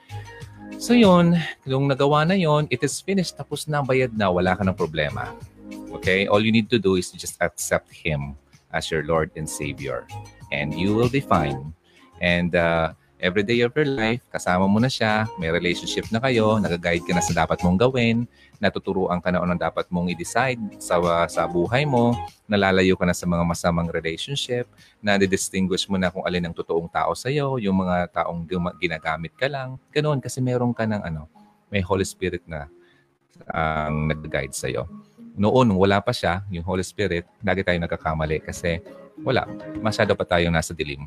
So 0.79 0.95
yun, 0.95 1.35
kung 1.67 1.91
nagawa 1.91 2.23
na 2.23 2.39
yon, 2.39 2.71
it 2.71 2.85
is 2.87 3.03
finished. 3.03 3.35
Tapos 3.35 3.67
na, 3.67 3.83
bayad 3.83 4.15
na, 4.15 4.31
wala 4.31 4.55
ka 4.55 4.63
ng 4.63 4.79
problema. 4.79 5.35
Okay? 5.99 6.31
All 6.31 6.45
you 6.45 6.55
need 6.55 6.71
to 6.71 6.79
do 6.79 6.95
is 6.95 7.11
to 7.11 7.17
just 7.19 7.35
accept 7.43 7.91
Him 7.91 8.39
as 8.71 8.93
your 8.93 9.03
Lord 9.03 9.33
and 9.35 9.49
Savior. 9.49 10.07
And 10.53 10.71
you 10.77 10.95
will 10.95 11.11
be 11.11 11.25
fine. 11.25 11.75
And 12.23 12.55
uh, 12.55 12.95
every 13.19 13.43
day 13.43 13.61
of 13.67 13.75
your 13.75 13.87
life, 13.87 14.23
kasama 14.31 14.71
mo 14.71 14.79
na 14.79 14.87
siya, 14.87 15.27
may 15.37 15.51
relationship 15.51 16.07
na 16.15 16.23
kayo, 16.23 16.59
nag-guide 16.63 17.03
ka 17.03 17.13
na 17.15 17.23
sa 17.23 17.35
dapat 17.35 17.59
mong 17.67 17.79
gawin, 17.79 18.25
natuturuan 18.63 19.19
ka 19.19 19.35
na 19.35 19.43
anong 19.43 19.59
dapat 19.59 19.87
mong 19.91 20.11
i-decide 20.15 20.59
sa, 20.79 20.99
sa 21.27 21.47
buhay 21.51 21.83
mo, 21.83 22.15
nalalayo 22.47 22.95
ka 22.95 23.05
na 23.07 23.15
sa 23.15 23.27
mga 23.27 23.43
masamang 23.43 23.91
relationship, 23.91 24.71
na 25.03 25.19
distinguish 25.19 25.91
mo 25.91 25.99
na 25.99 26.15
kung 26.15 26.23
alin 26.23 26.47
ang 26.47 26.55
totoong 26.55 26.87
tao 26.91 27.15
sa 27.19 27.27
iyo, 27.27 27.59
yung 27.59 27.83
mga 27.83 28.23
taong 28.23 28.47
ginagamit 28.79 29.35
ka 29.35 29.51
lang. 29.51 29.77
Ganoon 29.91 30.23
kasi 30.23 30.39
meron 30.39 30.71
ka 30.71 30.87
ng 30.87 31.03
ano, 31.03 31.27
may 31.69 31.83
Holy 31.83 32.07
Spirit 32.07 32.47
na 32.47 32.71
ang 33.51 34.09
nag-guide 34.09 34.55
sa 34.55 34.71
iyo. 34.71 34.87
Noon, 35.39 35.71
wala 35.75 36.03
pa 36.03 36.11
siya, 36.11 36.43
yung 36.51 36.67
Holy 36.67 36.83
Spirit, 36.83 37.27
lagi 37.43 37.63
tayo 37.63 37.79
nagkakamali 37.79 38.43
kasi 38.43 38.83
wala, 39.23 39.47
masyado 39.83 40.15
pa 40.15 40.23
tayo 40.27 40.51
nasa 40.51 40.71
dilim. 40.75 41.07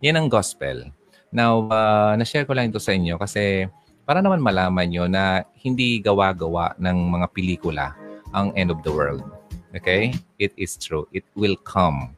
Yan 0.00 0.20
ang 0.20 0.28
gospel. 0.28 0.88
Now, 1.28 1.68
uh, 1.68 2.16
na-share 2.16 2.48
ko 2.48 2.56
lang 2.56 2.72
ito 2.72 2.80
sa 2.80 2.96
inyo 2.96 3.20
kasi 3.20 3.68
para 4.08 4.24
naman 4.24 4.40
malaman 4.40 4.88
nyo 4.88 5.04
na 5.04 5.44
hindi 5.60 6.00
gawa-gawa 6.00 6.80
ng 6.80 6.96
mga 7.12 7.26
pelikula 7.36 7.92
ang 8.32 8.52
end 8.56 8.72
of 8.72 8.80
the 8.80 8.92
world. 8.92 9.20
Okay? 9.76 10.16
It 10.40 10.56
is 10.56 10.80
true. 10.80 11.04
It 11.12 11.28
will 11.36 11.60
come. 11.60 12.16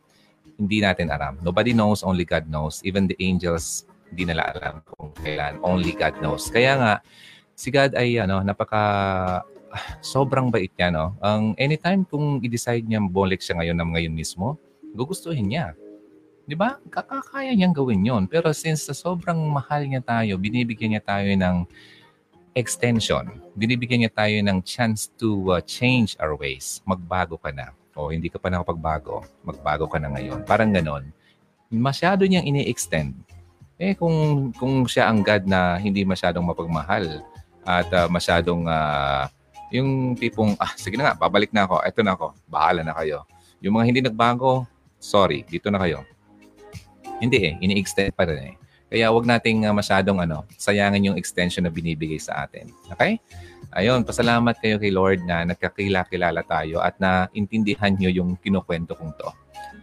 Hindi 0.55 0.87
natin 0.87 1.11
alam. 1.11 1.43
Nobody 1.43 1.75
knows, 1.75 2.07
only 2.07 2.23
God 2.23 2.47
knows. 2.47 2.79
Even 2.87 3.11
the 3.11 3.19
angels, 3.19 3.91
hindi 4.15 4.31
nila 4.31 4.55
alam 4.55 4.87
kung 4.87 5.11
kailan. 5.19 5.59
Only 5.67 5.99
God 5.99 6.23
knows. 6.23 6.47
Kaya 6.47 6.79
nga, 6.79 6.93
si 7.59 7.75
God 7.75 7.99
ay 7.99 8.23
ano, 8.23 8.39
napaka 8.47 8.83
sobrang 10.15 10.51
bait 10.51 10.71
niya, 10.79 10.95
no? 10.95 11.19
Ang 11.19 11.59
anytime 11.59 12.07
kung 12.07 12.39
i-decide 12.43 12.87
niya 12.87 13.03
balik 13.03 13.43
siya 13.43 13.59
ngayon 13.59 13.77
na 13.79 13.87
ngayon 13.87 14.15
mismo, 14.15 14.59
gugustuhin 14.95 15.51
niya. 15.51 15.75
Di 16.51 16.59
ba? 16.59 16.83
Kakakaya 16.91 17.55
niyang 17.55 17.71
gawin 17.71 18.03
yon. 18.03 18.27
Pero 18.27 18.51
since 18.51 18.91
sa 18.91 18.91
sobrang 18.91 19.39
mahal 19.39 19.87
niya 19.87 20.03
tayo, 20.03 20.35
binibigyan 20.35 20.99
niya 20.99 21.03
tayo 21.07 21.31
ng 21.31 21.63
extension. 22.59 23.31
Binibigyan 23.55 24.03
niya 24.03 24.11
tayo 24.11 24.35
ng 24.43 24.59
chance 24.67 25.07
to 25.15 25.55
uh, 25.55 25.63
change 25.63 26.19
our 26.19 26.35
ways. 26.35 26.83
Magbago 26.83 27.39
ka 27.39 27.55
na. 27.55 27.71
O 27.95 28.11
hindi 28.11 28.27
ka 28.27 28.43
pa 28.43 28.51
nakapagbago, 28.51 29.23
magbago 29.47 29.87
ka 29.87 30.03
na 30.03 30.11
ngayon. 30.11 30.43
Parang 30.43 30.75
ganon. 30.75 31.07
Masyado 31.71 32.27
niyang 32.27 32.43
ini-extend. 32.43 33.15
Eh 33.79 33.95
kung, 33.95 34.51
kung 34.59 34.91
siya 34.91 35.07
ang 35.07 35.23
God 35.23 35.47
na 35.47 35.79
hindi 35.79 36.03
masyadong 36.03 36.43
mapagmahal 36.43 37.23
at 37.63 37.87
uh, 37.95 38.11
masyadong 38.11 38.67
uh, 38.67 39.31
yung 39.71 40.19
tipong, 40.19 40.59
ah, 40.59 40.75
sige 40.75 40.99
na 40.99 41.15
nga, 41.15 41.15
babalik 41.15 41.55
na 41.55 41.63
ako, 41.63 41.79
eto 41.87 42.03
na 42.03 42.19
ako, 42.19 42.35
bahala 42.51 42.83
na 42.83 42.91
kayo. 42.99 43.23
Yung 43.63 43.79
mga 43.79 43.87
hindi 43.87 44.01
nagbago, 44.03 44.67
sorry, 44.99 45.47
dito 45.47 45.71
na 45.71 45.79
kayo. 45.79 46.03
Hindi 47.21 47.39
eh, 47.47 47.55
ini-extend 47.61 48.17
pa 48.17 48.25
rin 48.25 48.57
eh. 48.57 48.57
Kaya 48.91 49.07
wag 49.15 49.23
nating 49.23 49.71
uh, 49.71 49.75
masyadong 49.77 50.19
ano, 50.19 50.43
sayangin 50.59 51.15
yung 51.15 51.17
extension 51.21 51.63
na 51.63 51.71
binibigay 51.71 52.19
sa 52.19 52.43
atin. 52.43 52.75
Okay? 52.91 53.23
Ayun, 53.71 54.03
pasalamat 54.03 54.59
kayo 54.59 54.83
kay 54.83 54.91
Lord 54.91 55.23
na 55.23 55.47
nagkakilala-kilala 55.47 56.43
tayo 56.43 56.83
at 56.83 56.99
na 56.99 57.31
intindihan 57.31 57.95
nyo 57.95 58.11
yung 58.11 58.35
kinukwento 58.35 58.99
kong 58.99 59.15
to. 59.15 59.31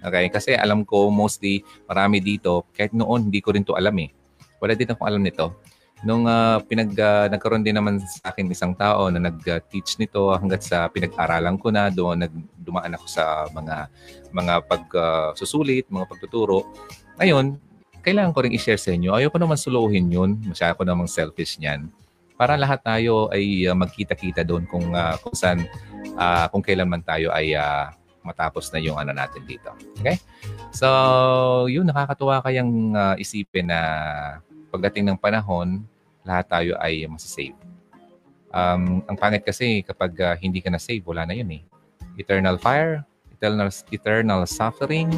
Okay? 0.03 0.27
Kasi 0.27 0.59
alam 0.59 0.83
ko 0.83 1.07
mostly 1.07 1.63
marami 1.87 2.19
dito, 2.19 2.67
kahit 2.75 2.91
noon 2.91 3.31
hindi 3.31 3.39
ko 3.39 3.55
rin 3.55 3.63
to 3.63 3.79
alam 3.79 3.95
eh. 4.03 4.11
Wala 4.59 4.75
din 4.75 4.91
akong 4.91 5.07
alam 5.07 5.23
nito. 5.23 5.55
Nung 6.03 6.27
uh, 6.29 6.61
pinag, 6.67 6.93
uh, 6.99 7.25
nagkaroon 7.31 7.63
din 7.63 7.73
naman 7.73 7.97
sa 8.03 8.29
akin 8.35 8.51
isang 8.51 8.75
tao 8.75 9.09
na 9.09 9.17
nag-teach 9.17 9.97
nito 9.97 10.29
hanggat 10.35 10.61
sa 10.67 10.85
pinag-aralan 10.91 11.57
ko 11.57 11.73
na 11.73 11.89
doon, 11.89 12.21
nagdumaan 12.21 12.93
ako 12.93 13.07
sa 13.09 13.49
mga 13.49 13.89
mga 14.29 14.53
pagsusulit, 14.67 15.87
uh, 15.89 15.93
mga 15.97 16.05
pagtuturo. 16.11 16.69
Ngayon, 17.17 17.57
kailangan 18.05 18.31
ko 18.31 18.39
rin 18.45 18.53
i-share 18.53 18.77
sa 18.77 18.93
inyo. 18.93 19.11
Ayoko 19.17 19.41
naman 19.41 19.57
suluhin 19.57 20.05
yun. 20.07 20.37
Masyado 20.45 20.77
ko 20.77 20.85
namang 20.85 21.09
selfish 21.09 21.57
niyan. 21.57 21.89
Para 22.37 22.53
lahat 22.53 22.85
tayo 22.85 23.33
ay 23.33 23.65
uh, 23.65 23.73
magkita-kita 23.73 24.45
doon 24.45 24.69
kung, 24.69 24.93
uh, 24.93 25.17
kung 25.25 25.33
saan, 25.33 25.65
uh, 26.13 26.45
kung 26.53 26.61
kailan 26.61 26.85
man 26.85 27.01
tayo 27.01 27.33
ay 27.33 27.57
uh, 27.57 27.89
matapos 28.21 28.69
na 28.69 28.77
yung 28.77 29.01
ano 29.01 29.17
natin 29.17 29.41
dito. 29.49 29.73
Okay? 29.97 30.21
So, 30.69 30.87
yun, 31.65 31.89
nakakatuwa 31.89 32.45
kayang 32.45 32.93
uh, 32.93 33.17
isipin 33.17 33.73
na 33.73 33.81
pagdating 34.69 35.09
ng 35.09 35.17
panahon, 35.17 35.81
lahat 36.21 36.45
tayo 36.45 36.77
ay 36.77 37.01
masasave. 37.09 37.57
Um, 38.53 39.01
ang 39.09 39.17
pangit 39.17 39.41
kasi 39.41 39.81
kapag 39.81 40.13
uh, 40.21 40.37
hindi 40.37 40.61
ka 40.61 40.69
na-save, 40.69 41.01
wala 41.01 41.25
na 41.25 41.33
yun 41.33 41.49
eh. 41.49 41.63
Eternal 42.19 42.61
fire, 42.61 43.01
eternal, 43.33 43.73
eternal 43.89 44.45
suffering, 44.45 45.09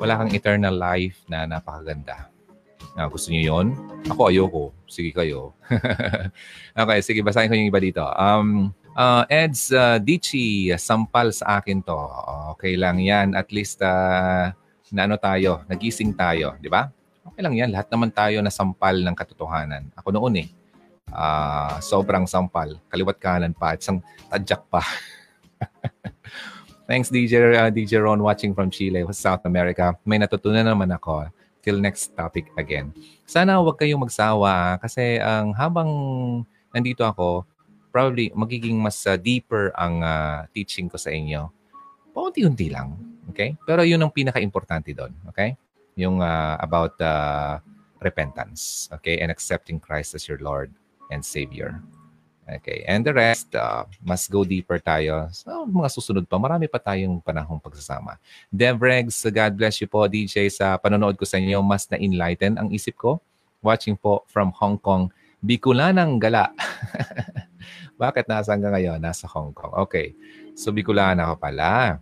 wala 0.00 0.16
kang 0.16 0.32
eternal 0.32 0.72
life 0.72 1.20
na 1.28 1.44
napakaganda. 1.44 2.32
Na 2.96 3.06
gusto 3.06 3.28
niyo 3.28 3.54
yon? 3.54 3.76
Ako 4.08 4.32
ayoko. 4.32 4.64
Sige 4.88 5.12
kayo. 5.12 5.52
okay, 6.80 6.98
sige, 7.04 7.20
basahin 7.20 7.52
ko 7.52 7.54
yung 7.54 7.70
iba 7.70 7.78
dito. 7.78 8.02
Um, 8.16 8.72
Uh, 8.90 9.22
Eds 9.30 9.70
uh, 9.70 10.02
Dichi, 10.02 10.66
sampal 10.74 11.30
sa 11.30 11.62
akin 11.62 11.78
to. 11.80 11.94
Okay 12.58 12.74
lang 12.74 12.98
yan. 12.98 13.38
At 13.38 13.54
least 13.54 13.78
uh, 13.86 14.50
na 14.90 15.06
ano 15.06 15.14
tayo, 15.14 15.62
nagising 15.70 16.18
tayo, 16.18 16.58
di 16.58 16.66
ba? 16.66 16.90
Okay 17.22 17.40
lang 17.40 17.54
yan. 17.54 17.70
Lahat 17.70 17.86
naman 17.88 18.10
tayo 18.10 18.42
na 18.42 18.50
sampal 18.50 18.98
ng 18.98 19.14
katotohanan. 19.14 19.86
Ako 19.94 20.10
noon 20.10 20.42
eh. 20.42 20.48
Uh, 21.10 21.78
sobrang 21.78 22.26
sampal. 22.26 22.76
Kaliwat 22.90 23.22
kanan 23.22 23.54
pa. 23.54 23.78
At 23.78 23.80
isang 23.80 24.02
tadyak 24.26 24.66
pa. 24.66 24.82
Thanks 26.90 27.06
DJ, 27.06 27.54
uh, 27.54 27.70
DJ 27.70 28.02
Ron 28.02 28.18
watching 28.18 28.50
from 28.50 28.66
Chile, 28.66 29.06
South 29.14 29.46
America. 29.46 29.94
May 30.02 30.18
natutunan 30.18 30.66
naman 30.66 30.90
ako. 30.90 31.30
Till 31.62 31.78
next 31.78 32.18
topic 32.18 32.50
again. 32.58 32.90
Sana 33.22 33.62
huwag 33.62 33.78
kayong 33.78 34.02
magsawa 34.02 34.74
kasi 34.82 35.22
ang 35.22 35.54
habang 35.54 35.86
nandito 36.74 37.06
ako, 37.06 37.46
probably 37.94 38.34
magiging 38.34 38.74
mas 38.82 38.98
uh, 39.06 39.14
deeper 39.14 39.70
ang 39.78 40.02
uh, 40.02 40.50
teaching 40.50 40.90
ko 40.90 40.98
sa 40.98 41.14
inyo. 41.14 41.46
Paunti-unti 42.10 42.74
lang. 42.74 42.98
Okay? 43.30 43.54
Pero 43.62 43.86
yun 43.86 44.02
ang 44.02 44.10
pinaka-importante 44.10 44.90
doon. 44.90 45.14
Okay? 45.30 45.54
Yung 45.94 46.18
uh, 46.18 46.58
about 46.58 46.98
uh, 46.98 47.62
repentance. 48.02 48.90
Okay? 48.98 49.22
And 49.22 49.30
accepting 49.30 49.78
Christ 49.78 50.18
as 50.18 50.26
your 50.26 50.42
Lord 50.42 50.74
and 51.14 51.22
Savior. 51.22 51.78
Okay. 52.44 52.82
And 52.88 53.06
the 53.06 53.14
rest, 53.14 53.52
uh, 53.54 53.84
must 54.02 54.30
go 54.32 54.42
deeper 54.42 54.80
tayo. 54.82 55.30
So, 55.30 55.66
mga 55.68 55.88
susunod 55.92 56.24
pa, 56.26 56.40
marami 56.40 56.66
pa 56.66 56.82
tayong 56.82 57.22
panahong 57.22 57.62
pagsasama. 57.62 58.18
Devregs, 58.50 59.22
God 59.28 59.52
bless 59.54 59.78
you 59.78 59.86
po, 59.86 60.08
DJ, 60.10 60.50
sa 60.50 60.74
panonood 60.80 61.14
ko 61.14 61.28
sa 61.28 61.38
inyo. 61.38 61.62
Mas 61.62 61.86
na-enlighten 61.86 62.58
ang 62.58 62.72
isip 62.74 62.98
ko. 62.98 63.22
Watching 63.60 63.94
po 63.94 64.26
from 64.26 64.50
Hong 64.58 64.80
Kong. 64.80 65.12
Bicolanang 65.40 66.18
Gala. 66.18 66.50
Bakit 68.02 68.26
nasaan 68.26 68.64
ka 68.64 68.72
ngayon? 68.72 68.98
Nasa 68.98 69.28
Hong 69.30 69.52
Kong. 69.54 69.76
Okay. 69.86 70.16
So, 70.58 70.74
Bicolana 70.74 71.30
ako 71.30 71.36
pala. 71.38 72.00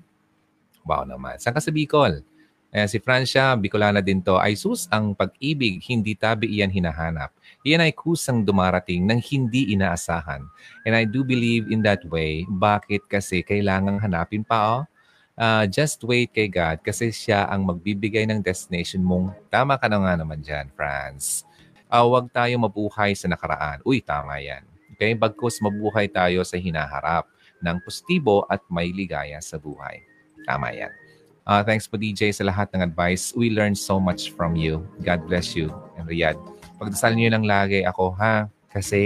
Wow 0.89 1.05
naman. 1.05 1.37
Saan 1.37 1.53
ka 1.53 1.61
sa 1.61 1.69
Bicol? 1.69 2.25
Eh, 2.73 2.89
si 2.89 2.97
Francia, 3.01 3.53
Bicolana 3.57 4.01
din 4.01 4.25
to. 4.25 4.41
Ay 4.41 4.57
sus, 4.57 4.89
ang 4.89 5.13
pag-ibig, 5.13 5.85
hindi 5.89 6.17
tabi 6.17 6.53
iyan 6.57 6.73
hinahanap. 6.73 7.33
Iyan 7.67 7.83
ay 7.83 7.93
kusang 7.95 8.47
dumarating 8.47 9.03
ng 9.03 9.19
hindi 9.19 9.75
inaasahan. 9.75 10.47
And 10.87 10.95
I 10.95 11.03
do 11.03 11.27
believe 11.27 11.71
in 11.75 11.83
that 11.83 12.07
way. 12.07 12.47
Bakit? 12.47 13.11
Kasi 13.11 13.43
kailangang 13.43 13.99
hanapin 13.99 14.47
pa, 14.47 14.83
oh. 14.83 14.85
Uh, 15.39 15.71
just 15.71 16.03
wait 16.03 16.35
kay 16.35 16.51
God 16.51 16.83
kasi 16.83 17.15
siya 17.15 17.47
ang 17.47 17.63
magbibigay 17.63 18.27
ng 18.27 18.43
destination 18.43 18.99
mong. 19.07 19.31
Tama 19.55 19.79
ka 19.79 19.87
na 19.87 20.03
nga 20.03 20.19
naman 20.19 20.43
dyan, 20.43 20.67
Franz. 20.75 21.47
Uh, 21.87 22.03
huwag 22.03 22.27
tayo 22.35 22.59
mabuhay 22.59 23.15
sa 23.15 23.31
nakaraan. 23.31 23.79
Uy, 23.87 24.03
tama 24.03 24.43
yan. 24.43 24.67
Okay? 24.99 25.15
Bagkus 25.15 25.63
mabuhay 25.63 26.11
tayo 26.11 26.43
sa 26.43 26.59
hinaharap 26.59 27.31
ng 27.63 27.79
positibo 27.87 28.51
at 28.51 28.59
may 28.67 28.91
ligaya 28.91 29.39
sa 29.39 29.63
buhay. 29.63 30.03
Tama 30.43 30.75
yan. 30.75 30.91
Uh, 31.47 31.63
thanks 31.63 31.87
po 31.87 31.95
DJ 31.95 32.35
sa 32.35 32.43
lahat 32.43 32.69
ng 32.75 32.83
advice. 32.83 33.31
We 33.33 33.55
learned 33.55 33.79
so 33.79 34.03
much 34.03 34.35
from 34.35 34.59
you. 34.59 34.83
God 35.07 35.23
bless 35.31 35.55
you. 35.55 35.71
And 35.95 36.11
Riyadh, 36.11 36.37
pagdasal 36.79 37.19
niyo 37.19 37.35
lang 37.35 37.45
lagi 37.45 37.83
ako 37.83 38.15
ha. 38.17 38.47
Kasi 38.71 39.03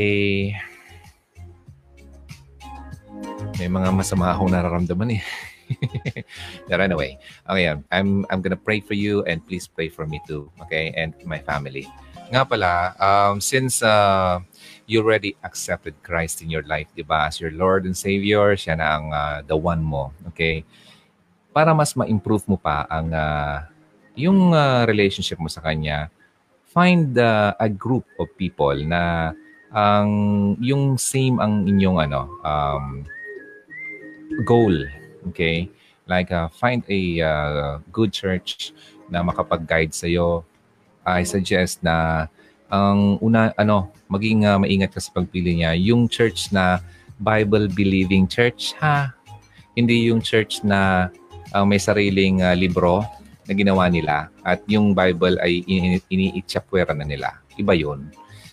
may 3.57 3.69
mga 3.69 3.89
masama 3.91 4.33
akong 4.33 4.53
nararamdaman 4.53 5.19
eh. 5.19 5.23
But 6.69 6.85
anyway, 6.85 7.17
okay, 7.49 7.73
I'm 7.89 8.29
I'm 8.29 8.41
gonna 8.45 8.61
pray 8.61 8.85
for 8.85 8.93
you 8.93 9.25
and 9.25 9.41
please 9.41 9.65
pray 9.65 9.89
for 9.89 10.05
me 10.05 10.21
too, 10.29 10.53
okay, 10.61 10.93
and 10.97 11.17
my 11.25 11.41
family. 11.41 11.89
Nga 12.33 12.49
pala, 12.49 12.97
um, 12.97 13.41
since 13.41 13.85
uh, 13.85 14.41
you 14.89 15.05
already 15.05 15.37
accepted 15.45 15.97
Christ 16.01 16.41
in 16.41 16.49
your 16.49 16.65
life, 16.65 16.89
di 16.97 17.05
ba? 17.05 17.29
As 17.29 17.41
your 17.41 17.53
Lord 17.53 17.85
and 17.85 17.97
Savior, 17.97 18.57
siya 18.57 18.81
na 18.81 18.87
ang 18.97 19.07
uh, 19.13 19.39
the 19.45 19.57
one 19.57 19.85
mo. 19.85 20.13
Okay? 20.33 20.65
Para 21.53 21.77
mas 21.77 21.93
ma-improve 21.93 22.49
mo 22.49 22.57
pa 22.57 22.89
ang 22.89 23.13
uh, 23.13 23.69
yung 24.17 24.57
uh, 24.57 24.89
relationship 24.89 25.37
mo 25.37 25.49
sa 25.53 25.61
Kanya, 25.61 26.09
find 26.73 27.21
uh, 27.21 27.53
a 27.61 27.69
group 27.69 28.09
of 28.17 28.33
people 28.41 28.75
na 28.89 29.37
ang 29.73 30.09
yung 30.61 30.97
same 30.97 31.37
ang 31.37 31.69
inyong 31.69 32.09
ano 32.09 32.29
um, 32.41 33.05
goal 34.49 34.73
okay? 35.29 35.69
Like 36.09 36.33
uh, 36.33 36.49
find 36.49 36.83
a 36.89 37.01
uh, 37.21 37.73
good 37.93 38.11
church 38.13 38.73
na 39.13 39.21
makapag-guide 39.21 39.93
sa 39.93 40.09
iyo 40.09 40.49
I 41.05 41.29
suggest 41.29 41.85
na 41.85 42.27
ang 42.73 43.21
una 43.21 43.53
ano 43.61 43.93
maging 44.09 44.49
uh, 44.49 44.57
maingat 44.57 44.97
ka 44.97 45.01
sa 45.03 45.13
pagpili 45.13 45.61
niya. 45.61 45.77
Yung 45.77 46.09
church 46.09 46.49
na 46.57 46.81
Bible 47.21 47.69
believing 47.69 48.25
church 48.25 48.73
ha? 48.81 49.13
Hindi 49.77 50.09
yung 50.09 50.25
church 50.25 50.65
na 50.65 51.13
uh, 51.53 51.65
may 51.69 51.81
sariling 51.81 52.41
uh, 52.41 52.57
libro 52.57 53.05
na 53.49 53.53
ginawa 53.55 53.85
nila 53.91 54.31
at 54.47 54.63
yung 54.71 54.95
Bible 54.95 55.39
ay 55.43 55.63
iniitsapwera 56.11 56.95
na 56.95 57.07
nila 57.07 57.39
iba 57.59 57.75
yun 57.75 58.11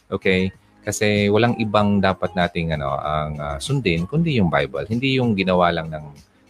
okay 0.09 0.49
kasi 0.81 1.29
walang 1.29 1.53
ibang 1.61 2.01
dapat 2.01 2.33
nating 2.33 2.73
ano 2.73 2.95
ang 2.97 3.33
uh, 3.37 3.57
sundin 3.61 4.09
kundi 4.09 4.41
yung 4.41 4.49
Bible 4.49 4.87
hindi 4.89 5.19
yung 5.21 5.37
ginawa 5.37 5.69
lang 5.69 5.91
ng 5.93 6.05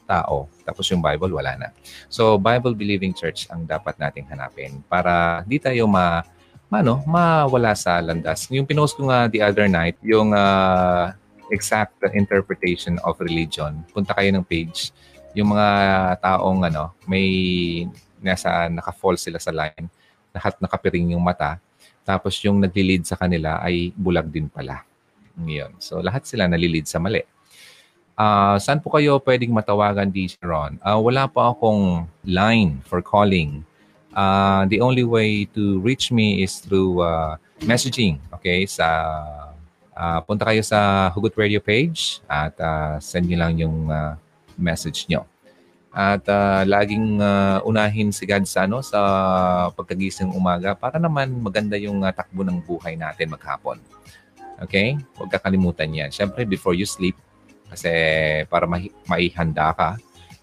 tao 0.09 0.49
tapos 0.63 0.89
yung 0.89 1.03
Bible 1.03 1.29
wala 1.29 1.53
na 1.59 1.67
so 2.07 2.39
Bible 2.39 2.73
believing 2.73 3.13
church 3.13 3.45
ang 3.51 3.67
dapat 3.67 3.99
nating 3.99 4.25
hanapin 4.31 4.79
para 4.87 5.43
di 5.45 5.59
tayo 5.59 5.85
ma 5.85 6.23
ano, 6.69 7.01
mawala 7.09 7.73
sa 7.73 7.97
landas. 7.97 8.45
Yung 8.53 8.69
pinost 8.69 8.93
ko 8.93 9.09
nga 9.09 9.25
the 9.25 9.41
other 9.41 9.65
night, 9.65 9.97
yung 10.05 10.37
uh, 10.37 11.09
exact 11.49 11.97
interpretation 12.13 13.01
of 13.01 13.17
religion. 13.17 13.81
Punta 13.89 14.13
kayo 14.13 14.29
ng 14.29 14.45
page. 14.45 14.93
Yung 15.33 15.53
mga 15.53 15.67
taong 16.21 16.69
ano, 16.69 16.93
may 17.09 17.25
nasa 18.21 18.67
naka-fall 18.69 19.15
sila 19.15 19.39
sa 19.39 19.51
line, 19.51 19.87
lahat 20.35 20.55
nakapiring 20.61 21.15
yung 21.17 21.23
mata. 21.23 21.57
Tapos 22.05 22.37
yung 22.45 22.59
nagli-lead 22.61 23.05
sa 23.05 23.17
kanila 23.17 23.61
ay 23.63 23.91
bulag 23.95 24.29
din 24.29 24.47
pala. 24.47 24.83
Ngayon. 25.39 25.79
So 25.79 26.03
lahat 26.03 26.27
sila 26.27 26.47
nalilid 26.47 26.85
sa 26.85 26.99
mali. 26.99 27.23
Uh, 28.19 28.59
saan 28.59 28.83
po 28.83 28.91
kayo 28.91 29.15
pwedeng 29.23 29.55
matawagan, 29.55 30.11
DJ 30.11 30.43
Ron? 30.43 30.75
Uh, 30.83 30.99
wala 30.99 31.23
pa 31.31 31.55
akong 31.55 32.03
line 32.27 32.83
for 32.83 32.99
calling 32.99 33.63
uh, 34.11 34.65
the 34.67 34.81
only 34.81 35.03
way 35.03 35.45
to 35.55 35.79
reach 35.79 36.11
me 36.11 36.43
is 36.43 36.59
through 36.59 37.01
uh, 37.01 37.39
messaging. 37.63 38.19
Okay, 38.35 38.67
sa 38.67 38.87
uh, 39.95 40.19
punta 40.23 40.47
kayo 40.47 40.63
sa 40.63 41.11
Hugot 41.15 41.35
Radio 41.35 41.59
page 41.59 42.19
at 42.27 42.55
uh, 42.59 42.99
send 42.99 43.27
niyo 43.27 43.37
lang 43.39 43.53
yung 43.59 43.87
uh, 43.87 44.15
message 44.59 45.07
nyo. 45.07 45.23
At 45.89 46.21
uh, 46.29 46.61
laging 46.69 47.17
uh, 47.17 47.65
unahin 47.65 48.13
si 48.13 48.29
God 48.29 48.45
sa, 48.45 48.69
ano, 48.69 48.85
sa 48.85 48.99
pagkagising 49.73 50.29
umaga 50.37 50.77
para 50.77 51.01
naman 51.01 51.33
maganda 51.41 51.73
yung 51.81 52.05
uh, 52.05 52.13
takbo 52.13 52.45
ng 52.45 52.61
buhay 52.61 52.93
natin 52.93 53.33
maghapon. 53.33 53.81
Okay? 54.61 54.99
Huwag 55.17 55.33
kakalimutan 55.33 55.89
yan. 55.89 56.09
Siyempre, 56.13 56.45
before 56.45 56.77
you 56.77 56.85
sleep, 56.85 57.17
kasi 57.69 57.89
para 58.49 58.69
ma- 58.69 58.93
maihanda 59.09 59.73
ka 59.73 59.89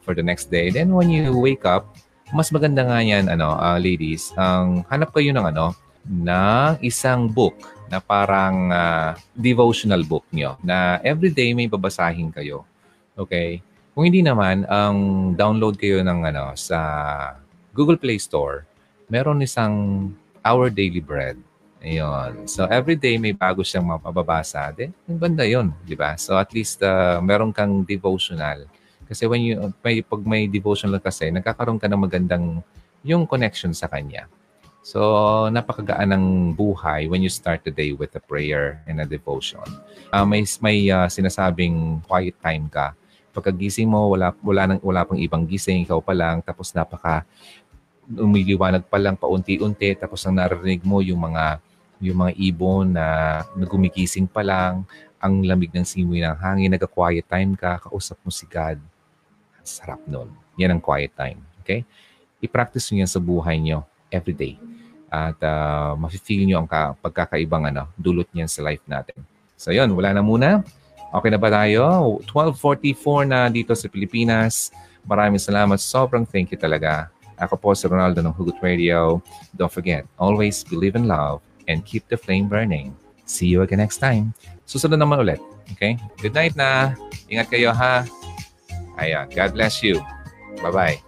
for 0.02 0.14
the 0.14 0.22
next 0.22 0.50
day. 0.50 0.70
Then 0.70 0.94
when 0.94 1.10
you 1.10 1.34
wake 1.34 1.62
up, 1.62 1.94
mas 2.34 2.50
maganda 2.50 2.82
nga 2.82 2.98
yan, 2.98 3.30
ano, 3.30 3.54
uh, 3.54 3.78
ladies, 3.78 4.34
ang 4.34 4.82
hanap 4.90 5.14
kayo 5.14 5.30
ng 5.30 5.46
ano, 5.46 5.78
ng 6.06 6.82
isang 6.82 7.30
book 7.30 7.54
na 7.86 8.02
parang 8.02 8.70
uh, 8.70 9.14
devotional 9.34 10.02
book 10.02 10.26
nyo 10.34 10.58
na 10.62 10.98
everyday 11.06 11.54
may 11.54 11.70
babasahin 11.70 12.34
kayo. 12.34 12.66
Okay? 13.14 13.62
Kung 13.96 14.04
hindi 14.04 14.20
naman, 14.20 14.68
ang 14.68 14.96
download 15.32 15.80
kayo 15.80 16.04
ng 16.04 16.28
ano 16.28 16.52
sa 16.52 16.76
Google 17.72 17.96
Play 17.96 18.20
Store, 18.20 18.68
meron 19.08 19.40
isang 19.40 20.12
Our 20.44 20.68
Daily 20.68 21.00
Bread. 21.00 21.40
Ayun. 21.80 22.44
So, 22.44 22.68
everyday 22.68 23.16
may 23.16 23.32
bago 23.32 23.64
siyang 23.64 23.88
mapababasa. 23.88 24.68
Then, 24.76 24.92
banda 25.08 25.48
yun, 25.48 25.72
di 25.88 25.96
ba? 25.96 26.12
So, 26.20 26.36
at 26.36 26.52
least 26.52 26.84
uh, 26.84 27.24
meron 27.24 27.56
kang 27.56 27.88
devotional 27.88 28.68
kasi 29.06 29.24
when 29.30 29.40
you, 29.40 29.54
may, 29.80 30.02
pag 30.02 30.22
may 30.26 30.50
devotional 30.50 30.98
kasi, 30.98 31.30
nagkakaroon 31.30 31.78
ka 31.78 31.86
ng 31.86 32.00
magandang 32.02 32.60
yung 33.06 33.22
connection 33.24 33.70
sa 33.70 33.86
Kanya. 33.86 34.26
So, 34.82 35.46
napakagaan 35.50 36.14
ng 36.14 36.24
buhay 36.54 37.10
when 37.10 37.22
you 37.22 37.30
start 37.30 37.62
the 37.66 37.74
day 37.74 37.94
with 37.94 38.14
a 38.14 38.22
prayer 38.22 38.82
and 38.86 39.02
a 39.02 39.06
devotion. 39.06 39.62
Uh, 40.14 40.22
may 40.22 40.46
may 40.62 40.90
uh, 40.90 41.10
sinasabing 41.10 42.02
quiet 42.06 42.38
time 42.38 42.70
ka. 42.70 42.94
Pagkagising 43.36 43.84
mo, 43.84 44.16
wala, 44.16 44.32
wala, 44.40 44.62
nang, 44.72 44.80
wala 44.80 45.04
pang 45.04 45.20
ibang 45.20 45.44
gising, 45.44 45.84
ikaw 45.84 46.00
pa 46.00 46.16
lang, 46.16 46.40
tapos 46.40 46.72
napaka 46.72 47.28
umiliwanag 48.08 48.88
pa 48.88 48.96
lang 48.96 49.20
paunti-unti, 49.20 49.92
tapos 50.00 50.24
ang 50.24 50.40
narinig 50.40 50.80
mo 50.80 51.04
yung 51.04 51.20
mga 51.20 51.60
yung 52.00 52.28
mga 52.28 52.32
ibon 52.36 52.92
na 52.92 53.40
nagumigising 53.56 54.28
pa 54.28 54.44
lang, 54.44 54.84
ang 55.20 55.44
lamig 55.44 55.72
ng 55.72 55.84
simoy 55.84 56.20
ng 56.20 56.36
hangin, 56.36 56.72
nagka-quiet 56.72 57.24
time 57.24 57.56
ka, 57.56 57.80
kausap 57.80 58.20
mo 58.24 58.28
si 58.32 58.44
God 58.48 58.80
Sarap 59.66 59.98
nun. 60.06 60.30
Yan 60.54 60.78
ang 60.78 60.80
quiet 60.80 61.10
time. 61.18 61.42
Okay? 61.66 61.82
I-practice 62.38 62.86
nyo 62.94 63.02
yan 63.02 63.10
sa 63.10 63.18
buhay 63.18 63.58
nyo 63.58 63.82
every 64.14 64.32
day. 64.32 64.54
At 65.10 65.36
uh, 65.42 65.98
mafe-feel 65.98 66.46
nyo 66.46 66.62
ang 66.62 66.70
ka- 66.70 66.94
pagkakaibang 67.02 67.66
ano, 67.66 67.90
dulot 67.98 68.30
niyan 68.30 68.46
sa 68.46 68.62
life 68.62 68.86
natin. 68.86 69.18
So 69.58 69.74
yun, 69.74 69.90
wala 69.90 70.14
na 70.14 70.22
muna. 70.22 70.62
Okay 71.14 71.30
na 71.30 71.38
ba 71.38 71.48
tayo? 71.48 72.18
12.44 72.28 73.26
na 73.26 73.46
dito 73.50 73.72
sa 73.74 73.86
Pilipinas. 73.86 74.74
Maraming 75.06 75.40
salamat. 75.40 75.78
Sobrang 75.78 76.26
thank 76.26 76.50
you 76.50 76.58
talaga. 76.58 77.10
Ako 77.36 77.54
po 77.60 77.76
si 77.76 77.84
Ronaldo 77.84 78.24
ng 78.24 78.32
Hugot 78.32 78.58
Radio. 78.64 79.20
Don't 79.52 79.70
forget, 79.70 80.08
always 80.16 80.64
believe 80.64 80.96
in 80.96 81.04
love 81.04 81.44
and 81.68 81.84
keep 81.84 82.08
the 82.08 82.16
flame 82.16 82.48
burning. 82.48 82.96
See 83.26 83.50
you 83.50 83.60
again 83.62 83.82
next 83.82 83.98
time. 83.98 84.32
Susunod 84.64 84.98
naman 84.98 85.20
ulit. 85.22 85.42
Okay? 85.76 85.98
Good 86.22 86.34
night 86.34 86.54
na. 86.54 86.94
Ingat 87.28 87.50
kayo 87.50 87.74
ha. 87.74 88.06
Ayan. 88.96 89.28
God 89.30 89.52
bless 89.52 89.82
you. 89.84 90.00
Bye-bye. 90.62 91.02